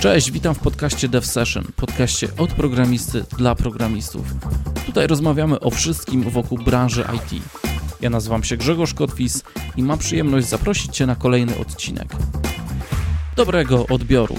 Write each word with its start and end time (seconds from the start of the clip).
Cześć, 0.00 0.30
witam 0.30 0.54
w 0.54 0.58
podcaście 0.58 1.08
Dev 1.08 1.26
Session, 1.26 1.64
podcaście 1.76 2.28
od 2.38 2.52
programisty 2.52 3.24
dla 3.38 3.54
programistów. 3.54 4.26
Tutaj 4.86 5.06
rozmawiamy 5.06 5.60
o 5.60 5.70
wszystkim 5.70 6.30
wokół 6.30 6.58
branży 6.58 7.04
IT. 7.16 7.42
Ja 8.00 8.10
nazywam 8.10 8.44
się 8.44 8.56
Grzegorz 8.56 8.94
Kotwis 8.94 9.42
i 9.76 9.82
mam 9.82 9.98
przyjemność 9.98 10.46
zaprosić 10.46 10.96
Cię 10.96 11.06
na 11.06 11.16
kolejny 11.16 11.58
odcinek. 11.58 12.08
Dobrego 13.36 13.86
odbioru. 13.86 14.36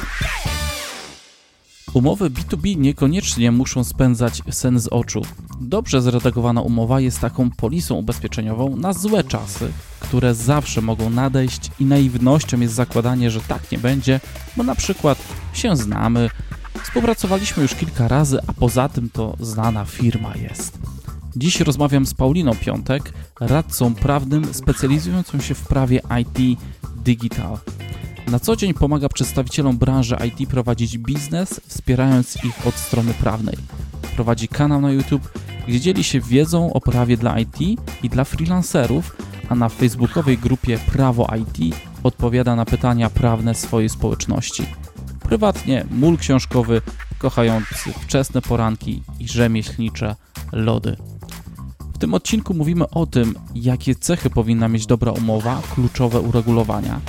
Umowy 1.93 2.29
B2B 2.29 2.77
niekoniecznie 2.77 3.51
muszą 3.51 3.83
spędzać 3.83 4.41
sen 4.51 4.79
z 4.79 4.87
oczu. 4.87 5.21
Dobrze 5.61 6.01
zredagowana 6.01 6.61
umowa 6.61 6.99
jest 6.99 7.19
taką 7.19 7.51
polisą 7.51 7.95
ubezpieczeniową 7.95 8.75
na 8.75 8.93
złe 8.93 9.23
czasy, 9.23 9.71
które 9.99 10.35
zawsze 10.35 10.81
mogą 10.81 11.09
nadejść 11.09 11.71
i 11.79 11.85
naiwnością 11.85 12.59
jest 12.59 12.73
zakładanie, 12.73 13.31
że 13.31 13.41
tak 13.41 13.71
nie 13.71 13.77
będzie, 13.77 14.19
bo 14.57 14.63
na 14.63 14.75
przykład 14.75 15.17
się 15.53 15.75
znamy, 15.75 16.29
współpracowaliśmy 16.83 17.63
już 17.63 17.75
kilka 17.75 18.07
razy, 18.07 18.39
a 18.47 18.53
poza 18.53 18.89
tym 18.89 19.09
to 19.09 19.37
znana 19.39 19.85
firma 19.85 20.35
jest. 20.35 20.77
Dziś 21.35 21.59
rozmawiam 21.59 22.05
z 22.05 22.13
Pauliną 22.13 22.55
Piątek, 22.55 23.13
radcą 23.39 23.95
prawnym 23.95 24.53
specjalizującą 24.53 25.41
się 25.41 25.55
w 25.55 25.67
prawie 25.67 26.01
IT 26.21 26.59
Digital. 27.03 27.57
Na 28.31 28.39
co 28.39 28.55
dzień 28.55 28.73
pomaga 28.73 29.09
przedstawicielom 29.09 29.77
branży 29.77 30.17
IT 30.27 30.49
prowadzić 30.49 30.97
biznes, 30.97 31.61
wspierając 31.67 32.43
ich 32.43 32.67
od 32.67 32.75
strony 32.75 33.13
prawnej. 33.13 33.55
Prowadzi 34.15 34.47
kanał 34.47 34.81
na 34.81 34.91
YouTube, 34.91 35.29
gdzie 35.67 35.79
dzieli 35.79 36.03
się 36.03 36.19
wiedzą 36.19 36.73
o 36.73 36.81
prawie 36.81 37.17
dla 37.17 37.39
IT 37.39 37.57
i 38.03 38.09
dla 38.09 38.23
freelancerów, 38.23 39.17
a 39.49 39.55
na 39.55 39.69
facebookowej 39.69 40.37
grupie 40.37 40.77
Prawo 40.77 41.27
IT 41.41 41.75
odpowiada 42.03 42.55
na 42.55 42.65
pytania 42.65 43.09
prawne 43.09 43.55
swojej 43.55 43.89
społeczności. 43.89 44.65
Prywatnie 45.19 45.85
mól 45.91 46.17
książkowy, 46.17 46.81
kochający 47.19 47.93
wczesne 48.01 48.41
poranki 48.41 49.03
i 49.19 49.27
rzemieślnicze 49.27 50.15
lody. 50.51 50.97
W 51.93 51.97
tym 51.97 52.13
odcinku 52.13 52.53
mówimy 52.53 52.89
o 52.89 53.05
tym, 53.05 53.35
jakie 53.55 53.95
cechy 53.95 54.29
powinna 54.29 54.67
mieć 54.67 54.85
dobra 54.85 55.11
umowa, 55.11 55.61
kluczowe 55.73 56.19
uregulowania, 56.19 56.99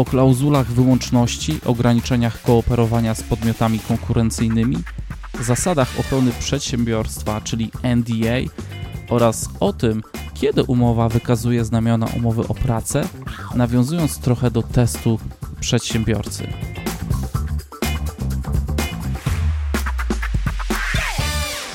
o 0.00 0.04
klauzulach 0.04 0.66
wyłączności, 0.66 1.60
ograniczeniach 1.64 2.42
kooperowania 2.42 3.14
z 3.14 3.22
podmiotami 3.22 3.78
konkurencyjnymi, 3.78 4.76
zasadach 5.40 6.00
ochrony 6.00 6.32
przedsiębiorstwa, 6.38 7.40
czyli 7.40 7.70
NDA, 7.96 8.52
oraz 9.08 9.48
o 9.60 9.72
tym, 9.72 10.02
kiedy 10.34 10.62
umowa 10.62 11.08
wykazuje 11.08 11.64
znamiona 11.64 12.06
umowy 12.16 12.48
o 12.48 12.54
pracę, 12.54 13.08
nawiązując 13.54 14.18
trochę 14.18 14.50
do 14.50 14.62
testu 14.62 15.18
przedsiębiorcy. 15.60 16.46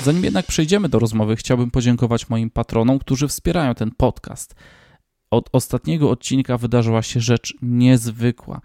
Zanim 0.04 0.24
jednak 0.24 0.46
przejdziemy 0.46 0.88
do 0.88 0.98
rozmowy, 0.98 1.36
chciałbym 1.36 1.70
podziękować 1.70 2.28
moim 2.28 2.50
patronom, 2.50 2.98
którzy 2.98 3.28
wspierają 3.28 3.74
ten 3.74 3.90
podcast. 3.90 4.54
Od 5.30 5.48
ostatniego 5.52 6.10
odcinka 6.10 6.58
wydarzyła 6.58 7.02
się 7.02 7.20
rzecz 7.20 7.54
niezwykła, 7.62 8.60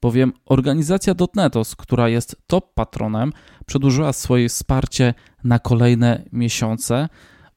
bowiem 0.00 0.32
organizacja 0.46 1.14
Dotnetos, 1.14 1.76
która 1.76 2.08
jest 2.08 2.36
top 2.46 2.74
patronem, 2.74 3.32
przedłużyła 3.66 4.12
swoje 4.12 4.48
wsparcie 4.48 5.14
na 5.44 5.58
kolejne 5.58 6.22
miesiące 6.32 7.08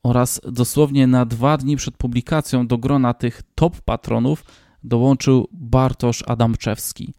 oraz 0.03 0.41
dosłownie 0.51 1.07
na 1.07 1.25
dwa 1.25 1.57
dni 1.57 1.75
przed 1.75 1.97
publikacją 1.97 2.67
do 2.67 2.77
grona 2.77 3.13
tych 3.13 3.41
top 3.55 3.81
patronów 3.81 4.43
dołączył 4.83 5.47
Bartosz 5.51 6.23
Adamczewski. 6.27 7.13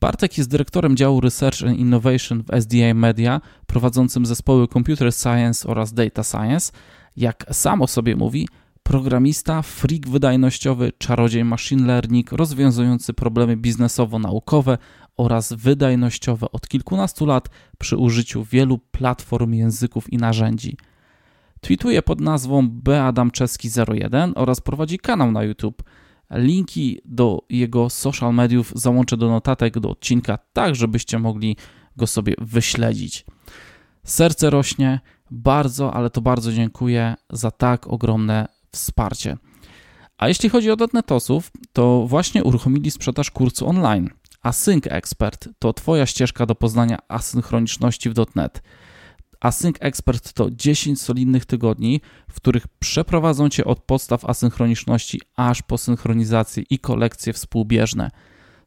Bartek 0.00 0.38
jest 0.38 0.50
dyrektorem 0.50 0.96
działu 0.96 1.20
Research 1.20 1.62
and 1.62 1.78
Innovation 1.78 2.42
w 2.42 2.54
SDA 2.60 2.94
Media, 2.94 3.40
prowadzącym 3.66 4.26
zespoły 4.26 4.68
Computer 4.68 5.12
Science 5.12 5.68
oraz 5.68 5.92
Data 5.92 6.22
Science. 6.22 6.72
Jak 7.16 7.46
sam 7.52 7.82
o 7.82 7.86
sobie 7.86 8.16
mówi, 8.16 8.48
programista, 8.88 9.62
freak 9.62 10.08
wydajnościowy, 10.08 10.92
czarodziej 10.98 11.44
machine 11.44 11.86
learning, 11.86 12.32
rozwiązujący 12.32 13.14
problemy 13.14 13.56
biznesowo-naukowe 13.56 14.78
oraz 15.16 15.52
wydajnościowe 15.52 16.52
od 16.52 16.68
kilkunastu 16.68 17.26
lat 17.26 17.48
przy 17.78 17.96
użyciu 17.96 18.44
wielu 18.44 18.78
platform, 18.78 19.52
języków 19.52 20.12
i 20.12 20.16
narzędzi. 20.16 20.76
Tweetuje 21.60 22.02
pod 22.02 22.20
nazwą 22.20 22.68
beadamczeski01 22.68 24.32
oraz 24.36 24.60
prowadzi 24.60 24.98
kanał 24.98 25.32
na 25.32 25.42
YouTube. 25.42 25.82
Linki 26.30 27.00
do 27.04 27.42
jego 27.50 27.90
social 27.90 28.34
mediów 28.34 28.72
załączę 28.74 29.16
do 29.16 29.28
notatek 29.28 29.80
do 29.80 29.90
odcinka, 29.90 30.38
tak 30.52 30.74
żebyście 30.74 31.18
mogli 31.18 31.56
go 31.96 32.06
sobie 32.06 32.34
wyśledzić. 32.38 33.24
Serce 34.04 34.50
rośnie, 34.50 35.00
bardzo, 35.30 35.94
ale 35.94 36.10
to 36.10 36.20
bardzo 36.20 36.52
dziękuję 36.52 37.14
za 37.30 37.50
tak 37.50 37.86
ogromne 37.86 38.57
wsparcie. 38.72 39.36
A 40.18 40.28
jeśli 40.28 40.48
chodzi 40.48 40.70
o 40.70 40.76
dotnetosów, 40.76 41.50
to 41.72 42.06
właśnie 42.06 42.44
uruchomili 42.44 42.90
sprzedaż 42.90 43.30
kursu 43.30 43.68
online. 43.68 44.10
Async 44.42 44.84
Expert 44.86 45.48
to 45.58 45.72
Twoja 45.72 46.06
ścieżka 46.06 46.46
do 46.46 46.54
poznania 46.54 46.98
asynchroniczności 47.08 48.10
w 48.10 48.14
.NET. 48.34 48.62
Async 49.40 49.76
Expert 49.80 50.32
to 50.32 50.50
10 50.50 51.02
solidnych 51.02 51.44
tygodni, 51.44 52.00
w 52.30 52.34
których 52.34 52.68
przeprowadzą 52.68 53.48
Cię 53.48 53.64
od 53.64 53.80
podstaw 53.80 54.24
asynchroniczności 54.24 55.20
aż 55.36 55.62
po 55.62 55.78
synchronizację 55.78 56.64
i 56.70 56.78
kolekcje 56.78 57.32
współbieżne. 57.32 58.10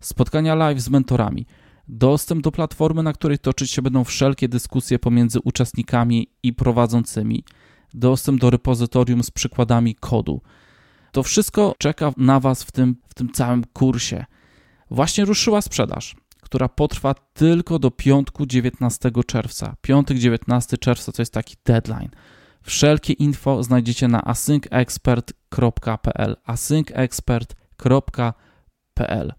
Spotkania 0.02 0.56
live 0.56 0.80
z 0.80 0.90
mentorami, 0.90 1.46
dostęp 1.88 2.44
do 2.44 2.52
platformy, 2.52 3.04
na 3.04 3.14
której 3.14 3.40
toczyć 3.40 3.72
się 3.72 3.82
będą 3.82 4.04
wszelkie 4.04 4.48
dyskusje 4.50 5.00
pomiędzy 5.00 5.40
uczestnikami 5.44 6.28
i 6.44 6.54
prowadzącymi, 6.54 7.44
dostęp 7.94 8.42
do 8.42 8.50
repozytorium 8.50 9.24
z 9.24 9.32
przykładami 9.32 9.96
kodu. 9.96 10.42
To 11.12 11.24
wszystko 11.24 11.76
czeka 11.78 12.14
na 12.18 12.40
Was 12.40 12.64
w 12.64 12.72
tym, 12.72 12.96
w 13.10 13.14
tym 13.14 13.32
całym 13.32 13.64
kursie. 13.74 14.26
Właśnie 14.90 15.26
ruszyła 15.26 15.62
sprzedaż 15.62 16.16
która 16.52 16.70
potrwa 16.70 17.16
tylko 17.34 17.80
do 17.80 17.92
piątku 17.92 18.46
19 18.46 19.12
czerwca. 19.28 19.76
Piątek 19.82 20.18
19 20.18 20.78
czerwca 20.78 21.12
to 21.12 21.22
jest 21.22 21.34
taki 21.34 21.56
deadline. 21.66 22.10
Wszelkie 22.62 23.14
info 23.14 23.64
znajdziecie 23.64 24.08
na 24.08 24.24
asyncexpert.pl 24.24 26.36
asyncexpert.pl 26.46 29.34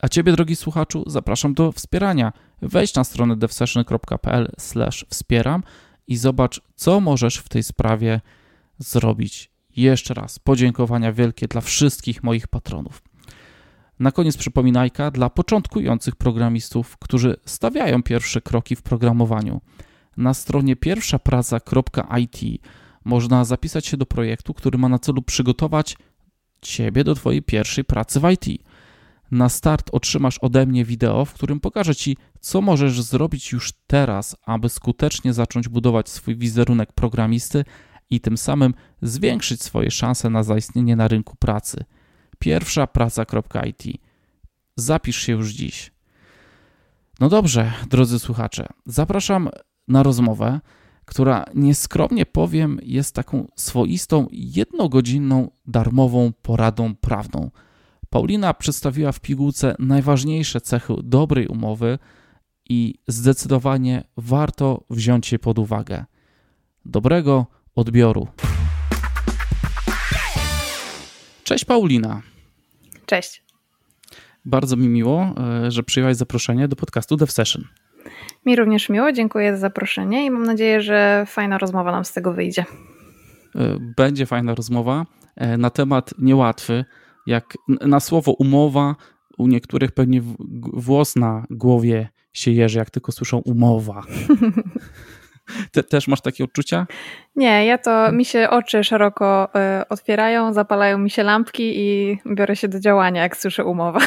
A 0.00 0.08
Ciebie, 0.08 0.32
drogi 0.32 0.56
słuchaczu, 0.56 1.04
zapraszam 1.06 1.54
do 1.54 1.72
wspierania. 1.72 2.32
Wejdź 2.62 2.94
na 2.94 3.04
stronę 3.04 3.36
devsession.pl 3.36 4.52
wspieram 5.10 5.62
i 6.08 6.16
zobacz, 6.16 6.60
co 6.74 7.00
możesz 7.00 7.36
w 7.36 7.48
tej 7.48 7.62
sprawie 7.62 8.20
zrobić. 8.78 9.50
Jeszcze 9.76 10.14
raz 10.14 10.38
podziękowania 10.38 11.12
wielkie 11.12 11.48
dla 11.48 11.60
wszystkich 11.60 12.22
moich 12.22 12.48
patronów. 12.48 13.02
Na 13.98 14.12
koniec 14.12 14.36
przypominajka 14.36 15.10
dla 15.10 15.30
początkujących 15.30 16.16
programistów, 16.16 16.96
którzy 16.98 17.36
stawiają 17.44 18.02
pierwsze 18.02 18.40
kroki 18.40 18.76
w 18.76 18.82
programowaniu. 18.82 19.60
Na 20.16 20.34
stronie 20.34 20.76
pierwszapraca.it 20.76 22.40
można 23.04 23.44
zapisać 23.44 23.86
się 23.86 23.96
do 23.96 24.06
projektu, 24.06 24.54
który 24.54 24.78
ma 24.78 24.88
na 24.88 24.98
celu 24.98 25.22
przygotować 25.22 25.96
Ciebie 26.60 27.04
do 27.04 27.14
Twojej 27.14 27.42
pierwszej 27.42 27.84
pracy 27.84 28.20
w 28.20 28.30
IT. 28.30 28.62
Na 29.34 29.48
start 29.48 29.90
otrzymasz 29.92 30.38
ode 30.38 30.66
mnie 30.66 30.84
wideo, 30.84 31.24
w 31.24 31.32
którym 31.32 31.60
pokażę 31.60 31.94
Ci, 31.94 32.16
co 32.40 32.60
możesz 32.60 33.02
zrobić 33.02 33.52
już 33.52 33.72
teraz, 33.86 34.36
aby 34.46 34.68
skutecznie 34.68 35.32
zacząć 35.32 35.68
budować 35.68 36.08
swój 36.08 36.36
wizerunek 36.36 36.92
programisty 36.92 37.64
i 38.10 38.20
tym 38.20 38.38
samym 38.38 38.74
zwiększyć 39.02 39.62
swoje 39.62 39.90
szanse 39.90 40.30
na 40.30 40.42
zaistnienie 40.42 40.96
na 40.96 41.08
rynku 41.08 41.36
pracy 41.36 41.84
pierwsza 42.38 42.86
praca.it. 42.86 43.82
Zapisz 44.76 45.16
się 45.16 45.32
już 45.32 45.52
dziś. 45.52 45.92
No 47.20 47.28
dobrze, 47.28 47.72
drodzy 47.90 48.18
słuchacze, 48.18 48.66
zapraszam 48.86 49.48
na 49.88 50.02
rozmowę, 50.02 50.60
która 51.04 51.44
nieskromnie 51.54 52.26
powiem 52.26 52.78
jest 52.82 53.14
taką 53.14 53.48
swoistą, 53.56 54.26
jednogodzinną, 54.32 55.50
darmową 55.66 56.32
poradą 56.42 56.94
prawną. 56.94 57.50
Paulina 58.14 58.54
przedstawiła 58.54 59.12
w 59.12 59.20
pigułce 59.20 59.76
najważniejsze 59.78 60.60
cechy 60.60 60.94
dobrej 61.02 61.46
umowy 61.46 61.98
i 62.68 62.94
zdecydowanie 63.08 64.04
warto 64.16 64.84
wziąć 64.90 65.32
je 65.32 65.38
pod 65.38 65.58
uwagę. 65.58 66.04
Dobrego 66.84 67.46
odbioru. 67.74 68.28
Cześć 71.44 71.64
Paulina. 71.64 72.22
Cześć. 73.06 73.44
Bardzo 74.44 74.76
mi 74.76 74.88
miło, 74.88 75.34
e, 75.66 75.70
że 75.70 75.82
przyjęłaś 75.82 76.16
zaproszenie 76.16 76.68
do 76.68 76.76
podcastu 76.76 77.16
Dev 77.16 77.32
Session. 77.32 77.64
Mi 78.46 78.56
również 78.56 78.88
miło, 78.88 79.12
dziękuję 79.12 79.52
za 79.52 79.58
zaproszenie 79.58 80.26
i 80.26 80.30
mam 80.30 80.42
nadzieję, 80.42 80.80
że 80.80 81.24
fajna 81.26 81.58
rozmowa 81.58 81.92
nam 81.92 82.04
z 82.04 82.12
tego 82.12 82.32
wyjdzie. 82.32 82.64
E, 83.54 83.78
będzie 83.96 84.26
fajna 84.26 84.54
rozmowa 84.54 85.06
e, 85.36 85.56
na 85.56 85.70
temat 85.70 86.14
niełatwy, 86.18 86.84
jak 87.26 87.54
na 87.80 88.00
słowo 88.00 88.32
umowa 88.32 88.96
u 89.38 89.46
niektórych 89.46 89.92
pewnie 89.92 90.22
włos 90.72 91.16
na 91.16 91.44
głowie 91.50 92.08
się 92.32 92.50
jeży, 92.50 92.78
jak 92.78 92.90
tylko 92.90 93.12
słyszą 93.12 93.38
umowa. 93.38 94.02
Ty 95.72 95.82
też 95.82 96.08
masz 96.08 96.20
takie 96.20 96.44
odczucia? 96.44 96.86
Nie, 97.36 97.66
ja 97.66 97.78
to 97.78 98.12
mi 98.12 98.24
się 98.24 98.50
oczy 98.50 98.84
szeroko 98.84 99.48
y, 99.80 99.88
otwierają, 99.88 100.52
zapalają 100.52 100.98
mi 100.98 101.10
się 101.10 101.22
lampki 101.22 101.72
i 101.76 102.18
biorę 102.34 102.56
się 102.56 102.68
do 102.68 102.80
działania, 102.80 103.22
jak 103.22 103.36
słyszę 103.36 103.64
umowę. 103.64 104.00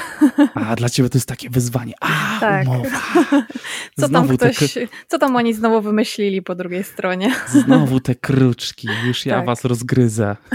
A 0.54 0.75
dla 0.75 0.90
ciebie 0.90 1.10
to 1.10 1.18
jest 1.18 1.28
takie 1.28 1.50
wyzwanie. 1.50 1.94
A, 2.02 2.40
tak. 2.40 2.68
umowa. 2.68 2.90
Co 4.00 4.10
tam 4.10 4.28
ktoś, 4.28 4.74
te... 4.74 4.80
co 5.08 5.20
tam 5.20 5.36
oni 5.36 5.54
znowu 5.54 5.81
wymyślili 5.81 6.42
po 6.42 6.56
drugiej 6.56 6.84
stronie? 6.84 7.36
Znowu 7.48 8.00
te 8.00 8.16
kruczki, 8.16 8.88
już 9.08 9.25
ja 9.25 9.36
tak. 9.36 9.46
was 9.46 9.66
rozgryzę. 9.66 10.36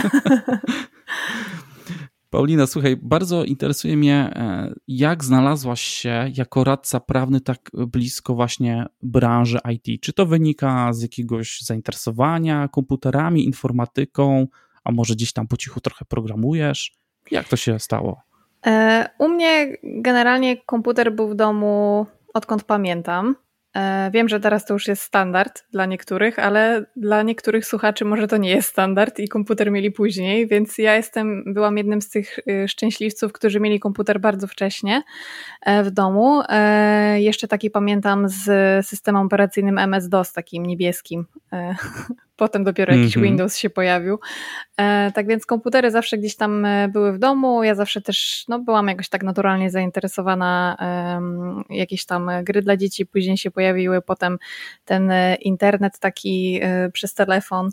Paulina, 2.33 2.67
słuchaj, 2.67 2.97
bardzo 3.03 3.45
interesuje 3.45 3.97
mnie, 3.97 4.31
e, 4.35 4.73
jak 4.89 5.25
znalazłaś 5.25 5.81
się 5.81 6.31
jako 6.35 6.65
radca 6.65 7.01
prawny 7.01 7.41
tak 7.41 7.71
blisko 7.75 8.35
właśnie 8.35 8.87
branży 9.03 9.59
IT? 9.73 10.03
Czy 10.03 10.13
to 10.13 10.27
wynika 10.27 10.93
z 10.93 11.03
jakiegoś 11.03 11.61
zainteresowania 11.61 12.69
komputerami, 12.69 13.45
informatyką, 13.45 14.47
a 14.85 14.93
może 14.93 15.15
gdzieś 15.15 15.33
tam 15.33 15.47
po 15.47 15.57
cichu 15.57 15.81
trochę 15.81 16.05
programujesz? 16.05 16.93
Jak 17.31 17.49
to 17.49 17.57
się 17.57 17.79
stało? 17.79 18.23
E, 18.67 19.09
u 19.19 19.29
mnie 19.29 19.77
generalnie 19.83 20.57
komputer 20.57 21.15
był 21.15 21.29
w 21.29 21.35
domu 21.35 22.07
odkąd 22.35 22.65
pamiętam. 22.65 23.37
E, 23.77 24.11
wiem, 24.11 24.29
że 24.29 24.41
teraz 24.41 24.65
to 24.65 24.75
już 24.75 24.89
jest 24.89 25.03
standard 25.03 25.65
dla 25.71 25.87
niektórych, 25.87 26.39
ale 26.39 26.85
dla 26.97 27.23
niektórych 27.23 27.67
słuchaczy 27.67 28.05
może 28.05 28.29
to 28.29 28.37
nie 28.37 28.51
jest 28.51 28.69
standard 28.69 29.19
i 29.19 29.29
komputer 29.29 29.71
mieli 29.71 29.91
później, 29.91 30.47
więc 30.47 30.79
ja 30.79 30.97
jestem, 30.97 31.45
byłam 31.47 31.79
jednym 31.79 32.03
z 32.03 32.11
tych 32.11 32.39
y, 32.39 32.69
szczęśliwców, 32.69 33.33
którzy 33.33 33.61
mieli 33.61 33.81
komputer 33.81 34.21
bardzo 34.21 34.47
wcześnie 34.47 35.03
e, 35.63 35.83
w 35.85 35.91
domu. 35.91 36.43
E, 36.49 37.21
jeszcze 37.21 37.49
taki 37.49 37.71
pamiętam 37.71 38.29
z 38.29 38.47
systemem 38.87 39.27
operacyjnym 39.27 39.79
MS-DOS, 39.79 40.33
takim 40.33 40.67
niebieskim. 40.67 41.27
Potem 42.37 42.65
dopiero 42.65 42.95
jakiś 42.95 43.17
mm 43.17 43.27
-hmm. 43.27 43.31
Windows 43.31 43.57
się 43.57 43.71
pojawił. 43.71 44.19
E, 44.77 45.13
tak 45.15 45.27
więc 45.27 45.47
komputery 45.47 45.91
zawsze 45.91 46.19
gdzieś 46.19 46.37
tam 46.37 46.65
e, 46.65 46.89
były 46.89 47.13
w 47.13 47.19
domu. 47.19 47.63
Ja 47.63 47.75
zawsze 47.75 48.01
też 48.01 48.45
no, 48.49 48.59
byłam 48.59 48.89
jakoś 48.89 49.09
tak 49.09 49.23
naturalnie 49.23 49.71
zainteresowana. 49.71 50.77
E, 51.71 51.77
jakieś 51.77 52.07
tam 52.07 52.31
gry 52.43 52.63
dla 52.63 52.77
dzieci 52.77 53.07
później 53.07 53.37
się 53.37 53.51
pojawiły. 53.51 54.03
Potem 54.03 54.39
ten 54.85 55.11
e, 55.11 55.35
internet 55.35 55.99
taki 55.99 56.61
e, 56.63 56.91
przez 56.91 57.15
telefon. 57.15 57.71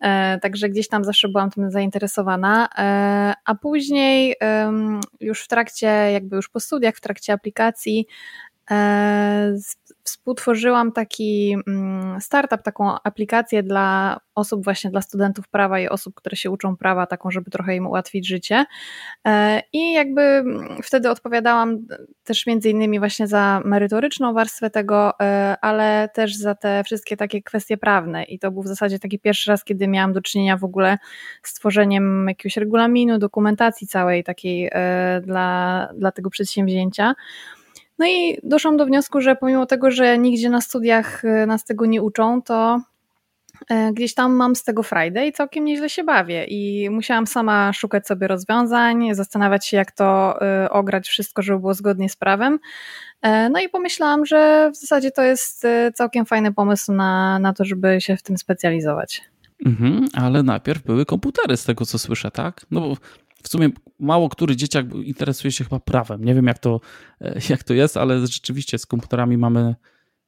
E, 0.00 0.38
także 0.42 0.68
gdzieś 0.68 0.88
tam 0.88 1.04
zawsze 1.04 1.28
byłam 1.28 1.50
tym 1.50 1.70
zainteresowana. 1.70 2.68
A 3.44 3.54
później 3.54 4.36
już 5.20 5.44
w 5.44 5.48
trakcie, 5.48 5.86
jakby 5.86 6.36
już 6.36 6.48
po 6.48 6.60
studiach, 6.60 6.94
w 6.96 7.00
trakcie 7.00 7.32
aplikacji, 7.32 8.06
współtworzyłam 10.04 10.92
taki 10.92 11.56
mm, 11.66 12.20
startup, 12.20 12.62
taką 12.62 13.02
aplikację 13.02 13.62
dla 13.62 14.20
osób, 14.34 14.64
właśnie 14.64 14.90
dla 14.90 15.02
studentów 15.02 15.48
prawa 15.48 15.80
i 15.80 15.88
osób, 15.88 16.14
które 16.14 16.36
się 16.36 16.50
uczą 16.50 16.76
prawa, 16.76 17.06
taką, 17.06 17.30
żeby 17.30 17.50
trochę 17.50 17.76
im 17.76 17.86
ułatwić 17.86 18.28
życie. 18.28 18.64
E, 19.26 19.62
I 19.72 19.92
jakby 19.92 20.22
mm, 20.22 20.76
wtedy 20.82 21.10
odpowiadałam 21.10 21.86
też 22.24 22.46
między 22.46 22.70
innymi 22.70 22.98
właśnie 22.98 23.26
za 23.26 23.62
merytoryczną 23.64 24.34
warstwę 24.34 24.70
tego, 24.70 25.12
e, 25.20 25.56
ale 25.60 26.08
też 26.14 26.36
za 26.36 26.54
te 26.54 26.84
wszystkie 26.84 27.16
takie 27.16 27.42
kwestie 27.42 27.76
prawne. 27.76 28.24
I 28.24 28.38
to 28.38 28.50
był 28.50 28.62
w 28.62 28.68
zasadzie 28.68 28.98
taki 28.98 29.18
pierwszy 29.18 29.50
raz, 29.50 29.64
kiedy 29.64 29.88
miałam 29.88 30.12
do 30.12 30.22
czynienia 30.22 30.56
w 30.56 30.64
ogóle 30.64 30.98
z 31.42 31.54
tworzeniem 31.54 32.28
jakiegoś 32.28 32.56
regulaminu, 32.56 33.18
dokumentacji 33.18 33.86
całej 33.86 34.24
takiej 34.24 34.70
e, 34.72 35.20
dla, 35.24 35.88
dla 35.96 36.12
tego 36.12 36.30
przedsięwzięcia. 36.30 37.14
No 37.98 38.06
i 38.06 38.38
doszłam 38.42 38.76
do 38.76 38.86
wniosku, 38.86 39.20
że 39.20 39.36
pomimo 39.36 39.66
tego, 39.66 39.90
że 39.90 40.18
nigdzie 40.18 40.50
na 40.50 40.60
studiach 40.60 41.24
e, 41.24 41.46
nas 41.46 41.64
tego 41.64 41.86
nie 41.86 42.02
uczą, 42.02 42.42
to 42.42 42.80
e, 43.70 43.92
gdzieś 43.92 44.14
tam 44.14 44.32
mam 44.32 44.56
z 44.56 44.64
tego 44.64 44.82
Friday 44.82 45.26
i 45.26 45.32
całkiem 45.32 45.64
nieźle 45.64 45.90
się 45.90 46.04
bawię. 46.04 46.44
I 46.44 46.90
musiałam 46.90 47.26
sama 47.26 47.72
szukać 47.72 48.06
sobie 48.06 48.28
rozwiązań, 48.28 49.14
zastanawiać 49.14 49.66
się, 49.66 49.76
jak 49.76 49.92
to 49.92 50.40
e, 50.42 50.70
ograć 50.70 51.08
wszystko, 51.08 51.42
żeby 51.42 51.58
było 51.58 51.74
zgodnie 51.74 52.08
z 52.08 52.16
prawem. 52.16 52.58
No 53.50 53.60
i 53.60 53.68
pomyślałam, 53.68 54.26
że 54.26 54.70
w 54.74 54.76
zasadzie 54.76 55.10
to 55.10 55.22
jest 55.22 55.66
całkiem 55.94 56.26
fajny 56.26 56.52
pomysł 56.52 56.92
na, 56.92 57.38
na 57.38 57.52
to, 57.52 57.64
żeby 57.64 58.00
się 58.00 58.16
w 58.16 58.22
tym 58.22 58.38
specjalizować. 58.38 59.22
Mhm, 59.66 60.08
ale 60.12 60.42
najpierw 60.42 60.82
były 60.82 61.06
komputery, 61.06 61.56
z 61.56 61.64
tego 61.64 61.86
co 61.86 61.98
słyszę, 61.98 62.30
tak? 62.30 62.66
No 62.70 62.80
bo 62.80 62.96
w 63.44 63.48
sumie 63.48 63.68
mało 63.98 64.28
który 64.28 64.56
dzieciak 64.56 64.86
interesuje 64.94 65.52
się 65.52 65.64
chyba 65.64 65.80
prawem. 65.80 66.24
Nie 66.24 66.34
wiem, 66.34 66.46
jak 66.46 66.58
to, 66.58 66.80
e, 67.20 67.40
jak 67.50 67.62
to 67.62 67.74
jest, 67.74 67.96
ale 67.96 68.26
rzeczywiście 68.26 68.78
z 68.78 68.86
komputerami 68.86 69.38
mamy 69.38 69.74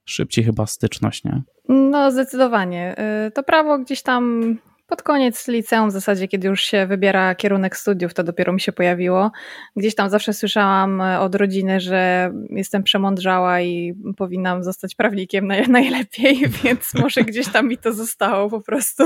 szybciej 0.04 0.44
chyba 0.44 0.66
styczność, 0.66 1.24
nie? 1.24 1.42
No, 1.68 2.12
zdecydowanie. 2.12 2.98
E, 2.98 3.30
to 3.30 3.42
prawo 3.42 3.78
gdzieś 3.78 4.02
tam 4.02 4.56
pod 4.87 5.03
koniec 5.03 5.49
liceum, 5.49 5.88
w 5.88 5.93
zasadzie, 5.93 6.29
kiedy 6.29 6.49
już 6.49 6.62
się 6.62 6.87
wybiera 6.87 7.35
kierunek 7.35 7.77
studiów, 7.77 8.15
to 8.15 8.25
dopiero 8.25 8.53
mi 8.53 8.61
się 8.61 8.73
pojawiło. 8.73 9.31
Gdzieś 9.77 9.94
tam 9.94 10.11
zawsze 10.11 10.33
słyszałam 10.33 11.00
e, 11.00 11.21
od 11.21 11.35
rodziny, 11.35 11.81
że 11.81 12.33
jestem 12.50 12.83
przemądrzała 12.83 13.61
i 13.61 13.94
powinnam 14.17 14.65
zostać 14.65 14.94
prawnikiem 14.94 15.53
najlepiej, 15.69 16.49
więc 16.65 16.94
może 16.94 17.23
gdzieś 17.23 17.49
tam 17.49 17.69
mi 17.69 17.79
to 17.79 17.93
zostało 17.93 18.50
po 18.50 18.61
prostu. 18.61 19.05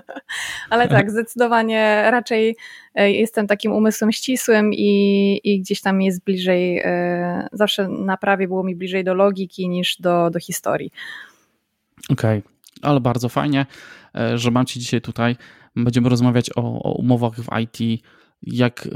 Ale 0.70 0.88
tak, 0.88 1.10
zdecydowanie 1.10 2.04
raczej 2.10 2.56
e, 2.94 3.12
jestem 3.12 3.46
takim 3.46 3.72
umysłem 3.72 4.12
ścisłym 4.12 4.70
i, 4.74 5.40
i 5.44 5.60
gdzieś 5.60 5.80
tam 5.80 6.02
jest 6.02 6.24
bliżej, 6.24 6.78
e, 6.78 7.48
zawsze 7.52 7.88
na 7.88 8.16
prawie 8.16 8.48
było 8.48 8.64
mi 8.64 8.76
bliżej 8.76 9.04
do 9.04 9.14
logiki 9.14 9.68
niż 9.68 9.96
do, 10.00 10.30
do 10.30 10.40
historii. 10.40 10.90
Okej, 12.10 12.38
okay 12.38 12.55
ale 12.82 13.00
bardzo 13.00 13.28
fajnie, 13.28 13.66
e, 14.14 14.38
że 14.38 14.50
mam 14.50 14.66
Cię 14.66 14.80
dzisiaj 14.80 15.00
tutaj. 15.00 15.36
Będziemy 15.76 16.08
rozmawiać 16.08 16.50
o, 16.56 16.82
o 16.82 16.92
umowach 16.92 17.34
w 17.34 17.48
IT. 17.62 18.02
Jak 18.42 18.86
e, 18.86 18.90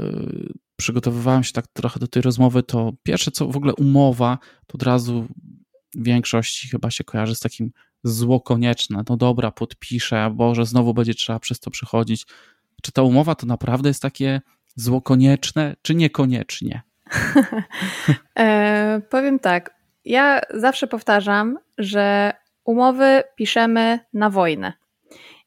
przygotowywałem 0.75 1.43
się 1.43 1.53
tak 1.53 1.67
trochę 1.67 1.99
do 1.99 2.07
tej 2.07 2.21
rozmowy, 2.21 2.63
to 2.63 2.91
pierwsze 3.03 3.31
co 3.31 3.47
w 3.47 3.57
ogóle 3.57 3.73
umowa, 3.73 4.37
to 4.67 4.75
od 4.75 4.83
razu 4.83 5.27
w 5.95 6.03
większości 6.03 6.69
chyba 6.69 6.91
się 6.91 7.03
kojarzy 7.03 7.35
z 7.35 7.39
takim 7.39 7.71
zło 8.03 8.41
konieczne. 8.41 9.03
No 9.09 9.17
dobra, 9.17 9.51
podpiszę, 9.51 10.31
Boże, 10.35 10.65
znowu 10.65 10.93
będzie 10.93 11.13
trzeba 11.13 11.39
przez 11.39 11.59
to 11.59 11.71
przechodzić. 11.71 12.25
Czy 12.81 12.91
ta 12.91 13.01
umowa 13.01 13.35
to 13.35 13.45
naprawdę 13.45 13.89
jest 13.89 14.01
takie 14.01 14.41
zło 14.75 15.01
konieczne, 15.01 15.75
czy 15.81 15.95
niekoniecznie? 15.95 16.81
e, 18.39 19.01
powiem 19.09 19.39
tak. 19.39 19.75
Ja 20.05 20.41
zawsze 20.53 20.87
powtarzam, 20.87 21.57
że 21.77 22.33
Umowy 22.63 23.23
piszemy 23.35 23.99
na 24.13 24.29
wojnę. 24.29 24.73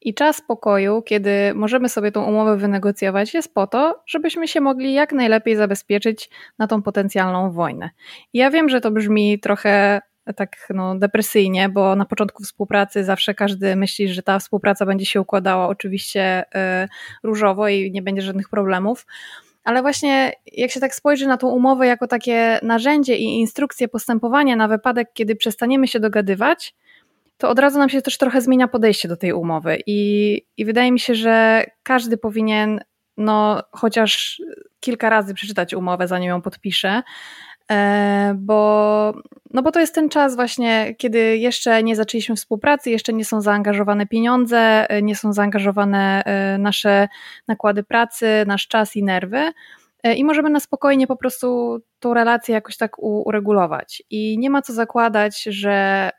I 0.00 0.14
czas 0.14 0.40
pokoju, 0.40 1.02
kiedy 1.02 1.54
możemy 1.54 1.88
sobie 1.88 2.12
tą 2.12 2.24
umowę 2.24 2.56
wynegocjować, 2.56 3.34
jest 3.34 3.54
po 3.54 3.66
to, 3.66 4.02
żebyśmy 4.06 4.48
się 4.48 4.60
mogli 4.60 4.92
jak 4.92 5.12
najlepiej 5.12 5.56
zabezpieczyć 5.56 6.30
na 6.58 6.66
tą 6.66 6.82
potencjalną 6.82 7.52
wojnę. 7.52 7.90
I 8.32 8.38
ja 8.38 8.50
wiem, 8.50 8.68
że 8.68 8.80
to 8.80 8.90
brzmi 8.90 9.38
trochę 9.38 10.00
tak 10.36 10.56
no, 10.74 10.94
depresyjnie, 10.94 11.68
bo 11.68 11.96
na 11.96 12.04
początku 12.04 12.42
współpracy 12.42 13.04
zawsze 13.04 13.34
każdy 13.34 13.76
myśli, 13.76 14.08
że 14.08 14.22
ta 14.22 14.38
współpraca 14.38 14.86
będzie 14.86 15.06
się 15.06 15.20
układała 15.20 15.68
oczywiście 15.68 16.44
yy, 16.54 16.88
różowo 17.22 17.68
i 17.68 17.90
nie 17.90 18.02
będzie 18.02 18.22
żadnych 18.22 18.48
problemów. 18.48 19.06
Ale 19.64 19.82
właśnie 19.82 20.32
jak 20.52 20.70
się 20.70 20.80
tak 20.80 20.94
spojrzy 20.94 21.26
na 21.26 21.36
tą 21.36 21.48
umowę 21.48 21.86
jako 21.86 22.06
takie 22.06 22.58
narzędzie 22.62 23.16
i 23.16 23.24
instrukcję 23.24 23.88
postępowania 23.88 24.56
na 24.56 24.68
wypadek, 24.68 25.08
kiedy 25.14 25.36
przestaniemy 25.36 25.88
się 25.88 26.00
dogadywać, 26.00 26.74
to 27.38 27.48
od 27.48 27.58
razu 27.58 27.78
nam 27.78 27.88
się 27.88 28.02
też 28.02 28.18
trochę 28.18 28.40
zmienia 28.40 28.68
podejście 28.68 29.08
do 29.08 29.16
tej 29.16 29.32
umowy. 29.32 29.78
I, 29.86 30.42
i 30.56 30.64
wydaje 30.64 30.92
mi 30.92 31.00
się, 31.00 31.14
że 31.14 31.64
każdy 31.82 32.16
powinien 32.16 32.80
no, 33.16 33.62
chociaż 33.72 34.42
kilka 34.80 35.10
razy 35.10 35.34
przeczytać 35.34 35.74
umowę, 35.74 36.08
zanim 36.08 36.28
ją 36.28 36.42
podpisze. 36.42 37.02
E, 37.70 38.34
bo, 38.38 39.12
no 39.50 39.62
bo 39.62 39.72
to 39.72 39.80
jest 39.80 39.94
ten 39.94 40.08
czas 40.08 40.36
właśnie, 40.36 40.94
kiedy 40.98 41.36
jeszcze 41.38 41.82
nie 41.82 41.96
zaczęliśmy 41.96 42.36
współpracy, 42.36 42.90
jeszcze 42.90 43.12
nie 43.12 43.24
są 43.24 43.40
zaangażowane 43.40 44.06
pieniądze, 44.06 44.90
e, 44.90 45.02
nie 45.02 45.16
są 45.16 45.32
zaangażowane 45.32 46.22
e, 46.24 46.58
nasze 46.58 47.08
nakłady 47.48 47.82
pracy, 47.82 48.26
nasz 48.46 48.68
czas 48.68 48.96
i 48.96 49.02
nerwy 49.02 49.52
i 50.16 50.24
możemy 50.24 50.50
na 50.50 50.60
spokojnie 50.60 51.06
po 51.06 51.16
prostu 51.16 51.78
tą 51.98 52.14
relację 52.14 52.54
jakoś 52.54 52.76
tak 52.76 52.98
uregulować. 52.98 54.02
I 54.10 54.38
nie 54.38 54.50
ma 54.50 54.62
co 54.62 54.72
zakładać, 54.72 55.42
że 55.42 56.10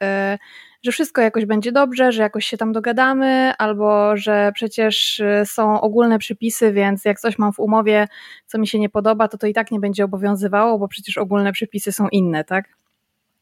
że 0.86 0.92
wszystko 0.92 1.22
jakoś 1.22 1.46
będzie 1.46 1.72
dobrze, 1.72 2.12
że 2.12 2.22
jakoś 2.22 2.46
się 2.46 2.58
tam 2.58 2.74
dogadamy, 2.74 3.54
albo 3.58 4.18
że 4.18 4.51
przecież 4.54 5.20
y, 5.20 5.44
są 5.46 5.82
ogólne 5.82 6.20
przepisy, 6.20 6.74
więc 6.74 7.06
jak 7.06 7.20
coś 7.20 7.38
mam 7.38 7.54
w 7.54 7.60
umowie, 7.60 8.08
co 8.46 8.58
mi 8.58 8.68
się 8.68 8.80
nie 8.80 8.89
podoba, 8.89 9.27
to 9.27 9.38
to 9.38 9.48
i 9.48 9.54
tak 9.54 9.72
nie 9.72 9.80
będzie 9.80 10.06
obowiązywało, 10.06 10.80
bo 10.80 10.88
przecież 10.88 11.18
ogólne 11.18 11.51
przepisy 11.51 11.92
są 11.92 12.08
inne, 12.10 12.44
tak? 12.44 12.65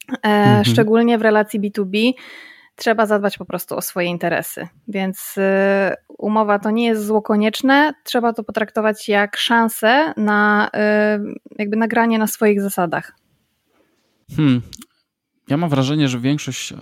E, 0.09 0.15
mhm. 0.23 0.65
Szczególnie 0.65 1.17
w 1.17 1.21
relacji 1.21 1.59
B2B 1.59 2.13
trzeba 2.75 3.05
zadbać 3.05 3.37
po 3.37 3.45
prostu 3.45 3.75
o 3.75 3.81
swoje 3.81 4.07
interesy. 4.07 4.67
Więc 4.87 5.37
y, 5.37 5.41
umowa 6.17 6.59
to 6.59 6.71
nie 6.71 6.85
jest 6.85 7.05
zło 7.05 7.21
konieczne, 7.21 7.93
trzeba 8.03 8.33
to 8.33 8.43
potraktować 8.43 9.09
jak 9.09 9.37
szansę 9.37 10.13
na 10.17 10.67
y, 10.67 11.59
jakby 11.59 11.77
nagranie 11.77 12.19
na 12.19 12.27
swoich 12.27 12.61
zasadach. 12.61 13.15
Hmm, 14.35 14.61
ja 15.49 15.57
mam 15.57 15.69
wrażenie, 15.69 16.07
że 16.07 16.19
większość 16.19 16.71
e, 16.71 16.77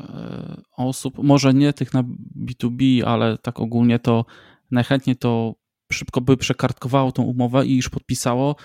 osób, 0.78 1.18
może 1.24 1.54
nie 1.54 1.74
tych 1.74 1.94
na 1.94 2.04
B2B, 2.40 3.04
ale 3.04 3.38
tak 3.38 3.60
ogólnie 3.60 4.00
to 4.00 4.26
najchętniej 4.72 5.16
to 5.16 5.56
szybko 5.92 6.22
by 6.22 6.38
przekartkowało 6.38 7.12
tą 7.12 7.24
umowę 7.24 7.66
i 7.66 7.76
już 7.76 7.90
podpisało, 7.90 8.56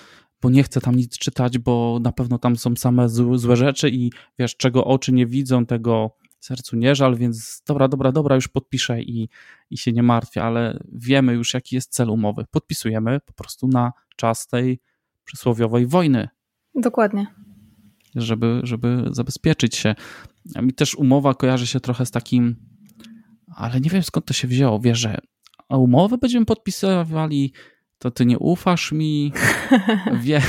bo 0.43 0.51
nie 0.51 0.63
chce 0.63 0.81
tam 0.81 0.97
nic 0.97 1.19
czytać, 1.19 1.59
bo 1.59 1.99
na 2.03 2.13
pewno 2.13 2.39
tam 2.39 2.57
są 2.57 2.77
same 2.77 3.09
złe, 3.09 3.57
rzeczy 3.57 3.91
i 3.91 4.11
wiesz, 4.39 4.57
czego 4.57 4.85
oczy 4.85 5.13
nie 5.13 5.27
widzą, 5.27 5.67
tego 5.67 6.17
sercu 6.41 6.77
nie 6.77 6.95
żal, 6.95 7.17
więc 7.17 7.63
dobra, 7.67 7.89
dobra, 7.89 8.13
dobra, 8.13 8.35
już 8.35 8.49
podpiszę 8.49 9.03
i, 9.03 9.29
i 9.71 9.79
się 9.79 9.93
nie 9.93 10.03
martwię, 10.03 10.43
ale 10.43 10.79
wiemy 10.93 11.33
już, 11.33 11.55
jaki 11.55 11.75
jest 11.75 11.93
cel 11.93 12.11
umowy. 12.11 12.45
Podpisujemy 12.51 13.21
po 13.21 13.33
prostu 13.33 13.69
na 13.69 13.93
czas 14.17 14.47
tej 14.47 14.81
przysłowiowej 15.25 15.87
wojny. 15.87 16.29
Dokładnie. 16.75 17.27
Żeby, 18.17 18.61
żeby 18.63 19.05
zabezpieczyć 19.11 19.77
się. 19.77 19.95
Mi 20.63 20.73
też 20.73 20.95
umowa 20.95 21.35
kojarzy 21.35 21.67
się 21.67 21.81
trochę 21.81 22.07
z 22.07 22.11
takim, 22.11 22.57
ale 23.57 23.81
nie 23.81 23.91
wiem 23.91 24.03
skąd 24.03 24.27
to 24.27 24.35
się 24.35 24.49
wzięło. 24.49 24.81
Wiesz, 24.81 24.99
że 24.99 25.19
a 25.69 25.77
umowę 25.77 26.19
będziemy 26.19 26.47
podpisywali, 26.47 27.53
to 27.99 28.11
ty 28.11 28.27
nie 28.27 28.39
ufasz 28.39 28.93
mi. 28.93 29.33
Wie, 30.25 30.43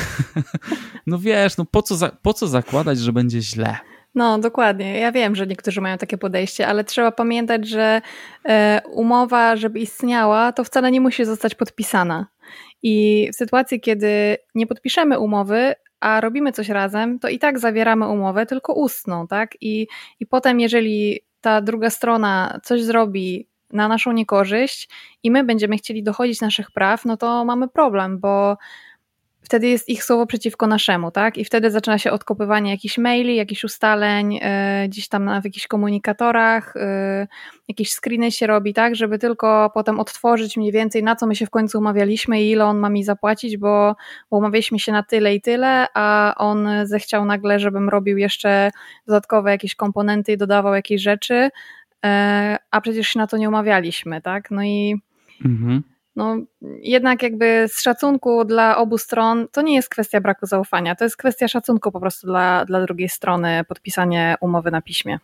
no 1.08 1.20
wiesz, 1.20 1.58
no 1.58 1.66
po 1.66 1.82
co, 1.82 1.96
za, 1.96 2.10
po 2.22 2.34
co 2.34 2.48
zakładać, 2.48 3.00
że 3.00 3.14
będzie 3.14 3.42
źle? 3.42 3.78
No, 4.16 4.40
dokładnie. 4.40 5.00
Ja 5.00 5.12
wiem, 5.12 5.36
że 5.36 5.48
niektórzy 5.48 5.82
mają 5.82 5.98
takie 5.98 6.18
podejście, 6.18 6.68
ale 6.68 6.84
trzeba 6.84 7.12
pamiętać, 7.12 7.68
że 7.68 8.02
e, 8.46 8.82
umowa, 8.92 9.56
żeby 9.56 9.80
istniała, 9.80 10.52
to 10.52 10.64
wcale 10.64 10.92
nie 10.92 11.02
musi 11.02 11.26
zostać 11.26 11.56
podpisana. 11.56 12.28
I 12.84 13.28
w 13.34 13.36
sytuacji, 13.36 13.82
kiedy 13.82 14.38
nie 14.56 14.68
podpiszemy 14.68 15.20
umowy, 15.20 15.74
a 16.00 16.22
robimy 16.22 16.52
coś 16.52 16.70
razem, 16.70 17.20
to 17.20 17.30
i 17.30 17.40
tak 17.40 17.60
zawieramy 17.60 18.08
umowę, 18.08 18.46
tylko 18.46 18.74
ustną, 18.74 19.28
tak? 19.28 19.52
I, 19.62 19.88
i 20.20 20.26
potem, 20.26 20.60
jeżeli 20.60 21.20
ta 21.42 21.62
druga 21.62 21.90
strona 21.90 22.60
coś 22.64 22.84
zrobi 22.84 23.48
na 23.74 23.88
naszą 23.88 24.12
niekorzyść 24.12 24.90
i 25.24 25.32
my 25.32 25.44
będziemy 25.44 25.78
chcieli 25.78 26.04
dochodzić 26.04 26.42
naszych 26.42 26.72
praw, 26.72 27.06
no 27.06 27.18
to 27.18 27.46
mamy 27.46 27.68
problem, 27.68 28.20
bo 28.20 28.58
wtedy 29.48 29.68
jest 29.68 29.90
ich 29.90 30.04
słowo 30.04 30.26
przeciwko 30.26 30.68
naszemu, 30.68 31.12
tak? 31.12 31.38
I 31.38 31.46
wtedy 31.46 31.72
zaczyna 31.72 31.98
się 31.98 32.12
odkopywanie 32.12 32.72
jakichś 32.72 32.98
maili, 32.98 33.36
jakichś 33.36 33.64
ustaleń, 33.64 34.34
yy, 34.34 34.42
gdzieś 34.88 35.08
tam 35.08 35.26
na, 35.26 35.42
w 35.42 35.46
jakichś 35.46 35.68
komunikatorach, 35.68 36.74
yy, 36.76 37.28
jakieś 37.68 37.92
screeny 37.92 38.32
się 38.32 38.48
robi, 38.48 38.74
tak? 38.74 38.96
Żeby 38.96 39.20
tylko 39.20 39.72
potem 39.74 40.00
odtworzyć 40.00 40.58
mniej 40.58 40.72
więcej, 40.72 41.04
na 41.04 41.16
co 41.16 41.28
my 41.28 41.36
się 41.36 41.46
w 41.46 41.50
końcu 41.50 41.78
umawialiśmy 41.78 42.42
i 42.42 42.52
ile 42.52 42.66
on 42.66 42.78
ma 42.78 42.90
mi 42.90 43.04
zapłacić, 43.04 43.58
bo, 43.58 43.96
bo 44.32 44.38
umawialiśmy 44.38 44.80
się 44.80 44.92
na 44.92 45.04
tyle 45.04 45.36
i 45.36 45.42
tyle, 45.42 45.88
a 45.94 46.34
on 46.38 46.70
zechciał 46.84 47.26
nagle, 47.26 47.60
żebym 47.60 47.90
robił 47.90 48.18
jeszcze 48.18 48.72
dodatkowe 49.08 49.52
jakieś 49.52 49.76
komponenty 49.76 50.32
i 50.32 50.38
dodawał 50.38 50.74
jakieś 50.74 51.02
rzeczy, 51.02 51.50
yy, 52.04 52.10
a 52.72 52.82
przecież 52.82 53.08
się 53.08 53.20
na 53.20 53.28
to 53.28 53.38
nie 53.38 53.50
umawialiśmy, 53.50 54.22
tak? 54.22 54.52
No 54.52 54.64
i 54.64 54.96
mhm 55.46 55.97
no 56.18 56.38
jednak 56.82 57.24
jakby 57.24 57.66
z 57.68 57.82
szacunku 57.82 58.46
dla 58.46 58.78
obu 58.78 58.98
stron 58.98 59.48
to 59.52 59.62
nie 59.62 59.76
jest 59.76 59.90
kwestia 59.90 60.22
braku 60.22 60.46
zaufania, 60.46 60.96
to 60.96 61.04
jest 61.04 61.18
kwestia 61.18 61.48
szacunku 61.48 61.92
po 61.92 62.00
prostu 62.00 62.28
dla, 62.28 62.66
dla 62.66 62.82
drugiej 62.82 63.10
strony, 63.10 63.64
podpisanie 63.68 64.36
umowy 64.42 64.72
na 64.72 64.82
piśmie. 64.82 65.20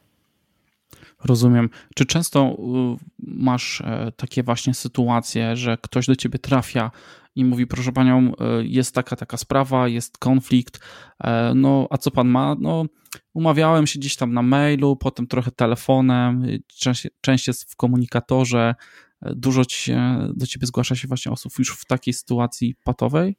Rozumiem. 1.26 1.70
Czy 1.96 2.06
często 2.06 2.58
y, 3.00 3.06
masz 3.20 3.82
e, 3.82 4.12
takie 4.18 4.44
właśnie 4.44 4.74
sytuacje, 4.74 5.56
że 5.56 5.78
ktoś 5.82 6.08
do 6.08 6.16
ciebie 6.16 6.40
trafia 6.40 6.92
i 7.36 7.46
mówi, 7.46 7.68
proszę 7.68 7.92
panią, 7.92 8.32
y, 8.32 8.34
jest 8.68 8.96
taka, 8.96 9.16
taka 9.16 9.38
sprawa, 9.38 9.88
jest 9.88 10.18
konflikt, 10.18 10.80
e, 11.24 11.54
no 11.56 11.88
a 11.90 11.98
co 11.98 12.12
pan 12.12 12.28
ma? 12.28 12.56
No 12.60 12.86
umawiałem 13.34 13.88
się 13.88 14.00
gdzieś 14.00 14.16
tam 14.16 14.34
na 14.34 14.42
mailu, 14.42 14.96
potem 14.96 15.28
trochę 15.28 15.52
telefonem, 15.52 16.46
część, 16.68 17.08
część 17.22 17.48
jest 17.48 17.72
w 17.72 17.76
komunikatorze, 17.76 18.76
Dużo 19.26 19.66
ci 19.66 19.78
się, 19.78 20.28
do 20.36 20.48
ciebie 20.48 20.68
zgłasza 20.68 20.96
się 20.96 21.08
właśnie 21.08 21.32
osób 21.32 21.54
już 21.60 21.78
w 21.78 21.86
takiej 21.86 22.14
sytuacji 22.14 22.76
patowej? 22.84 23.36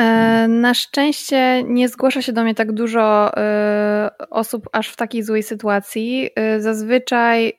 E, 0.00 0.48
na 0.48 0.74
szczęście 0.74 1.62
nie 1.66 1.88
zgłasza 1.88 2.22
się 2.22 2.32
do 2.32 2.42
mnie 2.42 2.54
tak 2.54 2.72
dużo 2.72 3.36
e, 3.36 4.10
osób 4.30 4.68
aż 4.72 4.88
w 4.88 4.96
takiej 4.96 5.22
złej 5.22 5.42
sytuacji. 5.42 6.30
E, 6.36 6.60
zazwyczaj 6.60 7.52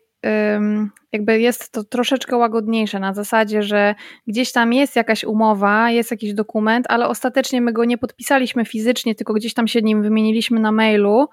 jakby 1.12 1.40
jest 1.40 1.72
to 1.72 1.84
troszeczkę 1.84 2.38
łagodniejsze 2.38 3.00
na 3.00 3.14
zasadzie, 3.14 3.64
że 3.64 3.96
gdzieś 4.28 4.52
tam 4.52 4.74
jest 4.74 4.96
jakaś 4.96 5.24
umowa, 5.24 5.92
jest 5.92 6.12
jakiś 6.12 6.34
dokument, 6.34 6.86
ale 6.90 7.08
ostatecznie 7.08 7.62
my 7.62 7.74
go 7.74 7.86
nie 7.86 7.98
podpisaliśmy 7.98 8.66
fizycznie, 8.66 9.16
tylko 9.16 9.34
gdzieś 9.34 9.54
tam 9.54 9.68
się 9.68 9.82
nim 9.82 10.02
wymieniliśmy 10.02 10.60
na 10.60 10.72
mailu. 10.72 11.28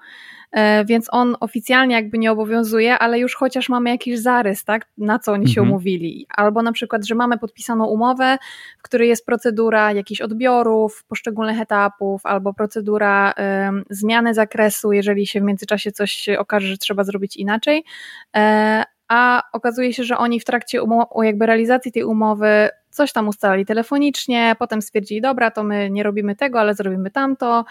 E, 0.53 0.85
więc 0.85 1.07
on 1.11 1.35
oficjalnie 1.39 1.95
jakby 1.95 2.17
nie 2.17 2.31
obowiązuje, 2.31 2.99
ale 2.99 3.19
już 3.19 3.35
chociaż 3.35 3.69
mamy 3.69 3.89
jakiś 3.89 4.19
zarys, 4.19 4.63
tak, 4.63 4.85
na 4.97 5.19
co 5.19 5.31
oni 5.31 5.47
się 5.47 5.61
mhm. 5.61 5.69
umówili. 5.69 6.27
Albo 6.29 6.61
na 6.61 6.71
przykład, 6.71 7.05
że 7.05 7.15
mamy 7.15 7.37
podpisaną 7.37 7.85
umowę, 7.85 8.37
w 8.79 8.81
której 8.81 9.09
jest 9.09 9.25
procedura 9.25 9.91
jakichś 9.91 10.21
odbiorów, 10.21 11.03
poszczególnych 11.07 11.61
etapów, 11.61 12.25
albo 12.25 12.53
procedura 12.53 13.33
um, 13.37 13.83
zmiany 13.89 14.33
zakresu, 14.33 14.91
jeżeli 14.91 15.27
się 15.27 15.41
w 15.41 15.43
międzyczasie 15.43 15.91
coś 15.91 16.29
okaże, 16.37 16.67
że 16.67 16.77
trzeba 16.77 17.03
zrobić 17.03 17.37
inaczej. 17.37 17.83
E, 18.35 18.83
a 19.07 19.43
okazuje 19.53 19.93
się, 19.93 20.03
że 20.03 20.17
oni 20.17 20.39
w 20.39 20.45
trakcie 20.45 20.79
jakby 21.23 21.45
realizacji 21.45 21.91
tej 21.91 22.03
umowy 22.03 22.69
coś 22.89 23.13
tam 23.13 23.27
ustalali 23.27 23.65
telefonicznie, 23.65 24.55
potem 24.59 24.81
stwierdzili, 24.81 25.21
dobra, 25.21 25.51
to 25.51 25.63
my 25.63 25.89
nie 25.89 26.03
robimy 26.03 26.35
tego, 26.35 26.59
ale 26.59 26.75
zrobimy 26.75 27.11
tamto, 27.11 27.65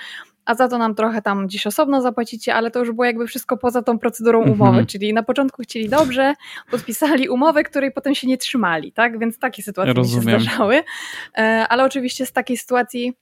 a 0.44 0.54
za 0.54 0.68
to 0.68 0.78
nam 0.78 0.94
trochę 0.94 1.22
tam 1.22 1.46
gdzieś 1.46 1.66
osobno 1.66 2.02
zapłacicie, 2.02 2.54
ale 2.54 2.70
to 2.70 2.78
już 2.78 2.92
było 2.92 3.04
jakby 3.04 3.26
wszystko 3.26 3.56
poza 3.56 3.82
tą 3.82 3.98
procedurą 3.98 4.38
mhm. 4.38 4.60
umowy, 4.60 4.86
czyli 4.86 5.12
na 5.12 5.22
początku 5.22 5.62
chcieli 5.62 5.88
dobrze, 5.88 6.34
podpisali 6.70 7.28
umowę, 7.28 7.62
której 7.62 7.92
potem 7.92 8.14
się 8.14 8.26
nie 8.26 8.38
trzymali, 8.38 8.92
tak? 8.92 9.18
Więc 9.18 9.38
takie 9.38 9.62
sytuacje 9.62 9.94
ja 9.96 10.04
się 10.04 10.20
zdarzały. 10.20 10.82
E, 11.38 11.66
ale 11.68 11.84
oczywiście 11.84 12.26
z 12.26 12.32
takiej 12.32 12.56
sytuacji 12.56 13.12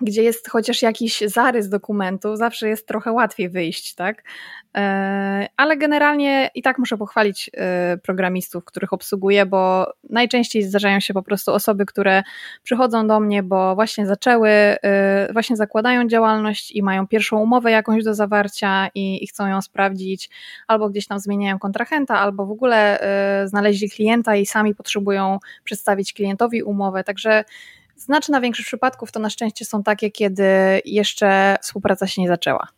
gdzie 0.00 0.22
jest 0.22 0.50
chociaż 0.50 0.82
jakiś 0.82 1.20
zarys 1.20 1.68
dokumentu, 1.68 2.36
zawsze 2.36 2.68
jest 2.68 2.86
trochę 2.86 3.12
łatwiej 3.12 3.48
wyjść, 3.48 3.94
tak? 3.94 4.22
E, 4.76 5.48
ale 5.56 5.76
generalnie 5.76 6.50
i 6.54 6.62
tak 6.62 6.78
muszę 6.78 6.96
pochwalić 6.96 7.50
e, 7.54 7.98
programistów, 8.02 8.64
których 8.64 8.92
obsługuję, 8.92 9.46
bo 9.46 9.92
najczęściej 10.10 10.62
zdarzają 10.62 11.00
się 11.00 11.14
po 11.14 11.22
prostu 11.22 11.52
osoby, 11.52 11.86
które 11.86 12.22
przychodzą 12.62 13.06
do 13.06 13.20
mnie, 13.20 13.42
bo 13.42 13.74
właśnie 13.74 14.06
zaczęły, 14.06 14.48
e, 14.50 15.32
właśnie 15.32 15.56
zakładają 15.56 16.08
działalność 16.08 16.72
i 16.72 16.82
mają 16.82 17.06
pierwszą 17.06 17.38
umowę 17.38 17.70
jakąś 17.70 18.04
do 18.04 18.14
zawarcia 18.14 18.88
i, 18.94 19.24
i 19.24 19.26
chcą 19.26 19.46
ją 19.46 19.62
sprawdzić, 19.62 20.30
albo 20.66 20.88
gdzieś 20.90 21.06
tam 21.06 21.18
zmieniają 21.18 21.58
kontrahenta, 21.58 22.18
albo 22.18 22.46
w 22.46 22.50
ogóle 22.50 22.98
znaleźli 23.44 23.90
klienta 23.90 24.36
i 24.36 24.46
sami 24.46 24.74
potrzebują 24.74 25.38
przedstawić 25.64 26.12
klientowi 26.12 26.62
umowę. 26.62 27.04
Także 27.04 27.44
Znaczna 27.96 28.40
większość 28.40 28.66
przypadków 28.66 29.12
to 29.12 29.20
na 29.20 29.30
szczęście 29.30 29.64
są 29.64 29.82
takie, 29.82 30.10
kiedy 30.10 30.44
jeszcze 30.84 31.56
współpraca 31.62 32.06
się 32.06 32.22
nie 32.22 32.28
zaczęła. 32.28 32.68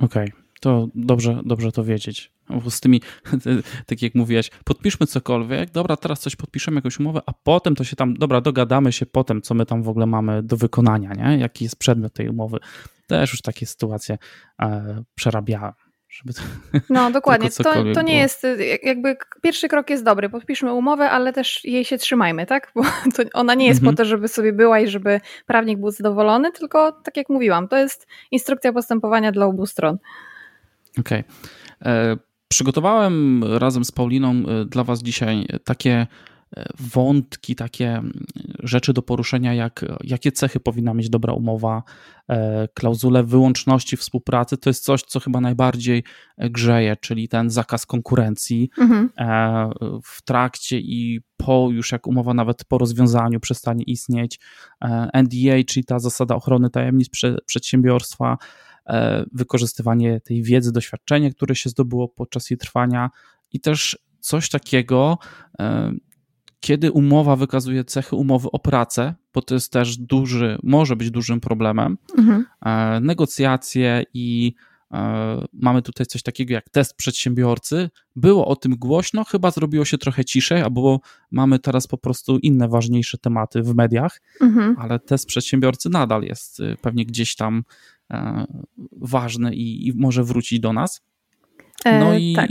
Okej, 0.00 0.28
okay. 0.28 0.42
to 0.60 0.88
dobrze, 0.94 1.40
dobrze 1.44 1.72
to 1.72 1.84
wiedzieć. 1.84 2.32
Z 2.68 2.80
tymi, 2.80 3.02
tak 3.86 4.02
jak 4.02 4.14
mówiłaś, 4.14 4.50
podpiszmy 4.64 5.06
cokolwiek, 5.06 5.70
dobra, 5.70 5.96
teraz 5.96 6.20
coś 6.20 6.36
podpiszemy, 6.36 6.74
jakąś 6.74 7.00
umowę, 7.00 7.20
a 7.26 7.32
potem 7.32 7.74
to 7.74 7.84
się 7.84 7.96
tam, 7.96 8.14
dobra, 8.14 8.40
dogadamy 8.40 8.92
się 8.92 9.06
potem, 9.06 9.42
co 9.42 9.54
my 9.54 9.66
tam 9.66 9.82
w 9.82 9.88
ogóle 9.88 10.06
mamy 10.06 10.42
do 10.42 10.56
wykonania, 10.56 11.12
nie? 11.12 11.38
Jaki 11.38 11.64
jest 11.64 11.76
przedmiot 11.76 12.12
tej 12.12 12.28
umowy. 12.28 12.58
Też 13.06 13.32
już 13.32 13.42
takie 13.42 13.66
sytuacje 13.66 14.18
e, 14.62 15.02
przerabiałem 15.14 15.72
żeby 16.14 16.34
to, 16.34 16.42
No 16.90 17.10
dokładnie, 17.20 17.50
to, 17.50 17.72
to 17.94 18.02
nie 18.02 18.16
jest, 18.16 18.46
jakby 18.82 19.16
pierwszy 19.42 19.68
krok 19.68 19.90
jest 19.90 20.04
dobry, 20.04 20.28
podpiszmy 20.28 20.72
umowę, 20.72 21.10
ale 21.10 21.32
też 21.32 21.64
jej 21.64 21.84
się 21.84 21.98
trzymajmy, 21.98 22.46
tak? 22.46 22.72
Bo 22.74 22.82
ona 23.32 23.54
nie 23.54 23.66
jest 23.66 23.80
mhm. 23.80 23.96
po 23.96 24.02
to, 24.02 24.04
żeby 24.08 24.28
sobie 24.28 24.52
była 24.52 24.80
i 24.80 24.88
żeby 24.88 25.20
prawnik 25.46 25.78
był 25.78 25.90
zadowolony, 25.90 26.52
tylko 26.52 26.92
tak 26.92 27.16
jak 27.16 27.28
mówiłam, 27.28 27.68
to 27.68 27.76
jest 27.76 28.06
instrukcja 28.30 28.72
postępowania 28.72 29.32
dla 29.32 29.46
obu 29.46 29.66
stron. 29.66 29.98
Okej. 30.98 31.24
Okay. 31.80 31.92
E, 31.92 32.16
przygotowałem 32.48 33.44
razem 33.58 33.84
z 33.84 33.92
Pauliną 33.92 34.30
e, 34.30 34.64
dla 34.64 34.84
Was 34.84 35.02
dzisiaj 35.02 35.46
takie 35.64 36.06
wątki, 36.78 37.54
takie 37.54 37.88
mm, 37.88 38.12
rzeczy 38.62 38.92
do 38.92 39.02
poruszenia, 39.02 39.54
jak 39.54 39.84
jakie 40.04 40.32
cechy 40.32 40.60
powinna 40.60 40.94
mieć 40.94 41.10
dobra 41.10 41.32
umowa, 41.32 41.82
e, 42.28 42.68
klauzule 42.74 43.24
wyłączności 43.24 43.96
współpracy, 43.96 44.56
to 44.56 44.70
jest 44.70 44.84
coś, 44.84 45.02
co 45.02 45.20
chyba 45.20 45.40
najbardziej 45.40 46.04
grzeje, 46.38 46.96
czyli 46.96 47.28
ten 47.28 47.50
zakaz 47.50 47.86
konkurencji 47.86 48.70
mhm. 48.78 49.10
E, 49.18 49.70
w 50.04 50.22
trakcie 50.22 50.78
i 50.78 51.20
po 51.36 51.68
już 51.70 51.92
jak 51.92 52.06
umowa 52.06 52.34
nawet 52.34 52.64
po 52.64 52.78
rozwiązaniu 52.78 53.40
przestanie 53.40 53.84
istnieć. 53.84 54.40
E, 54.84 55.10
NDA, 55.22 55.64
czyli 55.66 55.84
ta 55.84 55.98
zasada 55.98 56.34
ochrony 56.34 56.70
tajemnic 56.70 57.08
przedsiębiorstwa, 57.46 58.38
wykorzystywanie 59.32 60.20
tej 60.20 60.42
wiedzy, 60.42 60.72
doświadczenia, 60.72 61.30
które 61.30 61.54
się 61.54 61.70
zdobyło 61.70 62.08
podczas 62.08 62.50
jej 62.50 62.58
trwania 62.58 63.10
i 63.52 63.60
też 63.60 63.98
coś 64.20 64.48
takiego, 64.48 65.18
kiedy 66.64 66.92
umowa 66.92 67.36
wykazuje 67.36 67.84
cechy 67.84 68.16
umowy 68.16 68.50
o 68.50 68.58
pracę, 68.58 69.14
bo 69.34 69.42
to 69.42 69.54
jest 69.54 69.72
też 69.72 69.96
duży, 69.96 70.58
może 70.62 70.96
być 70.96 71.10
dużym 71.10 71.40
problemem, 71.40 71.98
mhm. 72.18 72.44
E, 72.66 73.00
negocjacje 73.00 74.04
i 74.14 74.54
mamy 75.52 75.82
tutaj 75.82 76.06
coś 76.06 76.22
takiego 76.22 76.54
jak 76.54 76.70
test 76.70 76.96
przedsiębiorcy. 76.96 77.90
Było 78.16 78.46
o 78.46 78.56
tym 78.56 78.76
głośno, 78.76 79.24
chyba 79.24 79.50
zrobiło 79.50 79.84
się 79.84 79.98
trochę 79.98 80.24
ciszej, 80.24 80.62
albo 80.62 81.00
mamy 81.30 81.58
teraz 81.58 81.86
po 81.86 81.98
prostu 81.98 82.38
inne 82.38 82.68
ważniejsze 82.68 83.18
tematy 83.18 83.62
w 83.62 83.74
mediach, 83.74 84.20
mhm. 84.40 84.76
ale 84.78 84.98
test 84.98 85.26
przedsiębiorcy 85.26 85.90
nadal 85.90 86.22
jest 86.22 86.60
y, 86.60 86.76
pewnie 86.82 87.06
gdzieś 87.06 87.36
tam 87.36 87.64
e, 88.10 88.44
ważny 88.92 89.54
i, 89.54 89.86
i 89.86 89.92
może 89.96 90.24
wrócić 90.24 90.60
do 90.60 90.72
nas. 90.72 91.02
No 91.84 92.14
e, 92.14 92.20
i 92.20 92.34
tak. 92.34 92.50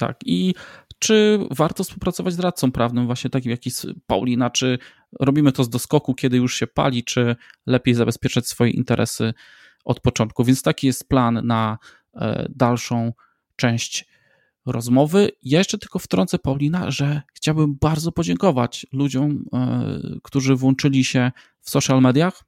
Tak. 0.00 0.18
I 0.24 0.54
czy 0.98 1.38
warto 1.50 1.84
współpracować 1.84 2.34
z 2.34 2.38
radcą 2.38 2.72
prawnym, 2.72 3.06
właśnie 3.06 3.30
takim 3.30 3.50
jak 3.50 3.60
Paulina, 4.06 4.50
czy 4.50 4.78
robimy 5.20 5.52
to 5.52 5.64
z 5.64 5.70
doskoku, 5.70 6.14
kiedy 6.14 6.36
już 6.36 6.54
się 6.54 6.66
pali, 6.66 7.04
czy 7.04 7.36
lepiej 7.66 7.94
zabezpieczać 7.94 8.46
swoje 8.46 8.70
interesy 8.70 9.34
od 9.84 10.00
początku. 10.00 10.44
Więc 10.44 10.62
taki 10.62 10.86
jest 10.86 11.08
plan 11.08 11.40
na 11.44 11.78
e, 12.14 12.48
dalszą 12.56 13.12
część 13.56 14.08
rozmowy. 14.66 15.28
Ja 15.42 15.58
jeszcze 15.58 15.78
tylko 15.78 15.98
wtrącę, 15.98 16.38
Paulina, 16.38 16.90
że 16.90 17.22
chciałbym 17.34 17.76
bardzo 17.80 18.12
podziękować 18.12 18.86
ludziom, 18.92 19.44
e, 19.52 20.18
którzy 20.22 20.56
włączyli 20.56 21.04
się 21.04 21.32
w 21.60 21.70
social 21.70 22.00
mediach 22.00 22.44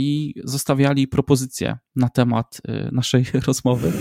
i 0.00 0.34
zostawiali 0.44 1.08
propozycje 1.08 1.78
na 1.96 2.08
temat 2.08 2.60
e, 2.68 2.88
naszej 2.92 3.24
rozmowy. 3.46 3.92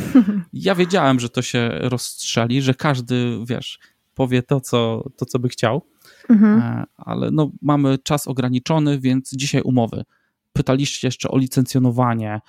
Ja 0.54 0.76
wiedziałem, 0.76 1.20
że 1.20 1.30
to 1.30 1.42
się 1.42 1.70
rozstrzeli, 1.82 2.62
że 2.62 2.74
każdy, 2.74 3.40
wiesz, 3.46 3.80
powie 4.14 4.44
to, 4.44 4.62
co, 4.62 5.10
to, 5.18 5.26
co 5.26 5.40
by 5.40 5.50
chciał, 5.50 5.82
mhm. 6.30 6.86
ale 6.98 7.32
no, 7.32 7.52
mamy 7.62 7.98
czas 7.98 8.28
ograniczony, 8.28 9.00
więc 9.00 9.32
dzisiaj 9.32 9.62
umowy. 9.62 10.04
Pytaliście 10.54 11.08
jeszcze 11.08 11.30
o 11.30 11.38
licencjonowanie, 11.38 12.42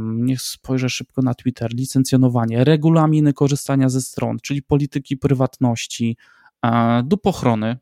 niech 0.00 0.42
spojrzę 0.42 0.88
szybko 0.88 1.22
na 1.22 1.34
Twitter, 1.34 1.74
licencjonowanie, 1.74 2.64
regulaminy 2.64 3.32
korzystania 3.32 3.88
ze 3.88 4.00
stron, 4.00 4.36
czyli 4.42 4.62
polityki 4.62 5.16
prywatności, 5.16 6.16
dupochrony, 7.04 7.76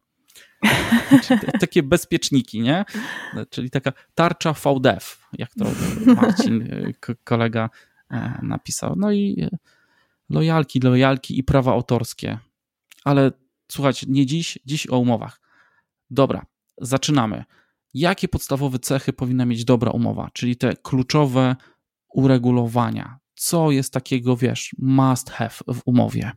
takie 1.61 1.83
bezpieczniki, 1.83 2.61
nie? 2.61 2.85
Czyli 3.51 3.71
taka 3.71 3.93
tarcza 4.15 4.53
VDF, 4.53 5.29
jak 5.33 5.51
to 5.55 5.65
Marcin, 6.17 6.69
kolega 7.25 7.71
e, 8.11 8.39
napisał. 8.43 8.95
No 8.97 9.13
i 9.13 9.41
e, 9.43 9.59
lojalki, 10.31 10.81
lojalki 10.81 11.39
i 11.39 11.45
prawa 11.45 11.73
autorskie. 11.73 12.39
Ale 13.05 13.33
słuchajcie, 13.73 14.07
nie 14.11 14.27
dziś, 14.27 14.59
dziś 14.65 14.87
o 14.91 14.99
umowach. 14.99 15.41
Dobra, 16.11 16.47
zaczynamy. 16.81 17.45
Jakie 17.95 18.29
podstawowe 18.29 18.79
cechy 18.79 19.13
powinna 19.13 19.47
mieć 19.47 19.65
dobra 19.65 19.91
umowa? 19.91 20.31
Czyli 20.33 20.57
te 20.57 20.77
kluczowe 20.77 21.57
uregulowania? 22.09 23.19
Co 23.35 23.71
jest 23.71 23.93
takiego, 23.93 24.37
wiesz, 24.37 24.75
must 24.79 25.31
have 25.31 25.55
w 25.75 25.83
umowie? 25.85 26.33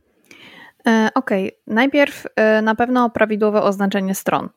E, 0.88 1.08
okej, 1.14 1.46
okay. 1.46 1.74
najpierw 1.74 2.26
e, 2.36 2.62
na 2.62 2.74
pewno 2.74 3.10
prawidłowe 3.10 3.62
oznaczenie 3.62 4.14
stron. 4.14 4.48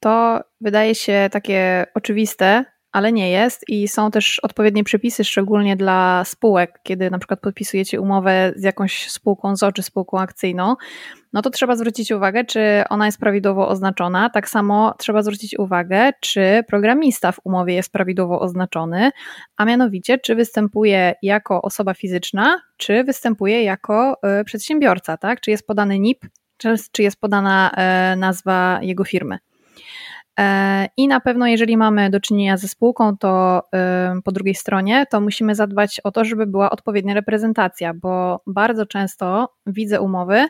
To 0.00 0.40
wydaje 0.60 0.94
się 0.94 1.28
takie 1.32 1.86
oczywiste, 1.94 2.64
ale 2.96 3.12
nie 3.12 3.30
jest 3.30 3.68
i 3.68 3.88
są 3.88 4.10
też 4.10 4.40
odpowiednie 4.40 4.84
przepisy, 4.84 5.24
szczególnie 5.24 5.76
dla 5.76 6.24
spółek, 6.24 6.80
kiedy 6.82 7.10
na 7.10 7.18
przykład 7.18 7.40
podpisujecie 7.40 8.00
umowę 8.00 8.52
z 8.56 8.62
jakąś 8.62 9.10
spółką 9.10 9.56
ZO 9.56 9.72
czy 9.72 9.82
spółką 9.82 10.20
akcyjną, 10.20 10.76
no 11.32 11.42
to 11.42 11.50
trzeba 11.50 11.76
zwrócić 11.76 12.12
uwagę, 12.12 12.44
czy 12.44 12.82
ona 12.90 13.06
jest 13.06 13.20
prawidłowo 13.20 13.68
oznaczona. 13.68 14.30
Tak 14.30 14.48
samo 14.48 14.94
trzeba 14.98 15.22
zwrócić 15.22 15.58
uwagę, 15.58 16.10
czy 16.20 16.64
programista 16.68 17.32
w 17.32 17.40
umowie 17.44 17.74
jest 17.74 17.92
prawidłowo 17.92 18.40
oznaczony, 18.40 19.10
a 19.56 19.64
mianowicie, 19.64 20.18
czy 20.18 20.34
występuje 20.34 21.14
jako 21.22 21.62
osoba 21.62 21.94
fizyczna, 21.94 22.60
czy 22.76 23.04
występuje 23.04 23.62
jako 23.62 24.16
y, 24.40 24.44
przedsiębiorca, 24.44 25.16
tak? 25.16 25.40
Czy 25.40 25.50
jest 25.50 25.66
podany 25.66 25.98
NIP, 25.98 26.26
czy, 26.56 26.74
czy 26.92 27.02
jest 27.02 27.20
podana 27.20 27.70
y, 28.12 28.16
nazwa 28.16 28.78
jego 28.82 29.04
firmy. 29.04 29.38
E, 30.38 30.88
I 30.96 31.08
na 31.08 31.20
pewno, 31.20 31.46
jeżeli 31.46 31.76
mamy 31.76 32.10
do 32.10 32.20
czynienia 32.20 32.56
ze 32.56 32.68
spółką, 32.68 33.16
to 33.16 33.62
po 34.24 34.32
drugiej 34.32 34.54
stronie, 34.54 35.06
to 35.10 35.20
musimy 35.20 35.54
zadbać 35.54 36.00
o 36.00 36.12
to, 36.12 36.24
żeby 36.24 36.46
była 36.46 36.70
odpowiednia 36.70 37.14
reprezentacja, 37.14 37.94
bo 37.94 38.40
bardzo 38.46 38.86
często 38.86 39.48
widzę 39.66 40.00
umowy, 40.00 40.46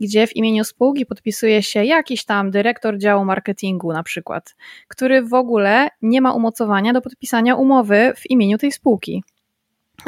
gdzie 0.00 0.26
w 0.26 0.36
imieniu 0.36 0.64
spółki 0.64 1.06
podpisuje 1.06 1.62
się 1.62 1.84
jakiś 1.84 2.24
tam 2.24 2.50
dyrektor 2.50 2.98
działu 2.98 3.24
marketingu, 3.24 3.92
na 3.92 4.02
przykład, 4.02 4.56
który 4.88 5.22
w 5.22 5.34
ogóle 5.34 5.88
nie 6.02 6.20
ma 6.20 6.32
umocowania 6.32 6.92
do 6.92 7.00
podpisania 7.00 7.54
umowy 7.54 8.12
w 8.16 8.30
imieniu 8.30 8.58
tej 8.58 8.72
spółki. 8.72 9.22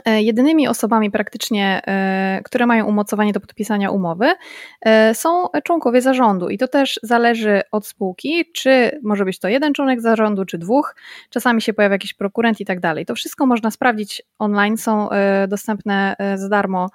E, 0.05 0.23
jedynymi 0.23 0.69
osobami 0.69 1.11
praktycznie, 1.11 1.83
e, 1.87 2.41
które 2.45 2.67
mają 2.67 2.87
umocowanie 2.87 3.33
do 3.33 3.41
podpisania 3.41 3.91
umowy, 3.91 4.35
e, 4.83 5.15
są 5.15 5.47
członkowie 5.65 6.01
zarządu. 6.01 6.49
I 6.49 6.59
to 6.59 6.69
też 6.69 7.01
zależy 7.03 7.61
od 7.73 7.87
spółki, 7.87 8.45
czy 8.53 9.01
może 9.03 9.25
być 9.25 9.39
to 9.39 9.49
jeden 9.49 9.75
członek 9.75 10.01
zarządu, 10.01 10.45
czy 10.45 10.59
dwóch. 10.59 10.97
Czasami 11.31 11.63
się 11.63 11.73
pojawia 11.73 11.95
jakiś 11.95 12.15
prokurent 12.15 12.61
i 12.61 12.65
tak 12.65 12.81
dalej. 12.81 13.07
To 13.07 13.15
wszystko 13.15 13.47
można 13.47 13.71
sprawdzić 13.71 14.23
online, 14.39 14.77
są 14.77 15.09
dostępne 15.49 16.17
za 16.35 16.49
darmo 16.49 16.91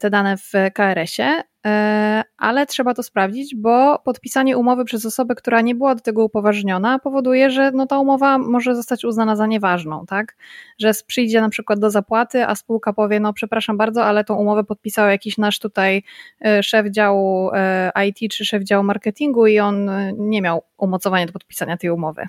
te 0.00 0.10
dane 0.10 0.36
w 0.36 0.52
KRS-ie. 0.74 1.42
E, 1.66 2.22
ale 2.36 2.66
trzeba 2.66 2.94
to 2.94 3.02
sprawdzić, 3.02 3.54
bo 3.54 3.98
podpisanie 3.98 4.58
umowy 4.58 4.84
przez 4.84 5.06
osobę, 5.06 5.34
która 5.34 5.60
nie 5.60 5.74
była 5.74 5.94
do 5.94 6.00
tego 6.00 6.24
upoważniona, 6.24 6.98
powoduje, 6.98 7.50
że 7.50 7.70
no 7.70 7.86
ta 7.86 7.98
umowa 7.98 8.38
może 8.38 8.76
zostać 8.76 9.04
uznana 9.04 9.36
za 9.36 9.46
nieważną, 9.46 10.06
tak? 10.06 10.36
Że 10.78 10.92
przyjdzie 11.06 11.40
na 11.40 11.48
przykład 11.48 11.78
do 11.78 11.90
zapłaty, 11.90 12.46
a 12.46 12.54
spółka 12.54 12.92
powie, 12.92 13.20
no 13.20 13.32
przepraszam 13.32 13.76
bardzo, 13.76 14.04
ale 14.04 14.24
tą 14.24 14.34
umowę 14.34 14.64
podpisał 14.64 15.08
jakiś 15.08 15.38
nasz 15.38 15.58
tutaj 15.58 16.02
e, 16.44 16.62
szef 16.62 16.86
działu 16.86 17.50
e, 17.54 17.90
IT 18.06 18.32
czy 18.32 18.44
szef 18.44 18.62
działu 18.62 18.84
marketingu 18.84 19.46
i 19.46 19.58
on 19.58 19.90
nie 20.18 20.42
miał 20.42 20.62
umocowania 20.76 21.26
do 21.26 21.32
podpisania 21.32 21.76
tej 21.76 21.90
umowy. 21.90 22.28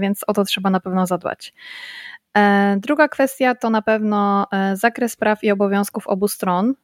Więc 0.00 0.24
o 0.26 0.32
to 0.32 0.44
trzeba 0.44 0.70
na 0.70 0.80
pewno 0.80 1.06
zadbać. 1.06 1.54
Druga 2.76 3.08
kwestia 3.08 3.54
to 3.54 3.70
na 3.70 3.82
pewno 3.82 4.46
zakres 4.74 5.16
praw 5.16 5.44
i 5.44 5.50
obowiązków 5.50 6.06
obu 6.06 6.28
stron. 6.28 6.74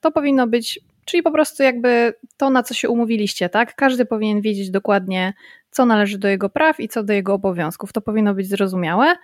To 0.00 0.10
powinno 0.10 0.46
być 0.46 0.80
Czyli 1.10 1.22
po 1.22 1.30
prostu 1.30 1.62
jakby 1.62 2.14
to, 2.36 2.50
na 2.50 2.62
co 2.62 2.74
się 2.74 2.88
umówiliście, 2.88 3.48
tak? 3.48 3.74
Każdy 3.74 4.06
powinien 4.06 4.40
wiedzieć 4.40 4.70
dokładnie, 4.70 5.32
co 5.70 5.86
należy 5.86 6.18
do 6.18 6.28
jego 6.28 6.48
praw 6.48 6.80
i 6.80 6.88
co 6.88 7.02
do 7.02 7.12
jego 7.12 7.34
obowiązków. 7.34 7.92
To 7.92 8.00
powinno 8.00 8.34
być 8.34 8.48
zrozumiałe 8.48 9.14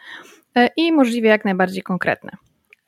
e, 0.56 0.68
i 0.76 0.92
możliwie 0.92 1.28
jak 1.28 1.44
najbardziej 1.44 1.82
konkretne. 1.82 2.30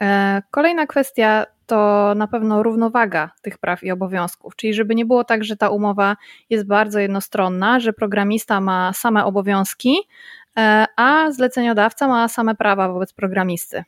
E, 0.03 0.43
kolejna 0.51 0.87
kwestia 0.87 1.47
to 1.67 2.13
na 2.17 2.27
pewno 2.27 2.63
równowaga 2.63 3.31
tych 3.43 3.59
praw 3.59 3.85
i 3.85 3.91
obowiązków, 3.91 4.57
czyli 4.57 4.75
żeby 4.75 4.95
nie 4.95 5.07
było 5.07 5.25
tak, 5.25 5.45
że 5.45 5.57
ta 5.57 5.69
umowa 5.69 6.17
jest 6.51 6.67
bardzo 6.67 6.99
jednostronna, 6.99 7.81
że 7.81 7.93
programista 7.93 8.61
ma 8.61 8.93
same 8.93 9.25
obowiązki, 9.25 9.97
e, 10.59 10.87
a 10.97 11.33
zleceniodawca 11.33 12.09
ma 12.09 12.29
same 12.29 12.55
prawa 12.55 12.89
wobec 12.89 13.13
programisty. 13.13 13.85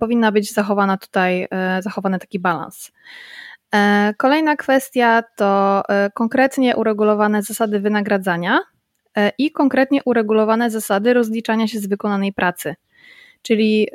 Powinna 0.00 0.32
być 0.32 0.52
zachowana 0.52 0.96
tutaj, 0.96 1.48
zachowany 1.80 2.18
taki 2.18 2.38
balans. 2.38 2.92
E, 3.74 4.14
kolejna 4.16 4.56
kwestia 4.56 5.22
to 5.36 5.82
e, 5.88 6.10
konkretnie 6.10 6.76
uregulowane 6.76 7.42
zasady 7.42 7.80
wynagradzania 7.80 8.60
e, 9.16 9.32
i 9.38 9.50
konkretnie 9.50 10.00
uregulowane 10.04 10.70
zasady 10.70 11.14
rozliczania 11.14 11.68
się 11.68 11.78
z 11.78 11.86
wykonanej 11.86 12.32
pracy. 12.32 12.74
Czyli 13.42 13.88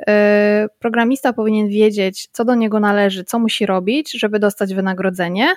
programista 0.78 1.32
powinien 1.32 1.68
wiedzieć, 1.68 2.28
co 2.32 2.44
do 2.44 2.54
niego 2.54 2.80
należy, 2.80 3.24
co 3.24 3.38
musi 3.38 3.66
robić, 3.66 4.12
żeby 4.20 4.38
dostać 4.38 4.74
wynagrodzenie. 4.74 5.54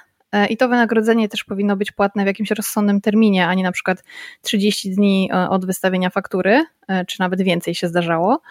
I 0.50 0.58
to 0.58 0.70
wynagrodzenie 0.70 1.30
też 1.30 1.44
powinno 1.44 1.76
być 1.76 1.92
płatne 1.92 2.24
w 2.24 2.28
jakimś 2.28 2.52
rozsądnym 2.52 3.02
terminie, 3.02 3.48
a 3.48 3.54
nie 3.54 3.64
na 3.64 3.72
przykład 3.72 4.04
30 4.42 4.92
dni 4.92 5.30
od 5.50 5.66
wystawienia 5.66 6.10
faktury, 6.10 6.66
czy 7.08 7.20
nawet 7.20 7.42
więcej 7.42 7.76
się 7.76 7.88
zdarzało. 7.88 8.42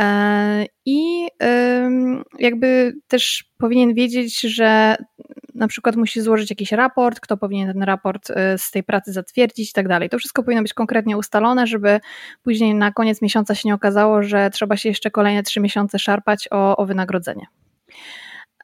E, 0.00 0.66
I 0.86 1.28
jakby 2.38 2.94
też 3.08 3.44
powinien 3.58 3.94
wiedzieć, 3.94 4.40
że 4.40 4.96
na 5.54 5.68
przykład 5.68 5.96
musi 5.96 6.20
złożyć 6.20 6.50
jakiś 6.50 6.72
raport, 6.72 7.20
kto 7.20 7.36
powinien 7.36 7.72
ten 7.72 7.82
raport 7.82 8.30
e, 8.30 8.58
z 8.58 8.70
tej 8.70 8.82
pracy 8.82 9.12
zatwierdzić 9.12 9.70
i 9.70 9.72
tak 9.72 9.88
dalej. 9.88 10.08
To 10.08 10.18
wszystko 10.18 10.42
powinno 10.42 10.62
być 10.62 10.74
konkretnie 10.74 11.16
ustalone, 11.16 11.66
żeby 11.66 12.00
później 12.42 12.74
na 12.74 12.92
koniec 12.92 13.22
miesiąca 13.22 13.54
się 13.54 13.68
nie 13.68 13.74
okazało, 13.74 14.22
że 14.22 14.50
trzeba 14.50 14.76
się 14.76 14.88
jeszcze 14.88 15.10
kolejne 15.10 15.42
trzy 15.42 15.60
miesiące 15.60 15.98
szarpać 15.98 16.48
o, 16.50 16.76
o 16.76 16.86
wynagrodzenie. 16.86 17.46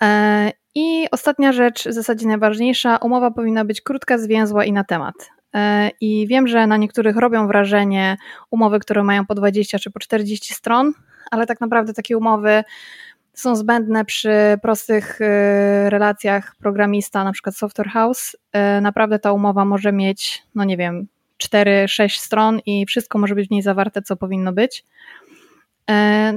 E, 0.03 0.53
I 0.75 1.07
ostatnia 1.11 1.53
rzecz, 1.53 1.89
w 1.89 1.93
zasadzie 1.93 2.27
najważniejsza, 2.27 2.97
umowa 2.97 3.31
powinna 3.31 3.65
być 3.65 3.81
krótka, 3.81 4.19
zwięzła 4.19 4.65
i 4.65 4.73
na 4.73 4.85
temat. 4.85 5.15
I 6.01 6.27
wiem, 6.27 6.49
że 6.49 6.67
na 6.67 6.77
niektórych 6.77 7.17
robią 7.17 7.47
wrażenie 7.47 8.17
umowy, 8.51 8.79
które 8.79 9.05
mają 9.05 9.27
po 9.27 9.35
20 9.35 9.79
czy 9.79 9.91
po 9.91 9.99
40 9.99 10.55
stron, 10.55 10.93
ale 11.31 11.47
tak 11.47 11.61
naprawdę 11.61 11.95
takie 11.95 12.19
umowy 12.19 12.65
są 13.33 13.57
zbędne 13.57 14.05
przy 14.05 14.59
prostych 14.63 15.21
y, 15.21 15.91
relacjach 15.91 16.57
programista, 16.57 17.25
na 17.25 17.33
przykład 17.33 17.57
Software 17.57 17.89
House. 17.89 18.35
Y, 18.35 18.81
naprawdę 18.81 19.19
ta 19.19 19.33
umowa 19.33 19.65
może 19.65 19.93
mieć, 19.93 20.43
no 20.55 20.65
nie 20.65 20.77
wiem, 20.77 21.07
4-6 21.39 22.09
stron 22.09 22.61
i 22.67 22.87
wszystko 22.87 23.19
może 23.19 23.35
być 23.35 23.49
w 23.49 23.51
niej 23.51 23.63
zawarte, 23.63 24.03
co 24.03 24.17
powinno 24.17 24.53
być. 24.53 24.85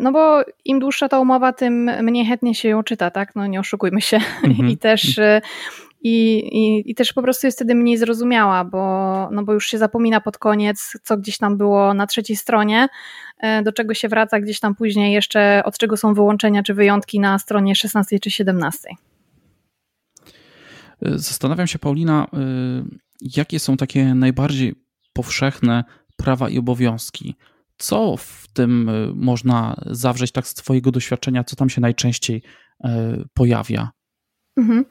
No 0.01 0.11
bo 0.11 0.43
im 0.65 0.79
dłuższa 0.79 1.09
ta 1.09 1.19
umowa, 1.19 1.53
tym 1.53 1.91
mniej 2.03 2.25
chętnie 2.25 2.55
się 2.55 2.69
ją 2.69 2.83
czyta, 2.83 3.11
tak? 3.11 3.35
No 3.35 3.47
nie 3.47 3.59
oszukujmy 3.59 4.01
się. 4.01 4.19
Mhm. 4.43 4.69
I 4.69 4.77
też 4.77 5.19
i, 6.03 6.37
i, 6.37 6.91
I 6.91 6.95
też 6.95 7.13
po 7.13 7.21
prostu 7.21 7.47
jest 7.47 7.57
wtedy 7.57 7.75
mniej 7.75 7.97
zrozumiała, 7.97 8.65
bo, 8.65 9.29
no 9.31 9.43
bo 9.43 9.53
już 9.53 9.67
się 9.67 9.77
zapomina 9.77 10.21
pod 10.21 10.37
koniec, 10.37 10.97
co 11.03 11.17
gdzieś 11.17 11.37
tam 11.37 11.57
było 11.57 11.93
na 11.93 12.07
trzeciej 12.07 12.35
stronie, 12.35 12.87
e, 13.39 13.63
do 13.63 13.71
czego 13.71 13.93
się 13.93 14.07
wraca 14.07 14.39
gdzieś 14.39 14.59
tam 14.59 14.75
później 14.75 15.13
jeszcze, 15.13 15.61
od 15.65 15.77
czego 15.77 15.97
są 15.97 16.13
wyłączenia 16.13 16.63
czy 16.63 16.73
wyjątki 16.73 17.19
na 17.19 17.39
stronie 17.39 17.75
16 17.75 18.19
czy 18.19 18.31
17. 18.31 18.89
Zastanawiam 21.01 21.67
się, 21.67 21.79
Paulina, 21.79 22.27
e, 22.33 22.37
jakie 23.21 23.59
są 23.59 23.77
takie 23.77 24.15
najbardziej 24.15 24.75
powszechne 25.13 25.83
prawa 26.17 26.49
i 26.49 26.57
obowiązki? 26.57 27.35
Co 27.77 28.17
w 28.17 28.47
tym 28.53 28.89
e, 28.89 28.93
można 29.15 29.75
zawrzeć 29.85 30.31
tak 30.31 30.47
z 30.47 30.53
Twojego 30.53 30.91
doświadczenia, 30.91 31.43
co 31.43 31.55
tam 31.55 31.69
się 31.69 31.81
najczęściej 31.81 32.43
pojawia? 33.33 33.91
Mhm. 34.57 34.85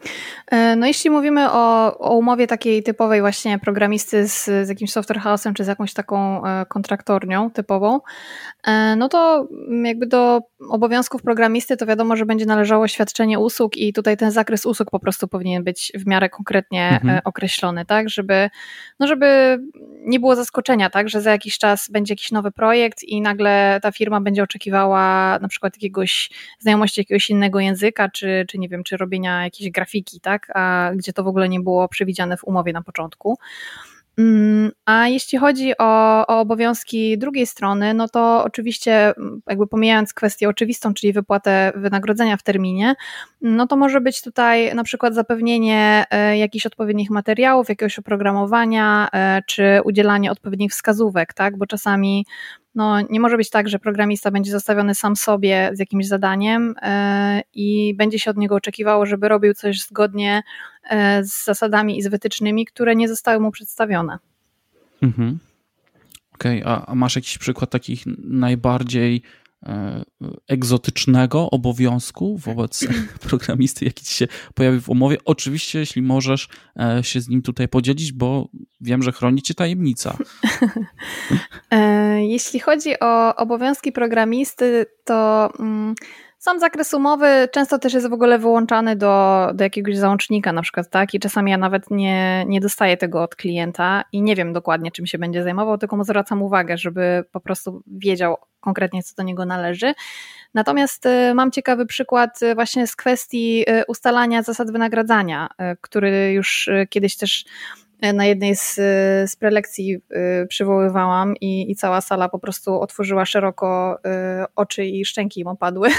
E, 0.50 0.76
no 0.76 0.86
jeśli 0.86 1.10
mówimy 1.10 1.50
o, 1.50 1.98
o, 1.98 2.16
umowie 2.16 2.46
takiej 2.46 2.82
typowej 2.82 3.20
właśnie 3.20 3.58
programisty 3.58 4.28
z, 4.28 4.44
z 4.44 4.68
jakimś 4.68 4.92
software 4.92 5.20
house'em, 5.20 5.52
czy 5.52 5.64
z 5.64 5.66
jakąś 5.66 5.94
taką 5.94 6.46
e, 6.46 6.66
kontraktornią 6.66 7.50
typową, 7.50 8.00
e, 8.66 8.96
no 8.96 9.08
to 9.08 9.48
jakby 9.84 10.06
do 10.06 10.40
obowiązków 10.70 11.22
programisty 11.22 11.76
to 11.76 11.86
wiadomo, 11.86 12.16
że 12.16 12.26
będzie 12.26 12.46
należało 12.46 12.88
świadczenie 12.88 13.38
usług 13.38 13.76
i 13.76 13.92
tutaj 13.92 14.16
ten 14.16 14.30
zakres 14.30 14.66
usług 14.66 14.90
po 14.90 15.00
prostu 15.00 15.28
powinien 15.28 15.64
być 15.64 15.92
w 15.94 16.06
miarę 16.06 16.28
konkretnie 16.28 16.88
mhm. 16.88 17.20
określony, 17.24 17.84
tak, 17.84 18.08
żeby, 18.08 18.50
no 19.00 19.06
żeby 19.06 19.58
nie 20.04 20.20
było 20.20 20.36
zaskoczenia, 20.36 20.90
tak, 20.90 21.08
że 21.08 21.20
za 21.20 21.30
jakiś 21.30 21.58
czas 21.58 21.88
będzie 21.90 22.12
jakiś 22.12 22.32
nowy 22.32 22.50
projekt 22.50 23.02
i 23.02 23.20
nagle 23.20 23.80
ta 23.82 23.92
firma 23.92 24.20
będzie 24.20 24.42
oczekiwała 24.42 25.38
na 25.38 25.48
przykład 25.48 25.74
jakiegoś 25.76 26.30
znajomości 26.58 27.00
jakiegoś 27.00 27.30
innego 27.30 27.60
języka, 27.60 28.08
czy, 28.08 28.44
czy 28.48 28.58
nie 28.58 28.68
wiem, 28.68 28.84
czy 28.84 28.96
robienia 28.96 29.51
jakieś 29.52 29.70
grafiki, 29.70 30.20
tak? 30.20 30.46
A 30.54 30.90
gdzie 30.96 31.12
to 31.12 31.24
w 31.24 31.26
ogóle 31.26 31.48
nie 31.48 31.60
było 31.60 31.88
przewidziane 31.88 32.36
w 32.36 32.44
umowie 32.44 32.72
na 32.72 32.82
początku. 32.82 33.38
Mm, 34.18 34.70
a 34.86 35.08
jeśli 35.08 35.38
chodzi 35.38 35.72
o, 35.78 36.26
o, 36.26 36.40
obowiązki 36.40 37.18
drugiej 37.18 37.46
strony, 37.46 37.94
no 37.94 38.08
to 38.08 38.44
oczywiście, 38.44 39.16
mm, 39.16 39.42
jakby 39.48 39.66
pomijając 39.66 40.14
kwestię 40.14 40.48
oczywistą, 40.48 40.94
czyli 40.94 41.12
wypłatę 41.12 41.72
wynagrodzenia 41.74 42.36
w 42.36 42.42
terminie, 42.42 42.94
no 43.40 43.66
to 43.66 43.76
może 43.76 44.00
być 44.00 44.22
tutaj 44.22 44.74
na 44.74 44.84
przykład 44.84 45.14
zapewnienie 45.14 46.04
e, 46.10 46.38
jakichś 46.38 46.66
odpowiednich 46.66 47.10
materiałów, 47.10 47.68
jakiegoś 47.68 47.98
oprogramowania, 47.98 49.08
e, 49.12 49.42
czy 49.46 49.80
udzielanie 49.84 50.30
odpowiednich 50.30 50.72
wskazówek, 50.72 51.34
tak? 51.34 51.56
Bo 51.58 51.66
czasami 51.66 52.26
no, 52.74 53.00
nie 53.00 53.20
może 53.20 53.36
być 53.36 53.50
tak, 53.50 53.68
że 53.68 53.78
programista 53.78 54.30
będzie 54.30 54.52
zostawiony 54.52 54.94
sam 54.94 55.16
sobie 55.16 55.70
z 55.72 55.78
jakimś 55.78 56.06
zadaniem 56.06 56.74
e, 56.82 57.42
i 57.54 57.94
będzie 57.94 58.18
się 58.18 58.30
od 58.30 58.36
niego 58.36 58.54
oczekiwało, 58.54 59.06
żeby 59.06 59.28
robił 59.28 59.54
coś 59.54 59.82
zgodnie 59.82 60.42
z 61.22 61.44
zasadami 61.44 61.98
i 61.98 62.02
z 62.02 62.08
wytycznymi, 62.08 62.66
które 62.66 62.96
nie 62.96 63.08
zostały 63.08 63.40
mu 63.40 63.50
przedstawione. 63.50 64.18
Mhm. 65.02 65.38
Okej, 66.34 66.62
okay. 66.62 66.72
a, 66.72 66.86
a 66.86 66.94
masz 66.94 67.16
jakiś 67.16 67.38
przykład 67.38 67.70
takich 67.70 68.02
najbardziej 68.18 69.22
E, 69.66 70.02
egzotycznego 70.48 71.50
obowiązku 71.50 72.38
wobec 72.38 72.86
programisty, 73.28 73.84
jaki 73.84 74.04
ci 74.04 74.14
się 74.14 74.28
pojawi 74.54 74.80
w 74.80 74.88
umowie. 74.88 75.16
Oczywiście, 75.24 75.78
jeśli 75.78 76.02
możesz 76.02 76.48
e, 76.76 77.04
się 77.04 77.20
z 77.20 77.28
nim 77.28 77.42
tutaj 77.42 77.68
podzielić, 77.68 78.12
bo 78.12 78.48
wiem, 78.80 79.02
że 79.02 79.12
chroni 79.12 79.42
cię 79.42 79.54
tajemnica. 79.54 80.16
E, 81.70 82.24
jeśli 82.26 82.60
chodzi 82.60 83.00
o 83.00 83.36
obowiązki 83.36 83.92
programisty, 83.92 84.86
to 85.04 85.50
mm, 85.58 85.94
sam 86.42 86.60
zakres 86.60 86.94
umowy 86.94 87.48
często 87.52 87.78
też 87.78 87.94
jest 87.94 88.08
w 88.08 88.12
ogóle 88.12 88.38
wyłączany 88.38 88.96
do, 88.96 89.46
do 89.54 89.64
jakiegoś 89.64 89.96
załącznika 89.96 90.52
na 90.52 90.62
przykład, 90.62 90.90
tak? 90.90 91.14
I 91.14 91.20
czasami 91.20 91.50
ja 91.50 91.56
nawet 91.56 91.90
nie, 91.90 92.44
nie 92.46 92.60
dostaję 92.60 92.96
tego 92.96 93.22
od 93.22 93.36
klienta 93.36 94.04
i 94.12 94.22
nie 94.22 94.36
wiem 94.36 94.52
dokładnie, 94.52 94.90
czym 94.90 95.06
się 95.06 95.18
będzie 95.18 95.42
zajmował, 95.42 95.78
tylko 95.78 95.96
mu 95.96 96.04
zwracam 96.04 96.42
uwagę, 96.42 96.78
żeby 96.78 97.24
po 97.32 97.40
prostu 97.40 97.82
wiedział 97.86 98.36
konkretnie, 98.60 99.02
co 99.02 99.14
do 99.16 99.22
niego 99.22 99.44
należy. 99.44 99.94
Natomiast 100.54 101.06
y, 101.06 101.34
mam 101.34 101.50
ciekawy 101.50 101.86
przykład 101.86 102.42
y, 102.42 102.54
właśnie 102.54 102.86
z 102.86 102.96
kwestii 102.96 103.64
y, 103.70 103.84
ustalania 103.88 104.42
zasad 104.42 104.72
wynagradzania, 104.72 105.48
który 105.80 106.32
już 106.32 106.70
kiedyś 106.90 107.16
też 107.16 107.44
na 108.14 108.24
jednej 108.24 108.56
z, 108.56 108.74
z 109.30 109.36
prelekcji 109.36 109.98
przywoływałam 110.48 111.36
i, 111.40 111.70
i 111.70 111.76
cała 111.76 112.00
sala 112.00 112.28
po 112.28 112.38
prostu 112.38 112.80
otworzyła 112.80 113.26
szeroko 113.26 113.98
oczy 114.56 114.84
i 114.84 115.04
szczęki 115.04 115.40
im 115.40 115.48
opadły. 115.48 115.88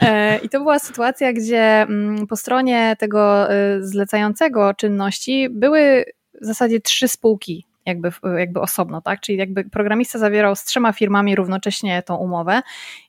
E, 0.00 0.38
I 0.38 0.48
to 0.48 0.58
była 0.58 0.78
sytuacja, 0.78 1.32
gdzie 1.32 1.62
mm, 1.82 2.26
po 2.26 2.36
stronie 2.36 2.96
tego 2.98 3.48
zlecającego 3.80 4.74
czynności 4.74 5.48
były 5.50 6.04
w 6.42 6.46
zasadzie 6.46 6.80
trzy 6.80 7.08
spółki 7.08 7.66
jakby, 7.86 8.12
jakby 8.38 8.60
osobno, 8.60 9.00
tak? 9.00 9.20
Czyli 9.20 9.38
jakby 9.38 9.64
programista 9.64 10.18
zawierał 10.18 10.56
z 10.56 10.64
trzema 10.64 10.92
firmami 10.92 11.36
równocześnie 11.36 12.02
tą 12.02 12.16
umowę 12.16 12.62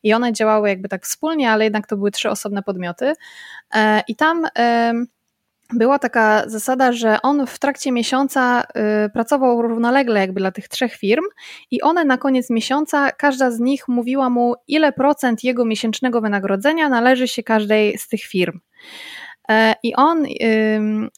i 0.03 0.13
one 0.13 0.33
działały 0.33 0.69
jakby 0.69 0.89
tak 0.89 1.03
wspólnie, 1.05 1.51
ale 1.51 1.63
jednak 1.63 1.87
to 1.87 1.97
były 1.97 2.11
trzy 2.11 2.29
osobne 2.29 2.63
podmioty. 2.63 3.13
E, 3.75 4.03
I 4.07 4.15
tam 4.15 4.45
była 5.73 5.99
taka 5.99 6.49
zasada, 6.49 6.91
że 6.91 7.21
on 7.21 7.47
w 7.47 7.59
trakcie 7.59 7.91
miesiąca 7.91 8.63
y, 9.05 9.09
pracował 9.09 9.61
równolegle 9.61 10.19
jakby 10.19 10.39
dla 10.39 10.51
tych 10.51 10.67
trzech 10.67 10.93
firm 10.93 11.23
i 11.71 11.81
one 11.81 12.05
na 12.05 12.17
koniec 12.17 12.49
miesiąca, 12.49 13.11
każda 13.11 13.51
z 13.51 13.59
nich 13.59 13.87
mówiła 13.87 14.29
mu, 14.29 14.53
ile 14.67 14.93
procent 14.93 15.43
jego 15.43 15.65
miesięcznego 15.65 16.21
wynagrodzenia 16.21 16.89
należy 16.89 17.27
się 17.27 17.43
każdej 17.43 17.97
z 17.97 18.07
tych 18.07 18.21
firm. 18.21 18.59
E, 19.49 19.75
I 19.83 19.95
on, 19.95 20.25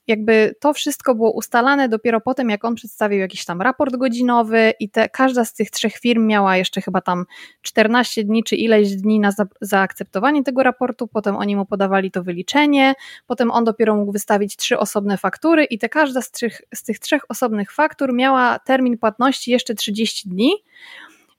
jakby 0.07 0.55
to 0.59 0.73
wszystko 0.73 1.15
było 1.15 1.31
ustalane 1.31 1.89
dopiero 1.89 2.21
po 2.21 2.33
tym, 2.33 2.49
jak 2.49 2.65
on 2.65 2.75
przedstawił 2.75 3.19
jakiś 3.19 3.45
tam 3.45 3.61
raport 3.61 3.95
godzinowy, 3.95 4.73
i 4.79 4.89
te, 4.89 5.09
każda 5.09 5.45
z 5.45 5.53
tych 5.53 5.71
trzech 5.71 5.97
firm 5.97 6.27
miała 6.27 6.57
jeszcze 6.57 6.81
chyba 6.81 7.01
tam 7.01 7.25
14 7.61 8.23
dni 8.23 8.43
czy 8.43 8.55
ileś 8.55 8.95
dni 8.95 9.19
na 9.19 9.31
za, 9.31 9.45
zaakceptowanie 9.61 10.43
tego 10.43 10.63
raportu. 10.63 11.07
Potem 11.07 11.35
oni 11.35 11.55
mu 11.55 11.65
podawali 11.65 12.11
to 12.11 12.23
wyliczenie, 12.23 12.93
potem 13.27 13.51
on 13.51 13.63
dopiero 13.63 13.95
mógł 13.95 14.11
wystawić 14.11 14.55
trzy 14.55 14.79
osobne 14.79 15.17
faktury, 15.17 15.63
i 15.63 15.77
te 15.79 15.89
każda 15.89 16.21
z, 16.21 16.31
trzech, 16.31 16.61
z 16.75 16.83
tych 16.83 16.99
trzech 16.99 17.21
osobnych 17.29 17.71
faktur 17.71 18.13
miała 18.13 18.59
termin 18.59 18.97
płatności 18.97 19.51
jeszcze 19.51 19.75
30 19.75 20.29
dni. 20.29 20.51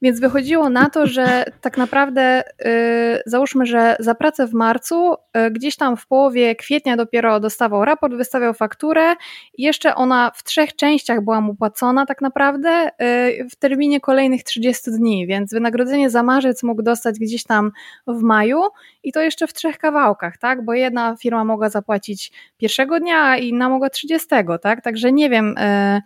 Więc 0.02 0.20
wychodziło 0.20 0.70
na 0.70 0.90
to, 0.90 1.06
że 1.06 1.44
tak 1.60 1.76
naprawdę 1.76 2.42
yy, 2.64 2.70
załóżmy, 3.26 3.66
że 3.66 3.96
za 3.98 4.14
pracę 4.14 4.46
w 4.46 4.54
marcu 4.54 5.14
yy, 5.34 5.50
gdzieś 5.50 5.76
tam 5.76 5.96
w 5.96 6.06
połowie 6.06 6.56
kwietnia 6.56 6.96
dopiero 6.96 7.40
dostawał 7.40 7.84
raport, 7.84 8.14
wystawiał 8.14 8.54
fakturę 8.54 9.14
i 9.54 9.62
jeszcze 9.62 9.94
ona 9.94 10.30
w 10.34 10.44
trzech 10.44 10.76
częściach 10.76 11.24
była 11.24 11.40
mu 11.40 11.54
płacona 11.54 12.06
tak 12.06 12.20
naprawdę 12.20 12.90
yy, 13.38 13.48
w 13.50 13.56
terminie 13.56 14.00
kolejnych 14.00 14.44
30 14.44 14.90
dni, 14.90 15.26
więc 15.26 15.52
wynagrodzenie 15.52 16.10
za 16.10 16.22
marzec 16.22 16.62
mógł 16.62 16.82
dostać 16.82 17.18
gdzieś 17.18 17.44
tam 17.44 17.70
w 18.06 18.22
maju 18.22 18.62
i 19.02 19.12
to 19.12 19.20
jeszcze 19.20 19.46
w 19.46 19.52
trzech 19.52 19.78
kawałkach, 19.78 20.38
tak? 20.38 20.64
Bo 20.64 20.74
jedna 20.74 21.16
firma 21.16 21.44
mogła 21.44 21.68
zapłacić 21.68 22.32
pierwszego 22.56 23.00
dnia, 23.00 23.22
a 23.24 23.36
inna 23.36 23.68
mogła 23.68 23.90
30, 23.90 24.28
tak? 24.62 24.82
Także 24.82 25.12
nie 25.12 25.30
wiem 25.30 25.58
y, 25.58 26.02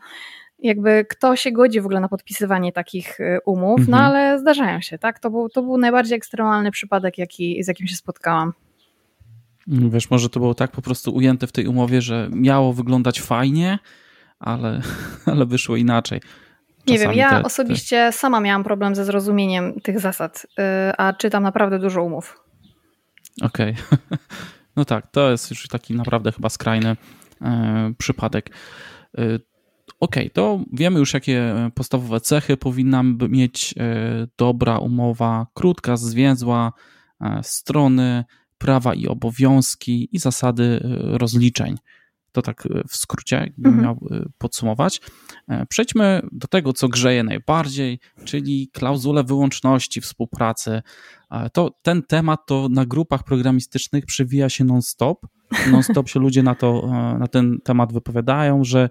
jakby 0.62 1.05
kto 1.09 1.37
się 1.37 1.53
godzi 1.53 1.81
w 1.81 1.85
ogóle 1.85 2.01
na 2.01 2.09
podpisywanie 2.09 2.72
takich 2.72 3.20
y, 3.20 3.38
umów, 3.44 3.79
no 3.79 3.85
mhm. 3.85 3.90
no 3.90 3.98
ale 3.98 4.38
zdarzają 4.38 4.81
się, 4.81 4.98
tak? 4.98 5.18
To 5.18 5.31
był, 5.31 5.48
to 5.48 5.62
był 5.62 5.79
najbardziej 5.79 6.16
ekstremalny 6.16 6.70
przypadek, 6.70 7.18
jaki, 7.18 7.64
z 7.64 7.68
jakim 7.68 7.87
się 7.87 7.96
spotkałam. 7.96 8.53
Wiesz, 9.66 10.11
może 10.11 10.31
to 10.31 10.40
było 10.40 10.55
tak 10.55 10.70
po 10.70 10.83
prostu 10.83 11.14
ujęte 11.14 11.46
w 11.46 11.53
tej 11.53 11.66
umowie, 11.66 12.03
że 12.03 12.29
miało 12.33 12.72
wyglądać 12.72 13.20
fajnie, 13.20 13.79
ale, 14.38 14.81
ale 15.33 15.46
wyszło 15.46 15.77
inaczej. 15.77 16.20
Czasami 16.20 16.98
nie 16.98 16.98
wiem, 16.98 17.12
ja 17.12 17.31
te, 17.31 17.42
osobiście 17.42 17.96
te... 17.96 18.12
sama 18.12 18.40
miałam 18.40 18.64
problem 18.64 18.94
ze 18.94 19.05
zrozumieniem 19.05 19.81
tych 19.81 20.01
zasad, 20.01 20.46
y, 20.46 20.62
a 20.98 21.12
czytam 21.12 21.42
naprawdę 21.42 21.79
dużo 21.79 22.03
umów. 22.03 22.40
Okej. 23.42 23.77
Okay. 23.92 24.18
No 24.77 24.85
tak, 24.85 25.11
to 25.11 25.31
jest 25.31 25.51
już 25.51 25.68
taki 25.68 25.94
naprawdę 25.94 26.33
chyba 26.33 26.48
skrajny 26.48 26.96
e, 27.42 27.92
przypadek. 27.98 28.51
E, 29.18 29.22
OK, 30.01 30.16
to 30.33 30.61
wiemy 30.73 30.99
już, 30.99 31.14
jakie 31.14 31.55
podstawowe 31.75 32.21
cechy 32.21 32.57
powinna 32.57 33.03
mieć 33.29 33.75
e, 33.79 34.27
dobra 34.38 34.79
umowa, 34.79 35.47
krótka, 35.55 35.97
zwięzła, 35.97 36.73
e, 37.21 37.40
strony, 37.42 38.25
prawa 38.59 38.95
i 38.95 39.07
obowiązki 39.07 40.09
i 40.12 40.18
zasady 40.18 40.81
e, 40.85 41.18
rozliczeń. 41.18 41.77
To 42.33 42.42
tak 42.42 42.68
w 42.88 42.97
skrócie, 42.97 43.37
jakbym 43.37 43.75
mhm. 43.75 43.85
miał 43.85 44.25
podsumować. 44.38 45.01
Przejdźmy 45.68 46.23
do 46.33 46.49
tego, 46.49 46.73
co 46.73 46.88
grzeje 46.88 47.25
najbardziej, 47.25 47.99
czyli 48.25 48.68
klauzule 48.73 49.25
wyłączności 49.25 50.01
współpracy. 50.01 50.83
To 51.53 51.71
ten 51.83 52.03
temat 52.03 52.40
to 52.47 52.68
na 52.71 52.87
grupach 52.87 53.25
programistycznych 53.25 54.07
przewija 54.07 54.49
się 54.49 54.64
non-stop 54.64 55.27
non-stop 55.70 56.08
się 56.08 56.20
ludzie 56.20 56.42
na, 56.42 56.54
to, 56.54 56.84
e, 56.84 57.18
na 57.18 57.28
ten 57.28 57.58
temat 57.64 57.92
wypowiadają, 57.92 58.64
że 58.64 58.88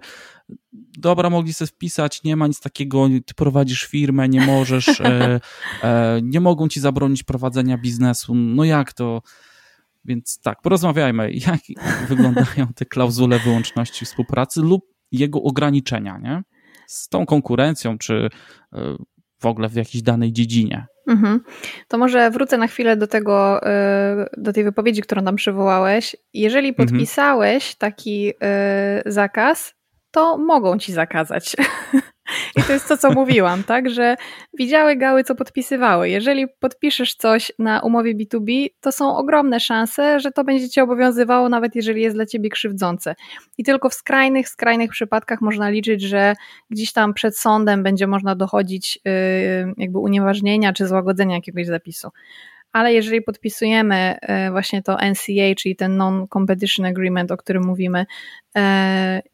dobra, 0.98 1.30
mogli 1.30 1.52
sobie 1.52 1.68
wpisać, 1.68 2.22
nie 2.24 2.36
ma 2.36 2.46
nic 2.46 2.60
takiego, 2.60 3.08
ty 3.26 3.34
prowadzisz 3.34 3.84
firmę, 3.84 4.28
nie 4.28 4.46
możesz, 4.46 5.00
e, 5.00 5.40
e, 5.82 6.20
nie 6.22 6.40
mogą 6.40 6.68
ci 6.68 6.80
zabronić 6.80 7.22
prowadzenia 7.22 7.78
biznesu, 7.78 8.34
no 8.34 8.64
jak 8.64 8.92
to? 8.92 9.22
Więc 10.04 10.40
tak, 10.40 10.62
porozmawiajmy, 10.62 11.32
jak 11.32 11.60
wyglądają 12.08 12.66
te 12.74 12.84
klauzule 12.84 13.38
wyłączności 13.38 14.04
współpracy 14.04 14.60
lub 14.60 14.84
jego 15.12 15.42
ograniczenia, 15.42 16.18
nie? 16.18 16.42
Z 16.86 17.08
tą 17.08 17.26
konkurencją, 17.26 17.98
czy 17.98 18.28
e, 18.72 18.96
w 19.40 19.46
ogóle 19.46 19.68
w 19.68 19.74
jakiejś 19.74 20.02
danej 20.02 20.32
dziedzinie. 20.32 20.86
Mhm. 21.06 21.40
To 21.88 21.98
może 21.98 22.30
wrócę 22.30 22.58
na 22.58 22.66
chwilę 22.66 22.96
do 22.96 23.06
tego, 23.06 23.66
e, 23.66 24.28
do 24.36 24.52
tej 24.52 24.64
wypowiedzi, 24.64 25.02
którą 25.02 25.24
tam 25.24 25.36
przywołałeś. 25.36 26.16
Jeżeli 26.34 26.68
mhm. 26.68 26.88
podpisałeś 26.88 27.74
taki 27.74 28.32
e, 28.42 29.02
zakaz, 29.06 29.74
to 30.12 30.38
mogą 30.38 30.78
ci 30.78 30.92
zakazać. 30.92 31.56
I 32.56 32.62
to 32.62 32.72
jest 32.72 32.88
to, 32.88 32.96
co 32.96 33.10
mówiłam, 33.10 33.64
tak, 33.64 33.90
że 33.90 34.16
widziały 34.58 34.96
gały, 34.96 35.24
co 35.24 35.34
podpisywały. 35.34 36.08
Jeżeli 36.08 36.46
podpiszesz 36.60 37.14
coś 37.14 37.52
na 37.58 37.80
umowie 37.80 38.14
B2B, 38.14 38.66
to 38.80 38.92
są 38.92 39.16
ogromne 39.16 39.60
szanse, 39.60 40.20
że 40.20 40.30
to 40.30 40.44
będzie 40.44 40.68
cię 40.68 40.82
obowiązywało, 40.82 41.48
nawet 41.48 41.74
jeżeli 41.76 42.02
jest 42.02 42.16
dla 42.16 42.26
ciebie 42.26 42.50
krzywdzące. 42.50 43.14
I 43.58 43.64
tylko 43.64 43.88
w 43.88 43.94
skrajnych, 43.94 44.48
skrajnych 44.48 44.90
przypadkach 44.90 45.40
można 45.40 45.70
liczyć, 45.70 46.02
że 46.02 46.34
gdzieś 46.70 46.92
tam 46.92 47.14
przed 47.14 47.38
sądem 47.38 47.82
będzie 47.82 48.06
można 48.06 48.36
dochodzić 48.36 48.98
yy, 49.04 49.12
jakby 49.76 49.98
unieważnienia 49.98 50.72
czy 50.72 50.86
złagodzenia 50.86 51.34
jakiegoś 51.34 51.66
zapisu 51.66 52.10
ale 52.72 52.92
jeżeli 52.92 53.22
podpisujemy 53.22 54.16
y, 54.48 54.50
właśnie 54.50 54.82
to 54.82 54.96
NCA, 55.10 55.54
czyli 55.56 55.76
ten 55.76 55.96
Non-Competition 55.96 56.86
Agreement, 56.86 57.30
o 57.30 57.36
którym 57.36 57.66
mówimy, 57.66 58.06
y, 58.56 58.60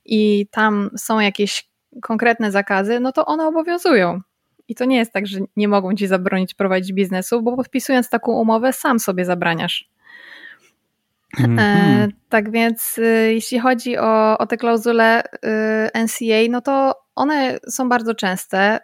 i 0.05 0.47
tam 0.51 0.91
są 0.97 1.21
jakieś 1.21 1.69
konkretne 2.03 2.51
zakazy, 2.51 3.01
no 3.01 3.13
to 3.13 3.27
one 3.27 3.47
obowiązują. 3.47 4.21
I 4.69 4.75
to 4.75 4.85
nie 4.85 4.97
jest 4.97 5.13
tak, 5.13 5.27
że 5.27 5.39
nie 5.57 5.69
mogą 5.69 5.95
ci 5.95 6.07
zabronić 6.07 6.55
prowadzić 6.55 6.93
biznesu, 6.93 7.43
bo 7.43 7.57
podpisując 7.57 8.11
taką 8.11 8.33
umowę, 8.33 8.73
sam 8.73 8.99
sobie 8.99 9.25
zabraniasz. 9.25 9.91
Mm 11.41 11.57
-hmm. 11.57 12.09
tak 12.29 12.51
więc, 12.51 13.01
jeśli 13.29 13.59
chodzi 13.59 13.99
o, 13.99 14.39
o 14.39 14.47
te 14.47 14.57
klauzule 14.57 15.23
NCA, 15.95 16.51
no 16.51 16.61
to 16.61 16.95
one 17.19 17.59
są 17.69 17.89
bardzo 17.89 18.15
częste. 18.15 18.81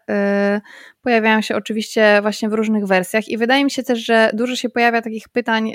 Y, 0.57 0.61
pojawiają 1.03 1.41
się 1.41 1.57
oczywiście 1.57 2.19
właśnie 2.23 2.49
w 2.49 2.53
różnych 2.53 2.87
wersjach, 2.87 3.29
i 3.29 3.39
wydaje 3.39 3.65
mi 3.65 3.71
się 3.71 3.83
też, 3.83 3.99
że 3.99 4.31
dużo 4.35 4.57
się 4.57 4.69
pojawia 4.69 5.03
takich 5.03 5.29
pytań 5.29 5.73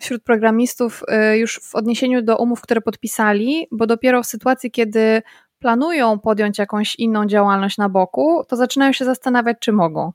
wśród 0.00 0.22
programistów 0.22 1.02
już 1.34 1.60
w 1.60 1.74
odniesieniu 1.74 2.22
do 2.22 2.36
umów, 2.36 2.60
które 2.60 2.80
podpisali, 2.80 3.66
bo 3.72 3.86
dopiero 3.86 4.22
w 4.22 4.26
sytuacji, 4.26 4.70
kiedy 4.70 5.22
planują 5.58 6.18
podjąć 6.18 6.58
jakąś 6.58 6.96
inną 6.96 7.26
działalność 7.26 7.78
na 7.78 7.88
boku, 7.88 8.44
to 8.48 8.56
zaczynają 8.56 8.92
się 8.92 9.04
zastanawiać, 9.04 9.56
czy 9.60 9.72
mogą. 9.72 10.12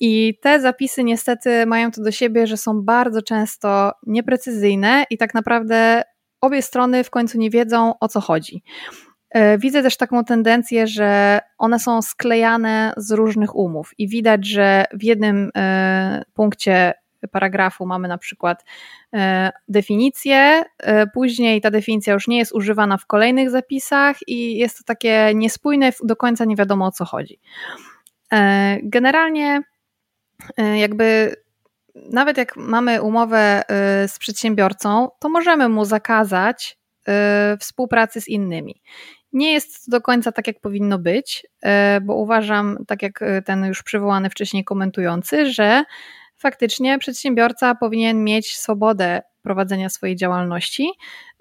I 0.00 0.38
te 0.42 0.60
zapisy 0.60 1.04
niestety 1.04 1.66
mają 1.66 1.90
to 1.90 2.02
do 2.02 2.10
siebie, 2.10 2.46
że 2.46 2.56
są 2.56 2.82
bardzo 2.82 3.22
często 3.22 3.92
nieprecyzyjne 4.06 5.04
i 5.10 5.18
tak 5.18 5.34
naprawdę 5.34 6.02
obie 6.40 6.62
strony 6.62 7.04
w 7.04 7.10
końcu 7.10 7.38
nie 7.38 7.50
wiedzą 7.50 7.94
o 8.00 8.08
co 8.08 8.20
chodzi. 8.20 8.62
E, 9.34 9.58
widzę 9.58 9.82
też 9.82 9.96
taką 9.96 10.24
tendencję, 10.24 10.86
że 10.86 11.40
one 11.58 11.78
są 11.78 12.02
sklejane 12.02 12.92
z 12.96 13.12
różnych 13.12 13.56
umów 13.56 13.90
i 13.98 14.08
widać, 14.08 14.46
że 14.46 14.84
w 14.92 15.02
jednym 15.02 15.50
e, 15.56 16.24
punkcie 16.34 16.94
paragrafu 17.30 17.86
mamy 17.86 18.08
na 18.08 18.18
przykład 18.18 18.64
e, 19.14 19.50
definicję, 19.68 20.64
później 21.14 21.60
ta 21.60 21.70
definicja 21.70 22.14
już 22.14 22.28
nie 22.28 22.38
jest 22.38 22.54
używana 22.54 22.96
w 22.96 23.06
kolejnych 23.06 23.50
zapisach 23.50 24.16
i 24.26 24.56
jest 24.56 24.78
to 24.78 24.84
takie 24.84 25.32
niespójne, 25.34 25.90
do 26.02 26.16
końca 26.16 26.44
nie 26.44 26.56
wiadomo 26.56 26.86
o 26.86 26.90
co 26.90 27.04
chodzi. 27.04 27.40
Generalnie 28.82 29.62
jakby 30.76 31.36
nawet 31.94 32.36
jak 32.36 32.56
mamy 32.56 33.02
umowę 33.02 33.62
z 34.08 34.18
przedsiębiorcą, 34.18 35.08
to 35.18 35.28
możemy 35.28 35.68
mu 35.68 35.84
zakazać 35.84 36.78
współpracy 37.60 38.20
z 38.20 38.28
innymi. 38.28 38.82
Nie 39.34 39.52
jest 39.52 39.84
to 39.84 39.90
do 39.90 40.00
końca 40.00 40.32
tak, 40.32 40.46
jak 40.46 40.60
powinno 40.60 40.98
być, 40.98 41.46
bo 42.02 42.14
uważam, 42.14 42.78
tak 42.86 43.02
jak 43.02 43.20
ten 43.44 43.64
już 43.64 43.82
przywołany 43.82 44.30
wcześniej 44.30 44.64
komentujący, 44.64 45.52
że 45.52 45.84
faktycznie 46.36 46.98
przedsiębiorca 46.98 47.74
powinien 47.74 48.24
mieć 48.24 48.56
swobodę 48.56 49.22
prowadzenia 49.44 49.88
swojej 49.88 50.16
działalności, 50.16 50.90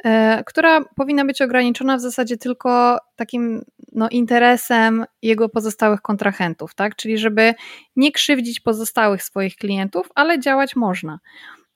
e, 0.03 0.43
która 0.45 0.81
powinna 0.95 1.25
być 1.25 1.41
ograniczona 1.41 1.97
w 1.97 2.01
zasadzie 2.01 2.37
tylko 2.37 2.97
takim 3.15 3.61
no, 3.91 4.09
interesem 4.09 5.05
jego 5.21 5.49
pozostałych 5.49 6.01
kontrahentów, 6.01 6.75
tak? 6.75 6.95
Czyli 6.95 7.17
żeby 7.17 7.53
nie 7.95 8.11
krzywdzić 8.11 8.59
pozostałych 8.59 9.23
swoich 9.23 9.55
klientów, 9.55 10.09
ale 10.15 10.39
działać 10.39 10.75
można. 10.75 11.19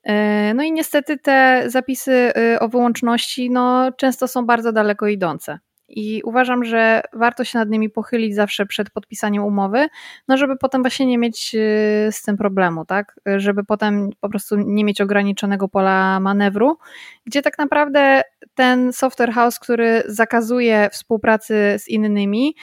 E, 0.04 0.54
no 0.54 0.64
i 0.64 0.72
niestety 0.72 1.18
te 1.18 1.64
zapisy 1.68 2.12
e, 2.12 2.60
o 2.60 2.70
wyłączności 2.70 3.50
no, 3.50 3.92
często 3.92 4.28
są 4.28 4.46
bardzo 4.46 4.72
daleko 4.72 5.08
idące 5.08 5.60
i 5.90 6.22
uważam, 6.24 6.64
że 6.64 7.02
warto 7.14 7.44
się 7.44 7.60
nad 7.60 7.70
nimi 7.70 7.90
pochylić 7.90 8.36
zawsze 8.36 8.66
przed 8.66 8.90
podpisaniem 8.90 9.44
umowy, 9.44 9.88
no 10.28 10.38
żeby 10.38 10.58
potem 10.58 10.82
właśnie 10.82 11.06
nie 11.06 11.18
mieć 11.18 11.56
y, 11.56 12.10
z 12.12 12.22
tym 12.22 12.38
problemu, 12.38 12.86
tak? 12.86 13.20
Żeby 13.38 13.64
potem 13.64 14.10
po 14.22 14.30
prostu 14.30 14.56
nie 14.56 14.84
mieć 14.84 15.02
ograniczonego 15.02 15.68
pola 15.68 16.20
manewru, 16.20 16.78
gdzie 17.26 17.42
tak 17.42 17.58
naprawdę 17.58 18.22
ten 18.56 18.94
software 18.94 19.32
house, 19.32 19.60
który 19.60 20.04
zakazuje 20.06 20.90
współpracy 20.92 21.76
z 21.78 21.88
innymi, 21.88 22.56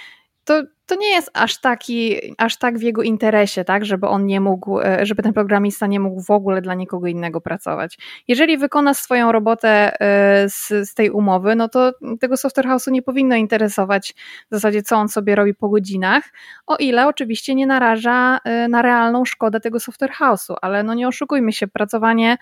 to, 0.44 0.62
to 0.86 0.94
nie 0.94 1.08
jest 1.08 1.30
aż 1.34 1.60
taki, 1.60 2.20
aż 2.38 2.56
tak 2.56 2.78
w 2.78 2.82
jego 2.82 3.02
interesie, 3.02 3.64
tak, 3.64 3.84
żeby 3.84 4.06
on 4.06 4.26
nie 4.26 4.40
mógł, 4.40 4.80
e, 4.80 5.06
żeby 5.06 5.22
ten 5.22 5.32
programista 5.32 5.86
nie 5.86 6.00
mógł 6.00 6.22
w 6.22 6.30
ogóle 6.30 6.62
dla 6.62 6.74
nikogo 6.74 7.06
innego 7.06 7.40
pracować. 7.40 7.98
Jeżeli 8.28 8.58
wykona 8.58 8.94
swoją 8.94 9.32
robotę 9.32 10.00
e, 10.00 10.48
z, 10.48 10.68
z 10.68 10.94
tej 10.94 11.10
umowy, 11.10 11.56
no 11.56 11.68
to 11.68 11.92
tego 12.20 12.36
software 12.36 12.66
house'u 12.66 12.92
nie 12.92 13.02
powinno 13.02 13.36
interesować 13.36 14.14
w 14.50 14.54
zasadzie, 14.54 14.82
co 14.82 14.96
on 14.96 15.08
sobie 15.08 15.34
robi 15.34 15.54
po 15.54 15.68
godzinach, 15.68 16.24
o 16.66 16.76
ile 16.76 17.06
oczywiście 17.06 17.54
nie 17.54 17.66
naraża 17.66 18.38
e, 18.44 18.68
na 18.68 18.82
realną 18.82 19.24
szkodę 19.24 19.60
tego 19.60 19.80
software 19.80 20.12
house'u, 20.20 20.54
ale 20.62 20.82
no 20.82 20.94
nie 20.94 21.08
oszukujmy 21.08 21.52
się, 21.52 21.66
pracowanie 21.68 22.38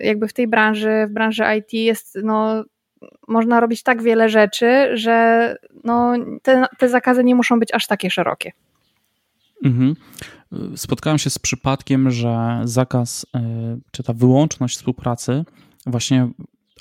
jakby 0.00 0.28
w 0.28 0.32
tej 0.32 0.48
branży, 0.48 1.06
w 1.08 1.12
branży 1.12 1.44
IT 1.58 1.72
jest 1.72 2.18
no 2.22 2.64
można 3.28 3.60
robić 3.60 3.82
tak 3.82 4.02
wiele 4.02 4.28
rzeczy, 4.28 4.90
że 4.94 5.56
no, 5.84 6.14
te, 6.42 6.66
te 6.78 6.88
zakazy 6.88 7.24
nie 7.24 7.34
muszą 7.34 7.60
być 7.60 7.74
aż 7.74 7.86
takie 7.86 8.10
szerokie. 8.10 8.52
Mhm. 9.64 9.94
Spotkałem 10.76 11.18
się 11.18 11.30
z 11.30 11.38
przypadkiem, 11.38 12.10
że 12.10 12.60
zakaz, 12.64 13.26
e, 13.34 13.40
czy 13.90 14.02
ta 14.02 14.12
wyłączność 14.12 14.76
współpracy, 14.76 15.44
właśnie 15.86 16.28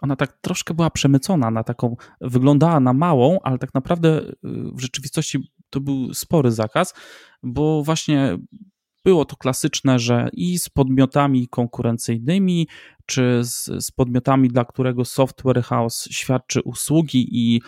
ona 0.01 0.15
tak 0.15 0.33
troszkę 0.41 0.73
była 0.73 0.89
przemycona 0.89 1.51
na 1.51 1.63
taką, 1.63 1.95
wyglądała 2.21 2.79
na 2.79 2.93
małą, 2.93 3.39
ale 3.43 3.57
tak 3.57 3.73
naprawdę 3.73 4.09
e, 4.17 4.31
w 4.73 4.79
rzeczywistości 4.79 5.51
to 5.69 5.79
był 5.79 6.13
spory 6.13 6.51
zakaz, 6.51 6.93
bo 7.43 7.83
właśnie 7.83 8.37
było 9.05 9.25
to 9.25 9.35
klasyczne, 9.35 9.99
że 9.99 10.29
i 10.33 10.59
z 10.59 10.69
podmiotami 10.69 11.47
konkurencyjnymi, 11.47 12.67
czy 13.05 13.39
z, 13.43 13.85
z 13.85 13.91
podmiotami, 13.91 14.49
dla 14.49 14.65
którego 14.65 15.05
software 15.05 15.63
house 15.63 16.07
świadczy 16.11 16.61
usługi 16.61 17.27
i 17.31 17.61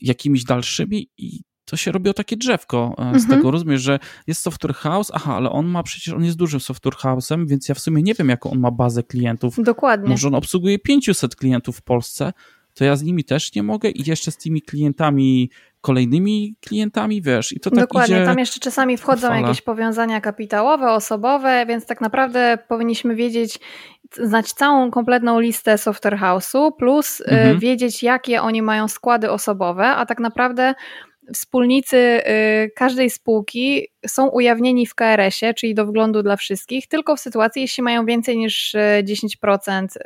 jakimiś 0.00 0.44
dalszymi 0.44 1.08
i 1.18 1.40
to 1.64 1.76
się 1.76 1.92
robiło 1.92 2.14
takie 2.14 2.36
drzewko 2.36 2.94
e, 2.98 3.18
z 3.18 3.22
mhm. 3.22 3.28
tego, 3.28 3.50
rozumiesz, 3.50 3.82
że 3.82 3.98
jest 4.26 4.42
software 4.42 4.74
house, 4.74 5.10
aha, 5.14 5.34
ale 5.34 5.50
on 5.50 5.66
ma 5.66 5.82
przecież, 5.82 6.14
on 6.14 6.24
jest 6.24 6.36
dużym 6.36 6.60
software 6.60 6.94
house'em, 6.94 7.48
więc 7.48 7.68
ja 7.68 7.74
w 7.74 7.80
sumie 7.80 8.02
nie 8.02 8.14
wiem, 8.14 8.28
jaką 8.28 8.50
on 8.50 8.58
ma 8.58 8.70
bazę 8.70 9.02
klientów. 9.02 9.56
Dokładnie. 9.58 10.08
Może 10.08 10.28
on 10.28 10.34
obsługuje 10.34 10.78
500 10.78 11.36
klientów 11.36 11.76
w 11.76 11.82
Polsce, 11.82 12.32
to 12.74 12.84
ja 12.84 12.96
z 12.96 13.02
nimi 13.02 13.24
też 13.24 13.54
nie 13.54 13.62
mogę 13.62 13.90
i 13.90 14.08
jeszcze 14.08 14.30
z 14.30 14.36
tymi 14.36 14.62
klientami 14.62 15.50
kolejnymi 15.80 16.54
klientami, 16.60 17.22
wiesz, 17.22 17.52
i 17.52 17.60
to 17.60 17.70
tak 17.70 17.80
Dokładnie, 17.80 18.16
idzie 18.16 18.24
tam 18.24 18.38
jeszcze 18.38 18.60
czasami 18.60 18.96
wchodzą 18.96 19.28
fala. 19.28 19.40
jakieś 19.40 19.62
powiązania 19.62 20.20
kapitałowe, 20.20 20.90
osobowe, 20.90 21.66
więc 21.66 21.86
tak 21.86 22.00
naprawdę 22.00 22.58
powinniśmy 22.68 23.14
wiedzieć, 23.14 23.58
znać 24.12 24.52
całą 24.52 24.90
kompletną 24.90 25.40
listę 25.40 25.78
software 25.78 26.18
house'u, 26.18 26.72
plus 26.78 27.20
y, 27.20 27.24
mhm. 27.24 27.58
wiedzieć, 27.58 28.02
jakie 28.02 28.42
oni 28.42 28.62
mają 28.62 28.88
składy 28.88 29.30
osobowe, 29.30 29.86
a 29.86 30.06
tak 30.06 30.20
naprawdę 30.20 30.74
wspólnicy 31.34 31.96
y, 31.96 32.70
każdej 32.76 33.10
spółki 33.10 33.88
są 34.06 34.28
ujawnieni 34.28 34.86
w 34.86 34.94
KRS-ie, 34.94 35.54
czyli 35.54 35.74
do 35.74 35.86
wglądu 35.86 36.22
dla 36.22 36.36
wszystkich, 36.36 36.86
tylko 36.86 37.16
w 37.16 37.20
sytuacji, 37.20 37.62
jeśli 37.62 37.82
mają 37.82 38.06
więcej 38.06 38.38
niż 38.38 38.76
10% 39.04 39.86
y, 39.96 40.00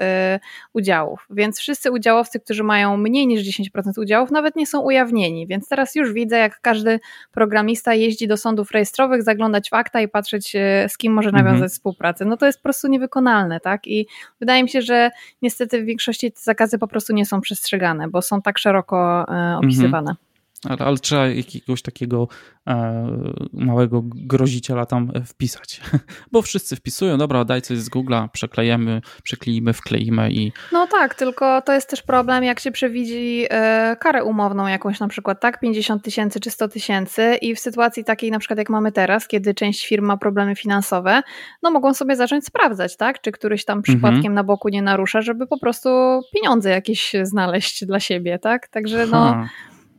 udziałów. 0.72 1.26
Więc 1.30 1.58
wszyscy 1.58 1.90
udziałowcy, 1.90 2.40
którzy 2.40 2.64
mają 2.64 2.96
mniej 2.96 3.26
niż 3.26 3.42
10% 3.42 4.00
udziałów, 4.00 4.30
nawet 4.30 4.56
nie 4.56 4.66
są 4.66 4.80
ujawnieni. 4.80 5.46
Więc 5.46 5.68
teraz 5.68 5.94
już 5.94 6.12
widzę, 6.12 6.38
jak 6.38 6.60
każdy 6.60 7.00
programista 7.32 7.94
jeździ 7.94 8.28
do 8.28 8.36
sądów 8.36 8.70
rejestrowych, 8.70 9.22
zaglądać 9.22 9.70
w 9.70 9.74
akta 9.74 10.00
i 10.00 10.08
patrzeć, 10.08 10.56
z 10.88 10.98
kim 10.98 11.12
może 11.12 11.32
nawiązać 11.32 11.52
mhm. 11.52 11.70
współpracę. 11.70 12.24
No 12.24 12.36
to 12.36 12.46
jest 12.46 12.58
po 12.58 12.62
prostu 12.62 12.88
niewykonalne, 12.88 13.60
tak? 13.60 13.86
I 13.86 14.06
wydaje 14.40 14.62
mi 14.62 14.68
się, 14.68 14.82
że 14.82 15.10
niestety 15.42 15.82
w 15.82 15.84
większości 15.84 16.32
te 16.32 16.40
zakazy 16.40 16.78
po 16.78 16.88
prostu 16.88 17.12
nie 17.12 17.26
są 17.26 17.40
przestrzegane, 17.40 18.08
bo 18.08 18.22
są 18.22 18.42
tak 18.42 18.58
szeroko 18.58 19.20
mhm. 19.20 19.58
opisywane. 19.58 20.10
Mhm 20.10 20.31
ale, 20.68 20.78
ale 20.78 20.96
trzeba 20.96 21.28
jakiegoś 21.28 21.82
takiego 21.82 22.28
e, 22.66 23.06
małego 23.52 24.02
groziciela 24.04 24.86
tam 24.86 25.12
wpisać. 25.26 25.80
Bo 26.32 26.42
wszyscy 26.42 26.76
wpisują, 26.76 27.18
dobra, 27.18 27.44
daj 27.44 27.62
coś 27.62 27.78
z 27.78 27.90
Google'a, 27.90 28.28
przeklejemy, 28.28 29.00
przekleimy, 29.22 29.72
wkleimy 29.72 30.30
i... 30.32 30.52
No 30.72 30.86
tak, 30.86 31.14
tylko 31.14 31.62
to 31.62 31.72
jest 31.72 31.90
też 31.90 32.02
problem, 32.02 32.44
jak 32.44 32.60
się 32.60 32.70
przewidzi 32.70 33.46
e, 33.50 33.96
karę 34.00 34.24
umowną 34.24 34.66
jakąś 34.66 35.00
na 35.00 35.08
przykład, 35.08 35.40
tak, 35.40 35.60
50 35.60 36.02
tysięcy 36.02 36.40
czy 36.40 36.50
100 36.50 36.68
tysięcy 36.68 37.36
i 37.42 37.54
w 37.54 37.60
sytuacji 37.60 38.04
takiej 38.04 38.30
na 38.30 38.38
przykład 38.38 38.58
jak 38.58 38.70
mamy 38.70 38.92
teraz, 38.92 39.28
kiedy 39.28 39.54
część 39.54 39.86
firm 39.86 40.04
ma 40.04 40.16
problemy 40.16 40.56
finansowe, 40.56 41.22
no 41.62 41.70
mogą 41.70 41.94
sobie 41.94 42.16
zacząć 42.16 42.46
sprawdzać, 42.46 42.96
tak, 42.96 43.20
czy 43.20 43.32
któryś 43.32 43.64
tam 43.64 43.82
przypadkiem 43.82 44.16
mhm. 44.16 44.34
na 44.34 44.44
boku 44.44 44.68
nie 44.68 44.82
narusza, 44.82 45.22
żeby 45.22 45.46
po 45.46 45.58
prostu 45.58 45.88
pieniądze 46.34 46.70
jakieś 46.70 47.12
znaleźć 47.22 47.84
dla 47.84 48.00
siebie, 48.00 48.38
tak, 48.38 48.68
także 48.68 49.06
no... 49.06 49.32
Ha 49.32 49.48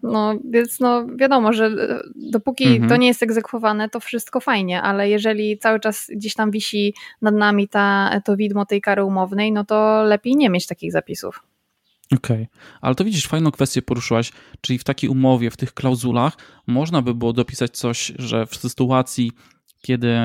no, 0.04 0.34
więc 0.50 0.80
no 0.80 1.08
wiadomo, 1.16 1.54
że 1.54 1.66
e, 1.66 2.04
dopóki 2.16 2.66
mhm. 2.66 2.90
to 2.90 2.98
nie 2.98 3.08
jest 3.08 3.24
egzekwowane, 3.24 3.90
to 3.90 4.00
wszystko 4.00 4.40
fajnie, 4.40 4.82
ale 4.82 5.10
jeżeli 5.10 5.58
cały 5.58 5.80
czas 5.80 6.08
gdzieś 6.16 6.34
tam 6.34 6.52
wisi 6.52 6.94
nad 7.22 7.36
nami 7.36 7.68
ta, 7.68 8.22
to 8.26 8.38
widmo 8.38 8.66
tej 8.66 8.82
kary 8.82 9.04
umownej, 9.04 9.52
no 9.52 9.66
to 9.66 10.04
lepiej 10.04 10.36
nie 10.36 10.50
mieć 10.50 10.68
takich 10.68 10.92
zapisów. 10.92 11.44
Okej, 12.06 12.44
okay. 12.44 12.48
ale 12.82 12.96
to 12.96 13.04
widzisz, 13.04 13.28
fajną 13.28 13.52
kwestię 13.52 13.82
poruszyłaś, 13.82 14.32
czyli 14.62 14.80
w 14.80 14.84
takiej 14.84 15.10
umowie, 15.10 15.52
w 15.52 15.58
tych 15.58 15.74
klauzulach 15.74 16.38
można 16.68 17.02
by 17.02 17.14
było 17.14 17.34
dopisać 17.34 17.78
coś, 17.78 18.14
że 18.20 18.46
w 18.46 18.56
sytuacji, 18.56 19.32
kiedy 19.82 20.16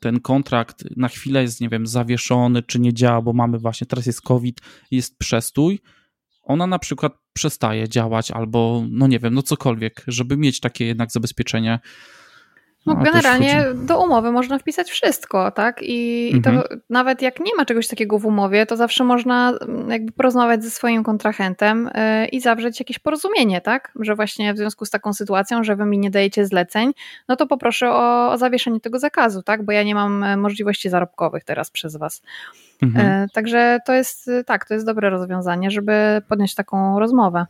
ten 0.00 0.20
kontrakt 0.20 0.84
na 0.96 1.08
chwilę 1.08 1.42
jest, 1.42 1.60
nie 1.60 1.68
wiem, 1.68 1.86
zawieszony, 1.86 2.62
czy 2.62 2.80
nie 2.80 2.94
działa, 2.94 3.22
bo 3.22 3.32
mamy 3.32 3.58
właśnie, 3.58 3.86
teraz 3.86 4.06
jest 4.06 4.22
COVID, 4.22 4.60
jest 4.90 5.18
przestój, 5.18 5.80
ona 6.42 6.66
na 6.66 6.78
przykład 6.78 7.25
przestaje 7.36 7.88
działać 7.88 8.30
albo, 8.30 8.84
no 8.90 9.06
nie 9.06 9.18
wiem, 9.18 9.34
no 9.34 9.42
cokolwiek, 9.42 10.04
żeby 10.06 10.36
mieć 10.36 10.60
takie 10.60 10.86
jednak 10.86 11.12
zabezpieczenie. 11.12 11.78
No, 12.86 12.94
no 12.94 13.02
generalnie 13.02 13.64
do 13.74 14.04
umowy 14.04 14.32
można 14.32 14.58
wpisać 14.58 14.90
wszystko, 14.90 15.50
tak? 15.50 15.80
I, 15.82 16.30
mhm. 16.34 16.62
to 16.62 16.68
nawet 16.90 17.22
jak 17.22 17.40
nie 17.40 17.54
ma 17.56 17.64
czegoś 17.64 17.88
takiego 17.88 18.18
w 18.18 18.26
umowie, 18.26 18.66
to 18.66 18.76
zawsze 18.76 19.04
można 19.04 19.50
mm, 19.50 19.90
jakby 19.90 20.12
porozmawiać 20.12 20.64
ze 20.64 20.70
swoim 20.70 21.04
kontrahentem 21.04 21.90
yy, 21.94 22.26
i 22.26 22.40
zawrzeć 22.40 22.80
jakieś 22.80 22.98
porozumienie, 22.98 23.60
tak? 23.60 23.92
Że 24.00 24.14
właśnie 24.14 24.54
w 24.54 24.58
związku 24.58 24.84
z 24.84 24.90
taką 24.90 25.12
sytuacją, 25.12 25.64
że 25.64 25.76
wy 25.76 25.84
mi 25.84 25.98
nie 25.98 26.10
dajecie 26.10 26.46
zleceń, 26.46 26.92
no 27.28 27.36
to 27.36 27.46
poproszę 27.46 27.90
o, 27.90 28.32
o 28.32 28.38
zawieszenie 28.38 28.80
tego 28.80 28.98
zakazu, 28.98 29.42
tak? 29.42 29.64
Bo 29.64 29.72
ja 29.72 29.82
nie 29.82 29.94
mam 29.94 30.24
e, 30.24 30.36
możliwości 30.36 30.90
zarobkowych 30.90 31.44
teraz 31.44 31.70
przez 31.70 31.96
was. 31.96 32.22
Mhm. 32.82 33.06
E, 33.06 33.26
także 33.32 33.78
to 33.86 33.92
jest 33.92 34.30
tak, 34.46 34.68
to 34.68 34.74
jest 34.74 34.86
dobre 34.86 35.10
rozwiązanie, 35.10 35.70
żeby 35.70 36.22
podjąć 36.28 36.54
taką 36.54 36.98
rozmowę. 36.98 37.46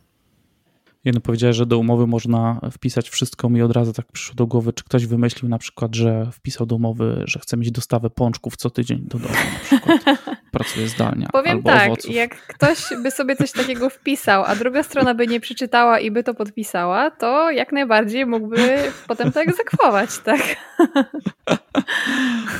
Jedno 1.05 1.21
powiedziałeś, 1.21 1.55
że 1.55 1.65
do 1.65 1.77
umowy 1.77 2.07
można 2.07 2.59
wpisać 2.71 3.09
wszystko. 3.09 3.49
Mi 3.49 3.61
od 3.61 3.71
razu 3.71 3.93
tak 3.93 4.11
przyszło 4.11 4.35
do 4.35 4.47
głowy, 4.47 4.73
czy 4.73 4.83
ktoś 4.83 5.05
wymyślił 5.05 5.49
na 5.49 5.57
przykład, 5.57 5.95
że 5.95 6.31
wpisał 6.31 6.67
do 6.67 6.75
umowy, 6.75 7.23
że 7.25 7.39
chce 7.39 7.57
mieć 7.57 7.71
dostawę 7.71 8.09
pączków 8.09 8.57
co 8.57 8.69
tydzień 8.69 8.99
do 9.01 9.19
domu 9.19 9.33
na 9.33 9.59
przykład. 9.59 10.01
Pracuje 10.51 10.87
zdalnie. 10.87 11.27
Powiem 11.31 11.57
albo 11.57 11.69
tak, 11.69 11.87
owoców. 11.87 12.11
jak 12.11 12.47
ktoś 12.47 12.77
by 13.03 13.11
sobie 13.11 13.35
coś 13.35 13.51
takiego 13.51 13.89
wpisał, 13.89 14.43
a 14.45 14.55
druga 14.55 14.83
strona 14.83 15.13
by 15.13 15.27
nie 15.27 15.39
przeczytała 15.39 15.99
i 15.99 16.11
by 16.11 16.23
to 16.23 16.33
podpisała, 16.33 17.11
to 17.11 17.51
jak 17.51 17.71
najbardziej 17.71 18.25
mógłby 18.25 18.77
potem 19.07 19.31
to 19.31 19.41
egzekwować, 19.41 20.09
tak? 20.19 20.41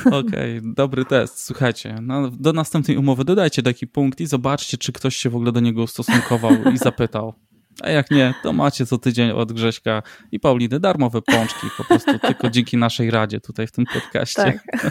Okej, 0.06 0.58
okay, 0.58 0.72
dobry 0.74 1.04
test. 1.04 1.44
Słuchajcie, 1.44 1.98
no, 2.02 2.30
do 2.30 2.52
następnej 2.52 2.96
umowy 2.96 3.24
dodajcie 3.24 3.62
taki 3.62 3.86
punkt 3.86 4.20
i 4.20 4.26
zobaczcie, 4.26 4.78
czy 4.78 4.92
ktoś 4.92 5.16
się 5.16 5.30
w 5.30 5.36
ogóle 5.36 5.52
do 5.52 5.60
niego 5.60 5.82
ustosunkował 5.82 6.52
i 6.74 6.78
zapytał. 6.78 7.34
A 7.82 7.90
jak 7.90 8.10
nie, 8.10 8.34
to 8.42 8.52
macie 8.52 8.86
co 8.86 8.98
tydzień 8.98 9.30
od 9.30 9.52
Grześka 9.52 10.02
i 10.32 10.40
Pauliny 10.40 10.80
darmowe 10.80 11.22
pączki, 11.22 11.66
po 11.76 11.84
prostu 11.84 12.18
tylko 12.28 12.50
dzięki 12.50 12.76
naszej 12.76 13.10
radzie 13.10 13.40
tutaj 13.40 13.66
w 13.66 13.72
tym 13.72 13.84
podcaście. 13.94 14.42
Tak. 14.42 14.90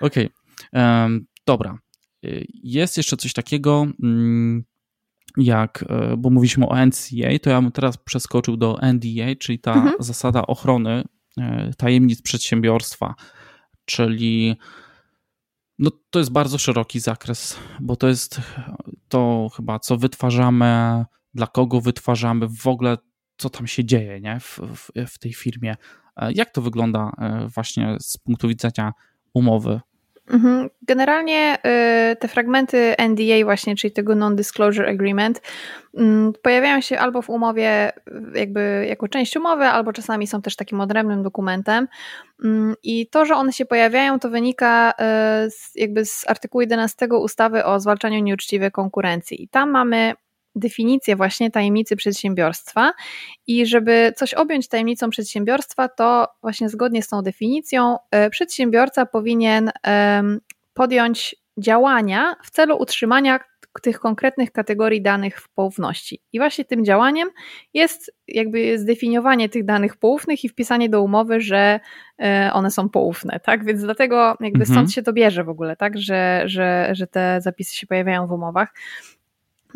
Okej, 0.00 0.30
okay. 0.70 1.02
um, 1.02 1.26
dobra. 1.46 1.78
Jest 2.62 2.96
jeszcze 2.96 3.16
coś 3.16 3.32
takiego, 3.32 3.86
mm, 4.02 4.64
jak, 5.36 5.84
e, 5.88 6.16
bo 6.16 6.30
mówiliśmy 6.30 6.68
o 6.68 6.86
NCA, 6.86 7.28
to 7.42 7.50
ja 7.50 7.62
bym 7.62 7.72
teraz 7.72 7.96
przeskoczył 7.96 8.56
do 8.56 8.78
NDA, 8.92 9.34
czyli 9.38 9.58
ta 9.58 9.74
mhm. 9.74 9.94
zasada 9.98 10.46
ochrony 10.46 11.04
e, 11.38 11.70
tajemnic 11.76 12.22
przedsiębiorstwa, 12.22 13.14
czyli 13.84 14.56
no, 15.78 15.90
to 16.10 16.18
jest 16.18 16.32
bardzo 16.32 16.58
szeroki 16.58 17.00
zakres, 17.00 17.58
bo 17.80 17.96
to 17.96 18.08
jest 18.08 18.40
to 19.08 19.48
chyba, 19.56 19.78
co 19.78 19.96
wytwarzamy, 19.96 21.04
dla 21.34 21.46
kogo 21.46 21.80
wytwarzamy, 21.80 22.48
w 22.48 22.66
ogóle 22.66 22.98
co 23.36 23.50
tam 23.50 23.66
się 23.66 23.84
dzieje 23.84 24.20
nie? 24.20 24.40
W, 24.40 24.58
w, 24.58 24.90
w 25.12 25.18
tej 25.18 25.32
firmie. 25.32 25.76
E, 26.16 26.32
jak 26.32 26.50
to 26.50 26.62
wygląda 26.62 27.12
e, 27.18 27.48
właśnie 27.54 27.96
z 28.00 28.16
punktu 28.16 28.48
widzenia 28.48 28.92
umowy. 29.34 29.80
Generalnie 30.82 31.58
y, 32.12 32.16
te 32.16 32.28
fragmenty 32.28 32.94
NDA 33.08 33.44
właśnie, 33.44 33.76
czyli 33.76 33.92
tego 33.92 34.14
Non-Disclosure 34.14 34.88
Agreement, 34.88 35.42
mm, 35.94 36.32
pojawiają 36.42 36.80
się 36.80 36.98
albo 36.98 37.22
w 37.22 37.30
umowie 37.30 37.92
jakby 38.34 38.86
jako 38.88 39.08
część 39.08 39.36
umowy, 39.36 39.64
albo 39.64 39.92
czasami 39.92 40.26
są 40.26 40.42
też 40.42 40.56
takim 40.56 40.80
odrębnym 40.80 41.22
dokumentem. 41.22 41.88
Mm, 42.44 42.74
I 42.82 43.06
to, 43.06 43.24
że 43.24 43.34
one 43.34 43.52
się 43.52 43.64
pojawiają, 43.64 44.18
to 44.18 44.30
wynika 44.30 44.90
y, 44.90 45.80
jakby 45.80 46.04
z 46.04 46.28
artykułu 46.28 46.60
11 46.60 47.08
ustawy 47.20 47.64
o 47.64 47.80
zwalczaniu 47.80 48.18
nieuczciwej 48.18 48.70
konkurencji. 48.70 49.42
I 49.42 49.48
tam 49.48 49.70
mamy 49.70 50.14
definicję 50.56 51.16
właśnie 51.16 51.50
tajemnicy 51.50 51.96
przedsiębiorstwa 51.96 52.92
i 53.46 53.66
żeby 53.66 54.12
coś 54.16 54.34
objąć 54.34 54.68
tajemnicą 54.68 55.10
przedsiębiorstwa, 55.10 55.88
to 55.88 56.28
właśnie 56.42 56.68
zgodnie 56.68 57.02
z 57.02 57.08
tą 57.08 57.22
definicją 57.22 57.96
e, 58.10 58.30
przedsiębiorca 58.30 59.06
powinien 59.06 59.70
podjąć 60.74 61.36
działania 61.58 62.36
w 62.44 62.50
celu 62.50 62.76
utrzymania 62.76 63.40
tych 63.82 64.00
konkretnych 64.00 64.52
kategorii 64.52 65.02
danych 65.02 65.40
w 65.40 65.48
poufności. 65.48 66.20
I 66.32 66.38
właśnie 66.38 66.64
tym 66.64 66.84
działaniem 66.84 67.28
jest 67.74 68.12
jakby 68.28 68.78
zdefiniowanie 68.78 69.48
tych 69.48 69.64
danych 69.64 69.96
poufnych 69.96 70.44
i 70.44 70.48
wpisanie 70.48 70.88
do 70.88 71.02
umowy, 71.02 71.40
że 71.40 71.80
e, 72.18 72.50
one 72.52 72.70
są 72.70 72.88
poufne, 72.88 73.40
tak? 73.40 73.64
Więc 73.64 73.82
dlatego 73.82 74.36
jakby 74.40 74.60
mhm. 74.60 74.66
stąd 74.66 74.92
się 74.92 75.02
to 75.02 75.12
bierze 75.12 75.44
w 75.44 75.48
ogóle, 75.48 75.76
tak? 75.76 75.98
Że, 75.98 76.42
że, 76.46 76.88
że 76.92 77.06
te 77.06 77.40
zapisy 77.40 77.76
się 77.76 77.86
pojawiają 77.86 78.26
w 78.26 78.32
umowach. 78.32 78.74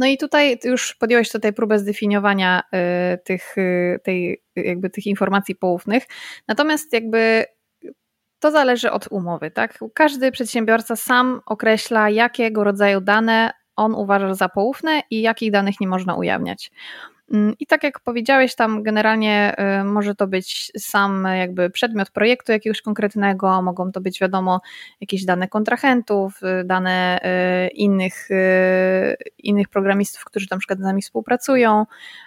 No 0.00 0.06
i 0.06 0.18
tutaj 0.18 0.58
już 0.64 0.94
podjąłeś 0.94 1.32
tutaj 1.32 1.52
próbę 1.52 1.78
zdefiniowania 1.78 2.62
y, 3.14 3.18
tych, 3.18 3.58
y, 3.58 4.00
tej, 4.04 4.42
jakby 4.56 4.90
tych 4.90 5.06
informacji 5.06 5.54
poufnych. 5.54 6.06
Natomiast 6.48 6.92
jakby 6.92 7.44
to 8.38 8.50
zależy 8.50 8.90
od 8.90 9.06
umowy, 9.10 9.50
tak? 9.50 9.78
Każdy 9.94 10.32
przedsiębiorca 10.32 10.96
sam 10.96 11.40
określa, 11.46 12.10
jakiego 12.10 12.64
rodzaju 12.64 13.00
dane 13.00 13.52
on 13.76 13.94
uważa 13.94 14.34
za 14.34 14.48
poufne 14.48 15.02
i 15.10 15.20
jakich 15.20 15.50
danych 15.50 15.80
nie 15.80 15.88
można 15.88 16.14
ujawniać. 16.14 16.70
Mm, 17.30 17.54
I 17.60 17.66
tak 17.66 17.82
jak 17.82 18.00
powiedziałeś, 18.00 18.54
tam 18.54 18.82
generalnie 18.82 19.56
y, 19.80 19.84
może 19.84 20.14
to 20.14 20.26
być 20.26 20.72
sam 20.78 21.28
jakby 21.36 21.70
przedmiot 21.70 22.10
projektu 22.10 22.52
jakiegoś 22.52 22.82
konkretnego, 22.82 23.62
mogą 23.62 23.92
to 23.92 24.00
być 24.00 24.20
wiadomo 24.20 24.60
jakieś 25.00 25.24
dane 25.24 25.48
kontrahentów, 25.48 26.40
y, 26.42 26.64
dane 26.64 27.20
y, 27.66 27.68
innych, 27.68 28.28
innych 29.38 29.68
programistów, 29.68 30.24
którzy 30.24 30.48
tam 30.48 30.58
przykład 30.58 30.78
z 30.78 30.82
nami 30.82 31.02
współpracują, 31.02 31.86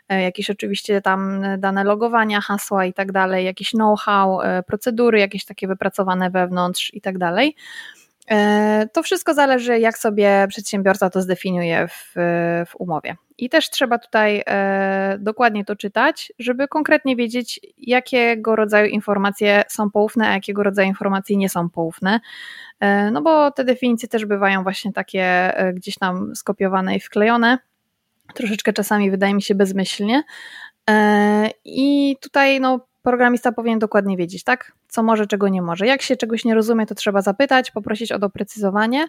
jakieś 0.09 0.49
oczywiście 0.49 1.01
tam 1.01 1.43
dane 1.57 1.83
logowania, 1.83 2.41
hasła 2.41 2.85
i 2.85 2.93
tak 2.93 3.11
dalej, 3.11 3.45
jakieś 3.45 3.71
know-how, 3.71 4.39
procedury 4.67 5.19
jakieś 5.19 5.45
takie 5.45 5.67
wypracowane 5.67 6.29
wewnątrz 6.29 6.93
i 6.93 7.01
tak 7.01 7.17
dalej. 7.17 7.55
E, 8.31 8.87
to 8.93 9.03
wszystko 9.03 9.33
zależy, 9.33 9.79
jak 9.79 9.97
sobie 9.97 10.45
przedsiębiorca 10.49 11.09
to 11.09 11.21
zdefiniuje 11.21 11.87
w, 11.87 12.13
w 12.67 12.75
umowie. 12.75 13.15
I 13.37 13.49
też 13.49 13.69
trzeba 13.69 13.99
tutaj 13.99 14.43
e, 14.47 15.17
dokładnie 15.19 15.65
to 15.65 15.75
czytać, 15.75 16.33
żeby 16.39 16.67
konkretnie 16.67 17.15
wiedzieć, 17.15 17.59
jakiego 17.77 18.55
rodzaju 18.55 18.89
informacje 18.89 19.63
są 19.67 19.91
poufne, 19.91 20.27
a 20.27 20.33
jakiego 20.33 20.63
rodzaju 20.63 20.87
informacje 20.87 21.37
nie 21.37 21.49
są 21.49 21.69
poufne. 21.69 22.19
E, 22.79 23.11
no 23.11 23.21
bo 23.21 23.51
te 23.51 23.63
definicje 23.63 24.09
też 24.09 24.25
bywają 24.25 24.63
właśnie 24.63 24.93
takie 24.93 25.53
gdzieś 25.73 25.97
tam 25.97 26.35
skopiowane 26.35 26.95
i 26.95 26.99
wklejone, 26.99 27.57
troszeczkę 28.33 28.73
czasami 28.73 29.11
wydaje 29.11 29.33
mi 29.33 29.41
się 29.41 29.55
bezmyślnie, 29.55 30.23
I 31.65 32.17
tutaj 32.21 32.59
no, 32.59 32.87
programista 33.03 33.51
powinien 33.51 33.79
dokładnie 33.79 34.17
wiedzieć, 34.17 34.43
tak? 34.43 34.71
Co 34.87 35.03
może, 35.03 35.27
czego 35.27 35.49
nie 35.49 35.61
może. 35.61 35.87
Jak 35.87 36.01
się 36.01 36.15
czegoś 36.15 36.45
nie 36.45 36.55
rozumie, 36.55 36.85
to 36.85 36.95
trzeba 36.95 37.21
zapytać, 37.21 37.71
poprosić 37.71 38.11
o 38.11 38.19
doprecyzowanie 38.19 39.07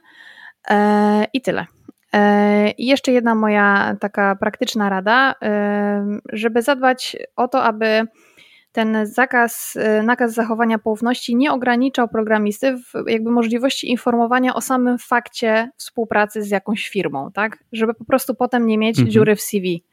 i 1.33 1.43
tyle. 1.43 1.67
I 2.79 2.87
jeszcze 2.87 3.13
jedna 3.13 3.35
moja 3.35 3.97
taka 4.01 4.37
praktyczna 4.37 4.89
rada, 4.89 5.35
żeby 6.33 6.63
zadbać 6.63 7.17
o 7.37 7.49
to, 7.49 7.65
aby 7.65 8.07
ten 8.75 9.07
zakaz, 9.07 9.77
y, 9.77 10.03
nakaz 10.03 10.33
zachowania 10.33 10.79
poufności 10.79 11.37
nie 11.37 11.53
ograniczał 11.53 12.09
programisty 12.09 12.77
w 12.77 12.93
jakby 13.07 13.31
możliwości 13.31 13.91
informowania 13.91 14.55
o 14.55 14.61
samym 14.61 14.99
fakcie 14.99 15.71
współpracy 15.77 16.43
z 16.43 16.51
jakąś 16.51 16.89
firmą, 16.89 17.31
tak? 17.33 17.65
Żeby 17.73 17.95
po 17.95 18.05
prostu 18.05 18.35
potem 18.35 18.67
nie 18.67 18.79
mieć 18.79 18.99
mhm. 18.99 19.13
dziury 19.13 19.37
w 19.37 19.41
CV. 19.41 19.85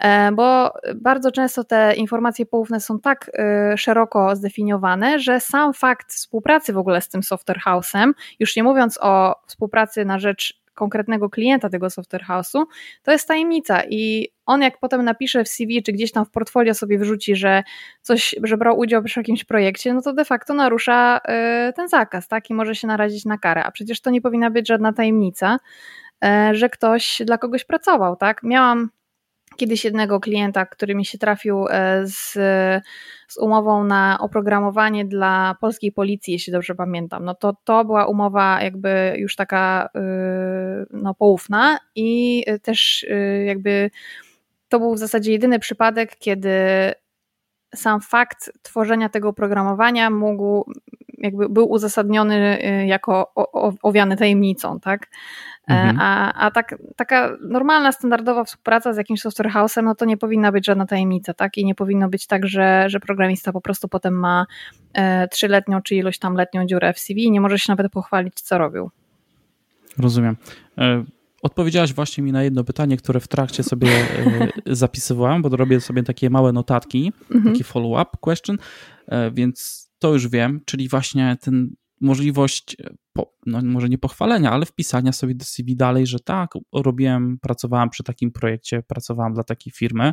E, 0.00 0.32
bo 0.32 0.72
bardzo 0.94 1.32
często 1.32 1.64
te 1.64 1.94
informacje 1.94 2.46
poufne 2.46 2.80
są 2.80 3.00
tak 3.00 3.30
y, 3.74 3.76
szeroko 3.76 4.36
zdefiniowane, 4.36 5.18
że 5.18 5.40
sam 5.40 5.74
fakt 5.74 6.12
współpracy 6.12 6.72
w 6.72 6.78
ogóle 6.78 7.00
z 7.00 7.08
tym 7.08 7.22
software 7.22 7.60
house'em, 7.66 8.12
już 8.38 8.56
nie 8.56 8.62
mówiąc 8.62 8.98
o 9.02 9.34
współpracy 9.46 10.04
na 10.04 10.18
rzecz 10.18 10.60
konkretnego 10.74 11.30
klienta 11.30 11.68
tego 11.68 11.90
software 11.90 12.24
house'u, 12.24 12.64
to 13.02 13.12
jest 13.12 13.28
tajemnica 13.28 13.82
i 13.88 14.28
on 14.46 14.62
jak 14.62 14.78
potem 14.78 15.04
napisze 15.04 15.44
w 15.44 15.48
CV, 15.48 15.82
czy 15.82 15.92
gdzieś 15.92 16.12
tam 16.12 16.24
w 16.24 16.30
portfolio 16.30 16.74
sobie 16.74 16.98
wrzuci, 16.98 17.36
że 17.36 17.62
coś, 18.02 18.34
że 18.42 18.56
brał 18.56 18.78
udział 18.78 19.02
w 19.02 19.16
jakimś 19.16 19.44
projekcie, 19.44 19.94
no 19.94 20.02
to 20.02 20.12
de 20.12 20.24
facto 20.24 20.54
narusza 20.54 21.18
y, 21.68 21.72
ten 21.72 21.88
zakaz, 21.88 22.28
tak? 22.28 22.50
I 22.50 22.54
może 22.54 22.74
się 22.74 22.86
narazić 22.86 23.24
na 23.24 23.38
karę. 23.38 23.64
A 23.64 23.70
przecież 23.70 24.00
to 24.00 24.10
nie 24.10 24.20
powinna 24.20 24.50
być 24.50 24.68
żadna 24.68 24.92
tajemnica, 24.92 25.58
y, 26.24 26.28
że 26.54 26.68
ktoś 26.68 27.22
dla 27.24 27.38
kogoś 27.38 27.64
pracował, 27.64 28.16
tak? 28.16 28.42
Miałam 28.42 28.90
kiedyś 29.60 29.84
jednego 29.84 30.20
klienta, 30.20 30.66
który 30.66 30.94
mi 30.94 31.04
się 31.04 31.18
trafił 31.18 31.66
e, 31.70 32.06
z, 32.06 32.32
z 33.28 33.38
umową 33.38 33.84
na 33.84 34.18
oprogramowanie 34.20 35.04
dla 35.04 35.56
polskiej 35.60 35.92
policji, 35.92 36.32
jeśli 36.32 36.52
dobrze 36.52 36.74
pamiętam. 36.74 37.24
No 37.24 37.34
to, 37.34 37.56
to 37.64 37.84
była 37.84 38.06
umowa 38.06 38.62
jakby 38.62 39.14
już 39.16 39.36
taka 39.36 39.88
y, 39.96 40.86
no, 40.90 41.14
poufna 41.14 41.78
i 41.94 42.44
też 42.62 43.02
y, 43.02 43.44
jakby 43.46 43.90
to 44.68 44.78
był 44.78 44.94
w 44.94 44.98
zasadzie 44.98 45.32
jedyny 45.32 45.58
przypadek, 45.58 46.16
kiedy 46.16 46.50
sam 47.74 48.00
fakt 48.00 48.52
tworzenia 48.62 49.08
tego 49.08 49.28
oprogramowania 49.28 50.10
mógł, 50.10 50.72
jakby 51.20 51.48
był 51.48 51.70
uzasadniony 51.70 52.58
y, 52.64 52.86
jako 52.86 53.32
owiany 53.82 54.16
tajemnicą, 54.16 54.80
tak? 54.80 55.08
E, 55.68 55.72
mhm. 55.72 55.98
A, 56.00 56.32
a 56.32 56.50
tak, 56.50 56.74
taka 56.96 57.36
normalna, 57.40 57.92
standardowa 57.92 58.44
współpraca 58.44 58.92
z 58.92 58.96
jakimś 58.96 59.20
software 59.20 59.50
house'em, 59.50 59.84
no 59.84 59.94
to 59.94 60.04
nie 60.04 60.16
powinna 60.16 60.52
być 60.52 60.66
żadna 60.66 60.86
tajemnica, 60.86 61.34
tak? 61.34 61.58
I 61.58 61.64
nie 61.64 61.74
powinno 61.74 62.08
być 62.08 62.26
tak, 62.26 62.46
że, 62.46 62.84
że 62.88 63.00
programista 63.00 63.52
po 63.52 63.60
prostu 63.60 63.88
potem 63.88 64.14
ma 64.14 64.46
e, 64.92 65.28
trzyletnią 65.28 65.82
czy 65.82 65.94
ilość 65.94 66.18
tam 66.18 66.34
letnią 66.34 66.66
dziurę 66.66 66.92
w 66.92 66.98
CV 66.98 67.24
i 67.24 67.30
nie 67.30 67.40
może 67.40 67.58
się 67.58 67.72
nawet 67.72 67.92
pochwalić, 67.92 68.40
co 68.40 68.58
robił. 68.58 68.90
Rozumiem. 69.98 70.36
E, 70.78 71.04
odpowiedziałaś 71.42 71.92
właśnie 71.92 72.24
mi 72.24 72.32
na 72.32 72.42
jedno 72.42 72.64
pytanie, 72.64 72.96
które 72.96 73.20
w 73.20 73.28
trakcie 73.28 73.62
sobie 73.62 73.88
zapisywałam, 74.66 75.42
bo 75.42 75.56
robię 75.56 75.80
sobie 75.80 76.02
takie 76.02 76.30
małe 76.30 76.52
notatki, 76.52 77.12
mhm. 77.34 77.52
taki 77.52 77.64
follow-up 77.64 78.10
question, 78.20 78.58
więc 79.32 79.89
to 80.00 80.12
już 80.12 80.28
wiem, 80.28 80.60
czyli 80.64 80.88
właśnie 80.88 81.36
ten 81.40 81.74
możliwość, 82.00 82.76
e, 82.80 82.94
po, 83.12 83.34
no 83.46 83.62
może 83.62 83.88
nie 83.88 83.98
pochwalenia, 83.98 84.52
ale 84.52 84.66
wpisania 84.66 85.12
sobie 85.12 85.34
do 85.34 85.44
CV 85.44 85.76
dalej, 85.76 86.06
że 86.06 86.20
tak, 86.20 86.50
robiłem, 86.72 87.38
pracowałem 87.38 87.90
przy 87.90 88.02
takim 88.02 88.32
projekcie, 88.32 88.82
pracowałem 88.82 89.34
dla 89.34 89.44
takiej 89.44 89.72
firmy, 89.72 90.12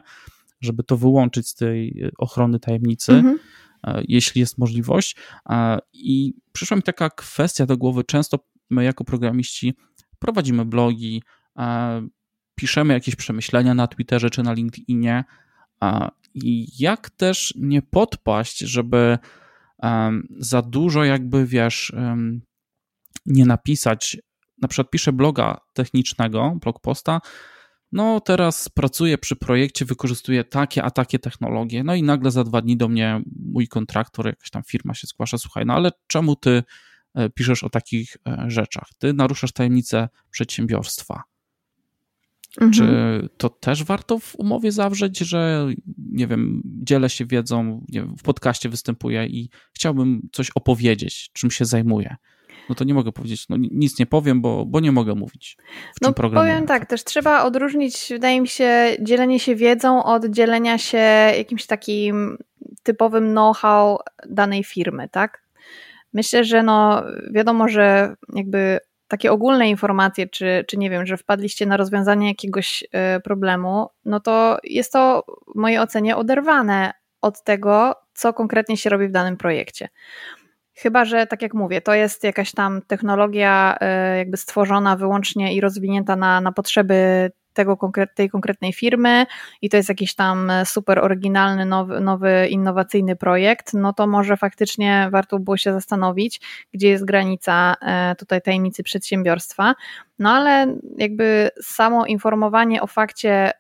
żeby 0.62 0.84
to 0.84 0.98
wyłączyć 0.98 1.48
z 1.48 1.56
tej 1.56 2.02
e, 2.04 2.10
ochrony 2.18 2.60
tajemnicy, 2.60 3.14
mhm. 3.14 3.40
E, 3.84 4.04
jeśli 4.08 4.40
jest 4.40 4.58
możliwość. 4.58 5.16
I 5.94 6.34
przyszła 6.52 6.78
mi 6.78 6.84
taka 6.84 7.10
kwestia 7.10 7.66
do 7.66 7.78
głowy. 7.78 8.04
Często 8.04 8.40
my 8.70 8.84
jako 8.84 9.04
programiści 9.04 9.74
prowadzimy 10.20 10.66
blogi, 10.66 11.24
piszemy 12.56 12.94
jakieś 12.94 13.16
przemyślenia 13.16 13.74
na 13.74 13.88
Twitterze 13.88 14.30
czy 14.30 14.44
na 14.44 14.54
LinkedInie. 14.54 15.24
I 16.34 16.68
jak 16.80 17.10
też 17.10 17.54
nie 17.58 17.82
podpaść, 17.82 18.60
żeby 18.60 19.18
za 20.40 20.62
dużo 20.62 21.04
jakby, 21.04 21.46
wiesz, 21.46 21.94
nie 23.26 23.46
napisać, 23.46 24.18
na 24.62 24.68
przykład 24.68 24.92
piszę 24.92 25.14
bloga 25.14 25.58
technicznego, 25.74 26.58
blog 26.62 26.80
posta, 26.80 27.22
no 27.92 28.20
teraz 28.20 28.70
pracuję 28.70 29.18
przy 29.18 29.36
projekcie, 29.36 29.86
wykorzystuję 29.86 30.44
takie, 30.44 30.84
a 30.84 30.92
takie 30.92 31.20
technologie, 31.20 31.84
no 31.84 31.96
i 31.96 32.04
nagle 32.04 32.32
za 32.32 32.44
dwa 32.44 32.62
dni 32.62 32.78
do 32.78 32.88
mnie 32.88 33.22
mój 33.40 33.68
kontraktor, 33.68 34.26
jakaś 34.26 34.50
tam 34.50 34.64
firma 34.64 34.94
się 34.94 35.08
zgłasza, 35.08 35.38
słuchaj, 35.38 35.66
no 35.66 35.74
ale 35.74 35.92
czemu 36.08 36.36
ty 36.36 36.64
e, 37.16 37.30
piszesz 37.30 37.64
o 37.64 37.70
takich 37.70 38.18
e, 38.28 38.46
rzeczach? 38.48 38.90
Ty 39.00 39.14
naruszasz 39.14 39.52
tajemnicę 39.52 40.10
przedsiębiorstwa. 40.32 41.24
Mhm. 42.62 42.72
Czy 42.72 43.30
to 43.38 43.50
też 43.50 43.84
warto 43.84 44.20
w 44.20 44.36
umowie 44.36 44.72
zawrzeć, 44.72 45.20
że 45.20 45.68
nie 46.12 46.28
wiem, 46.28 46.62
dzielę 46.66 47.10
się 47.10 47.26
wiedzą, 47.26 47.86
wiem, 47.90 48.16
w 48.18 48.24
podcaście 48.24 48.70
występuję 48.70 49.26
i 49.26 49.50
chciałbym 49.74 50.30
coś 50.32 50.52
opowiedzieć, 50.56 51.30
czym 51.34 51.52
się 51.52 51.66
zajmuję? 51.66 52.16
No 52.70 52.76
to 52.76 52.84
nie 52.84 52.94
mogę 52.94 53.12
powiedzieć, 53.12 53.50
no 53.50 53.58
nic 53.58 54.00
nie 54.00 54.06
powiem, 54.06 54.42
bo, 54.42 54.66
bo 54.66 54.80
nie 54.80 54.92
mogę 54.92 55.16
mówić. 55.16 55.58
W 55.96 56.02
no 56.02 56.14
powiem 56.14 56.66
tak, 56.66 56.86
też 56.86 57.04
trzeba 57.04 57.44
odróżnić, 57.44 58.08
wydaje 58.10 58.42
mi 58.42 58.48
się, 58.48 58.98
dzielenie 59.02 59.40
się 59.40 59.56
wiedzą 59.56 60.04
od 60.04 60.26
dzielenia 60.26 60.78
się 60.78 60.98
jakimś 61.38 61.66
takim 61.66 62.38
typowym 62.84 63.32
know-how 63.32 63.98
danej 64.30 64.64
firmy, 64.64 65.10
tak? 65.10 65.44
Myślę, 66.14 66.44
że 66.44 66.64
no 66.64 67.04
wiadomo, 67.32 67.68
że 67.68 68.16
jakby 68.34 68.80
takie 69.08 69.32
ogólne 69.32 69.70
informacje, 69.70 70.28
czy, 70.28 70.66
czy 70.68 70.78
nie 70.78 70.90
wiem, 70.90 71.06
że 71.06 71.18
wpadliście 71.18 71.66
na 71.66 71.78
rozwiązanie 71.78 72.28
jakiegoś 72.28 72.84
e, 72.92 73.20
problemu, 73.20 73.90
no 74.06 74.20
to 74.20 74.58
jest 74.64 74.94
to 74.94 75.24
w 75.56 75.60
mojej 75.60 75.80
ocenie 75.80 76.16
oderwane 76.16 76.94
od 77.22 77.44
tego, 77.44 77.96
co 78.14 78.34
konkretnie 78.34 78.78
się 78.78 78.90
robi 78.90 79.08
w 79.08 79.12
danym 79.12 79.38
projekcie. 79.38 79.90
Chyba, 80.74 81.06
że 81.06 81.28
tak 81.28 81.42
jak 81.42 81.54
mówię, 81.54 81.82
to 81.82 81.94
jest 81.94 82.24
jakaś 82.24 82.52
tam 82.52 82.82
technologia 82.82 83.78
e, 83.82 84.18
jakby 84.18 84.38
stworzona 84.38 84.96
wyłącznie 84.96 85.56
i 85.56 85.62
rozwinięta 85.62 86.16
na, 86.16 86.42
na 86.42 86.52
potrzeby 86.52 87.32
tego 87.58 87.78
tej 88.16 88.30
konkretnej 88.30 88.74
firmy 88.74 89.26
i 89.62 89.70
to 89.70 89.78
jest 89.78 89.90
jakiś 89.90 90.16
tam 90.16 90.52
super 90.66 91.00
oryginalny, 91.00 91.66
nowy, 91.66 92.00
nowy, 92.00 92.48
innowacyjny 92.50 93.16
projekt, 93.16 93.74
no 93.74 93.94
to 93.94 94.08
może 94.08 94.38
faktycznie 94.38 95.10
warto 95.12 95.40
było 95.40 95.58
się 95.58 95.74
zastanowić, 95.74 96.42
gdzie 96.74 96.90
jest 96.90 97.06
granica 97.06 97.76
e, 97.82 98.16
tutaj 98.16 98.42
tajemnicy 98.42 98.84
przedsiębiorstwa. 98.84 99.76
No 100.20 100.30
ale 100.30 100.78
jakby 100.98 101.50
samo 101.62 102.06
informowanie 102.06 102.82
o 102.82 102.88
fakcie, 102.88 103.52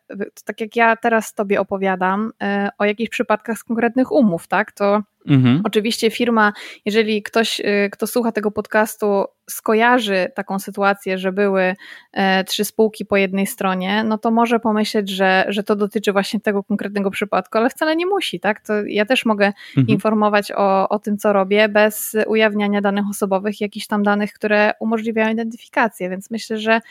tak 0.46 0.62
jak 0.62 0.76
ja 0.76 0.96
teraz 0.96 1.34
Tobie 1.34 1.62
opowiadam, 1.62 2.32
e, 2.42 2.70
o 2.78 2.86
jakichś 2.86 3.10
przypadkach 3.10 3.58
z 3.58 3.64
konkretnych 3.64 4.12
umów, 4.12 4.48
tak, 4.48 4.72
to 4.72 5.02
Mhm. 5.28 5.62
Oczywiście 5.64 6.12
firma, 6.12 6.54
jeżeli 6.86 7.24
ktoś, 7.24 7.60
y, 7.60 7.90
kto 7.92 8.08
słucha 8.08 8.32
tego 8.32 8.52
podcastu, 8.52 9.26
skojarzy 9.50 10.32
taką 10.36 10.60
sytuację, 10.60 11.18
że 11.18 11.32
były 11.32 11.76
e, 12.14 12.44
trzy 12.44 12.66
spółki 12.66 13.06
po 13.06 13.18
jednej 13.18 13.48
stronie, 13.48 14.04
no 14.04 14.18
to 14.18 14.32
może 14.32 14.60
pomyśleć, 14.60 15.10
że, 15.10 15.46
że 15.48 15.64
to 15.64 15.76
dotyczy 15.76 16.12
właśnie 16.12 16.40
tego 16.40 16.64
konkretnego 16.64 17.12
przypadku, 17.12 17.58
ale 17.58 17.70
wcale 17.70 17.96
nie 17.96 18.06
musi, 18.06 18.40
tak? 18.40 18.62
To 18.62 18.74
ja 18.86 19.06
też 19.06 19.26
mogę 19.26 19.46
mhm. 19.46 19.88
informować 19.88 20.52
o, 20.52 20.90
o 20.90 21.00
tym, 21.00 21.18
co 21.18 21.34
robię, 21.34 21.70
bez 21.70 22.16
ujawniania 22.28 22.82
danych 22.82 23.06
osobowych, 23.10 23.62
jakichś 23.62 23.88
tam 23.88 24.04
danych, 24.04 24.34
które 24.34 24.72
umożliwiają 24.80 25.30
identyfikację, 25.30 26.10
więc 26.10 26.32
myślę, 26.32 26.58
że 26.58 26.82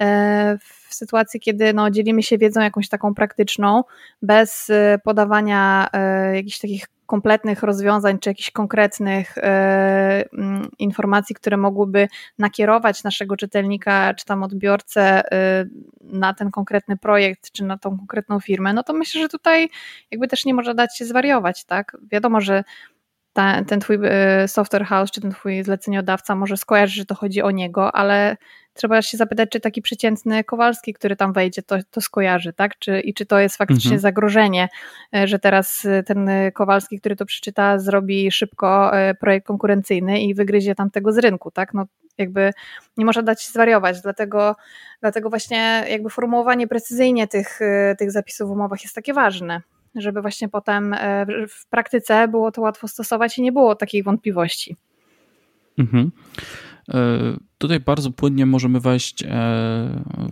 e, 0.00 0.58
w 0.88 0.94
sytuacji, 0.94 1.40
kiedy 1.40 1.72
no, 1.72 1.90
dzielimy 1.90 2.22
się 2.22 2.38
wiedzą 2.38 2.60
jakąś 2.60 2.88
taką 2.88 3.14
praktyczną, 3.14 3.84
bez 4.22 4.70
e, 4.70 4.98
podawania 5.04 5.88
jakichś 6.34 6.58
takich 6.58 6.86
kompletnych 7.06 7.62
rozwiązań 7.62 8.18
czy 8.18 8.30
jakichś 8.30 8.50
konkretnych 8.50 9.38
e, 9.38 10.24
mm, 10.32 10.68
informacji, 10.78 11.34
które 11.34 11.56
mogłyby 11.56 12.08
nakierować 12.38 13.04
naszego 13.04 13.36
czytelnika 13.36 14.14
czy 14.14 14.24
tam 14.24 14.42
odbiorcę 14.42 15.32
e, 15.32 15.64
na 16.00 16.34
ten 16.34 16.50
konkretny 16.50 16.96
projekt 16.96 17.52
czy 17.52 17.64
na 17.64 17.78
tą 17.78 17.96
konkretną 17.96 18.40
firmę, 18.40 18.72
no 18.72 18.82
to 18.82 18.92
myślę, 18.92 19.20
że 19.20 19.28
tutaj 19.28 19.68
jakby 20.10 20.28
też 20.28 20.44
nie 20.44 20.54
może 20.54 20.74
dać 20.74 20.98
się 20.98 21.04
zwariować, 21.04 21.64
tak? 21.64 21.96
Wiadomo, 22.12 22.40
że 22.40 22.64
ta, 23.36 23.64
ten 23.64 23.80
twój 23.80 23.98
e, 24.02 24.48
software 24.48 24.84
house 24.84 25.10
czy 25.10 25.20
ten 25.20 25.30
twój 25.30 25.62
zleceniodawca 25.62 26.34
może 26.34 26.56
skojarzyć, 26.56 26.96
że 26.96 27.04
to 27.04 27.14
chodzi 27.14 27.42
o 27.42 27.50
niego, 27.50 27.94
ale 27.94 28.36
trzeba 28.74 29.02
się 29.02 29.16
zapytać, 29.16 29.50
czy 29.50 29.60
taki 29.60 29.82
przeciętny 29.82 30.44
Kowalski, 30.44 30.94
który 30.94 31.16
tam 31.16 31.32
wejdzie, 31.32 31.62
to, 31.62 31.76
to 31.90 32.00
skojarzy, 32.00 32.52
tak? 32.52 32.78
Czy, 32.78 33.00
I 33.00 33.14
czy 33.14 33.26
to 33.26 33.38
jest 33.38 33.56
faktycznie 33.56 33.88
mhm. 33.88 34.00
zagrożenie, 34.00 34.68
e, 35.14 35.26
że 35.26 35.38
teraz 35.38 35.84
e, 35.84 36.02
ten 36.02 36.30
Kowalski, 36.54 37.00
który 37.00 37.16
to 37.16 37.26
przeczyta, 37.26 37.78
zrobi 37.78 38.30
szybko 38.30 38.92
projekt 39.20 39.46
konkurencyjny 39.46 40.20
i 40.20 40.34
wygryzie 40.34 40.74
tamtego 40.74 41.12
z 41.12 41.18
rynku, 41.18 41.50
tak? 41.50 41.74
No 41.74 41.86
jakby 42.18 42.52
nie 42.96 43.04
można 43.04 43.22
dać 43.22 43.42
się 43.42 43.52
zwariować, 43.52 44.00
dlatego, 44.00 44.56
dlatego 45.00 45.30
właśnie 45.30 45.84
jakby 45.90 46.10
formułowanie 46.10 46.68
precyzyjnie 46.68 47.28
tych, 47.28 47.60
tych 47.98 48.10
zapisów 48.10 48.48
w 48.48 48.52
umowach 48.52 48.82
jest 48.82 48.94
takie 48.94 49.12
ważne 49.12 49.62
żeby 49.96 50.22
właśnie 50.22 50.48
potem 50.48 50.94
e, 50.94 51.26
w 51.48 51.68
praktyce 51.68 52.28
było 52.28 52.52
to 52.52 52.60
łatwo 52.60 52.88
stosować 52.88 53.38
i 53.38 53.42
nie 53.42 53.52
było 53.52 53.74
takich 53.74 54.04
wątpliwości. 54.04 54.76
Mhm. 55.78 56.10
Tutaj 57.58 57.80
bardzo 57.80 58.10
płynnie 58.10 58.46
możemy 58.46 58.80
wejść 58.80 59.24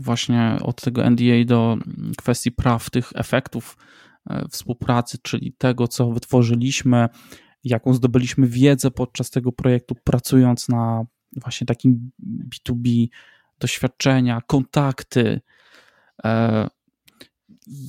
właśnie 0.01 0.59
od 0.63 0.81
tego 0.81 1.11
NDA 1.11 1.45
do 1.47 1.77
kwestii 2.19 2.53
praw 2.53 2.91
tych 2.91 3.13
efektów 3.15 3.77
współpracy, 4.51 5.19
czyli 5.23 5.53
tego, 5.53 5.89
co 5.89 6.11
wytworzyliśmy, 6.11 7.09
jaką 7.65 7.95
zdobyliśmy 7.95 8.47
wiedzę 8.47 8.91
podczas 8.91 9.31
tego 9.31 9.53
projektu, 9.53 9.95
pracując 10.05 10.69
na 10.69 11.05
właśnie 11.43 11.67
takim 11.67 12.11
B2B, 12.23 13.07
doświadczenia, 13.59 14.41
kontakty. 14.47 15.41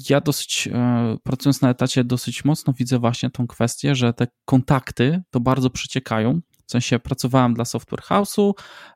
Ja 0.09 0.21
dosyć, 0.21 0.69
e, 0.73 1.17
pracując 1.23 1.61
na 1.61 1.69
etacie, 1.69 2.03
dosyć 2.03 2.45
mocno 2.45 2.73
widzę 2.73 2.99
właśnie 2.99 3.29
tą 3.29 3.47
kwestię, 3.47 3.95
że 3.95 4.13
te 4.13 4.27
kontakty 4.45 5.23
to 5.29 5.39
bardzo 5.39 5.69
przeciekają. 5.69 6.41
W 6.67 6.71
sensie 6.71 6.99
pracowałem 6.99 7.53
dla 7.53 7.65
Software 7.65 8.01
House'u, 8.01 8.53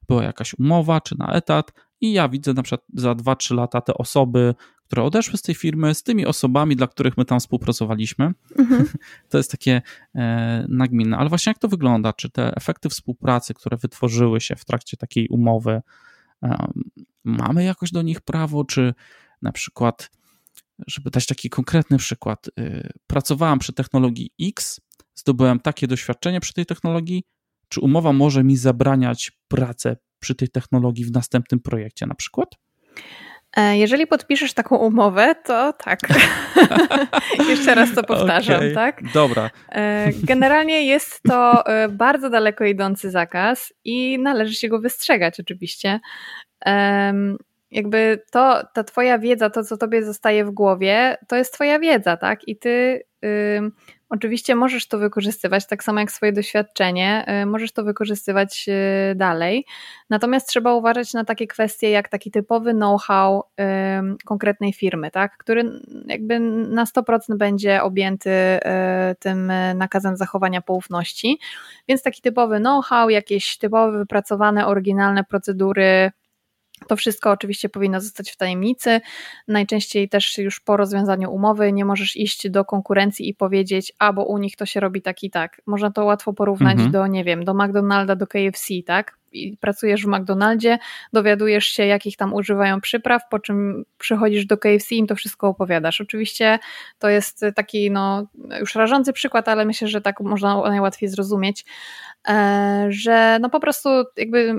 była 0.07 0.23
jakaś 0.23 0.53
umowa 0.53 1.01
czy 1.01 1.17
na 1.17 1.33
etat, 1.33 1.71
i 2.01 2.13
ja 2.13 2.29
widzę 2.29 2.53
na 2.53 2.63
przykład 2.63 2.87
za 2.93 3.11
2-3 3.11 3.55
lata 3.55 3.81
te 3.81 3.93
osoby, 3.93 4.55
które 4.85 5.03
odeszły 5.03 5.37
z 5.37 5.41
tej 5.41 5.55
firmy, 5.55 5.95
z 5.95 6.03
tymi 6.03 6.25
osobami, 6.25 6.75
dla 6.75 6.87
których 6.87 7.17
my 7.17 7.25
tam 7.25 7.39
współpracowaliśmy. 7.39 8.31
Mhm. 8.59 8.85
To 9.29 9.37
jest 9.37 9.51
takie 9.51 9.81
e, 10.15 10.65
nagminne. 10.69 11.17
Ale 11.17 11.29
właśnie 11.29 11.49
jak 11.49 11.59
to 11.59 11.67
wygląda? 11.67 12.13
Czy 12.13 12.29
te 12.29 12.55
efekty 12.55 12.89
współpracy, 12.89 13.53
które 13.53 13.77
wytworzyły 13.77 14.41
się 14.41 14.55
w 14.55 14.65
trakcie 14.65 14.97
takiej 14.97 15.27
umowy, 15.27 15.81
e, 16.43 16.67
mamy 17.23 17.63
jakoś 17.63 17.91
do 17.91 18.01
nich 18.01 18.21
prawo, 18.21 18.65
czy 18.65 18.93
na 19.41 19.51
przykład, 19.51 20.09
żeby 20.87 21.09
dać 21.09 21.25
taki 21.25 21.49
konkretny 21.49 21.97
przykład, 21.97 22.49
e, 22.59 22.89
pracowałem 23.07 23.59
przy 23.59 23.73
technologii 23.73 24.31
X, 24.41 24.81
zdobyłem 25.15 25.59
takie 25.59 25.87
doświadczenie 25.87 26.39
przy 26.39 26.53
tej 26.53 26.65
technologii, 26.65 27.23
czy 27.69 27.81
umowa 27.81 28.13
może 28.13 28.43
mi 28.43 28.57
zabraniać 28.57 29.31
pracę 29.47 29.97
przy 30.19 30.35
tej 30.35 30.49
technologii 30.49 31.05
w 31.05 31.11
następnym 31.11 31.59
projekcie 31.59 32.05
na 32.05 32.15
przykład? 32.15 32.49
E, 33.57 33.77
jeżeli 33.77 34.07
podpiszesz 34.07 34.53
taką 34.53 34.77
umowę, 34.77 35.35
to 35.45 35.73
tak. 35.73 35.99
Jeszcze 37.49 37.75
raz 37.75 37.93
to 37.95 38.03
powtarzam, 38.03 38.57
okay. 38.57 38.73
tak? 38.73 39.11
Dobra. 39.13 39.49
E, 39.71 40.11
generalnie 40.23 40.85
jest 40.85 41.21
to 41.23 41.65
e, 41.67 41.89
bardzo 41.89 42.29
daleko 42.29 42.65
idący 42.65 43.11
zakaz 43.11 43.73
i 43.83 44.19
należy 44.19 44.55
się 44.55 44.67
go 44.67 44.79
wystrzegać, 44.79 45.39
oczywiście. 45.39 45.99
Jakby 47.71 48.21
to, 48.31 48.63
ta 48.73 48.83
twoja 48.83 49.19
wiedza, 49.19 49.49
to 49.49 49.63
co 49.63 49.77
tobie 49.77 50.03
zostaje 50.03 50.45
w 50.45 50.51
głowie, 50.51 51.17
to 51.27 51.35
jest 51.35 51.53
twoja 51.53 51.79
wiedza, 51.79 52.17
tak? 52.17 52.47
I 52.47 52.57
ty 52.57 53.03
Oczywiście 54.09 54.55
możesz 54.55 54.87
to 54.87 54.97
wykorzystywać, 54.97 55.67
tak 55.67 55.83
samo 55.83 55.99
jak 55.99 56.11
swoje 56.11 56.33
doświadczenie, 56.33 57.25
y, 57.43 57.45
możesz 57.45 57.71
to 57.71 57.83
wykorzystywać 57.83 58.65
y, 59.11 59.15
dalej. 59.15 59.65
Natomiast 60.09 60.47
trzeba 60.47 60.73
uważać 60.73 61.13
na 61.13 61.25
takie 61.25 61.47
kwestie 61.47 61.89
jak 61.89 62.09
taki 62.09 62.31
typowy 62.31 62.73
know-how 62.73 63.43
konkretnej 64.25 64.73
firmy, 64.73 65.11
tak? 65.11 65.37
który 65.37 65.81
jakby 66.05 66.39
na 66.39 66.85
100% 66.85 67.37
będzie 67.37 67.83
objęty 67.83 68.29
y, 68.29 68.59
tym 69.19 69.51
nakazem 69.75 70.17
zachowania 70.17 70.61
poufności. 70.61 71.39
Więc 71.87 72.01
taki 72.01 72.21
typowy 72.21 72.59
know-how, 72.59 73.09
jakieś 73.09 73.57
typowe 73.57 73.97
wypracowane, 73.97 74.67
oryginalne 74.67 75.23
procedury 75.23 76.11
to 76.89 76.95
wszystko 76.95 77.31
oczywiście 77.31 77.69
powinno 77.69 78.01
zostać 78.01 78.31
w 78.31 78.37
tajemnicy. 78.37 79.01
Najczęściej 79.47 80.09
też 80.09 80.37
już 80.37 80.59
po 80.59 80.77
rozwiązaniu 80.77 81.31
umowy 81.31 81.73
nie 81.73 81.85
możesz 81.85 82.15
iść 82.15 82.49
do 82.49 82.65
konkurencji 82.65 83.29
i 83.29 83.35
powiedzieć, 83.35 83.93
a 83.99 84.13
bo 84.13 84.25
u 84.25 84.37
nich 84.37 84.55
to 84.55 84.65
się 84.65 84.79
robi 84.79 85.01
tak 85.01 85.23
i 85.23 85.29
tak. 85.29 85.61
Można 85.65 85.91
to 85.91 86.05
łatwo 86.05 86.33
porównać 86.33 86.73
mhm. 86.73 86.91
do, 86.91 87.07
nie 87.07 87.23
wiem, 87.23 87.45
do 87.45 87.53
McDonalda, 87.53 88.15
do 88.15 88.27
KFC, 88.27 88.73
tak? 88.85 89.18
I 89.31 89.57
pracujesz 89.57 90.05
w 90.05 90.07
McDonaldzie, 90.07 90.79
dowiadujesz 91.13 91.65
się, 91.65 91.85
jakich 91.85 92.17
tam 92.17 92.33
używają 92.33 92.81
przypraw, 92.81 93.21
po 93.29 93.39
czym 93.39 93.85
przychodzisz 93.97 94.45
do 94.45 94.57
KFC 94.57 94.95
i 94.95 94.97
im 94.97 95.07
to 95.07 95.15
wszystko 95.15 95.47
opowiadasz. 95.47 96.01
Oczywiście 96.01 96.59
to 96.99 97.09
jest 97.09 97.45
taki 97.55 97.91
no, 97.91 98.27
już 98.59 98.75
rażący 98.75 99.13
przykład, 99.13 99.49
ale 99.49 99.65
myślę, 99.65 99.87
że 99.87 100.01
tak 100.01 100.19
można 100.19 100.61
najłatwiej 100.61 101.09
zrozumieć, 101.09 101.65
e, 102.27 102.85
że 102.89 103.37
no 103.41 103.49
po 103.49 103.59
prostu 103.59 103.89
jakby 104.17 104.55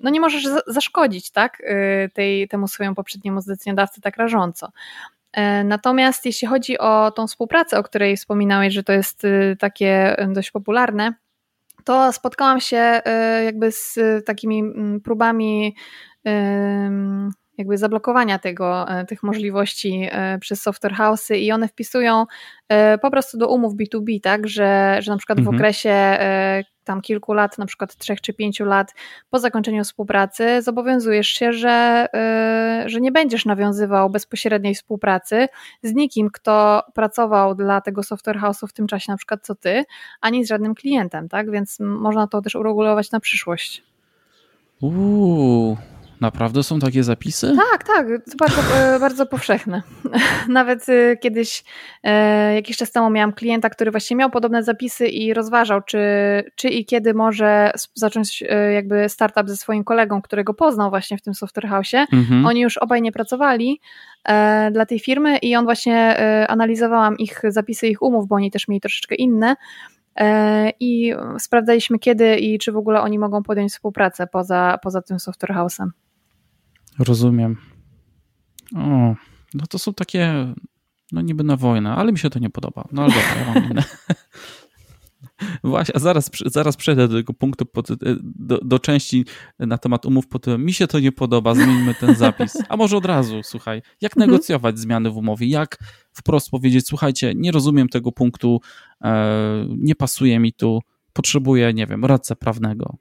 no 0.00 0.10
nie 0.10 0.20
możesz 0.20 0.48
zaszkodzić 0.66 1.30
tak, 1.30 1.60
y, 1.60 2.10
tej, 2.14 2.48
temu 2.48 2.68
swojemu 2.68 2.96
poprzedniemu 2.96 3.40
zleceniodawcy 3.40 4.00
tak 4.00 4.16
rażąco. 4.16 4.72
E, 5.32 5.64
natomiast 5.64 6.26
jeśli 6.26 6.48
chodzi 6.48 6.78
o 6.78 7.10
tą 7.10 7.26
współpracę, 7.26 7.78
o 7.78 7.82
której 7.82 8.16
wspominałeś, 8.16 8.74
że 8.74 8.82
to 8.82 8.92
jest 8.92 9.24
y, 9.24 9.56
takie 9.58 10.16
dość 10.28 10.50
popularne, 10.50 11.14
to 11.86 12.12
spotkałam 12.12 12.60
się 12.60 13.00
y, 13.40 13.44
jakby 13.44 13.72
z 13.72 13.98
takimi 14.26 14.58
mm, 14.58 15.00
próbami 15.00 15.76
jakby 17.58 17.78
zablokowania 17.78 18.38
tego, 18.38 18.88
e, 18.88 19.04
tych 19.04 19.22
możliwości 19.22 20.08
e, 20.10 20.38
przez 20.38 20.62
software 20.62 20.94
house'y 20.94 21.36
i 21.36 21.52
one 21.52 21.68
wpisują 21.68 22.24
e, 22.68 22.98
po 22.98 23.10
prostu 23.10 23.38
do 23.38 23.48
umów 23.48 23.74
B2B, 23.74 24.20
tak, 24.20 24.48
że, 24.48 24.98
że 25.00 25.10
na 25.12 25.18
przykład 25.18 25.38
mhm. 25.38 25.56
w 25.56 25.58
okresie 25.58 26.18
tam 26.84 27.00
kilku 27.00 27.32
lat, 27.32 27.58
na 27.58 27.66
przykład 27.66 27.96
trzech 27.96 28.20
czy 28.20 28.34
pięciu 28.34 28.64
lat 28.64 28.94
po 29.30 29.38
zakończeniu 29.38 29.84
współpracy, 29.84 30.62
zobowiązujesz 30.62 31.28
się, 31.28 31.52
że, 31.52 32.06
że 32.86 33.00
nie 33.00 33.12
będziesz 33.12 33.44
nawiązywał 33.44 34.10
bezpośredniej 34.10 34.74
współpracy 34.74 35.48
z 35.82 35.94
nikim, 35.94 36.30
kto 36.30 36.82
pracował 36.94 37.54
dla 37.54 37.80
tego 37.80 38.02
software 38.02 38.38
house'u 38.38 38.66
w 38.66 38.72
tym 38.72 38.86
czasie, 38.86 39.12
na 39.12 39.16
przykład 39.16 39.40
co 39.42 39.54
ty, 39.54 39.84
ani 40.20 40.44
z 40.44 40.48
żadnym 40.48 40.74
klientem, 40.74 41.28
tak? 41.28 41.50
Więc 41.50 41.80
można 41.80 42.26
to 42.26 42.42
też 42.42 42.54
uregulować 42.54 43.10
na 43.10 43.20
przyszłość. 43.20 43.82
Uuu, 44.80 45.76
Naprawdę 46.20 46.62
są 46.62 46.78
takie 46.78 47.04
zapisy? 47.04 47.56
Tak, 47.70 47.84
tak, 47.84 48.06
to 48.06 48.36
bardzo, 48.38 48.76
e, 48.76 49.00
bardzo 49.00 49.26
powszechne. 49.26 49.82
Nawet 50.48 50.88
e, 50.88 51.16
kiedyś, 51.16 51.64
e, 52.02 52.54
jakiś 52.54 52.76
czas 52.76 52.92
temu 52.92 53.10
miałam 53.10 53.32
klienta, 53.32 53.70
który 53.70 53.90
właśnie 53.90 54.16
miał 54.16 54.30
podobne 54.30 54.62
zapisy 54.62 55.06
i 55.06 55.34
rozważał, 55.34 55.82
czy, 55.82 55.98
czy 56.54 56.68
i 56.68 56.84
kiedy 56.84 57.14
może 57.14 57.72
zacząć 57.94 58.44
jakby 58.74 59.08
startup 59.08 59.48
ze 59.48 59.56
swoim 59.56 59.84
kolegą, 59.84 60.22
którego 60.22 60.54
poznał 60.54 60.90
właśnie 60.90 61.18
w 61.18 61.22
tym 61.22 61.34
software 61.34 61.68
house. 61.68 61.94
Mhm. 61.94 62.46
Oni 62.46 62.60
już 62.60 62.78
obaj 62.78 63.02
nie 63.02 63.12
pracowali 63.12 63.80
dla 64.72 64.86
tej 64.86 64.98
firmy 64.98 65.38
i 65.38 65.56
on 65.56 65.64
właśnie 65.64 66.16
analizowałam 66.48 67.18
ich 67.18 67.42
zapisy, 67.48 67.88
ich 67.88 68.02
umów, 68.02 68.28
bo 68.28 68.36
oni 68.36 68.50
też 68.50 68.68
mieli 68.68 68.80
troszeczkę 68.80 69.14
inne 69.14 69.56
i 70.80 71.14
sprawdzaliśmy 71.38 71.98
kiedy 71.98 72.36
i 72.36 72.58
czy 72.58 72.72
w 72.72 72.76
ogóle 72.76 73.00
oni 73.00 73.18
mogą 73.18 73.42
podjąć 73.42 73.72
współpracę 73.72 74.26
poza, 74.26 74.78
poza 74.82 75.02
tym 75.02 75.20
software 75.20 75.56
house'em. 75.56 75.88
Rozumiem. 76.98 77.56
O, 78.76 79.14
no 79.54 79.66
to 79.68 79.78
są 79.78 79.94
takie, 79.94 80.54
no 81.12 81.20
niby 81.20 81.44
na 81.44 81.56
wojnę, 81.56 81.94
ale 81.94 82.12
mi 82.12 82.18
się 82.18 82.30
to 82.30 82.38
nie 82.38 82.50
podoba. 82.50 82.88
No 82.92 83.02
ale 83.02 83.14
dobra, 83.14 83.34
ja 83.36 83.54
mam 83.54 83.70
inne. 83.70 83.84
Właśnie, 85.64 85.96
a 85.96 85.98
zaraz, 85.98 86.30
zaraz 86.46 86.76
przejdę 86.76 87.08
do 87.08 87.16
tego 87.16 87.32
punktu, 87.32 87.66
pod, 87.66 87.90
e, 87.90 87.94
do, 88.22 88.58
do, 88.58 88.78
części 88.78 89.24
na 89.58 89.78
temat 89.78 90.06
umów 90.06 90.26
pod 90.26 90.46
Mi 90.58 90.72
się 90.72 90.86
to 90.86 91.00
nie 91.00 91.12
podoba, 91.12 91.54
zmieńmy 91.54 91.94
ten 91.94 92.14
zapis. 92.14 92.58
A 92.68 92.76
może 92.76 92.96
od 92.96 93.04
razu, 93.04 93.40
słuchaj, 93.42 93.82
jak 94.00 94.16
mhm. 94.16 94.30
negocjować 94.30 94.78
zmiany 94.78 95.10
w 95.10 95.16
umowie? 95.16 95.46
Jak 95.46 95.78
wprost 96.12 96.50
powiedzieć, 96.50 96.86
słuchajcie, 96.86 97.32
nie 97.36 97.52
rozumiem 97.52 97.88
tego 97.88 98.12
punktu, 98.12 98.60
e, 99.04 99.66
nie 99.78 99.94
pasuje 99.94 100.38
mi 100.38 100.52
tu, 100.52 100.80
potrzebuję, 101.12 101.74
nie 101.74 101.86
wiem, 101.86 102.04
radcę 102.04 102.36
prawnego. 102.36 102.96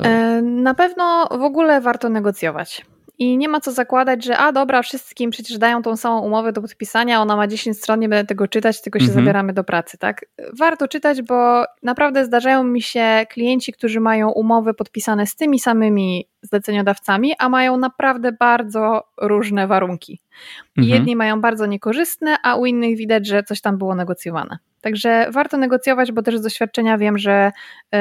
E, 0.00 0.42
na 0.42 0.74
pewno 0.74 1.28
w 1.30 1.42
ogóle 1.42 1.80
warto 1.80 2.08
negocjować. 2.08 2.86
I 3.18 3.38
nie 3.38 3.48
ma 3.48 3.60
co 3.60 3.72
zakładać, 3.72 4.24
że 4.24 4.38
a 4.38 4.52
dobra, 4.52 4.82
wszystkim 4.82 5.30
przecież 5.30 5.58
dają 5.58 5.82
tą 5.82 5.96
samą 5.96 6.20
umowę 6.20 6.52
do 6.52 6.62
podpisania, 6.62 7.22
ona 7.22 7.36
ma 7.36 7.46
10 7.46 7.78
stron, 7.78 8.00
nie 8.00 8.08
będę 8.08 8.26
tego 8.26 8.48
czytać, 8.48 8.82
tylko 8.82 8.98
się 8.98 9.04
mhm. 9.04 9.24
zabieramy 9.24 9.52
do 9.52 9.64
pracy, 9.64 9.98
tak? 9.98 10.24
Warto 10.58 10.88
czytać, 10.88 11.22
bo 11.22 11.64
naprawdę 11.82 12.24
zdarzają 12.24 12.64
mi 12.64 12.82
się 12.82 13.26
klienci, 13.28 13.72
którzy 13.72 14.00
mają 14.00 14.30
umowy 14.30 14.74
podpisane 14.74 15.26
z 15.26 15.36
tymi 15.36 15.58
samymi 15.58 16.28
zleceniodawcami, 16.42 17.32
a 17.38 17.48
mają 17.48 17.76
naprawdę 17.76 18.32
bardzo 18.32 19.02
różne 19.20 19.66
warunki. 19.66 20.20
Mhm. 20.78 20.94
Jedni 20.94 21.16
mają 21.16 21.40
bardzo 21.40 21.66
niekorzystne, 21.66 22.36
a 22.42 22.56
u 22.56 22.66
innych 22.66 22.96
widać, 22.96 23.26
że 23.26 23.42
coś 23.42 23.60
tam 23.60 23.78
było 23.78 23.94
negocjowane. 23.94 24.58
Także 24.80 25.26
warto 25.30 25.56
negocjować, 25.56 26.12
bo 26.12 26.22
też 26.22 26.38
z 26.38 26.42
doświadczenia 26.42 26.98
wiem, 26.98 27.18
że 27.18 27.52
y, 27.94 27.98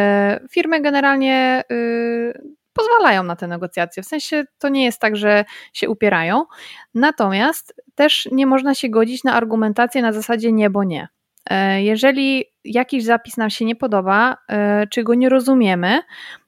firmy 0.50 0.82
generalnie 0.82 1.64
y, 1.72 2.42
pozwalają 2.74 3.24
na 3.24 3.36
te 3.36 3.48
negocjacje. 3.48 4.04
W 4.04 4.06
sensie 4.06 4.44
to 4.58 4.70
nie 4.70 4.84
jest 4.84 5.00
tak, 5.00 5.16
że 5.16 5.46
się 5.74 5.90
upierają. 5.90 6.46
Natomiast 6.94 7.82
też 7.96 8.30
nie 8.32 8.46
można 8.46 8.76
się 8.76 8.90
godzić 8.90 9.24
na 9.24 9.34
argumentację 9.34 10.02
na 10.02 10.14
zasadzie 10.14 10.52
nie, 10.52 10.70
bo 10.70 10.84
nie. 10.84 11.08
E, 11.50 11.84
jeżeli 11.84 12.46
jakiś 12.64 13.04
zapis 13.04 13.38
nam 13.38 13.50
się 13.50 13.66
nie 13.66 13.76
podoba, 13.76 14.38
e, 14.50 14.88
czy 14.88 15.04
go 15.04 15.14
nie 15.14 15.30
rozumiemy, 15.30 16.02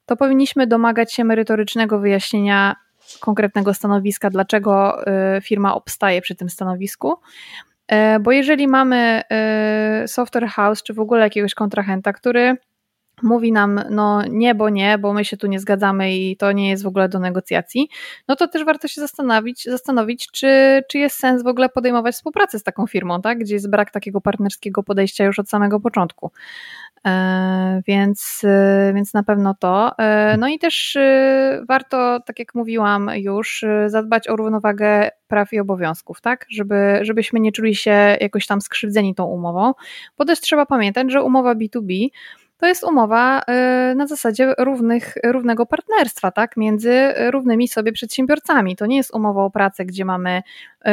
to 0.05 0.15
powinniśmy 0.15 0.67
domagać 0.67 1.13
się 1.13 1.23
merytorycznego 1.23 1.99
wyjaśnienia 1.99 2.75
konkretnego 3.19 3.73
stanowiska, 3.73 4.29
dlaczego 4.29 5.05
e, 5.07 5.41
firma 5.41 5.75
obstaje 5.75 6.21
przy 6.21 6.35
tym 6.35 6.49
stanowisku. 6.49 7.15
bo 8.21 8.31
jeżeli 8.31 8.67
mamy 8.67 9.21
software 10.07 10.47
house, 10.47 10.83
czy 10.83 10.93
w 10.93 10.99
ogóle 10.99 11.21
jakiegoś 11.21 11.53
kontrahenta, 11.53 12.13
który 12.13 12.57
mówi 13.21 13.51
nam, 13.51 13.81
no 13.89 14.21
nie, 14.29 14.55
bo 14.55 14.69
nie, 14.69 14.97
bo 14.97 15.13
my 15.13 15.25
się 15.25 15.37
tu 15.37 15.47
nie 15.47 15.59
zgadzamy 15.59 16.15
i 16.17 16.37
to 16.37 16.51
nie 16.51 16.69
jest 16.69 16.83
w 16.83 16.87
ogóle 16.87 17.09
do 17.09 17.19
negocjacji, 17.19 17.89
no 18.27 18.35
to 18.35 18.47
też 18.47 18.65
warto 18.65 18.87
się 18.87 19.01
zastanowić, 19.01 19.63
zastanowić 19.63 20.27
czy, 20.31 20.81
czy 20.89 20.97
jest 20.97 21.19
sens 21.19 21.43
w 21.43 21.47
ogóle 21.47 21.69
podejmować 21.69 22.15
współpracę 22.15 22.59
z 22.59 22.63
taką 22.63 22.87
firmą, 22.87 23.21
tak? 23.21 23.39
gdzie 23.39 23.53
jest 23.53 23.69
brak 23.69 23.91
takiego 23.91 24.21
partnerskiego 24.21 24.83
podejścia 24.83 25.23
już 25.23 25.39
od 25.39 25.49
samego 25.49 25.79
początku. 25.79 26.31
E, 27.07 27.81
więc, 27.87 28.41
e, 28.43 28.91
więc 28.95 29.13
na 29.13 29.23
pewno 29.23 29.55
to. 29.59 29.97
E, 29.97 30.37
no 30.37 30.47
i 30.47 30.59
też 30.59 30.97
warto, 31.67 32.19
tak 32.25 32.39
jak 32.39 32.55
mówiłam 32.55 33.11
już, 33.15 33.65
zadbać 33.87 34.27
o 34.27 34.35
równowagę 34.35 35.09
praw 35.27 35.53
i 35.53 35.59
obowiązków, 35.59 36.21
tak? 36.21 36.45
Żeby, 36.49 36.99
żebyśmy 37.01 37.39
nie 37.39 37.51
czuli 37.51 37.75
się 37.75 38.17
jakoś 38.21 38.47
tam 38.47 38.61
skrzywdzeni 38.61 39.15
tą 39.15 39.25
umową, 39.25 39.73
bo 40.17 40.25
też 40.25 40.41
trzeba 40.41 40.65
pamiętać, 40.65 41.11
że 41.11 41.23
umowa 41.23 41.55
B2B 41.55 42.09
to 42.57 42.67
jest 42.67 42.83
umowa 42.83 43.41
y, 43.41 43.95
na 43.95 44.07
zasadzie 44.07 44.53
równych, 44.57 45.13
równego 45.23 45.65
partnerstwa, 45.65 46.31
tak, 46.31 46.57
między 46.57 47.13
równymi 47.31 47.67
sobie 47.67 47.91
przedsiębiorcami. 47.91 48.75
To 48.75 48.85
nie 48.85 48.97
jest 48.97 49.15
umowa 49.15 49.43
o 49.43 49.49
pracę, 49.49 49.85
gdzie 49.85 50.05
mamy 50.05 50.41
y, 50.87 50.91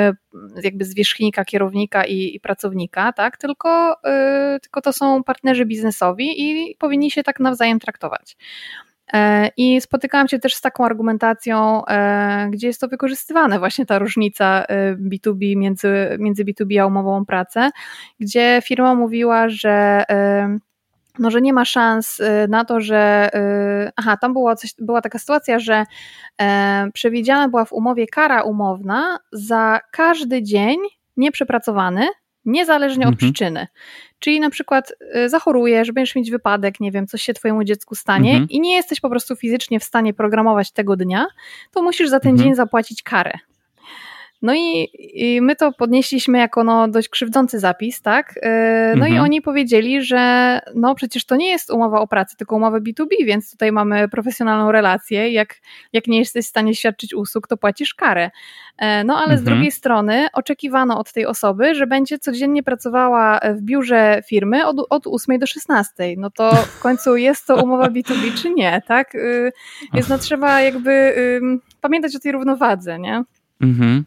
jakby 0.63 0.85
zwierzchnika, 0.85 1.45
kierownika 1.45 2.05
i, 2.05 2.35
i 2.35 2.41
pracownika, 2.41 3.13
tak, 3.13 3.37
tylko, 3.37 3.93
y, 4.57 4.61
tylko 4.61 4.81
to 4.81 4.93
są 4.93 5.25
partnerzy 5.25 5.67
biznesowi 5.67 6.43
i 6.43 6.77
powinni 6.77 7.11
się 7.11 7.23
tak 7.23 7.41
nawzajem 7.41 7.79
traktować. 7.79 8.37
E, 9.13 9.51
I 9.57 9.81
spotykałam 9.81 10.29
się 10.29 10.39
też 10.39 10.55
z 10.55 10.61
taką 10.61 10.85
argumentacją, 10.85 11.87
e, 11.87 12.49
gdzie 12.51 12.67
jest 12.67 12.81
to 12.81 12.89
wykorzystywane, 12.89 13.59
właśnie 13.59 13.87
ta 13.87 13.99
różnica 13.99 14.65
B2B 14.97 15.57
między, 15.57 16.17
między 16.19 16.45
B2B 16.45 16.79
a 16.79 16.87
umową 16.87 17.17
o 17.17 17.25
pracę, 17.25 17.71
gdzie 18.21 18.63
firma 18.65 18.95
mówiła, 18.95 19.49
że 19.49 20.05
no, 21.21 21.31
że 21.31 21.41
nie 21.41 21.53
ma 21.53 21.65
szans 21.65 22.21
y, 22.21 22.49
na 22.49 22.65
to, 22.65 22.81
że. 22.81 23.31
Y, 23.87 23.93
aha, 23.97 24.17
tam 24.17 24.33
było 24.33 24.57
coś, 24.57 24.75
była 24.79 25.01
taka 25.01 25.19
sytuacja, 25.19 25.59
że 25.59 25.85
e, 26.41 26.87
przewidziana 26.95 27.49
była 27.49 27.65
w 27.65 27.73
umowie 27.73 28.07
kara 28.07 28.43
umowna 28.43 29.19
za 29.33 29.81
każdy 29.93 30.43
dzień 30.43 30.79
nieprzepracowany, 31.17 32.07
niezależnie 32.45 33.05
od 33.05 33.13
mhm. 33.13 33.33
przyczyny. 33.33 33.67
Czyli 34.19 34.41
na 34.41 34.51
przykład 34.51 34.93
y, 35.17 35.29
zachorujesz, 35.29 35.93
będziesz 35.93 36.15
mieć 36.15 36.31
wypadek, 36.31 36.81
nie 36.81 36.93
wiem, 36.93 37.07
coś 37.07 37.23
się 37.23 37.35
twojemu 37.35 37.65
dziecku 37.65 37.95
stanie 37.95 38.31
mhm. 38.31 38.49
i 38.51 38.61
nie 38.61 38.75
jesteś 38.75 39.01
po 39.01 39.11
prostu 39.11 39.37
fizycznie 39.37 39.81
w 39.81 39.85
stanie 39.85 40.15
programować 40.15 40.73
tego 40.73 40.97
dnia, 40.97 41.27
to 41.71 41.83
musisz 41.83 42.09
za 42.09 42.21
ten 42.21 42.31
mhm. 42.31 42.49
dzień 42.49 42.55
zapłacić 42.55 43.03
karę. 43.03 43.33
No 44.43 44.55
i, 44.55 44.89
i, 44.95 45.41
my 45.41 45.57
to 45.57 45.73
podnieśliśmy 45.73 46.39
jako 46.39 46.65
no, 46.65 46.89
dość 46.89 47.09
krzywdzący 47.09 47.59
zapis, 47.59 48.03
tak? 48.03 48.35
E, 48.43 48.95
no 48.97 49.07
mhm. 49.07 49.15
i 49.15 49.19
oni 49.19 49.43
powiedzieli, 49.43 50.03
że 50.03 50.61
no 50.75 50.95
przecież 50.95 51.25
to 51.25 51.37
nie 51.37 51.51
jest 51.51 51.71
umowa 51.71 52.01
o 52.01 52.07
pracy, 52.07 52.37
tylko 52.37 52.57
umowa 52.57 52.79
B2B, 52.79 53.09
więc 53.27 53.51
tutaj 53.51 53.73
mamy 53.73 54.09
profesjonalną 54.09 54.73
relację. 54.73 55.31
Jak, 55.33 55.55
jak 55.93 56.07
nie 56.07 56.19
jesteś 56.19 56.47
w 56.47 56.49
stanie 56.49 56.75
świadczyć 56.75 57.15
usług, 57.15 57.49
to 57.49 57.57
płacisz 57.57 57.95
karę. 57.95 58.31
E, 58.79 59.05
no 59.05 59.15
ale 59.15 59.25
mhm. 59.25 59.39
z 59.39 59.43
drugiej 59.43 59.71
strony 59.71 60.27
oczekiwano 60.33 60.99
od 60.99 61.13
tej 61.13 61.27
osoby, 61.27 61.75
że 61.75 61.87
będzie 61.87 62.19
codziennie 62.19 62.63
pracowała 62.63 63.41
w 63.55 63.61
biurze 63.63 64.23
firmy 64.27 64.67
od, 64.67 64.87
od 64.91 65.07
8 65.07 65.39
do 65.39 65.47
16. 65.47 65.93
No 66.17 66.31
to 66.31 66.51
w 66.53 66.81
końcu 66.81 67.17
jest 67.17 67.47
to 67.47 67.65
umowa 67.65 67.89
B2B 67.89 68.43
czy 68.43 68.51
nie, 68.51 68.83
tak? 68.87 69.15
Y, 69.15 69.53
więc 69.95 70.09
no 70.09 70.19
trzeba 70.19 70.61
jakby 70.61 71.15
pamiętać 71.81 72.17
o 72.17 72.19
tej 72.19 72.33
równowadze, 72.33 72.99
nie? 72.99 73.25
Mhm. 73.61 74.05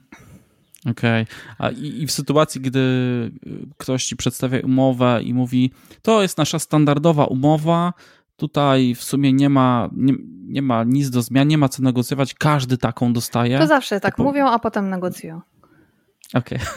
Okej. 0.92 1.26
Okay. 1.60 1.74
I, 1.74 2.02
I 2.02 2.08
w 2.08 2.12
sytuacji, 2.12 2.62
gdy 2.62 2.80
y, 3.48 3.68
ktoś 3.78 4.06
ci 4.06 4.16
przedstawia 4.16 4.60
umowę 4.64 5.22
i 5.24 5.34
mówi, 5.34 5.72
to 6.02 6.22
jest 6.22 6.38
nasza 6.38 6.60
standardowa 6.60 7.26
umowa, 7.26 7.94
tutaj 8.36 8.96
w 8.96 9.04
sumie 9.04 9.34
nie 9.34 9.50
ma, 9.50 9.90
nie, 9.96 10.14
nie 10.48 10.62
ma 10.62 10.84
nic 10.84 11.10
do 11.10 11.22
zmian, 11.22 11.48
nie 11.48 11.58
ma 11.58 11.70
co 11.70 11.84
negocjować, 11.84 12.34
każdy 12.34 12.78
taką 12.78 13.14
dostaje. 13.14 13.60
To 13.60 13.68
zawsze 13.68 14.00
tak 14.00 14.18
mówią, 14.18 14.48
a 14.48 14.60
potem 14.60 14.90
negocjują. 14.90 15.42
Okej. 16.34 16.60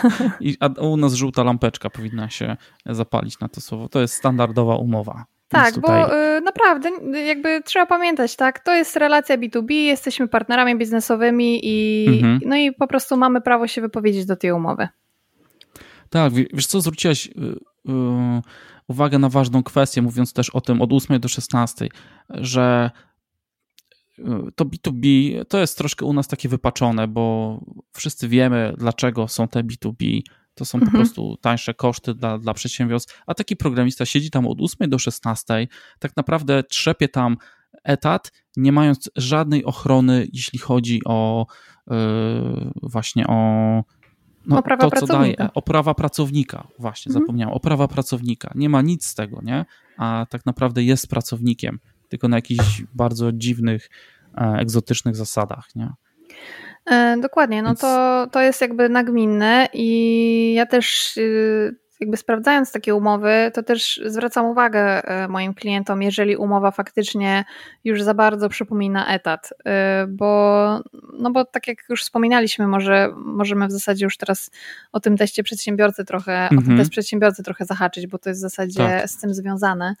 Okay. 0.00 0.56
a 0.60 0.66
u 0.80 0.96
nas 0.96 1.14
żółta 1.14 1.42
lampeczka 1.42 1.90
powinna 1.90 2.30
się 2.30 2.56
zapalić 2.86 3.40
na 3.40 3.48
to 3.48 3.60
słowo. 3.60 3.88
To 3.88 4.00
jest 4.00 4.14
standardowa 4.14 4.76
umowa. 4.76 5.24
Tak, 5.50 5.74
tutaj... 5.74 6.04
bo 6.04 6.16
y, 6.36 6.40
naprawdę 6.40 6.90
jakby 7.26 7.62
trzeba 7.64 7.86
pamiętać, 7.86 8.36
tak, 8.36 8.58
to 8.58 8.74
jest 8.74 8.96
relacja 8.96 9.38
B2B, 9.38 9.72
jesteśmy 9.72 10.28
partnerami 10.28 10.76
biznesowymi 10.76 11.60
i 11.62 12.06
mhm. 12.08 12.40
no 12.46 12.56
i 12.56 12.72
po 12.72 12.86
prostu 12.86 13.16
mamy 13.16 13.40
prawo 13.40 13.66
się 13.66 13.80
wypowiedzieć 13.80 14.26
do 14.26 14.36
tej 14.36 14.52
umowy. 14.52 14.88
Tak, 16.10 16.32
wiesz 16.32 16.66
co, 16.66 16.80
zwróciłaś 16.80 17.26
y, 17.26 17.30
y, 17.30 17.92
uwagę 18.88 19.18
na 19.18 19.28
ważną 19.28 19.62
kwestię, 19.62 20.02
mówiąc 20.02 20.32
też 20.32 20.50
o 20.50 20.60
tym 20.60 20.82
od 20.82 20.92
8 20.92 21.20
do 21.20 21.28
16, 21.28 21.88
że 22.28 22.90
y, 24.18 24.22
to 24.54 24.64
B2B 24.64 25.04
to 25.48 25.58
jest 25.58 25.78
troszkę 25.78 26.06
u 26.06 26.12
nas 26.12 26.28
takie 26.28 26.48
wypaczone, 26.48 27.08
bo 27.08 27.58
wszyscy 27.92 28.28
wiemy, 28.28 28.74
dlaczego 28.78 29.28
są 29.28 29.48
te 29.48 29.62
B2B 29.62 30.20
to 30.60 30.64
są 30.64 30.78
mhm. 30.78 30.92
po 30.92 30.98
prostu 30.98 31.36
tańsze 31.40 31.74
koszty 31.74 32.14
dla, 32.14 32.38
dla 32.38 32.54
przedsiębiorstw, 32.54 33.22
a 33.26 33.34
taki 33.34 33.56
programista 33.56 34.06
siedzi 34.06 34.30
tam 34.30 34.46
od 34.46 34.60
8 34.60 34.90
do 34.90 34.98
16, 34.98 35.68
tak 35.98 36.16
naprawdę 36.16 36.62
trzepie 36.62 37.08
tam 37.08 37.36
etat, 37.84 38.32
nie 38.56 38.72
mając 38.72 39.10
żadnej 39.16 39.64
ochrony, 39.64 40.28
jeśli 40.32 40.58
chodzi 40.58 41.00
o 41.04 41.46
yy, 41.90 41.96
właśnie 42.82 43.26
o 43.26 43.40
no, 44.46 44.58
o 44.58 44.62
prawa 44.62 44.90
to, 44.90 45.06
co 45.06 45.06
daje, 45.06 45.36
o 45.54 45.62
prawa 45.62 45.94
pracownika, 45.94 46.68
właśnie 46.78 47.10
mhm. 47.10 47.22
zapomniałem, 47.22 47.54
o 47.54 47.60
prawa 47.60 47.88
pracownika. 47.88 48.52
Nie 48.54 48.68
ma 48.68 48.82
nic 48.82 49.06
z 49.06 49.14
tego, 49.14 49.40
nie? 49.42 49.64
A 49.96 50.26
tak 50.30 50.46
naprawdę 50.46 50.82
jest 50.82 51.08
pracownikiem, 51.08 51.78
tylko 52.08 52.28
na 52.28 52.36
jakichś 52.36 52.82
bardzo 52.94 53.32
dziwnych, 53.32 53.90
e, 54.34 54.40
egzotycznych 54.40 55.16
zasadach, 55.16 55.68
nie? 55.74 55.92
E, 56.90 57.16
dokładnie, 57.20 57.62
no 57.62 57.74
to, 57.74 58.26
to 58.32 58.40
jest 58.40 58.60
jakby 58.60 58.88
nagminne 58.88 59.68
i 59.72 60.52
ja 60.56 60.66
też 60.66 61.16
y, 61.16 61.76
jakby 62.00 62.16
sprawdzając 62.16 62.72
takie 62.72 62.94
umowy, 62.94 63.50
to 63.54 63.62
też 63.62 64.00
zwracam 64.06 64.46
uwagę 64.46 65.04
e, 65.04 65.28
moim 65.28 65.54
klientom, 65.54 66.02
jeżeli 66.02 66.36
umowa 66.36 66.70
faktycznie 66.70 67.44
już 67.84 68.02
za 68.02 68.14
bardzo 68.14 68.48
przypomina 68.48 69.14
etat, 69.14 69.50
e, 69.66 70.06
bo, 70.08 70.80
no 71.18 71.30
bo 71.30 71.44
tak 71.44 71.68
jak 71.68 71.78
już 71.88 72.02
wspominaliśmy, 72.02 72.66
może 72.66 73.12
możemy 73.16 73.66
w 73.66 73.72
zasadzie 73.72 74.04
już 74.04 74.16
teraz 74.16 74.50
o 74.92 75.00
tym 75.00 75.16
teście 75.16 75.42
przedsiębiorcy 75.42 76.04
trochę, 76.04 76.44
o 76.46 76.48
tym 76.48 76.58
mhm. 76.58 76.78
test 76.78 76.90
przedsiębiorcy 76.90 77.42
trochę 77.42 77.64
zahaczyć, 77.64 78.06
bo 78.06 78.18
to 78.18 78.30
jest 78.30 78.40
w 78.40 78.42
zasadzie 78.42 78.78
tak. 78.78 79.10
z 79.10 79.20
tym 79.20 79.34
związane. 79.34 79.94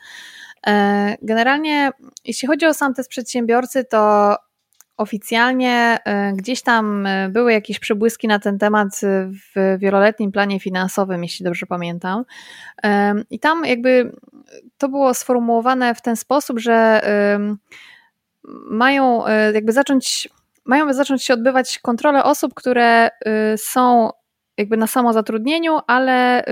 Generalnie, 1.22 1.90
jeśli 2.24 2.48
chodzi 2.48 2.66
o 2.66 2.74
sam 2.74 2.94
test 2.94 3.08
przedsiębiorcy, 3.08 3.84
to 3.84 4.36
Oficjalnie 5.00 5.98
e, 6.04 6.32
gdzieś 6.32 6.62
tam 6.62 7.06
e, 7.06 7.28
były 7.28 7.52
jakieś 7.52 7.78
przebłyski 7.78 8.28
na 8.28 8.38
ten 8.38 8.58
temat 8.58 9.00
w 9.54 9.78
wieloletnim 9.78 10.32
planie 10.32 10.60
finansowym, 10.60 11.22
jeśli 11.22 11.44
dobrze 11.44 11.66
pamiętam. 11.66 12.24
I 13.30 13.38
tam 13.38 13.64
jakby 13.64 14.12
to 14.78 14.88
było 14.88 15.14
sformułowane 15.14 15.94
w 15.94 16.02
ten 16.02 16.16
sposób, 16.16 16.58
że 16.58 17.00
mają 18.70 19.26
e, 19.26 19.52
jakby 19.52 19.72
zacząć, 19.72 20.28
mają 20.64 20.92
zacząć 20.92 21.24
się 21.24 21.34
odbywać 21.34 21.78
kontrole 21.78 22.24
osób, 22.24 22.54
które 22.54 23.10
są 23.56 24.10
jakby 24.56 24.76
na 24.76 24.86
samozatrudnieniu, 24.86 25.78
ale 25.86 26.44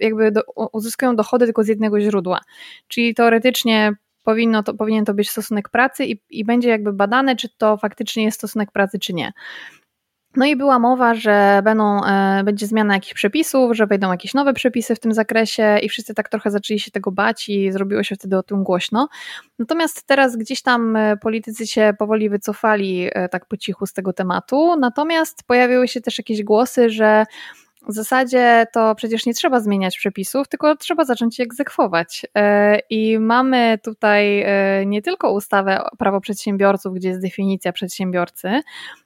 jakby 0.00 0.32
do, 0.32 0.42
uzyskują 0.72 1.16
dochody 1.16 1.44
tylko 1.44 1.64
z 1.64 1.68
jednego 1.68 2.00
źródła. 2.00 2.40
Czyli 2.88 3.14
teoretycznie 3.14 3.92
powinno 4.22 4.62
to, 4.62 4.74
powinien 4.74 5.04
to 5.04 5.14
być 5.14 5.30
stosunek 5.30 5.68
pracy 5.68 6.04
i, 6.04 6.20
i 6.30 6.44
będzie 6.44 6.68
jakby 6.68 6.92
badane, 6.92 7.36
czy 7.36 7.48
to 7.58 7.76
faktycznie 7.76 8.24
jest 8.24 8.38
stosunek 8.38 8.72
pracy, 8.72 8.98
czy 8.98 9.12
nie. 9.12 9.32
No 10.36 10.46
i 10.46 10.56
była 10.56 10.78
mowa, 10.78 11.14
że 11.14 11.60
będą, 11.64 12.04
e, 12.04 12.44
będzie 12.44 12.66
zmiana 12.66 12.94
jakichś 12.94 13.14
przepisów, 13.14 13.76
że 13.76 13.86
wejdą 13.86 14.10
jakieś 14.10 14.34
nowe 14.34 14.52
przepisy 14.52 14.94
w 14.94 15.00
tym 15.00 15.14
zakresie 15.14 15.78
i 15.82 15.88
wszyscy 15.88 16.14
tak 16.14 16.28
trochę 16.28 16.50
zaczęli 16.50 16.80
się 16.80 16.90
tego 16.90 17.12
bać 17.12 17.48
i 17.48 17.72
zrobiło 17.72 18.02
się 18.02 18.14
wtedy 18.14 18.36
o 18.36 18.42
tym 18.42 18.64
głośno. 18.64 19.08
Natomiast 19.58 20.06
teraz 20.06 20.36
gdzieś 20.36 20.62
tam 20.62 20.96
e, 20.96 21.16
politycy 21.16 21.66
się 21.66 21.92
powoli 21.98 22.30
wycofali 22.30 23.08
e, 23.12 23.28
tak 23.28 23.46
po 23.46 23.56
cichu 23.56 23.86
z 23.86 23.92
tego 23.92 24.12
tematu, 24.12 24.76
natomiast 24.76 25.42
pojawiły 25.46 25.88
się 25.88 26.00
też 26.00 26.18
jakieś 26.18 26.42
głosy, 26.42 26.90
że 26.90 27.24
w 27.88 27.92
zasadzie 27.92 28.66
to 28.72 28.94
przecież 28.94 29.26
nie 29.26 29.34
trzeba 29.34 29.60
zmieniać 29.60 29.98
przepisów, 29.98 30.48
tylko 30.48 30.76
trzeba 30.76 31.04
zacząć 31.04 31.38
je 31.38 31.44
egzekwować. 31.44 32.26
E, 32.34 32.78
I 32.90 33.18
mamy 33.18 33.78
tutaj 33.84 34.42
e, 34.42 34.86
nie 34.86 35.02
tylko 35.02 35.32
ustawę 35.32 35.82
prawo 35.98 36.20
przedsiębiorców, 36.20 36.94
gdzie 36.94 37.08
jest 37.08 37.22
definicja 37.22 37.72
przedsiębiorcy, 37.72 38.60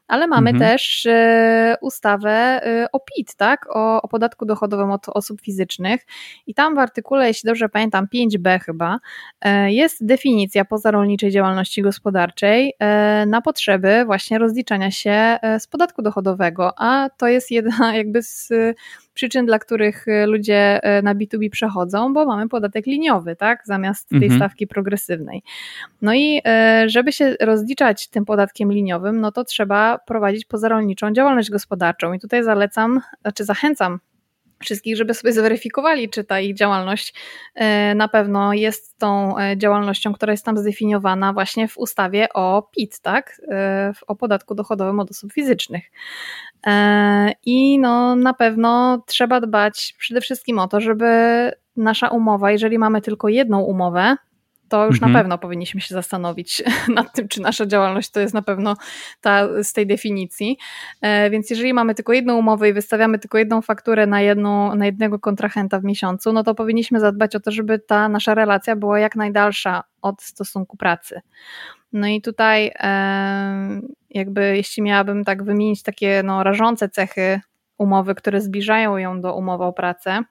ale 0.09 0.27
mamy 0.27 0.51
mhm. 0.51 0.71
też 0.71 1.07
y, 1.07 1.75
ustawę 1.81 2.61
y, 2.85 2.87
o 2.93 3.01
PIT, 3.01 3.35
tak? 3.37 3.67
O, 3.77 4.03
o, 4.03 4.09
podatku 4.09 4.47
dochodowym 4.47 4.91
od 4.91 5.09
osób 5.09 5.41
fizycznych. 5.41 6.07
I 6.47 6.55
tam 6.55 6.75
w 6.75 6.79
artykule, 6.79 7.29
jeśli 7.29 7.47
dobrze 7.47 7.69
pamiętam, 7.69 8.07
5b 8.15 8.61
chyba, 8.61 8.99
y, 9.47 9.73
jest 9.73 10.07
definicja 10.07 10.65
pozarolniczej 10.65 11.31
działalności 11.31 11.83
gospodarczej 11.83 12.75
na 13.27 13.41
potrzeby 13.41 14.05
właśnie 14.07 14.39
rozliczania 14.39 14.91
się 14.91 15.39
z 15.59 15.67
podatku 15.67 16.03
dochodowego, 16.03 16.73
a 16.77 17.09
to 17.17 17.29
jest 17.29 17.51
jedna 17.51 17.97
jakby 17.97 18.23
z 18.23 18.53
przyczyn, 19.15 19.47
dla 19.47 19.59
których 19.59 20.09
e, 20.09 20.27
ludzie 20.27 20.83
e, 20.83 21.03
na 21.03 21.15
B2B 21.15 21.51
przechodzą, 21.51 22.13
bo 22.13 22.27
mamy 22.27 22.49
podatek 22.49 22.87
liniowy, 22.87 23.37
tak, 23.37 23.63
zamiast 23.65 24.09
tej 24.09 24.23
mhm. 24.23 24.39
stawki 24.41 24.67
progresywnej. 24.67 25.43
No 26.03 26.15
i 26.15 26.41
e, 26.45 26.85
żeby 26.89 27.13
się 27.13 27.37
rozliczać 27.41 28.09
tym 28.09 28.25
podatkiem 28.25 28.73
liniowym, 28.73 29.21
no 29.21 29.33
to 29.33 29.45
trzeba 29.45 29.99
prowadzić 29.99 30.45
pozarolniczą 30.45 31.13
działalność 31.13 31.51
gospodarczą. 31.51 32.13
I 32.13 32.21
tutaj 32.21 32.45
zalecam, 32.45 33.01
znaczy 33.23 33.45
zachęcam 33.45 33.99
wszystkich, 34.65 34.97
żeby 34.97 35.15
sobie 35.15 35.33
zweryfikowali, 35.33 36.09
czy 36.09 36.25
ta 36.25 36.41
ich 36.41 36.55
działalność 36.57 37.15
na 37.95 38.09
pewno 38.09 38.53
jest 38.53 38.99
tą 38.99 39.35
działalnością, 39.57 40.13
która 40.13 40.33
jest 40.33 40.45
tam 40.45 40.59
zdefiniowana 40.59 41.33
właśnie 41.33 41.69
w 41.69 41.79
ustawie 41.79 42.29
o 42.35 42.69
PIT, 42.77 43.01
tak? 43.01 43.41
O 44.07 44.17
podatku 44.17 44.55
dochodowym 44.55 45.01
od 45.01 45.11
osób 45.11 45.33
fizycznych. 45.33 45.85
E, 46.67 47.33
I 47.47 47.79
no, 47.79 48.17
na 48.17 48.35
pewno 48.35 49.03
trzeba 49.07 49.41
dbać 49.41 49.95
przede 49.99 50.21
wszystkim 50.21 50.59
o 50.59 50.69
to, 50.69 50.81
żeby 50.81 51.07
nasza 51.77 52.09
umowa, 52.09 52.51
jeżeli 52.51 52.79
mamy 52.79 53.01
tylko 53.01 53.29
jedną 53.29 53.61
umowę, 53.61 54.17
to 54.69 54.87
już 54.87 54.97
mhm. 54.97 55.13
na 55.13 55.19
pewno 55.19 55.39
powinniśmy 55.39 55.81
się 55.81 55.95
zastanowić 55.95 56.63
nad 56.97 57.13
tym, 57.13 57.29
czy 57.29 57.41
nasza 57.41 57.67
działalność 57.67 58.11
to 58.11 58.21
jest 58.21 58.35
na 58.35 58.43
pewno 58.43 58.77
ta 59.21 59.63
z 59.63 59.73
tej 59.73 59.87
definicji. 59.87 60.59
E, 61.01 61.31
więc 61.31 61.51
jeżeli 61.51 61.75
mamy 61.75 61.95
tylko 61.95 62.13
jedną 62.13 62.39
umowę 62.39 62.69
i 62.69 62.73
wystawiamy 62.73 63.19
tylko 63.19 63.39
jedną 63.39 63.63
fakturę 63.63 64.07
na, 64.07 64.21
jedną, 64.21 64.75
na 64.75 64.87
jednego 64.87 65.19
kontrahenta 65.19 65.81
w 65.81 65.85
miesiącu, 65.85 66.33
no 66.33 66.43
to 66.43 66.55
powinniśmy 66.55 67.01
zadbać 67.01 67.37
o 67.37 67.41
to, 67.41 67.51
żeby 67.51 67.79
ta 67.79 68.09
nasza 68.09 68.35
relacja 68.35 68.77
była 68.77 68.99
jak 68.99 69.17
najdalsza 69.17 69.85
od 70.03 70.23
stosunku 70.23 70.77
pracy. 70.77 71.21
No 71.93 72.07
i 72.07 72.23
tutaj 72.23 72.73
jakby 74.11 74.57
jeśli 74.57 74.83
miałabym 74.83 75.25
tak 75.25 75.43
wymienić 75.43 75.83
takie 75.83 76.23
no, 76.25 76.43
rażące 76.43 76.89
cechy 76.89 77.41
umowy, 77.79 78.15
które 78.15 78.41
zbliżają 78.41 78.97
ją 78.97 79.21
do 79.21 79.37
umowy 79.37 79.65
o 79.65 79.73
pracę. 79.73 80.23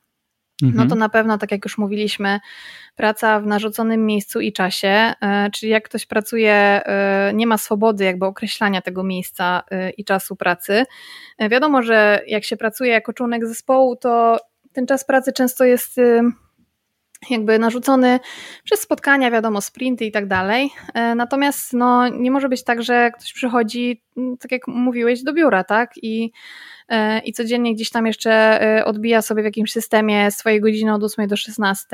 No 0.61 0.85
to 0.85 0.95
na 0.95 1.09
pewno, 1.09 1.37
tak 1.37 1.51
jak 1.51 1.65
już 1.65 1.77
mówiliśmy, 1.77 2.39
praca 2.95 3.39
w 3.39 3.45
narzuconym 3.45 4.05
miejscu 4.05 4.39
i 4.39 4.53
czasie, 4.53 4.87
e, 4.87 5.49
czyli 5.53 5.71
jak 5.71 5.83
ktoś 5.83 6.05
pracuje, 6.05 6.53
e, 6.53 7.31
nie 7.33 7.47
ma 7.47 7.57
swobody 7.57 8.03
jakby 8.03 8.25
określania 8.25 8.81
tego 8.81 9.03
miejsca 9.03 9.63
e, 9.71 9.89
i 9.89 10.05
czasu 10.05 10.35
pracy. 10.35 10.85
Wiadomo, 11.49 11.81
że 11.81 12.21
jak 12.27 12.43
się 12.43 12.57
pracuje 12.57 12.91
jako 12.91 13.13
członek 13.13 13.47
zespołu, 13.47 13.95
to 13.95 14.37
ten 14.73 14.87
czas 14.87 15.05
pracy 15.05 15.33
często 15.33 15.63
jest 15.65 15.97
jakby 17.29 17.59
narzucony 17.59 18.19
przez 18.63 18.79
spotkania, 18.79 19.31
wiadomo, 19.31 19.61
sprinty 19.61 20.05
i 20.05 20.11
tak 20.11 20.27
dalej. 20.27 20.69
Natomiast 21.15 21.73
no, 21.73 22.07
nie 22.07 22.31
może 22.31 22.49
być 22.49 22.63
tak, 22.63 22.83
że 22.83 23.11
ktoś 23.11 23.33
przychodzi, 23.33 24.03
tak 24.39 24.51
jak 24.51 24.67
mówiłeś, 24.67 25.23
do 25.23 25.33
biura, 25.33 25.63
tak? 25.63 25.91
I, 26.01 26.31
i 27.25 27.33
codziennie 27.33 27.73
gdzieś 27.73 27.89
tam 27.89 28.07
jeszcze 28.07 28.61
e, 28.61 28.85
odbija 28.85 29.21
sobie 29.21 29.41
w 29.41 29.45
jakimś 29.45 29.71
systemie 29.71 30.31
swoje 30.31 30.61
godziny 30.61 30.93
od 30.93 31.03
8 31.03 31.27
do 31.27 31.37
16. 31.37 31.87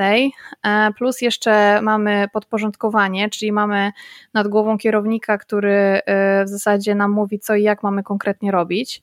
Plus 0.96 1.20
jeszcze 1.20 1.82
mamy 1.82 2.26
podporządkowanie, 2.32 3.30
czyli 3.30 3.52
mamy 3.52 3.92
nad 4.34 4.48
głową 4.48 4.78
kierownika, 4.78 5.38
który 5.38 6.00
w 6.44 6.48
zasadzie 6.48 6.94
nam 6.94 7.10
mówi, 7.10 7.38
co 7.38 7.54
i 7.54 7.62
jak 7.62 7.82
mamy 7.82 8.02
konkretnie 8.02 8.50
robić. 8.50 9.02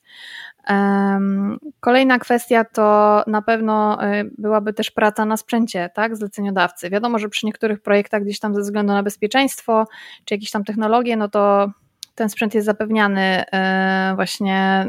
Kolejna 1.80 2.20
kwestia 2.20 2.64
to 2.64 3.24
na 3.28 3.42
pewno 3.42 3.98
byłaby 4.38 4.74
też 4.74 4.92
praca 4.92 5.26
na 5.26 5.38
sprzęcie, 5.38 5.90
tak, 5.94 6.16
zleceniodawcy. 6.16 6.90
Wiadomo, 6.90 7.20
że 7.20 7.30
przy 7.30 7.46
niektórych 7.46 7.82
projektach 7.82 8.24
gdzieś 8.24 8.40
tam 8.40 8.56
ze 8.56 8.62
względu 8.62 8.94
na 8.94 9.04
bezpieczeństwo 9.04 9.86
czy 10.26 10.34
jakieś 10.34 10.52
tam 10.52 10.64
technologie, 10.64 11.18
no 11.18 11.30
to 11.30 11.72
ten 12.18 12.30
sprzęt 12.30 12.54
jest 12.54 12.66
zapewniany 12.66 13.44
e, 13.54 14.14
właśnie 14.16 14.88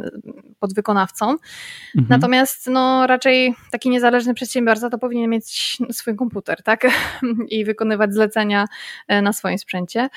podwykonawcą. 0.61 1.31
Mhm. 1.31 2.07
Natomiast 2.09 2.67
no, 2.67 3.07
raczej 3.07 3.55
taki 3.71 3.91
niezależny 3.91 4.35
przedsiębiorca 4.35 4.91
to 4.91 4.99
powinien 4.99 5.31
mieć 5.31 5.79
swój 5.93 6.17
komputer, 6.17 6.63
tak? 6.63 6.87
I 7.51 7.65
wykonywać 7.65 8.15
zlecenia 8.15 8.65
e, 9.09 9.23
na 9.23 9.33
swoim 9.33 9.59
sprzęcie. 9.59 10.09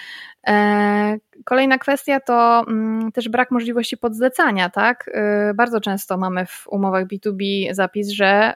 E, 0.47 1.17
kolejna 1.45 1.77
kwestia 1.77 2.19
to 2.19 2.63
mm, 2.67 3.11
też 3.11 3.29
brak 3.29 3.51
możliwości 3.51 3.97
podzlecania, 3.97 4.69
tak? 4.69 5.09
Bardzo 5.55 5.81
często 5.81 6.17
mamy 6.17 6.45
w 6.45 6.67
umowach 6.67 7.05
B2B 7.07 7.73
zapis, 7.73 8.09
że 8.09 8.53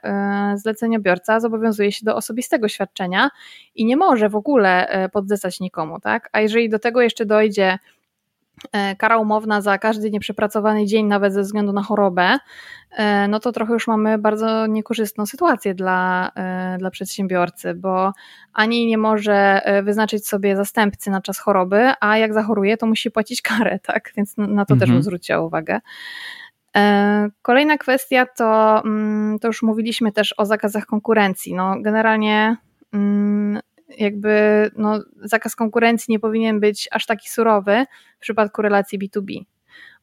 zleceniobiorca 0.55 1.39
zobowiązuje 1.39 1.91
się 1.91 2.05
do 2.05 2.15
osobistego 2.15 2.67
świadczenia 2.67 3.29
i 3.75 3.85
nie 3.85 3.97
może 3.97 4.29
w 4.29 4.35
ogóle 4.35 4.87
podzlecać 5.13 5.59
nikomu, 5.59 5.99
tak? 5.99 6.29
A 6.31 6.39
jeżeli 6.39 6.69
do 6.69 6.79
tego 6.79 7.01
jeszcze 7.01 7.25
dojdzie 7.25 7.79
kara 8.97 9.17
umowna 9.17 9.61
za 9.61 9.77
każdy 9.77 10.11
nieprzepracowany 10.11 10.85
dzień, 10.85 11.05
nawet 11.05 11.33
ze 11.33 11.41
względu 11.41 11.73
na 11.73 11.83
chorobę, 11.83 12.37
e, 12.91 13.27
no 13.27 13.39
to 13.39 13.51
trochę 13.51 13.73
już 13.73 13.87
mamy 13.87 14.17
bardzo 14.17 14.67
niekorzystną 14.67 15.25
sytuację 15.25 15.75
dla, 15.75 16.31
e, 16.35 16.77
dla 16.79 16.89
przedsiębiorcy, 16.89 17.73
bo 17.73 18.13
ani 18.53 18.87
nie 18.87 18.97
może 18.97 19.61
wyznaczyć 19.83 20.27
sobie 20.27 20.55
zastępcy 20.55 21.11
na 21.11 21.21
czas 21.21 21.39
choroby, 21.39 21.91
a 21.99 22.17
jak 22.17 22.33
zachoruje, 22.33 22.77
to 22.77 22.85
musi 22.85 23.11
płacić 23.11 23.41
karę, 23.41 23.79
tak? 23.87 24.11
Więc 24.17 24.37
na 24.37 24.65
to 24.65 24.73
mhm. 24.73 24.79
też 24.79 24.91
bym 24.91 25.03
zwróciła 25.03 25.39
uwagę. 25.39 25.79
Kolejna 27.41 27.77
kwestia 27.77 28.25
to, 28.25 28.81
mm, 28.85 29.39
to 29.39 29.47
już 29.47 29.63
mówiliśmy 29.63 30.11
też 30.11 30.33
o 30.37 30.45
zakazach 30.45 30.85
konkurencji. 30.85 31.53
No, 31.53 31.75
generalnie 31.81 32.57
mm, 32.93 33.59
jakby 33.97 34.71
no, 34.77 34.99
zakaz 35.23 35.55
konkurencji 35.55 36.11
nie 36.11 36.19
powinien 36.19 36.59
być 36.59 36.89
aż 36.91 37.05
taki 37.05 37.29
surowy 37.29 37.86
w 38.17 38.19
przypadku 38.19 38.61
relacji 38.61 38.99
B2B. 38.99 39.45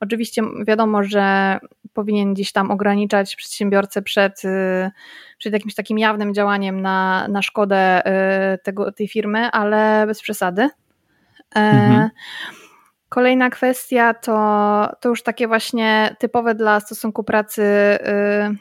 Oczywiście 0.00 0.42
wiadomo, 0.66 1.02
że 1.02 1.58
powinien 1.92 2.34
gdzieś 2.34 2.52
tam 2.52 2.70
ograniczać 2.70 3.36
przedsiębiorcę 3.36 4.02
przed, 4.02 4.44
y, 4.44 4.90
przed 5.38 5.52
jakimś 5.52 5.74
takim 5.74 5.98
jawnym 5.98 6.34
działaniem 6.34 6.80
na, 6.80 7.28
na 7.28 7.42
szkodę 7.42 8.02
y, 8.54 8.58
tego, 8.58 8.92
tej 8.92 9.08
firmy, 9.08 9.50
ale 9.50 10.06
bez 10.06 10.22
przesady. 10.22 10.62
E, 10.62 11.58
mhm. 11.58 12.10
Kolejna 13.08 13.50
kwestia 13.50 14.14
to, 14.14 14.88
to 15.00 15.08
już 15.08 15.22
takie 15.22 15.48
właśnie 15.48 16.16
typowe 16.18 16.54
dla 16.54 16.80
stosunku 16.80 17.24
pracy, 17.24 17.62
y, 17.62 17.98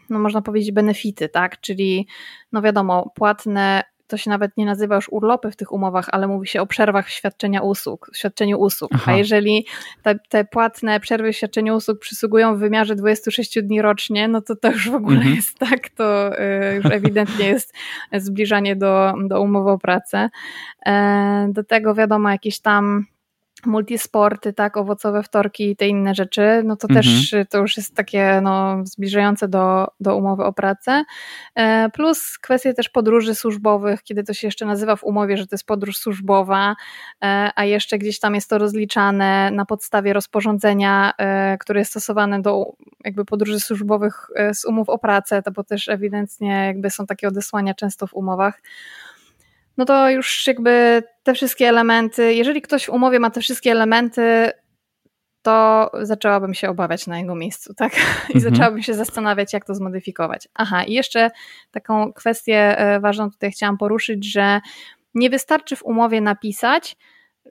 no 0.09 0.19
można 0.19 0.41
powiedzieć, 0.41 0.71
benefity, 0.71 1.29
tak? 1.29 1.61
Czyli, 1.61 2.07
no 2.51 2.61
wiadomo, 2.61 3.11
płatne 3.15 3.83
to 4.11 4.17
się 4.17 4.29
nawet 4.29 4.57
nie 4.57 4.65
nazywa 4.65 4.95
już 4.95 5.09
urlopy 5.09 5.51
w 5.51 5.55
tych 5.55 5.71
umowach, 5.71 6.05
ale 6.11 6.27
mówi 6.27 6.47
się 6.47 6.61
o 6.61 6.65
przerwach 6.65 7.09
świadczenia 7.09 7.61
usług, 7.61 8.11
świadczeniu 8.13 8.59
usług. 8.59 8.91
Aha. 8.93 9.11
A 9.11 9.15
jeżeli 9.15 9.65
te, 10.03 10.19
te, 10.29 10.45
płatne 10.45 10.99
przerwy 10.99 11.33
w 11.33 11.35
świadczeniu 11.35 11.75
usług 11.75 11.99
przysługują 11.99 12.55
w 12.55 12.59
wymiarze 12.59 12.95
26 12.95 13.61
dni 13.63 13.81
rocznie, 13.81 14.27
no 14.27 14.41
to 14.41 14.55
to 14.55 14.71
już 14.71 14.89
w 14.89 14.95
ogóle 14.95 15.17
mhm. 15.17 15.35
jest 15.35 15.59
tak, 15.59 15.89
to 15.89 16.39
y, 16.39 16.75
już 16.75 16.85
ewidentnie 16.85 17.47
jest 17.47 17.73
zbliżanie 18.13 18.75
do, 18.75 19.13
do 19.27 19.41
umowy 19.41 19.71
o 19.71 19.77
pracę. 19.77 20.29
E, 20.85 21.47
do 21.49 21.63
tego 21.63 21.95
wiadomo 21.95 22.29
jakieś 22.29 22.59
tam 22.59 23.05
multisporty, 23.65 24.53
tak, 24.53 24.77
owocowe 24.77 25.23
wtorki 25.23 25.69
i 25.69 25.75
te 25.75 25.87
inne 25.87 26.15
rzeczy, 26.15 26.61
no 26.65 26.75
to 26.75 26.87
mhm. 26.87 27.03
też 27.03 27.35
to 27.49 27.57
już 27.57 27.77
jest 27.77 27.95
takie 27.95 28.39
no, 28.43 28.85
zbliżające 28.85 29.47
do, 29.47 29.87
do 29.99 30.17
umowy 30.17 30.43
o 30.43 30.53
pracę. 30.53 31.03
E, 31.55 31.89
plus 31.89 32.37
kwestie 32.37 32.73
też 32.73 32.89
podróży 32.89 33.35
służbowych, 33.35 34.03
kiedy 34.03 34.23
to 34.23 34.33
się 34.33 34.47
jeszcze 34.47 34.65
nazywa 34.65 34.95
w 34.95 35.03
umowie, 35.03 35.37
że 35.37 35.47
to 35.47 35.53
jest 35.53 35.65
podróż 35.65 35.97
służbowa, 35.97 36.75
e, 37.23 37.51
a 37.55 37.65
jeszcze 37.65 37.97
gdzieś 37.97 38.19
tam 38.19 38.35
jest 38.35 38.49
to 38.49 38.57
rozliczane 38.57 39.51
na 39.51 39.65
podstawie 39.65 40.13
rozporządzenia, 40.13 41.13
e, 41.17 41.57
które 41.57 41.79
jest 41.79 41.91
stosowane 41.91 42.41
do 42.41 42.65
jakby 43.03 43.25
podróży 43.25 43.59
służbowych 43.59 44.27
z 44.53 44.65
umów 44.65 44.89
o 44.89 44.97
pracę, 44.97 45.41
to 45.41 45.51
bo 45.51 45.63
też 45.63 45.89
ewidentnie 45.89 46.65
jakby 46.65 46.89
są 46.89 47.05
takie 47.05 47.27
odesłania 47.27 47.73
często 47.73 48.07
w 48.07 48.13
umowach 48.13 48.61
no 49.77 49.85
to 49.85 50.09
już 50.09 50.47
jakby 50.47 51.03
te 51.23 51.33
wszystkie 51.33 51.69
elementy, 51.69 52.33
jeżeli 52.33 52.61
ktoś 52.61 52.85
w 52.85 52.89
umowie 52.89 53.19
ma 53.19 53.29
te 53.29 53.41
wszystkie 53.41 53.71
elementy, 53.71 54.51
to 55.41 55.91
zaczęłabym 56.01 56.53
się 56.53 56.69
obawiać 56.69 57.07
na 57.07 57.19
jego 57.19 57.35
miejscu, 57.35 57.73
tak? 57.77 57.93
I 58.29 58.37
mhm. 58.37 58.39
zaczęłabym 58.39 58.83
się 58.83 58.93
zastanawiać, 58.93 59.53
jak 59.53 59.65
to 59.65 59.75
zmodyfikować. 59.75 60.47
Aha, 60.53 60.83
i 60.83 60.93
jeszcze 60.93 61.31
taką 61.71 62.13
kwestię 62.13 62.79
e, 62.79 62.99
ważną 62.99 63.31
tutaj 63.31 63.51
chciałam 63.51 63.77
poruszyć, 63.77 64.31
że 64.31 64.61
nie 65.13 65.29
wystarczy 65.29 65.75
w 65.75 65.83
umowie 65.83 66.21
napisać, 66.21 66.97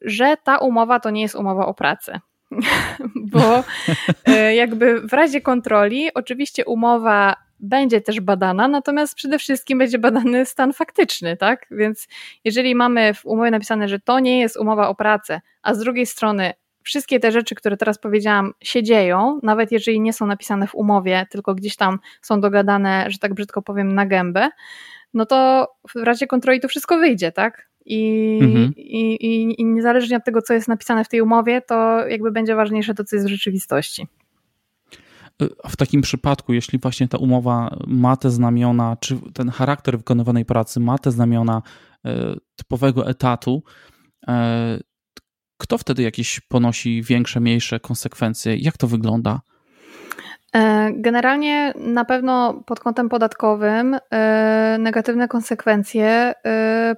że 0.03 0.37
ta 0.45 0.59
umowa 0.59 1.01
to 1.01 1.11
nie 1.11 1.23
jest 1.23 1.35
umowa 1.35 1.67
o 1.67 1.75
pracę. 1.75 2.21
Bo 3.33 3.65
e, 4.27 4.55
jakby 4.55 5.01
w 5.01 5.13
razie 5.13 5.41
kontroli, 5.41 6.15
oczywiście 6.15 6.65
umowa 6.65 7.37
będzie 7.63 8.01
też 8.01 8.21
badana, 8.21 8.69
natomiast 8.69 9.15
przede 9.15 9.39
wszystkim 9.39 9.79
będzie 9.79 9.99
badany 9.99 10.47
stan 10.47 10.73
faktyczny, 10.73 11.37
tak? 11.37 11.67
Więc 11.71 12.09
jeżeli 12.45 12.75
mamy 12.75 13.15
w 13.15 13.27
umowie 13.27 13.51
napisane, 13.51 13.89
że 13.89 14.01
to 14.01 14.21
nie 14.21 14.41
jest 14.41 14.57
umowa 14.57 14.89
o 14.89 14.95
pracę, 14.95 15.41
a 15.63 15.75
z 15.75 15.79
drugiej 15.79 16.07
strony 16.07 16.53
wszystkie 16.83 17.21
te 17.21 17.33
rzeczy, 17.33 17.55
które 17.55 17.77
teraz 17.77 17.99
powiedziałam, 17.99 18.53
się 18.61 18.83
dzieją, 18.83 19.41
nawet 19.43 19.73
jeżeli 19.73 20.01
nie 20.01 20.13
są 20.13 20.27
napisane 20.27 20.67
w 20.67 20.75
umowie, 20.75 21.27
tylko 21.31 21.55
gdzieś 21.55 21.77
tam 21.77 21.99
są 22.23 22.41
dogadane, 22.41 23.07
że 23.09 23.19
tak 23.19 23.35
brzydko 23.35 23.63
powiem, 23.63 23.95
na 23.95 24.07
gębę, 24.07 24.49
no 25.15 25.27
to 25.27 25.69
w 25.95 25.97
razie 25.97 26.27
kontroli 26.27 26.61
to 26.61 26.69
wszystko 26.69 26.99
wyjdzie, 26.99 27.33
tak? 27.33 27.71
I, 27.87 28.39
mhm. 28.43 28.73
i, 28.77 29.15
i, 29.15 29.61
I 29.61 29.65
niezależnie 29.65 30.17
od 30.17 30.25
tego, 30.25 30.43
co 30.43 30.55
jest 30.55 30.69
napisane 30.69 31.05
w 31.05 31.09
tej 31.09 31.21
umowie, 31.21 31.63
to 31.63 32.09
jakby 32.09 32.31
będzie 32.31 32.55
ważniejsze 32.55 32.95
to, 32.95 33.05
co 33.05 33.17
jest 33.17 33.27
w 33.27 33.31
rzeczywistości. 33.31 34.07
W 35.69 35.77
takim 35.77 36.01
przypadku, 36.01 36.53
jeśli 36.53 36.79
właśnie 36.79 37.09
ta 37.09 37.19
umowa 37.19 37.77
ma 37.87 38.17
te 38.17 38.31
znamiona, 38.31 38.97
czy 39.01 39.19
ten 39.35 39.51
charakter 39.51 39.99
wykonywanej 39.99 40.45
pracy 40.45 40.81
ma 40.81 40.99
te 40.99 41.11
znamiona 41.11 41.63
e, 42.05 42.35
typowego 42.57 43.09
etatu, 43.09 43.63
e, 44.29 44.79
kto 45.59 45.79
wtedy 45.79 46.03
jakieś 46.03 46.41
ponosi 46.41 47.03
większe, 47.03 47.41
mniejsze 47.41 47.81
konsekwencje? 47.81 48.57
Jak 48.57 48.77
to 48.77 48.87
wygląda? 48.87 49.41
E, 50.55 50.91
generalnie 50.95 51.75
na 51.77 52.05
pewno 52.05 52.65
pod 52.67 52.81
kątem 52.81 53.09
podatkowym 53.09 53.99
negatywne 54.79 55.29
konsekwencje 55.29 56.35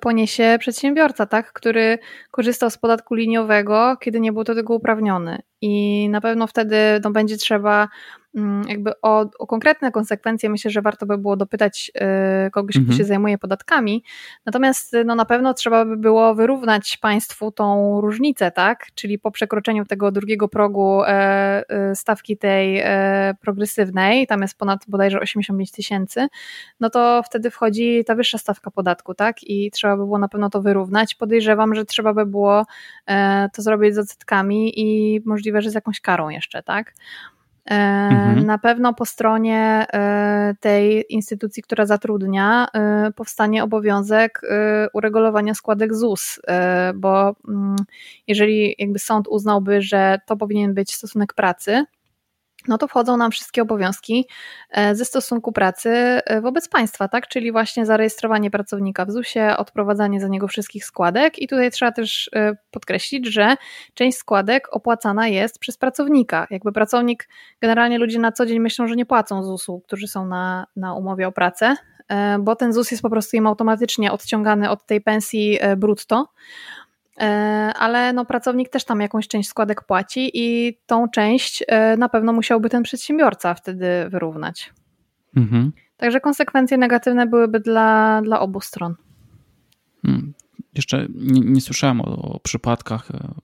poniesie 0.01 0.57
przedsiębiorca, 0.61 1.27
tak, 1.27 1.53
który 1.53 1.99
korzystał 2.31 2.71
z 2.71 2.79
podatku 2.79 3.15
liniowego, 3.15 3.97
kiedy 4.01 4.21
nie 4.21 4.33
był 4.33 4.45
do 4.45 4.55
tego 4.55 4.75
uprawniony. 4.75 5.39
I 5.61 6.09
na 6.09 6.21
pewno 6.21 6.47
wtedy 6.47 6.77
no, 7.05 7.11
będzie 7.11 7.37
trzeba 7.37 7.89
jakby 8.69 8.93
o, 9.03 9.31
o, 9.39 9.47
konkretne 9.47 9.93
konsekwencje 9.93 10.51
myślę, 10.51 10.71
że 10.71 10.83
warto 10.83 11.07
by 11.07 11.19
było 11.19 11.37
dopytać 11.37 11.93
y, 12.47 12.51
kogoś, 12.51 12.77
mhm. 12.77 12.89
kto 12.89 12.99
się 12.99 13.05
zajmuje 13.05 13.39
podatkami. 13.39 14.05
Natomiast 14.47 14.97
no, 15.05 15.15
na 15.15 15.25
pewno 15.25 15.55
trzeba 15.55 15.85
by 15.85 15.97
było 15.97 16.35
wyrównać 16.35 16.97
państwu 16.97 17.53
tą 17.53 18.01
różnicę, 18.01 18.51
tak? 18.51 18.87
Czyli 18.95 19.19
po 19.19 19.31
przekroczeniu 19.31 19.85
tego 19.85 20.13
drugiego 20.13 20.49
progu 20.49 21.03
e, 21.03 21.09
e, 21.69 21.95
stawki 21.95 22.37
tej 22.37 22.81
e, 22.85 23.35
progresywnej, 23.41 24.27
tam 24.27 24.43
jest 24.43 24.59
ponad 24.59 24.85
bodajże 24.89 25.21
85 25.21 25.71
tysięcy, 25.71 26.29
no 26.81 26.91
to 26.91 27.23
wtedy 27.27 27.51
wchodzi 27.51 28.05
ta 28.07 28.15
wyższa 28.15 28.39
stawka 28.39 28.71
podatku, 28.71 29.15
tak? 29.15 29.43
I 29.43 29.71
trzeba 29.71 29.97
by 29.97 30.05
było 30.05 30.19
na 30.19 30.29
pewno 30.29 30.51
to 30.51 30.63
wyrównać. 30.63 31.15
Podejrzewam, 31.15 31.75
że 31.75 31.85
trzeba 31.85 32.15
by 32.15 32.27
było 32.27 32.67
e, 33.07 33.49
to 33.55 33.63
zrobić 33.63 33.95
z 33.95 33.99
odsetkami 33.99 34.81
i 34.81 35.21
możliwe, 35.25 35.63
że 35.63 35.71
z 35.71 35.75
jakąś 35.75 36.01
karą 36.01 36.29
jeszcze, 36.29 36.63
tak? 36.63 36.93
E, 37.71 37.75
mhm. 37.75 38.47
Na 38.47 38.59
pewno 38.59 38.95
po 38.95 39.07
stronie 39.07 39.87
e, 39.93 40.55
tej 40.61 41.05
instytucji, 41.09 41.63
która 41.63 41.87
zatrudnia, 41.87 42.69
e, 42.75 43.11
powstanie 43.17 43.65
obowiązek 43.65 44.41
uregulowania 44.93 45.55
składek 45.55 45.95
ZUS, 45.95 46.41
bo 46.95 47.37
mm, 47.49 47.77
jeżeli 48.27 48.75
jakby 48.79 48.99
sąd 48.99 49.29
uznałby, 49.29 49.83
że 49.83 50.19
to 50.27 50.37
powinien 50.37 50.75
być 50.75 50.95
stosunek 50.95 51.35
pracy, 51.35 51.85
no 52.69 52.79
to 52.79 52.89
wchodzą 52.89 53.17
nam 53.17 53.31
wszystkie 53.31 53.63
obowiązki 53.63 54.29
e, 54.71 54.95
ze 54.95 55.05
stosunku 55.05 55.53
pracy 55.53 55.91
e, 55.91 56.41
wobec 56.41 56.69
państwa, 56.69 57.09
tak? 57.09 57.29
Czyli 57.29 57.53
właśnie 57.53 57.87
zarejestrowanie 57.87 58.51
pracownika 58.51 59.05
w 59.05 59.11
ZUS-ie, 59.11 59.57
odprowadzanie 59.57 60.21
za 60.21 60.29
niego 60.29 60.49
wszystkich 60.49 60.85
składek 60.85 61.39
i 61.39 61.49
tutaj 61.49 61.71
trzeba 61.71 61.93
też 61.93 62.31
e, 62.35 62.53
podkreślić, 62.71 63.27
że 63.27 63.57
część 63.95 64.19
składek 64.19 64.69
opłacana 64.71 65.29
jest 65.29 65.59
przez 65.59 65.79
pracownika. 65.79 66.47
Jakby 66.51 66.73
pracownik, 66.73 67.29
generalnie 67.61 67.99
ludzie 67.99 68.19
na 68.19 68.33
co 68.33 68.47
dzień 68.47 68.61
myślą, 68.61 68.87
że 68.87 68.97
nie 68.97 69.07
płacą 69.07 69.43
ZUS-u, 69.43 69.81
którzy 69.81 70.09
są 70.09 70.27
na, 70.27 70.67
na 70.77 70.95
umowie 70.95 71.29
o 71.29 71.33
pracę, 71.33 71.77
bo 72.41 72.57
ten 72.57 72.73
ZUS 72.73 72.91
jest 72.91 73.03
po 73.03 73.11
prostu 73.11 73.37
im 73.37 73.47
automatycznie 73.47 74.13
odciągany 74.13 74.71
od 74.71 74.87
tej 74.87 75.01
pensji 75.01 75.59
brutto. 75.77 76.27
E, 77.21 77.25
ale 77.79 78.13
no, 78.13 78.25
pracownik 78.25 78.69
też 78.69 78.85
tam 78.85 79.01
jakąś 79.01 79.29
część 79.29 79.49
składek 79.49 79.85
płaci 79.85 80.31
i 80.35 80.79
tą 80.87 81.09
część 81.09 81.65
e, 81.69 81.97
na 81.97 82.09
pewno 82.09 82.33
musiałby 82.33 82.69
ten 82.69 82.83
przedsiębiorca 82.83 83.55
wtedy 83.55 83.87
wyrównać. 84.09 84.73
Mhm. 85.37 85.73
Także 85.97 86.21
konsekwencje 86.21 86.79
negatywne 86.79 87.27
byłyby 87.27 87.61
dla, 87.61 88.21
dla 88.23 88.41
obu 88.41 88.61
stron. 88.61 88.95
Hmm. 90.03 90.35
Jeszcze 90.75 91.07
nie, 91.15 91.41
nie 91.41 91.61
słyszałem 91.61 92.01
o, 92.01 92.05
o, 92.05 92.41
przypadkach 92.41 93.11
e, 93.11 93.35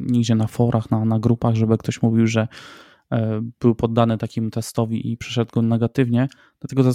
nigdzie 0.00 0.34
na 0.34 0.46
forach, 0.46 0.90
na, 0.90 1.04
na 1.04 1.18
grupach, 1.18 1.54
żeby 1.54 1.78
ktoś 1.78 2.02
mówił, 2.02 2.26
że 2.26 2.48
był 3.60 3.74
poddany 3.74 4.18
takim 4.18 4.50
testowi 4.50 5.12
i 5.12 5.16
przeszedł 5.16 5.50
go 5.52 5.62
negatywnie. 5.62 6.28
Dlatego 6.60 6.92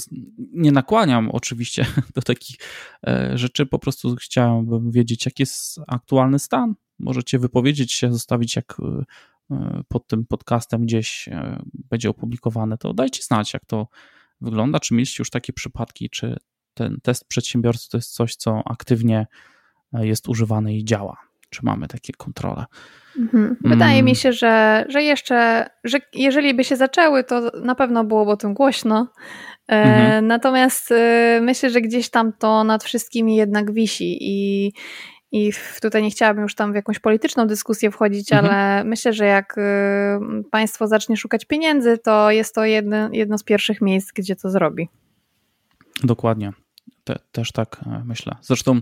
nie 0.54 0.72
nakłaniam 0.72 1.32
oczywiście 1.32 1.86
do 2.16 2.22
takich 2.22 2.56
e, 3.08 3.38
rzeczy, 3.38 3.66
po 3.66 3.80
prostu 3.80 4.16
chciałem 4.16 4.92
wiedzieć, 4.92 5.26
jaki 5.26 5.44
jest 5.44 5.80
aktualny 5.88 6.40
stan. 6.40 6.76
Możecie 7.00 7.40
wypowiedzieć 7.40 7.94
się, 7.94 8.14
zostawić 8.14 8.56
jak 8.56 8.78
e, 8.80 9.84
pod 9.88 10.08
tym 10.08 10.26
podcastem 10.26 10.82
gdzieś 10.86 11.30
będzie 11.74 12.10
opublikowane, 12.10 12.78
to 12.78 12.94
dajcie 12.94 13.24
znać, 13.24 13.54
jak 13.54 13.66
to 13.66 13.88
wygląda, 14.42 14.80
czy 14.80 14.94
mieliście 14.94 15.22
już 15.22 15.30
takie 15.30 15.54
przypadki, 15.54 16.10
czy 16.10 16.38
ten 16.74 16.98
test 17.04 17.26
przedsiębiorcy 17.28 17.90
to 17.90 17.98
jest 17.98 18.14
coś, 18.14 18.36
co 18.36 18.62
aktywnie 18.66 19.28
jest 19.94 20.30
używane 20.30 20.76
i 20.76 20.86
działa, 20.86 21.18
czy 21.56 21.66
mamy 21.66 21.88
takie 21.88 22.14
kontrole. 22.14 22.66
Mhm. 23.20 23.58
Wydaje 23.62 23.94
mm. 23.94 24.06
mi 24.06 24.16
się, 24.16 24.34
że, 24.34 24.86
że 24.90 25.04
jeszcze, 25.04 25.70
że 25.84 25.98
jeżeli 26.14 26.54
by 26.54 26.64
się 26.64 26.76
zaczęły, 26.76 27.24
to 27.24 27.52
na 27.64 27.76
pewno 27.76 28.04
byłoby 28.04 28.32
o 28.32 28.38
tym 28.38 28.54
głośno. 28.54 29.08
E, 29.70 29.74
mhm. 29.74 30.28
Natomiast 30.28 30.92
e, 30.92 31.40
myślę, 31.42 31.70
że 31.70 31.82
gdzieś 31.82 32.10
tam 32.10 32.34
to 32.34 32.64
nad 32.64 32.84
wszystkimi 32.84 33.36
jednak 33.36 33.72
wisi 33.72 34.18
i, 34.22 34.72
i 35.32 35.52
tutaj 35.82 36.04
nie 36.04 36.10
chciałabym 36.10 36.44
już 36.44 36.56
tam 36.56 36.72
w 36.72 36.76
jakąś 36.76 37.00
polityczną 37.00 37.48
dyskusję 37.48 37.92
wchodzić, 37.92 38.32
mhm. 38.32 38.54
ale 38.54 38.84
myślę, 38.84 39.14
że 39.14 39.26
jak 39.26 39.56
e, 39.58 40.20
państwo 40.52 40.88
zacznie 40.88 41.18
szukać 41.18 41.46
pieniędzy, 41.46 41.98
to 41.98 42.32
jest 42.32 42.56
to 42.56 42.66
jedno, 42.66 43.10
jedno 43.12 43.38
z 43.38 43.44
pierwszych 43.44 43.82
miejsc, 43.82 44.12
gdzie 44.12 44.36
to 44.36 44.50
zrobi. 44.50 44.90
Dokładnie. 46.04 46.52
Te, 47.04 47.20
też 47.32 47.52
tak 47.52 47.80
myślę. 48.06 48.36
Zresztą 48.42 48.82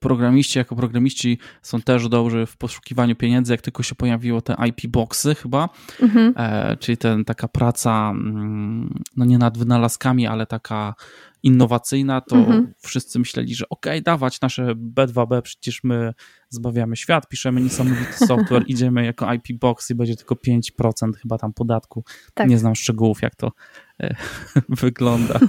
programiści 0.00 0.58
jako 0.58 0.76
programiści 0.76 1.38
są 1.62 1.80
też 1.80 2.08
dobrzy 2.08 2.46
w 2.46 2.56
poszukiwaniu 2.56 3.16
pieniędzy, 3.16 3.52
jak 3.52 3.60
tylko 3.60 3.82
się 3.82 3.94
pojawiło 3.94 4.40
te 4.40 4.56
IP 4.68 4.86
boxy 4.86 5.34
chyba, 5.34 5.68
mhm. 6.02 6.34
e, 6.36 6.76
czyli 6.76 6.98
ten, 6.98 7.24
taka 7.24 7.48
praca 7.48 8.10
mm, 8.10 9.02
no 9.16 9.24
nie 9.24 9.38
nad 9.38 9.58
wynalazkami, 9.58 10.26
ale 10.26 10.46
taka 10.46 10.94
innowacyjna, 11.42 12.20
to 12.20 12.36
mhm. 12.36 12.74
wszyscy 12.78 13.18
myśleli, 13.18 13.54
że 13.54 13.68
okej, 13.68 13.92
okay, 13.92 14.02
dawać 14.02 14.40
nasze 14.40 14.74
B2B, 14.74 15.42
przecież 15.42 15.84
my 15.84 16.12
zbawiamy 16.48 16.96
świat, 16.96 17.28
piszemy 17.28 17.60
niesamowity 17.60 18.12
software, 18.28 18.64
idziemy 18.66 19.04
jako 19.04 19.34
IP 19.34 19.58
box 19.60 19.90
i 19.90 19.94
będzie 19.94 20.16
tylko 20.16 20.34
5% 20.34 21.12
chyba 21.22 21.38
tam 21.38 21.52
podatku. 21.52 22.04
Tak. 22.34 22.48
Nie 22.48 22.58
znam 22.58 22.74
szczegółów, 22.74 23.22
jak 23.22 23.36
to 23.36 23.52
e, 24.00 24.16
wygląda. 24.68 25.40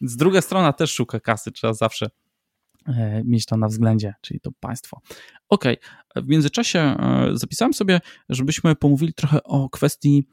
Z 0.00 0.16
drugiej 0.16 0.42
strony 0.42 0.72
też 0.72 0.92
szuka 0.92 1.20
kasy, 1.20 1.52
trzeba 1.52 1.72
zawsze 1.72 2.06
mieć 3.24 3.46
to 3.46 3.56
na 3.56 3.68
względzie, 3.68 4.14
czyli 4.20 4.40
to 4.40 4.50
państwo. 4.60 5.00
Ok, 5.48 5.64
w 6.16 6.28
międzyczasie 6.28 6.78
e, 6.78 7.30
zapisałem 7.32 7.74
sobie, 7.74 8.00
żebyśmy 8.28 8.76
pomówili 8.76 9.14
trochę 9.14 9.42
o 9.42 9.68
kwestii 9.68 10.24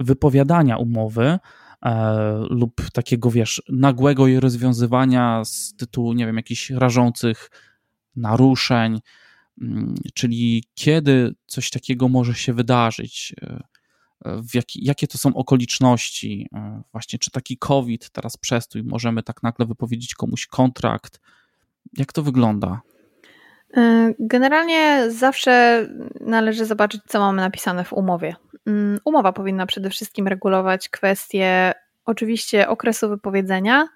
wypowiadania 0.00 0.76
umowy 0.76 1.38
e, 1.82 2.32
lub 2.50 2.90
takiego, 2.92 3.30
wiesz, 3.30 3.62
nagłego 3.68 4.26
jej 4.26 4.40
rozwiązywania 4.40 5.44
z 5.44 5.74
tytułu, 5.76 6.12
nie 6.12 6.26
wiem, 6.26 6.36
jakichś 6.36 6.70
rażących 6.70 7.50
naruszeń, 8.16 9.00
mm, 9.62 9.94
czyli 10.14 10.64
kiedy 10.74 11.34
coś 11.46 11.70
takiego 11.70 12.08
może 12.08 12.34
się 12.34 12.52
wydarzyć, 12.52 13.34
jak, 14.54 14.64
jakie 14.74 15.06
to 15.06 15.18
są 15.18 15.34
okoliczności, 15.34 16.48
właśnie 16.92 17.18
czy 17.18 17.30
taki 17.30 17.58
COVID, 17.58 18.10
teraz 18.10 18.36
przestój, 18.36 18.82
możemy 18.82 19.22
tak 19.22 19.42
nagle 19.42 19.66
wypowiedzieć 19.66 20.14
komuś 20.14 20.46
kontrakt, 20.46 21.20
jak 21.96 22.12
to 22.12 22.22
wygląda? 22.22 22.80
E, 23.76 24.12
generalnie 24.18 25.10
zawsze 25.10 25.86
należy 26.20 26.64
zobaczyć, 26.64 27.00
co 27.08 27.20
mamy 27.20 27.42
napisane 27.42 27.84
w 27.84 27.92
umowie. 27.92 28.36
Mm, 28.66 28.98
umowa 29.04 29.32
powinna 29.32 29.66
przede 29.66 29.90
wszystkim 29.90 30.28
regulować 30.28 30.88
kwestie 30.88 31.74
oczywiście 32.04 32.68
okresu 32.68 33.08
wypowiedzenia, 33.08 33.88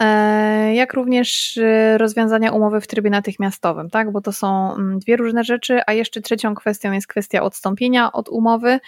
e, 0.00 0.74
jak 0.74 0.94
również 0.94 1.58
e, 1.58 1.98
rozwiązania 1.98 2.52
umowy 2.52 2.80
w 2.80 2.86
trybie 2.86 3.10
natychmiastowym, 3.10 3.90
tak? 3.90 4.12
bo 4.12 4.20
to 4.20 4.32
są 4.32 4.74
mm, 4.74 4.98
dwie 4.98 5.16
różne 5.16 5.44
rzeczy, 5.44 5.80
a 5.86 5.92
jeszcze 5.92 6.20
trzecią 6.20 6.54
kwestią 6.54 6.92
jest 6.92 7.06
kwestia 7.06 7.42
odstąpienia 7.42 8.12
od 8.12 8.28
umowy. 8.28 8.80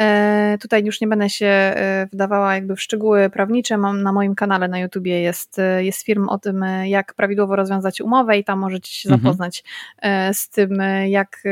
E, 0.00 0.58
tutaj 0.60 0.84
już 0.84 1.00
nie 1.00 1.08
będę 1.08 1.30
się 1.30 1.46
e, 1.46 2.08
wdawała 2.12 2.54
jakby 2.54 2.76
w 2.76 2.82
szczegóły 2.82 3.30
prawnicze. 3.30 3.78
Mam 3.78 4.02
na 4.02 4.12
moim 4.12 4.34
kanale 4.34 4.68
na 4.68 4.78
YouTubie 4.78 5.20
jest, 5.20 5.58
e, 5.58 5.84
jest 5.84 6.02
film 6.02 6.28
o 6.28 6.38
tym, 6.38 6.64
jak 6.84 7.14
prawidłowo 7.14 7.56
rozwiązać 7.56 8.00
umowę 8.00 8.38
i 8.38 8.44
tam 8.44 8.58
możecie 8.58 8.92
się 8.92 9.08
mhm. 9.08 9.22
zapoznać 9.22 9.64
z 10.32 10.48
tym, 10.48 10.82
jak, 11.06 11.42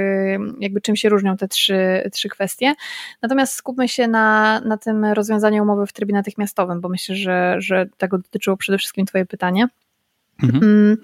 jakby 0.60 0.80
czym 0.80 0.96
się 0.96 1.08
różnią 1.08 1.36
te 1.36 1.48
trzy, 1.48 2.10
trzy 2.12 2.28
kwestie. 2.28 2.74
Natomiast 3.22 3.52
skupmy 3.52 3.88
się 3.88 4.08
na, 4.08 4.60
na 4.60 4.76
tym 4.76 5.04
rozwiązaniu 5.04 5.62
umowy 5.62 5.86
w 5.86 5.92
trybie 5.92 6.14
natychmiastowym, 6.14 6.80
bo 6.80 6.88
myślę, 6.88 7.16
że, 7.16 7.56
że 7.58 7.86
tego 7.96 8.18
dotyczyło 8.18 8.56
przede 8.56 8.78
wszystkim 8.78 9.06
Twoje 9.06 9.26
pytanie. 9.26 9.66
Mhm. 10.42 10.96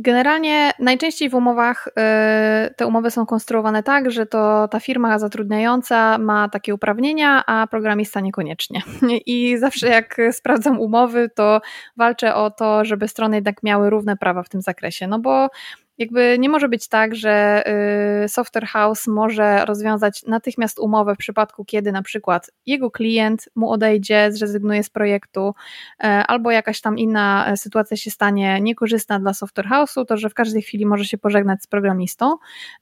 Generalnie 0.00 0.70
najczęściej 0.78 1.30
w 1.30 1.34
umowach 1.34 1.88
y, 1.88 2.74
te 2.74 2.86
umowy 2.86 3.10
są 3.10 3.26
konstruowane 3.26 3.82
tak, 3.82 4.10
że 4.10 4.26
to 4.26 4.68
ta 4.68 4.80
firma 4.80 5.18
zatrudniająca 5.18 6.18
ma 6.18 6.48
takie 6.48 6.74
uprawnienia, 6.74 7.46
a 7.46 7.66
programista 7.66 8.20
niekoniecznie. 8.20 8.82
I 9.26 9.58
zawsze 9.58 9.88
jak 9.88 10.16
sprawdzam 10.32 10.80
umowy, 10.80 11.30
to 11.34 11.60
walczę 11.96 12.34
o 12.34 12.50
to, 12.50 12.84
żeby 12.84 13.08
strony 13.08 13.36
jednak 13.36 13.62
miały 13.62 13.90
równe 13.90 14.16
prawa 14.16 14.42
w 14.42 14.48
tym 14.48 14.62
zakresie. 14.62 15.06
No 15.06 15.18
bo 15.18 15.48
jakby 15.98 16.36
nie 16.38 16.48
może 16.48 16.68
być 16.68 16.88
tak, 16.88 17.14
że 17.14 17.64
y, 18.24 18.28
software 18.28 18.66
house 18.66 19.06
może 19.06 19.64
rozwiązać 19.64 20.22
natychmiast 20.26 20.78
umowę 20.78 21.14
w 21.14 21.18
przypadku, 21.18 21.64
kiedy 21.64 21.92
na 21.92 22.02
przykład 22.02 22.50
jego 22.66 22.90
klient 22.90 23.48
mu 23.54 23.70
odejdzie, 23.70 24.32
zrezygnuje 24.32 24.82
z 24.82 24.90
projektu, 24.90 25.54
e, 26.00 26.04
albo 26.04 26.50
jakaś 26.50 26.80
tam 26.80 26.98
inna 26.98 27.46
e, 27.48 27.56
sytuacja 27.56 27.96
się 27.96 28.10
stanie 28.10 28.60
niekorzystna 28.60 29.20
dla 29.20 29.34
software 29.34 29.66
house'u, 29.66 30.04
to 30.04 30.16
że 30.16 30.28
w 30.28 30.34
każdej 30.34 30.62
chwili 30.62 30.86
może 30.86 31.04
się 31.04 31.18
pożegnać 31.18 31.62
z 31.62 31.66
programistą, 31.66 32.36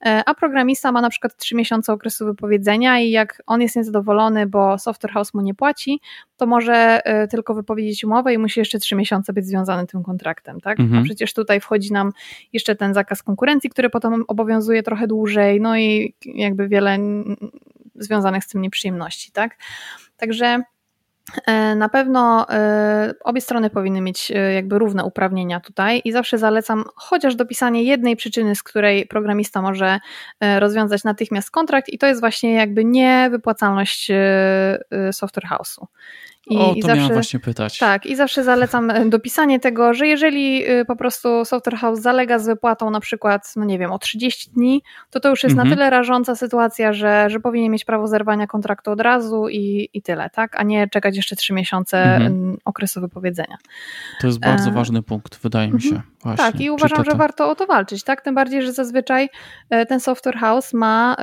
e, 0.07 0.23
a 0.27 0.35
programista 0.35 0.93
ma 0.93 1.01
na 1.01 1.11
przykład 1.11 1.37
3 1.37 1.55
miesiące 1.55 1.93
okresu 1.93 2.27
wypowiedzenia 2.27 2.99
i 2.99 3.11
jak 3.11 3.43
on 3.47 3.63
jest 3.63 3.77
niezadowolony, 3.77 4.47
bo 4.47 4.79
software 4.79 5.13
house 5.13 5.35
mu 5.35 5.41
nie 5.41 5.55
płaci, 5.55 6.01
to 6.37 6.47
może 6.47 7.01
tylko 7.31 7.55
wypowiedzieć 7.55 8.05
umowę 8.05 8.35
i 8.35 8.39
musi 8.39 8.61
jeszcze 8.61 8.79
3 8.79 8.97
miesiące 8.97 9.33
być 9.33 9.47
związany 9.47 9.87
tym 9.87 10.03
kontraktem, 10.03 10.61
tak? 10.61 10.81
Mhm. 10.81 11.01
A 11.01 11.05
przecież 11.05 11.35
tutaj 11.35 11.61
wchodzi 11.61 11.93
nam 11.93 12.13
jeszcze 12.53 12.77
ten 12.77 12.95
zakres 12.95 13.06
zakaz 13.07 13.23
konkurencji, 13.23 13.71
który 13.71 13.91
potem 13.91 14.25
obowiązuje 14.29 14.83
trochę 14.83 15.07
dłużej, 15.07 15.61
no 15.61 15.77
i 15.77 16.15
jakby 16.25 16.69
wiele 16.69 16.99
związanych 17.95 18.45
z 18.45 18.49
tym 18.49 18.63
nieprzyjemności, 18.63 19.33
tak? 19.33 19.57
Także 20.17 20.63
e, 21.47 21.75
na 21.75 21.89
pewno 21.89 22.47
e, 22.51 23.15
obie 23.25 23.41
strony 23.41 23.71
powinny 23.71 24.01
mieć 24.01 24.31
e, 24.31 24.53
jakby 24.53 24.79
równe 24.79 25.05
uprawnienia 25.05 25.61
tutaj 25.61 26.03
i 26.05 26.13
zawsze 26.13 26.39
zalecam 26.39 26.85
chociaż 26.95 27.35
dopisanie 27.35 27.83
jednej 27.83 28.17
przyczyny, 28.17 28.55
z 28.55 28.63
której 28.63 29.07
programista 29.07 29.63
może 29.63 29.99
rozwiązać 30.59 31.05
natychmiast 31.05 31.51
kontrakt 31.51 31.89
i 31.89 31.99
to 31.99 32.07
jest 32.07 32.21
właśnie 32.21 32.55
jakby 32.55 32.85
niewypłacalność 32.85 34.11
software 35.13 35.47
house'u. 35.51 35.87
I, 36.47 36.57
o, 36.57 36.69
to 36.69 36.75
i 36.75 36.83
zawsze, 36.83 36.97
miałam 36.97 37.13
właśnie 37.13 37.41
pytać. 37.41 37.79
Tak, 37.79 38.07
i 38.07 38.17
zawsze 38.17 38.45
zalecam 38.45 38.91
e, 38.91 39.09
dopisanie 39.09 39.61
tego, 39.61 39.95
że 39.95 40.07
jeżeli 40.07 40.65
e, 40.65 40.85
po 40.85 40.97
prostu 40.97 41.45
Software 41.45 41.77
House 41.77 42.01
zalega 42.01 42.39
z 42.39 42.47
wypłatą 42.47 42.91
na 42.91 43.01
przykład, 43.01 43.53
no 43.57 43.65
nie 43.65 43.79
wiem, 43.79 43.93
o 43.93 43.99
30 43.99 44.51
dni, 44.51 44.83
to 45.11 45.21
to 45.21 45.29
już 45.29 45.43
jest 45.43 45.53
mhm. 45.53 45.69
na 45.69 45.75
tyle 45.75 45.91
rażąca 45.91 46.37
sytuacja, 46.37 46.93
że, 46.93 47.31
że 47.31 47.41
powinien 47.41 47.73
mieć 47.73 47.85
prawo 47.85 48.07
zerwania 48.07 48.47
kontraktu 48.47 48.91
od 48.91 49.01
razu 49.01 49.49
i, 49.49 49.89
i 49.95 50.03
tyle, 50.03 50.31
tak? 50.31 50.61
A 50.61 50.63
nie 50.63 50.89
czekać 50.89 51.17
jeszcze 51.17 51.37
3 51.37 51.53
miesiące 51.53 52.05
mhm. 52.05 52.57
okresu 52.65 53.01
wypowiedzenia. 53.01 53.57
To 54.21 54.27
jest 54.27 54.41
bardzo 54.41 54.71
e... 54.71 54.73
ważny 54.73 55.03
punkt, 55.03 55.41
wydaje 55.43 55.71
mi 55.71 55.83
się. 55.83 56.03
Właśnie. 56.27 56.45
Tak, 56.45 56.61
i 56.61 56.71
uważam, 56.71 57.05
że 57.05 57.17
warto 57.17 57.51
o 57.51 57.55
to 57.55 57.67
walczyć, 57.67 58.05
tak? 58.05 58.21
Tym 58.21 58.35
bardziej, 58.35 58.63
że 58.63 58.73
zazwyczaj 58.73 59.29
ten 59.89 60.01
Software 60.01 60.37
House 60.37 60.73
ma 60.73 61.17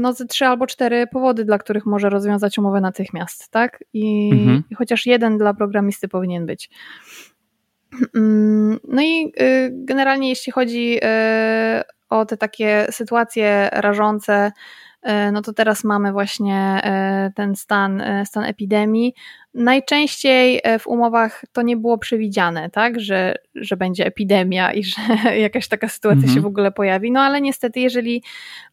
no 0.00 0.12
ze 0.12 0.26
trzy 0.26 0.46
albo 0.46 0.66
cztery 0.66 1.06
powody, 1.06 1.44
dla 1.44 1.58
których 1.58 1.86
może 1.86 2.10
rozwiązać 2.10 2.58
umowę 2.58 2.80
natychmiast, 2.80 3.50
tak? 3.50 3.84
I, 3.92 4.30
mhm 4.32 4.60
i 4.70 4.74
chociaż 4.74 5.06
jeden 5.06 5.38
dla 5.38 5.54
programisty 5.54 6.08
powinien 6.08 6.46
być. 6.46 6.70
Mm, 8.14 8.78
no 8.88 9.02
i 9.02 9.32
y, 9.42 9.70
generalnie 9.72 10.28
jeśli 10.28 10.52
chodzi 10.52 10.96
y, 10.96 11.82
o 12.08 12.26
te 12.26 12.36
takie 12.36 12.86
sytuacje 12.90 13.68
rażące, 13.72 14.52
no 15.32 15.42
to 15.42 15.52
teraz 15.52 15.84
mamy 15.84 16.12
właśnie 16.12 16.80
ten 17.36 17.56
stan, 17.56 18.02
stan 18.24 18.44
epidemii. 18.44 19.14
Najczęściej 19.54 20.60
e, 20.62 20.78
w 20.78 20.86
umowach 20.86 21.44
to 21.52 21.62
nie 21.62 21.76
było 21.76 21.98
przewidziane, 21.98 22.70
tak, 22.70 23.00
że, 23.00 23.34
że 23.54 23.76
będzie 23.76 24.06
epidemia 24.06 24.72
i 24.72 24.84
że 24.84 24.96
jakaś 25.40 25.68
taka 25.68 25.88
sytuacja 25.88 26.20
mhm. 26.20 26.34
się 26.34 26.40
w 26.40 26.46
ogóle 26.46 26.72
pojawi. 26.72 27.12
No 27.12 27.20
ale 27.20 27.40
niestety, 27.40 27.80
jeżeli 27.80 28.22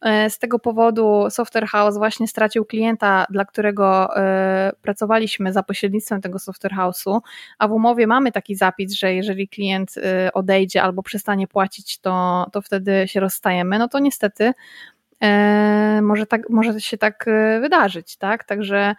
e, 0.01 0.29
z 0.29 0.39
tego 0.39 0.59
powodu 0.59 1.23
Software 1.29 1.67
House 1.67 1.97
właśnie 1.97 2.27
stracił 2.27 2.65
klienta, 2.65 3.25
dla 3.29 3.45
którego 3.45 4.17
e, 4.17 4.71
pracowaliśmy 4.81 5.53
za 5.53 5.63
pośrednictwem 5.63 6.21
tego 6.21 6.39
Software 6.39 6.73
House'u, 6.73 7.19
a 7.57 7.67
w 7.67 7.71
umowie 7.71 8.07
mamy 8.07 8.31
taki 8.31 8.55
zapis, 8.55 8.93
że 8.93 9.13
jeżeli 9.13 9.47
klient 9.47 9.95
odejdzie 10.33 10.83
albo 10.83 11.03
przestanie 11.03 11.47
płacić, 11.47 11.99
to, 11.99 12.45
to 12.51 12.61
wtedy 12.61 13.07
się 13.07 13.19
rozstajemy, 13.19 13.79
no 13.79 13.87
to 13.87 13.99
niestety 13.99 14.53
może, 16.01 16.25
tak, 16.25 16.49
może 16.49 16.81
się 16.81 16.97
tak 16.97 17.25
wydarzyć, 17.61 18.17
tak? 18.17 18.43
Także 18.43 18.95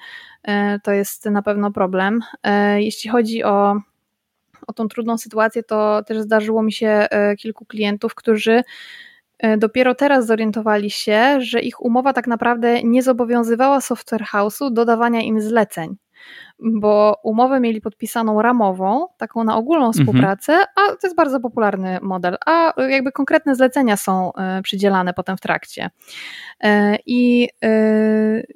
E, 0.48 0.78
to 0.80 0.92
jest 0.92 1.24
na 1.24 1.42
pewno 1.42 1.70
problem. 1.72 2.20
E, 2.42 2.82
jeśli 2.82 3.10
chodzi 3.10 3.44
o, 3.44 3.76
o 4.66 4.72
tą 4.72 4.88
trudną 4.88 5.18
sytuację, 5.18 5.62
to 5.62 6.02
też 6.02 6.18
zdarzyło 6.18 6.62
mi 6.62 6.72
się 6.72 6.88
e, 6.88 7.36
kilku 7.36 7.64
klientów, 7.64 8.14
którzy 8.14 8.62
dopiero 9.58 9.94
teraz 9.94 10.26
zorientowali 10.26 10.90
się, 10.90 11.40
że 11.40 11.60
ich 11.60 11.82
umowa 11.82 12.12
tak 12.12 12.26
naprawdę 12.26 12.82
nie 12.82 13.02
zobowiązywała 13.02 13.80
software 13.80 14.24
house'u 14.32 14.72
do 14.72 14.84
dawania 14.84 15.20
im 15.20 15.40
zleceń 15.40 15.96
bo 16.58 17.20
umowę 17.22 17.60
mieli 17.60 17.80
podpisaną 17.80 18.42
ramową, 18.42 19.06
taką 19.16 19.44
na 19.44 19.56
ogólną 19.56 19.86
mhm. 19.86 19.92
współpracę, 20.06 20.52
mhm. 20.52 20.68
a 20.76 20.88
to 20.96 21.06
jest 21.06 21.16
bardzo 21.16 21.40
popularny 21.40 21.98
model, 22.02 22.36
a 22.46 22.72
jakby 22.88 23.12
konkretne 23.12 23.54
zlecenia 23.54 23.96
są 23.96 24.32
e, 24.32 24.62
przydzielane 24.62 25.14
potem 25.14 25.36
w 25.36 25.40
trakcie. 25.40 25.90
E, 26.60 26.98
I 27.06 27.48
e, 27.64 27.70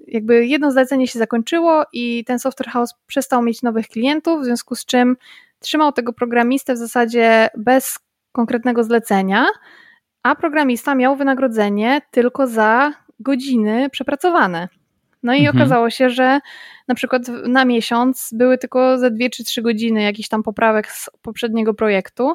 jakby 0.06 0.46
jedno 0.46 0.70
zlecenie 0.70 1.08
się 1.08 1.18
zakończyło 1.18 1.84
i 1.92 2.24
ten 2.24 2.38
software 2.38 2.70
house 2.70 2.94
przestał 3.06 3.42
mieć 3.42 3.62
nowych 3.62 3.88
klientów, 3.88 4.40
w 4.40 4.44
związku 4.44 4.74
z 4.74 4.84
czym 4.84 5.16
trzymał 5.58 5.92
tego 5.92 6.12
programistę 6.12 6.74
w 6.74 6.78
zasadzie 6.78 7.48
bez 7.56 7.98
konkretnego 8.32 8.84
zlecenia, 8.84 9.46
a 10.22 10.34
programista 10.34 10.94
miał 10.94 11.16
wynagrodzenie 11.16 12.00
tylko 12.10 12.46
za 12.46 12.92
godziny 13.20 13.90
przepracowane. 13.90 14.68
No 15.22 15.34
i 15.34 15.38
mhm. 15.38 15.56
okazało 15.56 15.90
się, 15.90 16.10
że 16.10 16.40
na 16.88 16.94
przykład 16.94 17.22
na 17.28 17.64
miesiąc 17.64 18.30
były 18.32 18.58
tylko 18.58 18.98
ze 18.98 19.10
dwie 19.10 19.30
czy 19.30 19.44
trzy 19.44 19.62
godziny 19.62 20.02
jakichś 20.02 20.28
tam 20.28 20.42
poprawek 20.42 20.90
z 20.90 21.10
poprzedniego 21.22 21.74
projektu. 21.74 22.34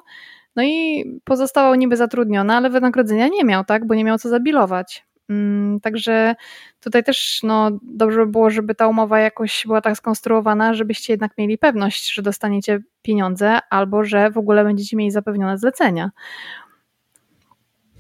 No 0.56 0.64
i 0.64 1.06
pozostawał 1.24 1.76
niby 1.76 1.98
zatrudniony, 1.98 2.54
ale 2.54 2.70
wynagrodzenia 2.70 3.28
nie 3.28 3.44
miał, 3.44 3.64
tak, 3.64 3.88
bo 3.88 3.96
nie 3.96 4.04
miał 4.04 4.18
co 4.18 4.30
zabilować. 4.30 5.08
Mm, 5.30 5.80
także 5.80 6.36
tutaj 6.80 7.04
też 7.04 7.40
no, 7.44 7.72
dobrze 7.84 8.26
by 8.26 8.32
było, 8.32 8.50
żeby 8.50 8.76
ta 8.76 8.88
umowa 8.88 9.20
jakoś 9.20 9.64
była 9.66 9.82
tak 9.82 9.98
skonstruowana, 9.98 10.74
żebyście 10.74 11.14
jednak 11.14 11.38
mieli 11.38 11.58
pewność, 11.58 12.14
że 12.14 12.22
dostaniecie 12.22 12.80
pieniądze 13.02 13.60
albo 13.70 14.04
że 14.04 14.32
w 14.32 14.38
ogóle 14.38 14.64
będziecie 14.64 14.98
mieli 14.98 15.12
zapewnione 15.12 15.58
zlecenia. 15.58 16.12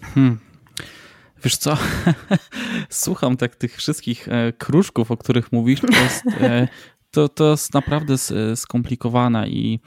Hmm. 0.02 0.47
Wiesz 1.44 1.58
co, 1.58 1.78
słucham 2.90 3.38
tak 3.38 3.56
tych 3.56 3.76
wszystkich 3.76 4.28
e, 4.28 4.54
kruszków, 4.54 5.12
o 5.12 5.18
których 5.18 5.52
mówisz, 5.52 5.82
to 5.82 6.04
jest, 6.04 6.28
e, 6.28 6.68
to, 7.12 7.30
to 7.30 7.52
jest 7.52 7.74
naprawdę 7.74 8.16
skomplikowane 8.56 9.50
i 9.50 9.80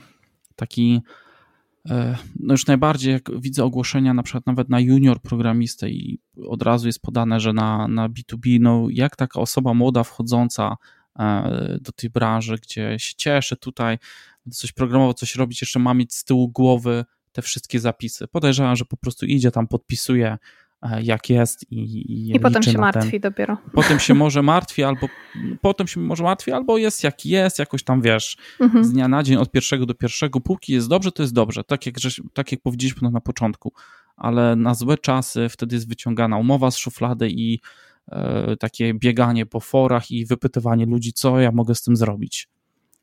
taki 0.56 1.00
e, 1.88 2.16
no 2.40 2.54
już 2.54 2.66
najbardziej 2.66 3.12
jak 3.12 3.40
widzę 3.40 3.64
ogłoszenia 3.64 4.14
na 4.14 4.22
przykład 4.22 4.46
nawet 4.46 4.68
na 4.68 4.80
junior 4.80 5.22
programistę 5.22 5.90
i 5.90 6.20
od 6.48 6.62
razu 6.62 6.86
jest 6.86 7.02
podane, 7.02 7.40
że 7.40 7.52
na, 7.52 7.88
na 7.88 8.08
B2B, 8.08 8.60
no 8.60 8.86
jak 8.90 9.16
taka 9.16 9.40
osoba 9.40 9.74
młoda 9.74 10.04
wchodząca 10.04 10.76
do 11.80 11.92
tej 11.92 12.10
branży, 12.10 12.58
gdzie 12.62 12.98
się 12.98 13.14
cieszę 13.16 13.56
tutaj, 13.56 13.98
coś 14.50 14.72
programowo, 14.72 15.14
coś 15.14 15.34
robić, 15.34 15.60
jeszcze 15.60 15.78
ma 15.78 15.94
mieć 15.94 16.14
z 16.14 16.24
tyłu 16.24 16.48
głowy 16.48 17.04
te 17.32 17.42
wszystkie 17.42 17.80
zapisy. 17.80 18.28
Podejrzewam, 18.28 18.76
że 18.76 18.84
po 18.84 18.96
prostu 18.96 19.26
idzie 19.26 19.50
tam, 19.50 19.68
podpisuje 19.68 20.30
E, 20.32 20.38
jak 21.02 21.30
jest 21.30 21.72
i, 21.72 21.76
i, 21.76 22.36
I 22.36 22.40
potem 22.40 22.62
się 22.62 22.78
martwi 22.78 23.10
ten. 23.10 23.20
dopiero. 23.20 23.56
Potem 23.72 23.98
się 23.98 24.14
może 24.24 24.42
martwi, 24.42 24.82
albo 24.82 25.08
potem 25.60 25.86
się 25.86 26.00
może 26.00 26.24
martwi, 26.24 26.52
albo 26.52 26.78
jest 26.78 27.04
jak 27.04 27.26
jest, 27.26 27.58
jakoś 27.58 27.82
tam 27.82 28.02
wiesz, 28.02 28.36
mhm. 28.60 28.84
z 28.84 28.92
dnia 28.92 29.08
na 29.08 29.22
dzień, 29.22 29.36
od 29.36 29.50
pierwszego 29.50 29.86
do 29.86 29.94
pierwszego, 29.94 30.40
póki 30.40 30.72
jest 30.72 30.88
dobrze, 30.88 31.12
to 31.12 31.22
jest 31.22 31.34
dobrze, 31.34 31.64
tak 31.64 31.86
jak, 31.86 31.94
tak 32.32 32.52
jak 32.52 32.60
powiedzieliśmy 32.60 33.10
na 33.10 33.20
początku, 33.20 33.72
ale 34.16 34.56
na 34.56 34.74
złe 34.74 34.98
czasy 34.98 35.48
wtedy 35.48 35.76
jest 35.76 35.88
wyciągana 35.88 36.36
umowa 36.36 36.70
z 36.70 36.76
szuflady 36.76 37.28
i 37.30 37.60
e, 38.08 38.56
takie 38.56 38.94
bieganie 38.94 39.46
po 39.46 39.60
forach 39.60 40.10
i 40.10 40.26
wypytywanie 40.26 40.86
ludzi, 40.86 41.12
co 41.12 41.40
ja 41.40 41.52
mogę 41.52 41.74
z 41.74 41.82
tym 41.82 41.96
zrobić. 41.96 42.48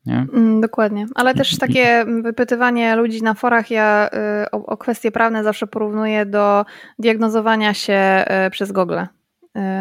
Nie? 0.06 0.26
Mm, 0.32 0.60
dokładnie, 0.60 1.06
ale 1.14 1.34
też 1.34 1.58
takie 1.58 2.04
wypytywanie 2.22 2.96
ludzi 2.96 3.22
na 3.22 3.34
forach, 3.34 3.70
ja 3.70 4.10
y, 4.44 4.50
o, 4.50 4.66
o 4.66 4.76
kwestie 4.76 5.10
prawne 5.10 5.44
zawsze 5.44 5.66
porównuję 5.66 6.26
do 6.26 6.64
diagnozowania 6.98 7.74
się 7.74 8.24
y, 8.46 8.50
przez 8.50 8.72
Google, 8.72 8.98
y, 8.98 9.06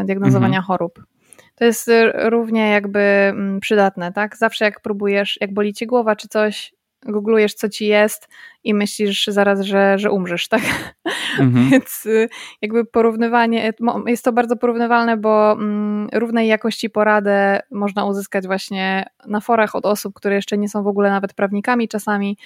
diagnozowania 0.05 0.57
mhm. 0.57 0.63
chorób. 0.63 1.03
To 1.55 1.65
jest 1.65 1.91
równie 2.13 2.69
jakby 2.69 2.99
mm, 2.99 3.59
przydatne, 3.59 4.13
tak? 4.13 4.37
Zawsze 4.37 4.65
jak 4.65 4.81
próbujesz, 4.81 5.37
jak 5.41 5.53
boli 5.53 5.73
cię 5.73 5.87
głowa 5.87 6.15
czy 6.15 6.27
coś, 6.27 6.73
googlujesz, 7.05 7.53
co 7.53 7.69
ci 7.69 7.85
jest 7.85 8.27
i 8.63 8.73
myślisz 8.73 9.27
zaraz, 9.27 9.61
że, 9.61 9.97
że 9.97 10.11
umrzesz, 10.11 10.47
tak? 10.47 10.61
Mhm. 11.39 11.69
Więc 11.71 12.05
y, 12.05 12.29
jakby 12.61 12.85
porównywanie, 12.85 13.73
jest 14.05 14.25
to 14.25 14.33
bardzo 14.33 14.55
porównywalne, 14.55 15.17
bo 15.17 15.51
mm, 15.51 16.09
równej 16.13 16.47
jakości 16.47 16.89
poradę 16.89 17.59
można 17.71 18.05
uzyskać 18.05 18.47
właśnie 18.47 19.05
na 19.27 19.39
forach 19.39 19.75
od 19.75 19.85
osób, 19.85 20.13
które 20.13 20.35
jeszcze 20.35 20.57
nie 20.57 20.69
są 20.69 20.83
w 20.83 20.87
ogóle 20.87 21.09
nawet 21.09 21.33
prawnikami 21.33 21.87
czasami, 21.87 22.37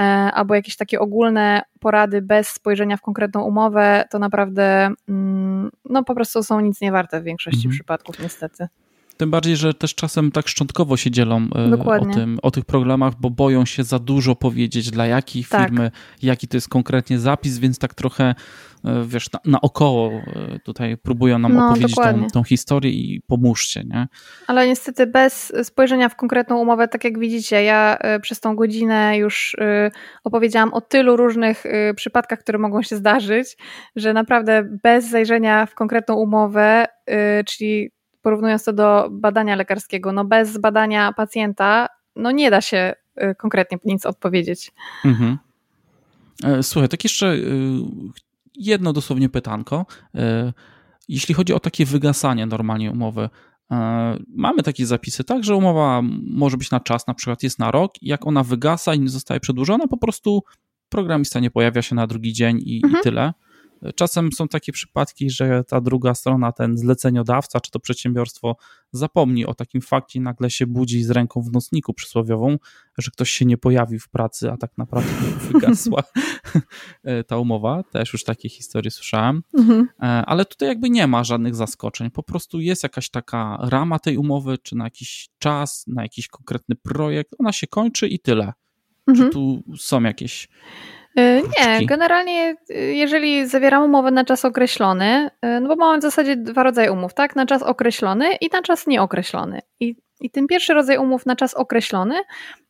e, 0.00 0.04
albo 0.34 0.54
jakieś 0.54 0.76
takie 0.76 1.00
ogólne 1.00 1.62
porady 1.80 2.22
bez 2.22 2.48
spojrzenia 2.48 2.96
w 2.96 3.02
konkretną 3.02 3.42
umowę, 3.42 4.04
to 4.10 4.18
naprawdę 4.18 4.90
mm, 5.08 5.70
no 5.84 6.04
po 6.04 6.14
prostu 6.14 6.42
są 6.42 6.60
nic 6.60 6.80
nie 6.80 6.92
warte 6.92 7.20
w 7.20 7.24
większości 7.24 7.66
mhm. 7.66 7.74
przypadków 7.74 8.18
niestety. 8.18 8.68
Tym 9.16 9.30
bardziej, 9.30 9.56
że 9.56 9.74
też 9.74 9.94
czasem 9.94 10.30
tak 10.32 10.48
szczątkowo 10.48 10.96
się 10.96 11.10
dzielą 11.10 11.48
e, 11.54 11.84
o, 11.84 12.06
tym, 12.14 12.38
o 12.42 12.50
tych 12.50 12.64
problemach, 12.64 13.12
bo 13.20 13.30
boją 13.30 13.64
się 13.64 13.84
za 13.84 13.98
dużo 13.98 14.34
powiedzieć, 14.34 14.90
dla 14.90 15.06
jakiej 15.06 15.44
tak. 15.44 15.62
firmy, 15.62 15.90
jaki 16.22 16.48
to 16.48 16.56
jest 16.56 16.68
konkretnie 16.68 17.18
zapis, 17.18 17.58
więc 17.58 17.78
tak 17.78 17.94
trochę 17.94 18.34
e, 18.84 19.04
wiesz, 19.06 19.32
na, 19.32 19.40
naokoło 19.44 20.10
e, 20.10 20.22
tutaj 20.64 20.96
próbują 20.96 21.38
nam 21.38 21.54
no, 21.54 21.66
opowiedzieć 21.66 21.94
tą, 21.94 22.26
tą, 22.32 22.44
historię 22.44 22.90
i 22.90 23.22
pomóżcie, 23.26 23.84
nie? 23.84 24.08
Ale 24.46 24.66
niestety 24.66 25.06
bez 25.06 25.52
spojrzenia 25.62 26.08
w 26.08 26.16
konkretną 26.16 26.58
umowę, 26.58 26.88
tak 26.88 27.04
jak 27.04 27.18
widzicie, 27.18 27.62
ja 27.62 27.98
przez 28.22 28.40
tą 28.40 28.56
godzinę 28.56 29.18
już 29.18 29.56
opowiedziałam 30.24 30.74
o 30.74 30.80
tylu 30.80 31.16
różnych 31.16 31.64
przypadkach, 31.96 32.38
które 32.38 32.58
mogą 32.58 32.82
się 32.82 32.96
zdarzyć, 32.96 33.56
że 33.96 34.12
naprawdę 34.12 34.78
bez 34.82 35.10
zajrzenia 35.10 35.66
w 35.66 35.74
konkretną 35.74 36.14
umowę, 36.14 36.86
czyli 37.46 37.95
porównując 38.26 38.64
to 38.64 38.72
do 38.72 39.08
badania 39.10 39.56
lekarskiego, 39.56 40.12
no 40.12 40.24
bez 40.24 40.58
badania 40.58 41.12
pacjenta, 41.12 41.88
no 42.16 42.30
nie 42.30 42.50
da 42.50 42.60
się 42.60 42.94
y, 43.22 43.34
konkretnie 43.34 43.78
nic 43.84 44.06
odpowiedzieć. 44.06 44.72
Mhm. 45.04 45.38
E, 46.44 46.62
słuchaj, 46.62 46.88
tak 46.88 47.04
jeszcze 47.04 47.34
y, 47.34 47.40
jedno 48.54 48.92
dosłownie 48.92 49.28
pytanko. 49.28 49.86
E, 50.14 50.52
jeśli 51.08 51.34
chodzi 51.34 51.54
o 51.54 51.60
takie 51.60 51.84
wygasanie 51.84 52.46
normalnie 52.46 52.90
umowy, 52.90 53.28
e, 53.70 54.16
mamy 54.28 54.62
takie 54.62 54.86
zapisy, 54.86 55.24
tak, 55.24 55.44
że 55.44 55.56
umowa 55.56 56.02
może 56.30 56.56
być 56.56 56.70
na 56.70 56.80
czas, 56.80 57.06
na 57.06 57.14
przykład 57.14 57.42
jest 57.42 57.58
na 57.58 57.70
rok, 57.70 57.94
jak 58.02 58.26
ona 58.26 58.42
wygasa 58.42 58.94
i 58.94 59.00
nie 59.00 59.08
zostaje 59.08 59.40
przedłużona, 59.40 59.86
po 59.86 59.96
prostu 59.96 60.42
programista 60.88 61.40
nie 61.40 61.50
pojawia 61.50 61.82
się 61.82 61.94
na 61.94 62.06
drugi 62.06 62.32
dzień 62.32 62.58
i, 62.64 62.80
mhm. 62.84 63.00
i 63.00 63.02
tyle. 63.02 63.32
Czasem 63.94 64.32
są 64.32 64.48
takie 64.48 64.72
przypadki, 64.72 65.30
że 65.30 65.64
ta 65.64 65.80
druga 65.80 66.14
strona, 66.14 66.52
ten 66.52 66.78
zleceniodawca 66.78 67.60
czy 67.60 67.70
to 67.70 67.80
przedsiębiorstwo 67.80 68.56
zapomni 68.92 69.46
o 69.46 69.54
takim 69.54 69.80
fakcie 69.80 70.18
i 70.18 70.22
nagle 70.22 70.50
się 70.50 70.66
budzi 70.66 71.02
z 71.02 71.10
ręką 71.10 71.42
w 71.42 71.52
nocniku 71.52 71.94
przysłowiową, 71.94 72.56
że 72.98 73.10
ktoś 73.10 73.30
się 73.30 73.44
nie 73.44 73.58
pojawi 73.58 73.98
w 73.98 74.08
pracy, 74.08 74.50
a 74.50 74.56
tak 74.56 74.78
naprawdę 74.78 75.12
wygasła 75.52 76.02
ta 77.28 77.38
umowa. 77.38 77.82
Też 77.82 78.12
już 78.12 78.24
takie 78.24 78.48
historie 78.48 78.90
słyszałem. 78.90 79.42
Mhm. 79.54 79.88
E, 80.00 80.02
ale 80.02 80.44
tutaj 80.44 80.68
jakby 80.68 80.90
nie 80.90 81.06
ma 81.06 81.24
żadnych 81.24 81.54
zaskoczeń. 81.54 82.10
Po 82.10 82.22
prostu 82.22 82.60
jest 82.60 82.82
jakaś 82.82 83.10
taka 83.10 83.58
rama 83.60 83.98
tej 83.98 84.16
umowy, 84.16 84.58
czy 84.58 84.76
na 84.76 84.84
jakiś 84.84 85.28
czas, 85.38 85.84
na 85.86 86.02
jakiś 86.02 86.28
konkretny 86.28 86.76
projekt. 86.76 87.30
Ona 87.38 87.52
się 87.52 87.66
kończy 87.66 88.08
i 88.08 88.18
tyle. 88.18 88.52
Mhm. 89.06 89.28
Czy 89.28 89.32
tu 89.32 89.62
są 89.76 90.02
jakieś 90.02 90.48
nie, 91.16 91.86
generalnie 91.86 92.56
e, 92.70 92.74
jeżeli 92.74 93.46
zawieramy 93.46 93.84
umowę 93.84 94.10
na 94.10 94.24
czas 94.24 94.44
określony, 94.44 95.30
e, 95.42 95.60
no 95.60 95.68
bo 95.68 95.76
mamy 95.76 95.98
w 95.98 96.02
zasadzie 96.02 96.36
dwa 96.36 96.62
rodzaje 96.62 96.92
umów, 96.92 97.14
tak? 97.14 97.36
Na 97.36 97.46
czas 97.46 97.62
określony 97.62 98.34
i 98.34 98.48
na 98.52 98.62
czas 98.62 98.86
nieokreślony. 98.86 99.60
I, 99.80 99.96
I 100.20 100.30
ten 100.30 100.46
pierwszy 100.46 100.74
rodzaj 100.74 100.98
umów 100.98 101.26
na 101.26 101.36
czas 101.36 101.54
określony, 101.54 102.14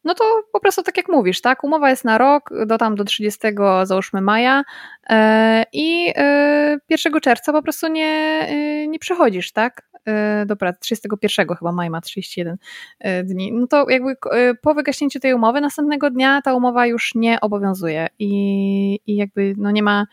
no 0.04 0.14
to 0.14 0.24
po 0.52 0.60
prostu 0.60 0.82
tak 0.82 0.96
jak 0.96 1.08
mówisz, 1.08 1.40
tak? 1.40 1.64
Umowa 1.64 1.90
jest 1.90 2.04
na 2.04 2.18
rok, 2.18 2.50
do 2.66 2.78
tam 2.78 2.94
do 2.94 3.04
30 3.04 3.40
załóżmy 3.82 4.20
maja 4.20 4.62
i 5.72 6.12
1 6.88 7.20
czerwca 7.22 7.52
po 7.52 7.62
prostu 7.62 7.88
nie, 7.88 8.46
nie 8.88 8.98
przychodzisz, 8.98 9.52
tak? 9.52 9.82
E, 10.06 10.46
do 10.46 10.56
pracy, 10.56 10.78
31 10.80 11.56
chyba 11.56 11.72
maja 11.72 11.90
ma 11.90 12.00
31 12.00 12.56
e, 13.00 13.24
dni, 13.24 13.52
no 13.52 13.66
to 13.66 13.90
jakby 13.90 14.10
e, 14.10 14.54
po 14.54 14.74
wygaśnięciu 14.74 15.20
tej 15.20 15.34
umowy, 15.34 15.60
następnego 15.60 16.10
dnia 16.10 16.42
ta 16.42 16.54
umowa 16.54 16.86
już 16.86 17.14
nie 17.14 17.40
obowiązuje 17.40 18.06
i, 18.18 19.00
i 19.06 19.16
jakby 19.16 19.54
no 19.56 19.70
nie 19.70 19.82
ma 19.82 20.06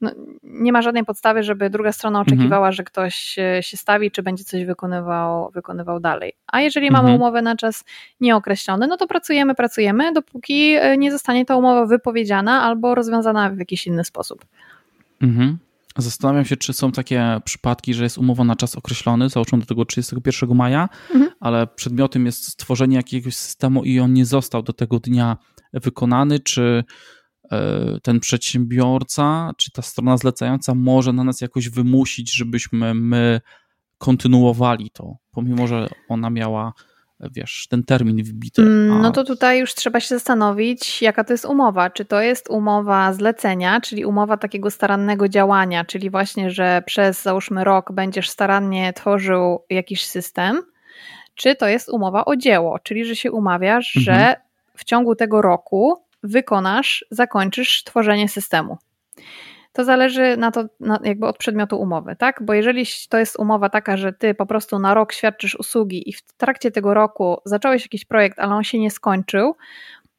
no, 0.00 0.10
nie 0.42 0.72
ma 0.72 0.82
żadnej 0.82 1.04
podstawy, 1.04 1.42
żeby 1.42 1.70
druga 1.70 1.92
strona 1.92 2.18
mhm. 2.18 2.38
oczekiwała, 2.38 2.66
mhm. 2.66 2.72
że 2.72 2.84
ktoś 2.84 3.14
się 3.60 3.76
stawi, 3.76 4.10
czy 4.10 4.22
będzie 4.22 4.44
coś 4.44 4.64
wykonywał, 4.64 5.50
wykonywał 5.50 6.00
dalej. 6.00 6.32
A 6.46 6.60
jeżeli 6.60 6.86
mhm. 6.86 7.04
mamy 7.04 7.16
umowę 7.16 7.42
na 7.42 7.56
czas 7.56 7.84
nieokreślony, 8.20 8.86
no 8.86 8.96
to 8.96 9.06
pracujemy, 9.06 9.54
pracujemy, 9.54 10.12
dopóki 10.12 10.76
nie 10.98 11.12
zostanie 11.12 11.44
ta 11.44 11.56
umowa 11.56 11.86
wypowiedziana 11.86 12.62
albo 12.62 12.94
rozwiązana 12.94 13.50
w 13.50 13.58
jakiś 13.58 13.86
inny 13.86 14.04
sposób. 14.04 14.44
Mhm. 15.22 15.58
Zastanawiam 15.96 16.44
się, 16.44 16.56
czy 16.56 16.72
są 16.72 16.92
takie 16.92 17.40
przypadki, 17.44 17.94
że 17.94 18.04
jest 18.04 18.18
umowa 18.18 18.44
na 18.44 18.56
czas 18.56 18.76
określony, 18.76 19.28
załóżmy 19.28 19.58
do 19.58 19.66
tego 19.66 19.84
31 19.84 20.54
maja, 20.54 20.88
mhm. 21.14 21.30
ale 21.40 21.66
przedmiotem 21.66 22.26
jest 22.26 22.44
stworzenie 22.44 22.96
jakiegoś 22.96 23.36
systemu 23.36 23.84
i 23.84 24.00
on 24.00 24.12
nie 24.12 24.26
został 24.26 24.62
do 24.62 24.72
tego 24.72 24.98
dnia 24.98 25.36
wykonany, 25.72 26.40
czy 26.40 26.84
e, 27.50 27.98
ten 28.02 28.20
przedsiębiorca, 28.20 29.52
czy 29.56 29.72
ta 29.72 29.82
strona 29.82 30.16
zlecająca 30.16 30.74
może 30.74 31.12
na 31.12 31.24
nas 31.24 31.40
jakoś 31.40 31.68
wymusić, 31.68 32.36
żebyśmy 32.36 32.94
my 32.94 33.40
kontynuowali 33.98 34.90
to, 34.90 35.16
pomimo 35.30 35.66
że 35.66 35.88
ona 36.08 36.30
miała 36.30 36.72
wiesz, 37.30 37.66
ten 37.70 37.84
termin 37.84 38.24
wbity. 38.24 38.62
Mm, 38.62 38.92
a... 38.92 38.98
No 38.98 39.10
to 39.10 39.24
tutaj 39.24 39.60
już 39.60 39.74
trzeba 39.74 40.00
się 40.00 40.08
zastanowić, 40.08 41.02
jaka 41.02 41.24
to 41.24 41.32
jest 41.32 41.44
umowa. 41.44 41.90
Czy 41.90 42.04
to 42.04 42.20
jest 42.20 42.50
umowa 42.50 43.12
zlecenia, 43.12 43.80
czyli 43.80 44.04
umowa 44.04 44.36
takiego 44.36 44.70
starannego 44.70 45.28
działania, 45.28 45.84
czyli 45.84 46.10
właśnie, 46.10 46.50
że 46.50 46.82
przez 46.86 47.22
załóżmy 47.22 47.64
rok 47.64 47.92
będziesz 47.92 48.30
starannie 48.30 48.92
tworzył 48.92 49.64
jakiś 49.70 50.06
system, 50.06 50.62
czy 51.34 51.56
to 51.56 51.68
jest 51.68 51.88
umowa 51.88 52.24
o 52.24 52.36
dzieło, 52.36 52.78
czyli 52.78 53.04
że 53.04 53.16
się 53.16 53.32
umawiasz, 53.32 53.96
mhm. 53.96 54.18
że 54.18 54.36
w 54.76 54.84
ciągu 54.84 55.14
tego 55.14 55.42
roku 55.42 56.04
wykonasz, 56.22 57.04
zakończysz 57.10 57.84
tworzenie 57.84 58.28
systemu 58.28 58.78
to 59.72 59.84
zależy 59.84 60.36
na 60.36 60.50
to 60.50 60.64
na, 60.80 60.98
jakby 61.04 61.26
od 61.26 61.38
przedmiotu 61.38 61.80
umowy, 61.80 62.16
tak? 62.16 62.42
Bo 62.42 62.54
jeżeli 62.54 62.84
to 63.08 63.18
jest 63.18 63.38
umowa 63.38 63.68
taka, 63.68 63.96
że 63.96 64.12
ty 64.12 64.34
po 64.34 64.46
prostu 64.46 64.78
na 64.78 64.94
rok 64.94 65.12
świadczysz 65.12 65.54
usługi 65.54 66.10
i 66.10 66.12
w 66.12 66.22
trakcie 66.22 66.70
tego 66.70 66.94
roku 66.94 67.36
zacząłeś 67.44 67.82
jakiś 67.82 68.04
projekt, 68.04 68.38
ale 68.38 68.54
on 68.54 68.64
się 68.64 68.78
nie 68.78 68.90
skończył, 68.90 69.56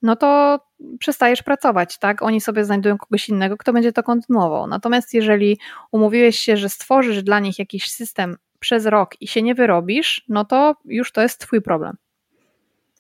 no 0.02 0.16
to 0.16 0.60
przestajesz 1.00 1.44
pracować, 1.44 1.98
tak? 1.98 2.22
Oni 2.22 2.42
sobie 2.42 2.66
znajdują 2.66 2.98
kogoś 2.98 3.30
innego, 3.30 3.58
kto 3.58 3.74
będzie 3.74 3.94
to 3.94 4.04
kontynuował. 4.04 4.68
Natomiast 4.68 5.14
jeżeli 5.14 5.60
umówiłeś 5.92 6.40
się, 6.40 6.58
że 6.58 6.70
stworzysz 6.70 7.24
dla 7.24 7.40
nich 7.40 7.60
jakiś 7.60 7.92
system 7.92 8.36
przez 8.60 8.86
rok 8.86 9.22
i 9.22 9.28
się 9.28 9.42
nie 9.42 9.56
wyrobisz, 9.56 10.26
no 10.30 10.46
to 10.46 10.76
już 10.86 11.12
to 11.12 11.22
jest 11.22 11.40
twój 11.40 11.62
problem. 11.62 11.98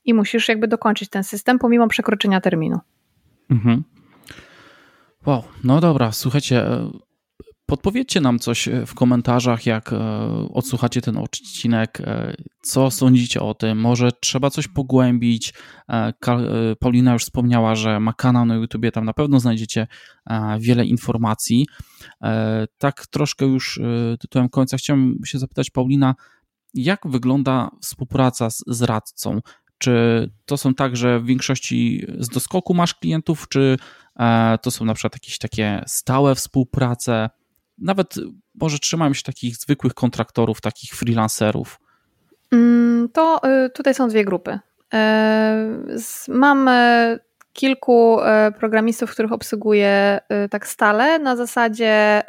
I 0.05 0.13
musisz 0.13 0.47
jakby 0.47 0.67
dokończyć 0.67 1.09
ten 1.09 1.23
system 1.23 1.59
pomimo 1.59 1.87
przekroczenia 1.87 2.41
terminu. 2.41 2.79
Mhm. 3.51 3.83
Wow, 5.25 5.43
no 5.63 5.81
dobra, 5.81 6.11
słuchajcie, 6.11 6.67
e, 6.67 6.91
podpowiedzcie 7.65 8.21
nam 8.21 8.39
coś 8.39 8.67
e, 8.67 8.85
w 8.85 8.93
komentarzach, 8.93 9.65
jak 9.65 9.93
e, 9.93 9.97
odsłuchacie 10.53 11.01
ten 11.01 11.17
odcinek, 11.17 12.01
co 12.61 12.91
sądzicie 12.91 13.41
o 13.41 13.53
tym, 13.53 13.79
może 13.79 14.11
trzeba 14.21 14.49
coś 14.49 14.67
pogłębić. 14.67 15.53
Paulina 16.79 17.13
już 17.13 17.23
wspomniała, 17.23 17.75
że 17.75 17.99
ma 17.99 18.13
kanał 18.13 18.45
na 18.45 18.55
YouTubie, 18.55 18.91
tam 18.91 19.05
na 19.05 19.13
pewno 19.13 19.39
znajdziecie 19.39 19.87
wiele 20.59 20.85
informacji. 20.85 21.67
Tak 22.77 23.07
troszkę 23.07 23.45
już 23.45 23.79
tytułem 24.19 24.49
końca 24.49 24.77
chciałem 24.77 25.17
się 25.25 25.39
zapytać 25.39 25.69
Paulina, 25.69 26.15
jak 26.73 26.99
wygląda 27.05 27.69
współpraca 27.81 28.49
z, 28.49 28.81
radcą? 28.81 29.39
Czy 29.77 30.29
to 30.45 30.57
są 30.57 30.73
tak, 30.73 30.97
że 30.97 31.19
w 31.19 31.25
większości 31.25 32.05
z 32.19 32.29
doskoku 32.29 32.73
masz 32.73 32.93
klientów, 32.93 33.47
czy 33.47 33.77
to 34.61 34.71
są 34.71 34.85
na 34.85 34.93
przykład 34.93 35.13
jakieś 35.13 35.37
takie 35.37 35.83
stałe 35.87 36.35
współprace? 36.35 37.29
Nawet 37.77 38.15
może 38.55 38.79
trzymają 38.79 39.13
się 39.13 39.23
takich 39.23 39.57
zwykłych 39.57 39.93
kontraktorów, 39.93 40.61
takich 40.61 40.95
freelancerów? 40.95 41.79
Mm, 42.51 43.09
to 43.13 43.41
y, 43.65 43.69
tutaj 43.69 43.93
są 43.95 44.07
dwie 44.07 44.25
grupy. 44.25 44.59
E, 44.93 45.67
mam 46.27 46.69
kilku 47.53 48.21
e, 48.21 48.51
programistów, 48.51 49.11
których 49.11 49.31
obsługuję 49.31 50.19
e, 50.29 50.49
tak 50.49 50.67
stale, 50.67 51.19
na 51.19 51.35
zasadzie 51.35 52.23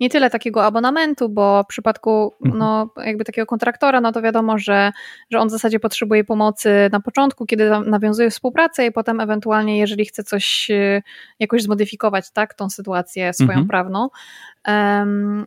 nie 0.00 0.10
tyle 0.10 0.30
takiego 0.30 0.64
abonamentu, 0.64 1.28
bo 1.28 1.62
w 1.62 1.66
przypadku 1.66 2.34
mhm. 2.44 2.58
no, 2.58 2.90
jakby 3.04 3.24
takiego 3.24 3.46
kontraktora, 3.46 4.00
no 4.00 4.12
to 4.12 4.22
wiadomo, 4.22 4.58
że, 4.58 4.92
że 5.30 5.38
on 5.38 5.48
w 5.48 5.50
zasadzie 5.50 5.80
potrzebuje 5.80 6.24
pomocy 6.24 6.70
na 6.92 7.00
początku, 7.00 7.46
kiedy 7.46 7.70
nawiązuje 7.86 8.30
współpracę 8.30 8.86
i 8.86 8.92
potem 8.92 9.20
ewentualnie, 9.20 9.78
jeżeli 9.78 10.04
chce 10.04 10.24
coś 10.24 10.70
jakoś 11.38 11.62
zmodyfikować, 11.62 12.30
tak, 12.30 12.54
tą 12.54 12.70
sytuację 12.70 13.32
swoją 13.32 13.50
mhm. 13.50 13.68
prawną, 13.68 14.08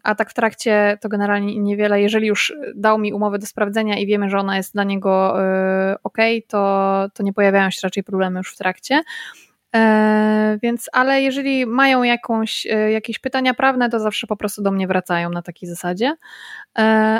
a 0.04 0.16
tak 0.18 0.30
w 0.30 0.34
trakcie 0.34 0.98
to 1.02 1.10
generalnie 1.10 1.60
niewiele. 1.60 2.02
Jeżeli 2.02 2.28
już 2.28 2.54
dał 2.76 3.00
mi 3.00 3.14
umowę 3.14 3.40
do 3.40 3.46
sprawdzenia 3.46 3.98
i 3.98 4.06
wiemy, 4.06 4.30
że 4.30 4.38
ona 4.38 4.58
jest 4.58 4.74
dla 4.74 4.84
niego 4.84 5.44
e, 5.44 5.96
ok, 6.04 6.18
to, 6.48 7.06
to 7.14 7.24
nie 7.24 7.34
pojawiają 7.34 7.70
się 7.70 7.80
raczej 7.84 8.04
problemy 8.04 8.40
już 8.40 8.54
w 8.54 8.58
trakcie. 8.60 9.02
E, 9.76 10.58
więc, 10.64 10.90
ale 10.94 11.22
jeżeli 11.22 11.66
mają 11.66 12.04
jakąś, 12.04 12.66
e, 12.66 12.92
jakieś 12.92 13.20
pytania 13.20 13.54
prawne, 13.54 13.90
to 13.90 14.00
zawsze 14.00 14.28
po 14.28 14.38
prostu 14.38 14.62
do 14.62 14.72
mnie 14.72 14.88
wracają 14.88 15.30
na 15.30 15.42
takiej 15.42 15.70
zasadzie. 15.70 16.16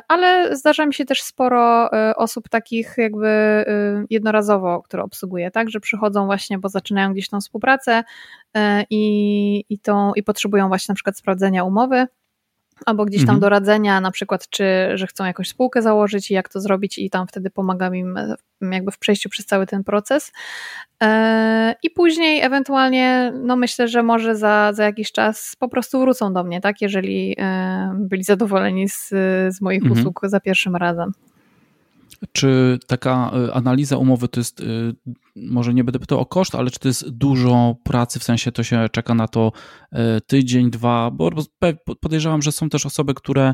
Ale 0.08 0.56
zdarza 0.56 0.86
mi 0.86 0.94
się 0.94 1.06
też 1.06 1.22
sporo 1.24 1.90
osób 2.16 2.50
takich 2.50 2.94
jakby 2.98 3.66
jednorazowo, 4.10 4.82
które 4.82 5.04
obsługuję, 5.04 5.52
tak, 5.52 5.70
że 5.70 5.80
przychodzą 5.80 6.26
właśnie, 6.26 6.58
bo 6.58 6.70
zaczynają 6.70 7.14
gdzieś 7.14 7.30
tą 7.30 7.40
współpracę 7.40 8.04
i, 8.90 9.64
i, 9.70 9.80
tą, 9.80 10.14
i 10.14 10.24
potrzebują 10.24 10.68
właśnie 10.68 10.92
na 10.92 10.96
przykład 10.96 11.18
sprawdzenia 11.18 11.64
umowy 11.64 12.08
albo 12.86 13.06
gdzieś 13.06 13.22
tam 13.22 13.36
mhm. 13.36 13.40
doradzenia, 13.40 14.02
na 14.02 14.12
przykład, 14.12 14.50
czy 14.50 14.64
że 14.94 15.08
chcą 15.08 15.26
jakąś 15.26 15.50
spółkę 15.50 15.82
założyć 15.82 16.32
i 16.32 16.34
jak 16.34 16.50
to 16.50 16.62
zrobić, 16.62 16.98
i 16.98 17.10
tam 17.10 17.28
wtedy 17.28 17.50
pomagam 17.50 17.96
im 17.96 18.20
jakby 18.62 18.92
w 18.92 19.00
przejściu 19.00 19.30
przez 19.30 19.46
cały 19.46 19.68
ten 19.68 19.84
proces. 19.84 20.32
E, 21.04 21.76
I 21.84 21.90
później 21.90 22.42
ewentualnie, 22.42 23.34
no 23.44 23.56
myślę, 23.56 23.88
że 23.88 24.04
może 24.04 24.36
za, 24.36 24.74
za 24.74 24.84
jakiś 24.84 25.12
czas 25.12 25.56
po 25.60 25.70
prostu 25.70 26.00
wrócą 26.00 26.34
do 26.34 26.44
mnie, 26.44 26.62
tak, 26.62 26.82
jeżeli 26.82 27.36
byli 27.94 28.24
zadowoleni 28.24 28.90
z, 28.90 29.10
z 29.50 29.62
moich 29.62 29.84
mhm. 29.84 30.00
usług 30.00 30.20
za 30.24 30.40
pierwszym 30.40 30.76
razem. 30.76 31.12
Czy 32.32 32.80
taka 32.88 33.32
y, 33.48 33.54
analiza 33.54 33.98
umowy 33.98 34.28
to 34.28 34.40
jest, 34.40 34.60
y, 34.60 34.96
może 35.36 35.74
nie 35.74 35.84
będę 35.84 36.00
pytał 36.00 36.20
o 36.20 36.26
koszt, 36.26 36.56
ale 36.56 36.72
czy 36.72 36.80
to 36.80 36.88
jest 36.88 37.10
dużo 37.10 37.76
pracy, 37.84 38.20
w 38.20 38.24
sensie 38.24 38.52
to 38.52 38.64
się 38.64 38.88
czeka 38.92 39.14
na 39.14 39.28
to 39.28 39.52
y, 39.94 39.98
tydzień, 40.28 40.72
dwa, 40.72 41.12
bo 41.12 41.30
podejrzewam, 42.02 42.42
że 42.42 42.52
są 42.52 42.70
też 42.70 42.86
osoby, 42.86 43.14
które 43.14 43.54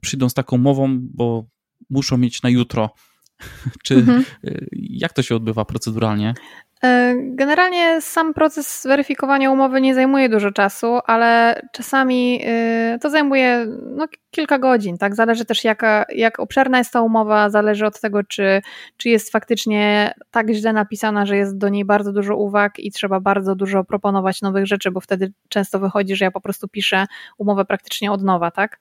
przyjdą 0.00 0.28
z 0.28 0.34
taką 0.34 0.56
umową, 0.56 0.98
bo 1.00 1.44
muszą 1.90 2.18
mieć 2.18 2.42
na 2.42 2.48
jutro. 2.48 2.90
Czy 3.84 3.94
mhm. 3.94 4.24
jak 4.72 5.12
to 5.12 5.22
się 5.22 5.36
odbywa 5.36 5.64
proceduralnie? 5.64 6.34
E, 6.84 7.14
generalnie 7.18 8.00
sam 8.00 8.34
proces 8.34 8.86
weryfikowania 8.88 9.50
umowy 9.50 9.80
nie 9.80 9.94
zajmuje 9.94 10.28
dużo 10.28 10.50
czasu, 10.50 10.98
ale 11.06 11.60
czasami 11.72 12.40
e, 12.44 12.98
to 13.02 13.10
zajmuje 13.10 13.66
no, 13.96 14.06
kilka 14.30 14.58
godzin. 14.58 14.98
Tak? 14.98 15.14
Zależy 15.14 15.44
też, 15.44 15.64
jaka, 15.64 16.04
jak 16.14 16.40
obszerna 16.40 16.78
jest 16.78 16.92
ta 16.92 17.02
umowa, 17.02 17.50
zależy 17.50 17.86
od 17.86 18.00
tego, 18.00 18.22
czy, 18.22 18.62
czy 18.96 19.08
jest 19.08 19.32
faktycznie 19.32 20.14
tak 20.30 20.50
źle 20.50 20.72
napisana, 20.72 21.26
że 21.26 21.36
jest 21.36 21.58
do 21.58 21.68
niej 21.68 21.84
bardzo 21.84 22.12
dużo 22.12 22.36
uwag 22.36 22.78
i 22.78 22.92
trzeba 22.92 23.20
bardzo 23.20 23.54
dużo 23.54 23.84
proponować 23.84 24.42
nowych 24.42 24.66
rzeczy, 24.66 24.90
bo 24.90 25.00
wtedy 25.00 25.32
często 25.48 25.78
wychodzi, 25.78 26.16
że 26.16 26.24
ja 26.24 26.30
po 26.30 26.40
prostu 26.40 26.68
piszę 26.68 27.06
umowę 27.38 27.64
praktycznie 27.64 28.12
od 28.12 28.22
nowa. 28.22 28.50
Tak? 28.50 28.78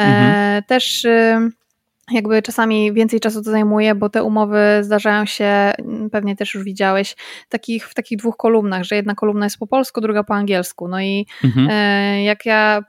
E, 0.00 0.02
mhm. 0.02 0.62
Też 0.62 1.06
jakby 2.12 2.42
czasami 2.42 2.92
więcej 2.92 3.20
czasu 3.20 3.42
to 3.42 3.50
zajmuje, 3.50 3.94
bo 3.94 4.08
te 4.08 4.24
umowy 4.24 4.58
zdarzają 4.80 5.26
się, 5.26 5.44
mm, 5.44 6.10
pewnie 6.10 6.36
też 6.36 6.54
już 6.54 6.64
widziałeś, 6.64 7.16
takich, 7.48 7.88
w 7.88 7.94
takich 7.94 8.18
dwóch 8.18 8.36
kolumnach, 8.36 8.82
że 8.82 8.96
jedna 8.96 9.14
kolumna 9.14 9.46
jest 9.46 9.58
po 9.58 9.66
polsku, 9.66 10.00
druga 10.00 10.24
po 10.24 10.34
angielsku. 10.34 10.88
No 10.88 11.00
i 11.00 11.26
mhm. 11.44 11.68
E, 11.70 12.24
jak 12.24 12.46
ja 12.46 12.82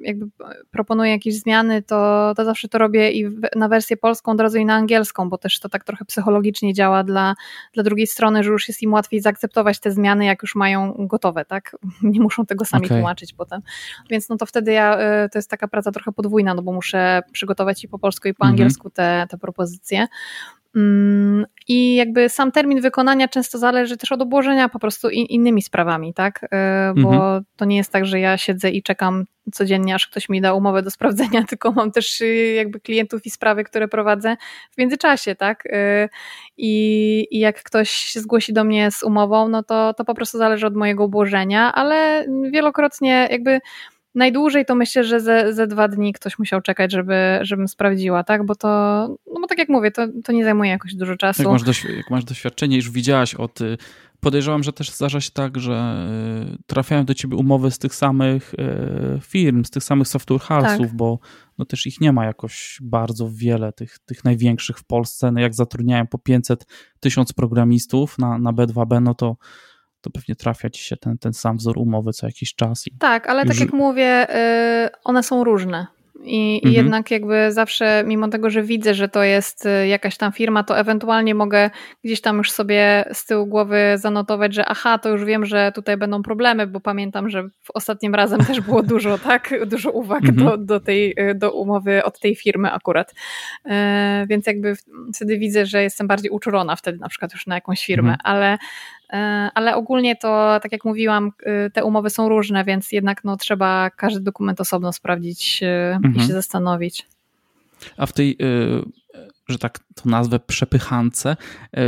jakby 0.00 0.26
proponuję 0.70 1.10
jakieś 1.10 1.40
zmiany, 1.40 1.82
to, 1.82 2.32
to 2.36 2.44
zawsze 2.44 2.68
to 2.68 2.78
robię 2.78 3.10
i 3.10 3.28
na 3.56 3.68
wersję 3.68 3.96
polską 3.96 4.32
od 4.32 4.40
razu 4.40 4.58
i 4.58 4.64
na 4.64 4.74
angielską, 4.74 5.28
bo 5.28 5.38
też 5.38 5.60
to 5.60 5.68
tak 5.68 5.84
trochę 5.84 6.04
psychologicznie 6.04 6.74
działa 6.74 7.04
dla, 7.04 7.34
dla 7.74 7.82
drugiej 7.82 8.06
strony, 8.06 8.44
że 8.44 8.50
już 8.50 8.68
jest 8.68 8.82
im 8.82 8.92
łatwiej 8.92 9.20
zaakceptować 9.20 9.80
te 9.80 9.90
zmiany, 9.90 10.24
jak 10.24 10.42
już 10.42 10.54
mają 10.54 10.94
gotowe, 10.98 11.44
tak? 11.44 11.76
Nie 12.02 12.20
muszą 12.20 12.46
tego 12.46 12.64
sami 12.64 12.86
okay. 12.86 12.98
tłumaczyć 12.98 13.32
potem. 13.32 13.62
Więc 14.10 14.28
no 14.28 14.36
to 14.36 14.46
wtedy 14.46 14.72
ja, 14.72 14.98
e, 14.98 15.28
to 15.28 15.38
jest 15.38 15.50
taka 15.50 15.68
praca 15.68 15.92
trochę 15.92 16.12
podwójna, 16.12 16.54
no 16.54 16.62
bo 16.62 16.72
muszę 16.72 17.22
przygotować 17.32 17.84
i 17.84 17.88
po 17.88 17.98
polsku 17.98 18.28
i 18.28 18.34
po 18.34 18.41
po 18.42 18.46
mhm. 18.46 18.52
angielsku 18.52 18.90
te, 18.90 19.26
te 19.30 19.38
propozycje. 19.38 20.06
Mm, 20.76 21.46
I 21.68 21.94
jakby 21.94 22.28
sam 22.28 22.52
termin 22.52 22.80
wykonania 22.80 23.28
często 23.28 23.58
zależy 23.58 23.96
też 23.96 24.12
od 24.12 24.22
obłożenia 24.22 24.68
po 24.68 24.78
prostu 24.78 25.08
innymi 25.10 25.62
sprawami, 25.62 26.14
tak? 26.14 26.42
Y, 26.42 26.48
bo 27.02 27.14
mhm. 27.14 27.44
to 27.56 27.64
nie 27.64 27.76
jest 27.76 27.92
tak, 27.92 28.06
że 28.06 28.20
ja 28.20 28.38
siedzę 28.38 28.70
i 28.70 28.82
czekam 28.82 29.24
codziennie, 29.52 29.94
aż 29.94 30.06
ktoś 30.06 30.28
mi 30.28 30.40
da 30.40 30.54
umowę 30.54 30.82
do 30.82 30.90
sprawdzenia, 30.90 31.44
tylko 31.48 31.72
mam 31.72 31.92
też 31.92 32.20
y, 32.20 32.52
jakby 32.56 32.80
klientów 32.80 33.26
i 33.26 33.30
sprawy, 33.30 33.64
które 33.64 33.88
prowadzę 33.88 34.36
w 34.70 34.78
międzyczasie, 34.78 35.34
tak? 35.34 35.66
Y, 35.66 36.08
I, 36.56 37.26
i 37.30 37.38
jak 37.38 37.62
ktoś 37.62 37.90
się 37.90 38.20
zgłosi 38.20 38.52
do 38.52 38.64
mnie 38.64 38.90
z 38.90 39.02
umową, 39.02 39.48
no 39.48 39.62
to, 39.62 39.94
to 39.94 40.04
po 40.04 40.14
prostu 40.14 40.38
zależy 40.38 40.66
od 40.66 40.76
mojego 40.76 41.04
obłożenia, 41.04 41.72
ale 41.74 42.26
wielokrotnie 42.52 43.28
jakby 43.30 43.60
najdłużej 44.14 44.64
to 44.64 44.74
myślę, 44.74 45.04
że 45.04 45.20
ze, 45.20 45.52
ze 45.52 45.66
dwa 45.66 45.88
dni 45.88 46.12
ktoś 46.12 46.38
musiał 46.38 46.60
czekać, 46.60 46.92
żeby, 46.92 47.38
żebym 47.42 47.68
sprawdziła, 47.68 48.24
tak? 48.24 48.46
Bo 48.46 48.54
to, 48.54 48.68
no 49.34 49.40
bo 49.40 49.46
tak 49.46 49.58
jak 49.58 49.68
mówię, 49.68 49.90
to, 49.90 50.08
to 50.24 50.32
nie 50.32 50.44
zajmuje 50.44 50.70
jakoś 50.70 50.94
dużo 50.94 51.16
czasu. 51.16 51.42
Jak 51.42 51.66
masz, 51.66 51.84
jak 51.84 52.10
masz 52.10 52.24
doświadczenie, 52.24 52.76
już 52.76 52.90
widziałaś 52.90 53.34
od. 53.34 53.60
Y, 53.60 53.76
podejrzewam, 54.20 54.62
że 54.62 54.72
też 54.72 54.90
zdarza 54.90 55.20
się 55.20 55.30
tak, 55.30 55.58
że 55.58 56.06
y, 56.52 56.62
trafiają 56.66 57.04
do 57.04 57.14
ciebie 57.14 57.36
umowy 57.36 57.70
z 57.70 57.78
tych 57.78 57.94
samych 57.94 58.54
y, 58.54 59.20
firm, 59.20 59.64
z 59.64 59.70
tych 59.70 59.84
samych 59.84 60.08
software 60.08 60.40
house'ów, 60.40 60.78
tak. 60.78 60.96
bo 60.96 61.18
no 61.58 61.64
też 61.64 61.86
ich 61.86 62.00
nie 62.00 62.12
ma 62.12 62.24
jakoś 62.24 62.78
bardzo 62.82 63.30
wiele, 63.32 63.72
tych, 63.72 63.98
tych 63.98 64.24
największych 64.24 64.78
w 64.78 64.84
Polsce. 64.84 65.32
No 65.32 65.40
jak 65.40 65.54
zatrudniają 65.54 66.06
po 66.06 66.18
500 66.18 66.66
tysiąc 67.00 67.32
programistów 67.32 68.18
na, 68.18 68.38
na 68.38 68.52
B2B, 68.52 69.02
no 69.02 69.14
to 69.14 69.36
to 70.02 70.10
pewnie 70.10 70.34
trafia 70.36 70.70
ci 70.70 70.84
się 70.84 70.96
ten, 70.96 71.18
ten 71.18 71.32
sam 71.32 71.56
wzór 71.56 71.78
umowy 71.78 72.12
co 72.12 72.26
jakiś 72.26 72.54
czas. 72.54 72.84
tak, 72.98 73.28
ale 73.28 73.46
tak 73.46 73.60
jak 73.60 73.72
mówię, 73.72 74.36
y, 74.86 74.88
one 75.04 75.22
są 75.22 75.44
różne. 75.44 75.86
I, 76.24 76.60
mhm. 76.64 76.74
jednak 76.74 77.10
jakby 77.10 77.52
zawsze, 77.52 78.04
mimo 78.06 78.28
tego, 78.28 78.50
że 78.50 78.62
widzę, 78.62 78.94
że 78.94 79.08
to 79.08 79.22
jest 79.22 79.66
y, 79.66 79.86
jakaś 79.86 80.16
tam 80.16 80.32
firma, 80.32 80.64
to 80.64 80.78
ewentualnie 80.78 81.34
mogę 81.34 81.70
gdzieś 82.04 82.20
tam 82.20 82.38
już 82.38 82.50
sobie 82.50 83.04
z 83.12 83.26
tyłu 83.26 83.46
głowy 83.46 83.94
zanotować, 83.94 84.54
że 84.54 84.66
aha, 84.66 84.98
to 84.98 85.08
już 85.08 85.24
wiem, 85.24 85.46
że 85.46 85.72
tutaj 85.74 85.96
będą 85.96 86.22
problemy, 86.22 86.66
bo 86.66 86.80
pamiętam, 86.80 87.30
że 87.30 87.42
w 87.42 87.70
ostatnim 87.74 88.14
razem 88.14 88.44
też 88.44 88.60
było 88.60 88.82
dużo, 88.82 89.18
tak, 89.28 89.54
dużo 89.66 89.90
uwag 89.90 90.24
mhm. 90.24 90.36
do, 90.48 90.56
do 90.56 90.80
tej, 90.80 91.14
y, 91.20 91.34
do 91.34 91.52
umowy 91.52 92.04
od 92.04 92.20
tej 92.20 92.36
firmy 92.36 92.72
akurat. 92.72 93.14
E, 93.66 94.26
więc 94.28 94.46
jakby 94.46 94.74
wtedy 95.14 95.38
widzę, 95.38 95.66
że 95.66 95.82
jestem 95.82 96.06
bardziej 96.06 96.30
uczulona 96.30 96.76
wtedy 96.76 96.98
na 96.98 97.08
przykład 97.08 97.32
już 97.32 97.46
na 97.46 97.54
jakąś 97.54 97.86
firmę, 97.86 98.12
mhm. 98.12 98.20
ale 98.24 98.58
ale 99.54 99.76
ogólnie 99.76 100.16
to, 100.16 100.60
tak 100.62 100.72
jak 100.72 100.84
mówiłam, 100.84 101.30
e, 101.42 101.70
te 101.70 101.84
umowy 101.84 102.10
są 102.10 102.28
różne, 102.28 102.64
więc 102.64 102.92
jednak 102.92 103.24
no, 103.24 103.36
trzeba 103.36 103.90
każdy 103.90 104.20
dokument 104.20 104.60
osobno 104.60 104.92
sprawdzić 104.92 105.62
e, 105.62 105.94
mhm. 105.94 106.14
i 106.14 106.20
się 106.20 106.32
zastanowić. 106.32 107.06
A 107.96 108.06
w 108.06 108.12
tej, 108.12 108.38
że 109.48 109.58
tak 109.58 109.78
to 109.78 110.08
nazwę, 110.08 110.40
przepychance, 110.40 111.36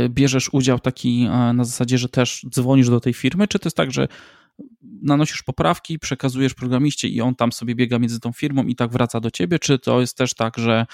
bierzesz 0.09 0.49
udział 0.53 0.79
taki 0.79 1.27
na 1.53 1.63
zasadzie, 1.63 1.97
że 1.97 2.09
też 2.09 2.45
dzwonisz 2.49 2.89
do 2.89 2.99
tej 2.99 3.13
firmy, 3.13 3.47
czy 3.47 3.59
to 3.59 3.67
jest 3.67 3.77
tak, 3.77 3.91
że 3.91 4.07
nanosisz 5.01 5.43
poprawki, 5.43 5.99
przekazujesz 5.99 6.53
programiście 6.53 7.07
i 7.07 7.21
on 7.21 7.35
tam 7.35 7.51
sobie 7.51 7.75
biega 7.75 7.99
między 7.99 8.19
tą 8.19 8.31
firmą 8.33 8.63
i 8.63 8.75
tak 8.75 8.91
wraca 8.91 9.19
do 9.19 9.31
ciebie, 9.31 9.59
czy 9.59 9.79
to 9.79 10.01
jest 10.01 10.17
też 10.17 10.33
tak, 10.33 10.57
że 10.57 10.85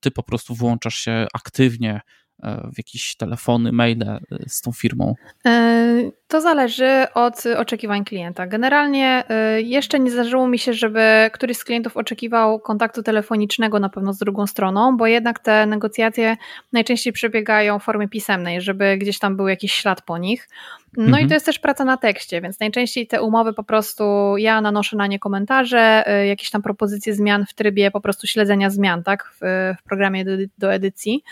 ty 0.00 0.10
po 0.10 0.22
prostu 0.22 0.54
włączasz 0.54 0.94
się 0.94 1.26
aktywnie 1.34 2.00
E, 2.00 2.21
w 2.42 2.78
jakieś 2.78 3.16
telefony, 3.16 3.72
maile 3.72 4.02
e, 4.02 4.20
z 4.46 4.60
tą 4.60 4.72
firmą? 4.72 5.14
E, 5.46 6.10
to 6.28 6.40
zależy 6.40 7.06
od 7.14 7.44
oczekiwań 7.56 8.04
klienta. 8.04 8.46
Generalnie 8.46 9.24
jeszcze 9.56 10.00
nie 10.00 10.10
zdarzyło 10.10 10.48
mi 10.48 10.58
się, 10.58 10.74
żeby 10.74 11.30
któryś 11.32 11.56
z 11.56 11.64
klientów 11.64 11.96
oczekiwał 11.96 12.60
kontaktu 12.60 13.02
telefonicznego 13.02 13.78
na 13.78 13.88
pewno 13.88 14.12
z 14.12 14.18
drugą 14.18 14.46
stroną, 14.46 14.96
bo 14.96 15.06
jednak 15.06 15.38
te 15.38 15.66
negocjacje 15.66 16.36
najczęściej 16.72 17.12
przebiegają 17.12 17.78
w 17.78 17.82
formie 17.82 18.08
pisemnej, 18.08 18.60
żeby 18.60 18.96
gdzieś 18.98 19.18
tam 19.18 19.36
był 19.36 19.48
jakiś 19.48 19.72
ślad 19.72 20.02
po 20.02 20.18
nich. 20.18 20.48
No 20.96 21.04
mhm. 21.04 21.24
i 21.24 21.28
to 21.28 21.34
jest 21.34 21.46
też 21.46 21.58
praca 21.58 21.84
na 21.84 21.96
tekście, 21.96 22.40
więc 22.40 22.60
najczęściej 22.60 23.06
te 23.06 23.22
umowy 23.22 23.52
po 23.52 23.64
prostu 23.64 24.04
ja 24.36 24.60
nanoszę 24.60 24.96
na 24.96 25.06
nie 25.06 25.18
komentarze, 25.18 26.04
jakieś 26.28 26.50
tam 26.50 26.62
propozycje 26.62 27.14
zmian 27.14 27.46
w 27.46 27.54
trybie 27.54 27.90
po 27.90 28.00
prostu 28.00 28.26
śledzenia 28.26 28.70
zmian, 28.70 29.02
tak, 29.02 29.32
w, 29.40 29.74
w 29.80 29.82
programie 29.82 30.24
do, 30.24 30.32
do 30.58 30.72
edycji. 30.72 31.24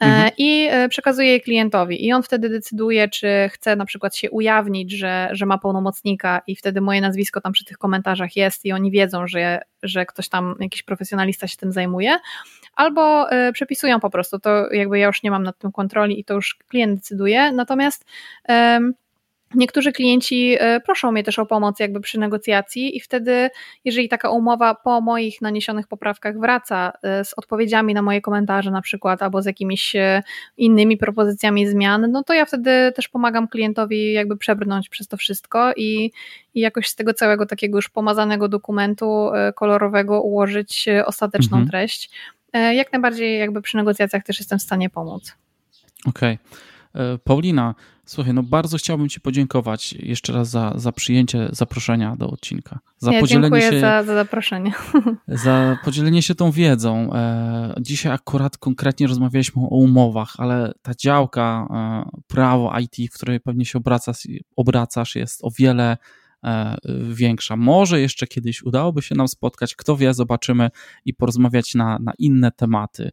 E, 0.00 0.04
mhm. 0.04 0.30
i 0.38 0.68
e, 0.70 0.88
przekazuje 0.88 1.32
je 1.32 1.40
klientowi. 1.40 2.06
I 2.06 2.12
on 2.12 2.22
wtedy 2.22 2.48
decyduje, 2.48 3.08
czy 3.08 3.28
chce 3.52 3.76
na 3.76 3.84
przykład 3.84 4.16
się 4.16 4.30
ujawnić, 4.30 4.92
że, 4.92 5.28
że 5.32 5.46
ma 5.46 5.58
pełnomocnika 5.58 6.42
i 6.46 6.56
wtedy 6.56 6.80
moje 6.80 7.00
nazwisko 7.00 7.40
tam 7.40 7.52
przy 7.52 7.64
tych 7.64 7.78
komentarzach 7.78 8.36
jest 8.36 8.64
i 8.64 8.72
oni 8.72 8.90
wiedzą, 8.90 9.26
że, 9.26 9.60
że 9.82 10.06
ktoś 10.06 10.28
tam, 10.28 10.54
jakiś 10.60 10.82
profesjonalista 10.82 11.46
się 11.46 11.56
tym 11.56 11.72
zajmuje, 11.72 12.18
albo 12.76 13.32
y, 13.32 13.52
przepisują 13.52 14.00
po 14.00 14.10
prostu. 14.10 14.38
To 14.38 14.72
jakby 14.72 14.98
ja 14.98 15.06
już 15.06 15.22
nie 15.22 15.30
mam 15.30 15.42
nad 15.42 15.58
tym 15.58 15.72
kontroli 15.72 16.20
i 16.20 16.24
to 16.24 16.34
już 16.34 16.54
klient 16.68 16.94
decyduje. 16.94 17.52
Natomiast 17.52 18.04
Niektórzy 19.54 19.92
klienci 19.92 20.56
e, 20.58 20.80
proszą 20.80 21.12
mnie 21.12 21.24
też 21.24 21.38
o 21.38 21.46
pomoc 21.46 21.80
jakby 21.80 22.00
przy 22.00 22.20
negocjacji 22.20 22.96
i 22.96 23.00
wtedy, 23.00 23.50
jeżeli 23.84 24.08
taka 24.08 24.30
umowa 24.30 24.74
po 24.74 25.00
moich 25.00 25.42
naniesionych 25.42 25.86
poprawkach 25.86 26.38
wraca 26.38 26.92
e, 27.02 27.24
z 27.24 27.34
odpowiedziami 27.38 27.94
na 27.94 28.02
moje 28.02 28.20
komentarze 28.20 28.70
na 28.70 28.82
przykład 28.82 29.22
albo 29.22 29.42
z 29.42 29.46
jakimiś 29.46 29.96
e, 29.96 30.22
innymi 30.56 30.96
propozycjami 30.96 31.66
zmian, 31.66 32.10
no 32.10 32.22
to 32.24 32.34
ja 32.34 32.44
wtedy 32.44 32.92
też 32.94 33.08
pomagam 33.08 33.48
klientowi 33.48 34.12
jakby 34.12 34.36
przebrnąć 34.36 34.88
przez 34.88 35.08
to 35.08 35.16
wszystko 35.16 35.72
i, 35.76 36.12
i 36.54 36.60
jakoś 36.60 36.88
z 36.88 36.94
tego 36.94 37.14
całego 37.14 37.46
takiego 37.46 37.78
już 37.78 37.88
pomazanego 37.88 38.48
dokumentu 38.48 39.30
kolorowego 39.54 40.22
ułożyć 40.22 40.86
ostateczną 41.04 41.58
mhm. 41.58 41.70
treść. 41.70 42.10
Jak 42.52 42.92
najbardziej 42.92 43.38
jakby 43.38 43.62
przy 43.62 43.76
negocjacjach 43.76 44.24
też 44.24 44.38
jestem 44.38 44.58
w 44.58 44.62
stanie 44.62 44.90
pomóc. 44.90 45.36
Okej. 46.06 46.38
Okay. 46.94 47.18
Paulina, 47.24 47.74
Słuchaj, 48.06 48.34
no 48.34 48.42
bardzo 48.42 48.78
chciałbym 48.78 49.08
Ci 49.08 49.20
podziękować 49.20 49.92
jeszcze 49.92 50.32
raz 50.32 50.50
za, 50.50 50.72
za 50.76 50.92
przyjęcie 50.92 51.48
zaproszenia 51.52 52.16
do 52.16 52.30
odcinka. 52.30 52.78
Za 52.98 53.12
ja 53.12 53.20
podzielenie 53.20 53.60
dziękuję 53.60 53.70
się, 53.70 53.80
za, 53.80 54.02
za 54.02 54.14
zaproszenie. 54.14 54.72
Za 55.44 55.78
podzielenie 55.84 56.22
się 56.22 56.34
tą 56.34 56.50
wiedzą. 56.50 57.14
E, 57.14 57.74
dzisiaj 57.80 58.12
akurat 58.12 58.58
konkretnie 58.58 59.06
rozmawialiśmy 59.06 59.62
o 59.62 59.68
umowach, 59.68 60.34
ale 60.38 60.72
ta 60.82 60.92
działka 60.94 61.66
e, 61.70 62.20
prawo 62.26 62.72
IT, 62.78 63.12
w 63.12 63.14
której 63.14 63.40
pewnie 63.40 63.64
się 63.64 63.78
obracasz, 63.78 64.28
obracasz 64.56 65.16
jest 65.16 65.44
o 65.44 65.50
wiele 65.58 65.96
e, 66.44 66.76
większa. 67.08 67.56
Może 67.56 68.00
jeszcze 68.00 68.26
kiedyś 68.26 68.62
udałoby 68.62 69.02
się 69.02 69.14
nam 69.14 69.28
spotkać, 69.28 69.74
kto 69.74 69.96
wie, 69.96 70.14
zobaczymy 70.14 70.70
i 71.04 71.14
porozmawiać 71.14 71.74
na, 71.74 71.98
na 71.98 72.12
inne 72.18 72.52
tematy. 72.52 73.10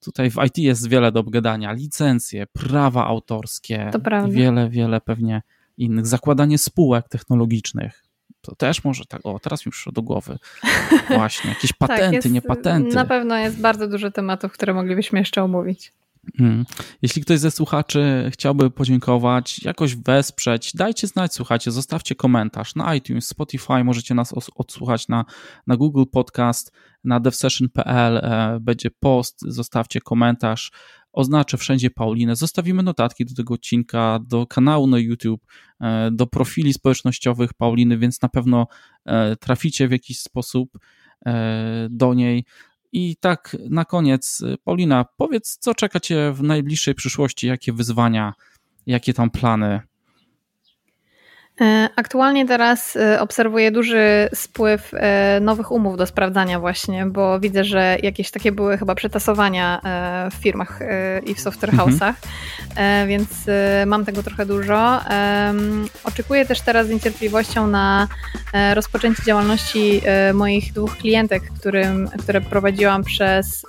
Tutaj 0.00 0.30
w 0.30 0.36
IT 0.46 0.58
jest 0.58 0.88
wiele 0.88 1.12
do 1.12 1.20
obgadania. 1.20 1.72
Licencje, 1.72 2.46
prawa 2.46 3.06
autorskie, 3.06 3.90
wiele, 4.28 4.68
wiele 4.68 5.00
pewnie 5.00 5.42
innych. 5.76 6.06
Zakładanie 6.06 6.58
spółek 6.58 7.08
technologicznych. 7.08 8.04
To 8.40 8.54
też 8.54 8.84
może 8.84 9.04
tak, 9.04 9.20
o 9.24 9.38
teraz 9.38 9.66
mi 9.66 9.72
przyszło 9.72 9.92
do 9.92 10.02
głowy. 10.02 10.38
Właśnie, 11.08 11.50
jakieś 11.50 11.70
tak, 11.70 11.78
patenty, 11.78 12.04
tak, 12.04 12.12
jest, 12.12 12.30
nie 12.30 12.42
patenty. 12.42 12.94
Na 12.94 13.04
pewno 13.04 13.36
jest 13.36 13.60
bardzo 13.60 13.88
dużo 13.88 14.10
tematów, 14.10 14.52
które 14.52 14.74
moglibyśmy 14.74 15.18
jeszcze 15.18 15.42
omówić. 15.42 15.92
Hmm. 16.36 16.64
Jeśli 17.02 17.22
ktoś 17.22 17.38
ze 17.38 17.50
słuchaczy 17.50 18.30
chciałby 18.32 18.70
podziękować, 18.70 19.64
jakoś 19.64 19.96
wesprzeć, 19.96 20.72
dajcie 20.74 21.06
znać, 21.06 21.34
słuchajcie, 21.34 21.70
zostawcie 21.70 22.14
komentarz 22.14 22.74
na 22.74 22.94
iTunes, 22.94 23.28
Spotify, 23.28 23.84
możecie 23.84 24.14
nas 24.14 24.34
odsłuchać 24.54 25.08
na, 25.08 25.24
na 25.66 25.76
Google 25.76 26.04
Podcast, 26.12 26.72
na 27.04 27.20
devsession.pl, 27.20 28.16
e, 28.16 28.58
będzie 28.60 28.90
post, 28.90 29.40
zostawcie 29.42 30.00
komentarz, 30.00 30.72
oznaczę 31.12 31.56
wszędzie 31.56 31.90
Paulinę, 31.90 32.36
zostawimy 32.36 32.82
notatki 32.82 33.24
do 33.24 33.34
tego 33.34 33.54
odcinka, 33.54 34.18
do 34.26 34.46
kanału 34.46 34.86
na 34.86 34.98
YouTube, 34.98 35.46
e, 35.80 36.10
do 36.10 36.26
profili 36.26 36.72
społecznościowych 36.72 37.54
Pauliny, 37.54 37.98
więc 37.98 38.22
na 38.22 38.28
pewno 38.28 38.66
e, 39.04 39.36
traficie 39.36 39.88
w 39.88 39.92
jakiś 39.92 40.20
sposób 40.20 40.78
do 41.90 42.14
niej. 42.14 42.44
I 42.92 43.16
tak 43.16 43.56
na 43.70 43.84
koniec, 43.84 44.42
Paulina, 44.64 45.04
powiedz, 45.16 45.58
co 45.60 45.74
czeka 45.74 46.00
Cię 46.00 46.32
w 46.32 46.42
najbliższej 46.42 46.94
przyszłości, 46.94 47.46
jakie 47.46 47.72
wyzwania, 47.72 48.34
jakie 48.86 49.14
tam 49.14 49.30
plany 49.30 49.80
aktualnie 51.96 52.46
teraz 52.46 52.96
e, 52.96 53.20
obserwuję 53.20 53.70
duży 53.70 54.28
spływ 54.34 54.90
e, 54.94 55.40
nowych 55.40 55.72
umów 55.72 55.96
do 55.96 56.06
sprawdzania 56.06 56.60
właśnie, 56.60 57.06
bo 57.06 57.40
widzę, 57.40 57.64
że 57.64 57.96
jakieś 58.02 58.30
takie 58.30 58.52
były 58.52 58.78
chyba 58.78 58.94
przetasowania 58.94 59.80
w 60.30 60.34
firmach 60.34 60.80
i 61.26 61.34
w 61.34 61.40
software 61.40 61.70
mhm. 61.70 61.90
house'ach, 61.90 62.14
mhm. 62.70 63.08
więc 63.08 63.28
mam 63.86 64.04
tego 64.04 64.22
trochę 64.22 64.46
dużo. 64.46 65.00
Oczekuję 66.04 66.46
też 66.46 66.60
teraz 66.60 66.86
z 66.86 66.90
niecierpliwością 66.90 67.66
na 67.66 68.08
rozpoczęcie 68.74 69.22
działalności 69.22 70.00
moich 70.34 70.72
dwóch 70.72 70.96
klientek, 70.96 71.42
którym, 71.58 72.08
które 72.18 72.40
prowadziłam 72.40 73.04
przez, 73.04 73.66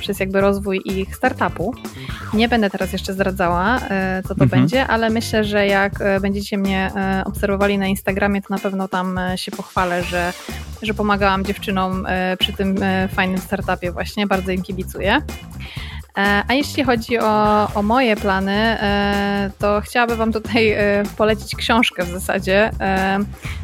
przez 0.00 0.20
jakby 0.20 0.40
rozwój 0.40 0.80
ich 0.84 1.16
startupu. 1.16 1.74
Nie 2.34 2.48
będę 2.48 2.70
teraz 2.70 2.92
jeszcze 2.92 3.12
zdradzała, 3.12 3.78
co 4.22 4.34
to 4.34 4.44
mhm. 4.44 4.50
będzie, 4.50 4.86
ale 4.86 5.10
myślę, 5.10 5.44
że 5.44 5.66
jak 5.66 5.92
będziecie 6.20 6.58
mnie 6.58 6.69
mnie 6.70 6.92
e, 6.96 7.22
obserwowali 7.24 7.78
na 7.78 7.86
Instagramie, 7.86 8.42
to 8.42 8.46
na 8.50 8.58
pewno 8.58 8.88
tam 8.88 9.18
e, 9.18 9.38
się 9.38 9.50
pochwalę, 9.50 10.02
że, 10.02 10.32
że 10.82 10.94
pomagałam 10.94 11.44
dziewczynom 11.44 12.06
e, 12.08 12.36
przy 12.36 12.52
tym 12.52 12.76
fajnym 13.14 13.38
startupie 13.38 13.92
właśnie. 13.92 14.26
Bardzo 14.26 14.52
im 14.52 14.62
kibicuję. 14.62 15.22
A 16.48 16.54
jeśli 16.54 16.84
chodzi 16.84 17.18
o, 17.18 17.68
o, 17.74 17.82
moje 17.82 18.16
plany, 18.16 18.78
to 19.58 19.80
chciałabym 19.80 20.16
Wam 20.16 20.32
tutaj 20.32 20.76
polecić 21.16 21.56
książkę 21.56 22.04
w 22.04 22.08
zasadzie. 22.08 22.70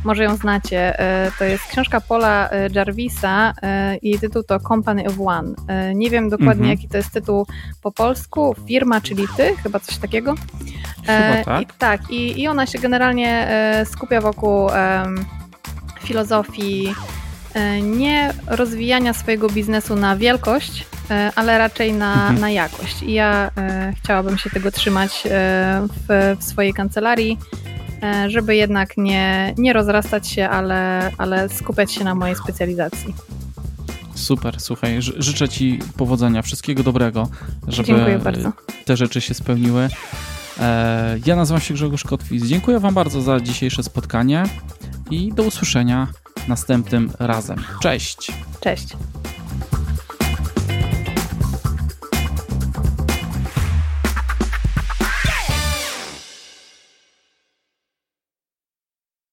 Może 0.05 0.24
ją 0.24 0.36
znacie. 0.36 0.97
To 1.39 1.44
jest 1.44 1.64
książka 1.64 2.01
Paula 2.01 2.51
Jarvisa 2.74 3.52
i 4.02 4.18
tytuł 4.18 4.43
to 4.43 4.60
Company 4.60 5.05
of 5.06 5.14
One. 5.20 5.55
Nie 5.94 6.10
wiem 6.10 6.28
dokładnie, 6.28 6.52
mhm. 6.52 6.70
jaki 6.70 6.89
to 6.89 6.97
jest 6.97 7.10
tytuł 7.10 7.47
po 7.82 7.93
polsku. 7.93 8.55
Firma, 8.68 9.01
czyli 9.01 9.27
ty, 9.36 9.56
chyba 9.62 9.81
coś 9.81 9.97
takiego. 9.97 10.35
Chyba 11.06 11.44
tak. 11.44 11.62
I, 11.62 11.66
tak, 11.78 12.10
i, 12.10 12.40
i 12.40 12.48
ona 12.48 12.66
się 12.66 12.78
generalnie 12.78 13.48
e, 13.48 13.86
skupia 13.86 14.20
wokół 14.20 14.68
filozofii 16.01 16.89
e, 16.89 17.26
nie 17.82 18.34
rozwijania 18.46 19.12
swojego 19.12 19.48
biznesu 19.48 19.96
na 19.96 20.16
wielkość, 20.16 20.86
e, 21.10 21.32
ale 21.34 21.58
raczej 21.58 21.92
na, 21.92 22.12
mhm. 22.12 22.40
na 22.40 22.50
jakość. 22.50 23.02
I 23.02 23.12
ja 23.12 23.50
chciałabym 24.04 24.38
się 24.38 24.50
tego 24.50 24.70
trzymać 24.70 25.22
w, 26.08 26.36
w 26.40 26.44
swojej 26.44 26.74
kancelarii, 26.74 27.38
żeby 28.26 28.56
jednak 28.56 28.96
nie, 28.96 29.54
nie 29.58 29.72
rozrastać 29.72 30.28
się, 30.28 30.48
ale, 30.48 31.10
ale 31.18 31.48
skupiać 31.48 31.92
się 31.92 32.04
na 32.04 32.14
mojej 32.14 32.36
specjalizacji. 32.36 33.14
Super, 34.14 34.60
słuchaj, 34.60 34.96
życzę 35.00 35.48
Ci 35.48 35.78
powodzenia, 35.96 36.42
wszystkiego 36.42 36.82
dobrego, 36.82 37.28
żeby 37.68 38.20
te 38.84 38.96
rzeczy 38.96 39.20
się 39.20 39.34
spełniły. 39.34 39.88
E, 40.60 41.18
ja 41.26 41.36
nazywam 41.36 41.60
się 41.60 41.74
Grzegorz 41.74 42.04
Kotwis. 42.04 42.44
Dziękuję 42.44 42.80
Wam 42.80 42.94
bardzo 42.94 43.22
za 43.22 43.40
dzisiejsze 43.40 43.82
spotkanie 43.82 44.44
i 45.10 45.32
do 45.32 45.42
usłyszenia 45.42 46.08
następnym 46.48 47.10
razem. 47.18 47.64
Cześć! 47.82 48.32
Cześć! 48.60 48.96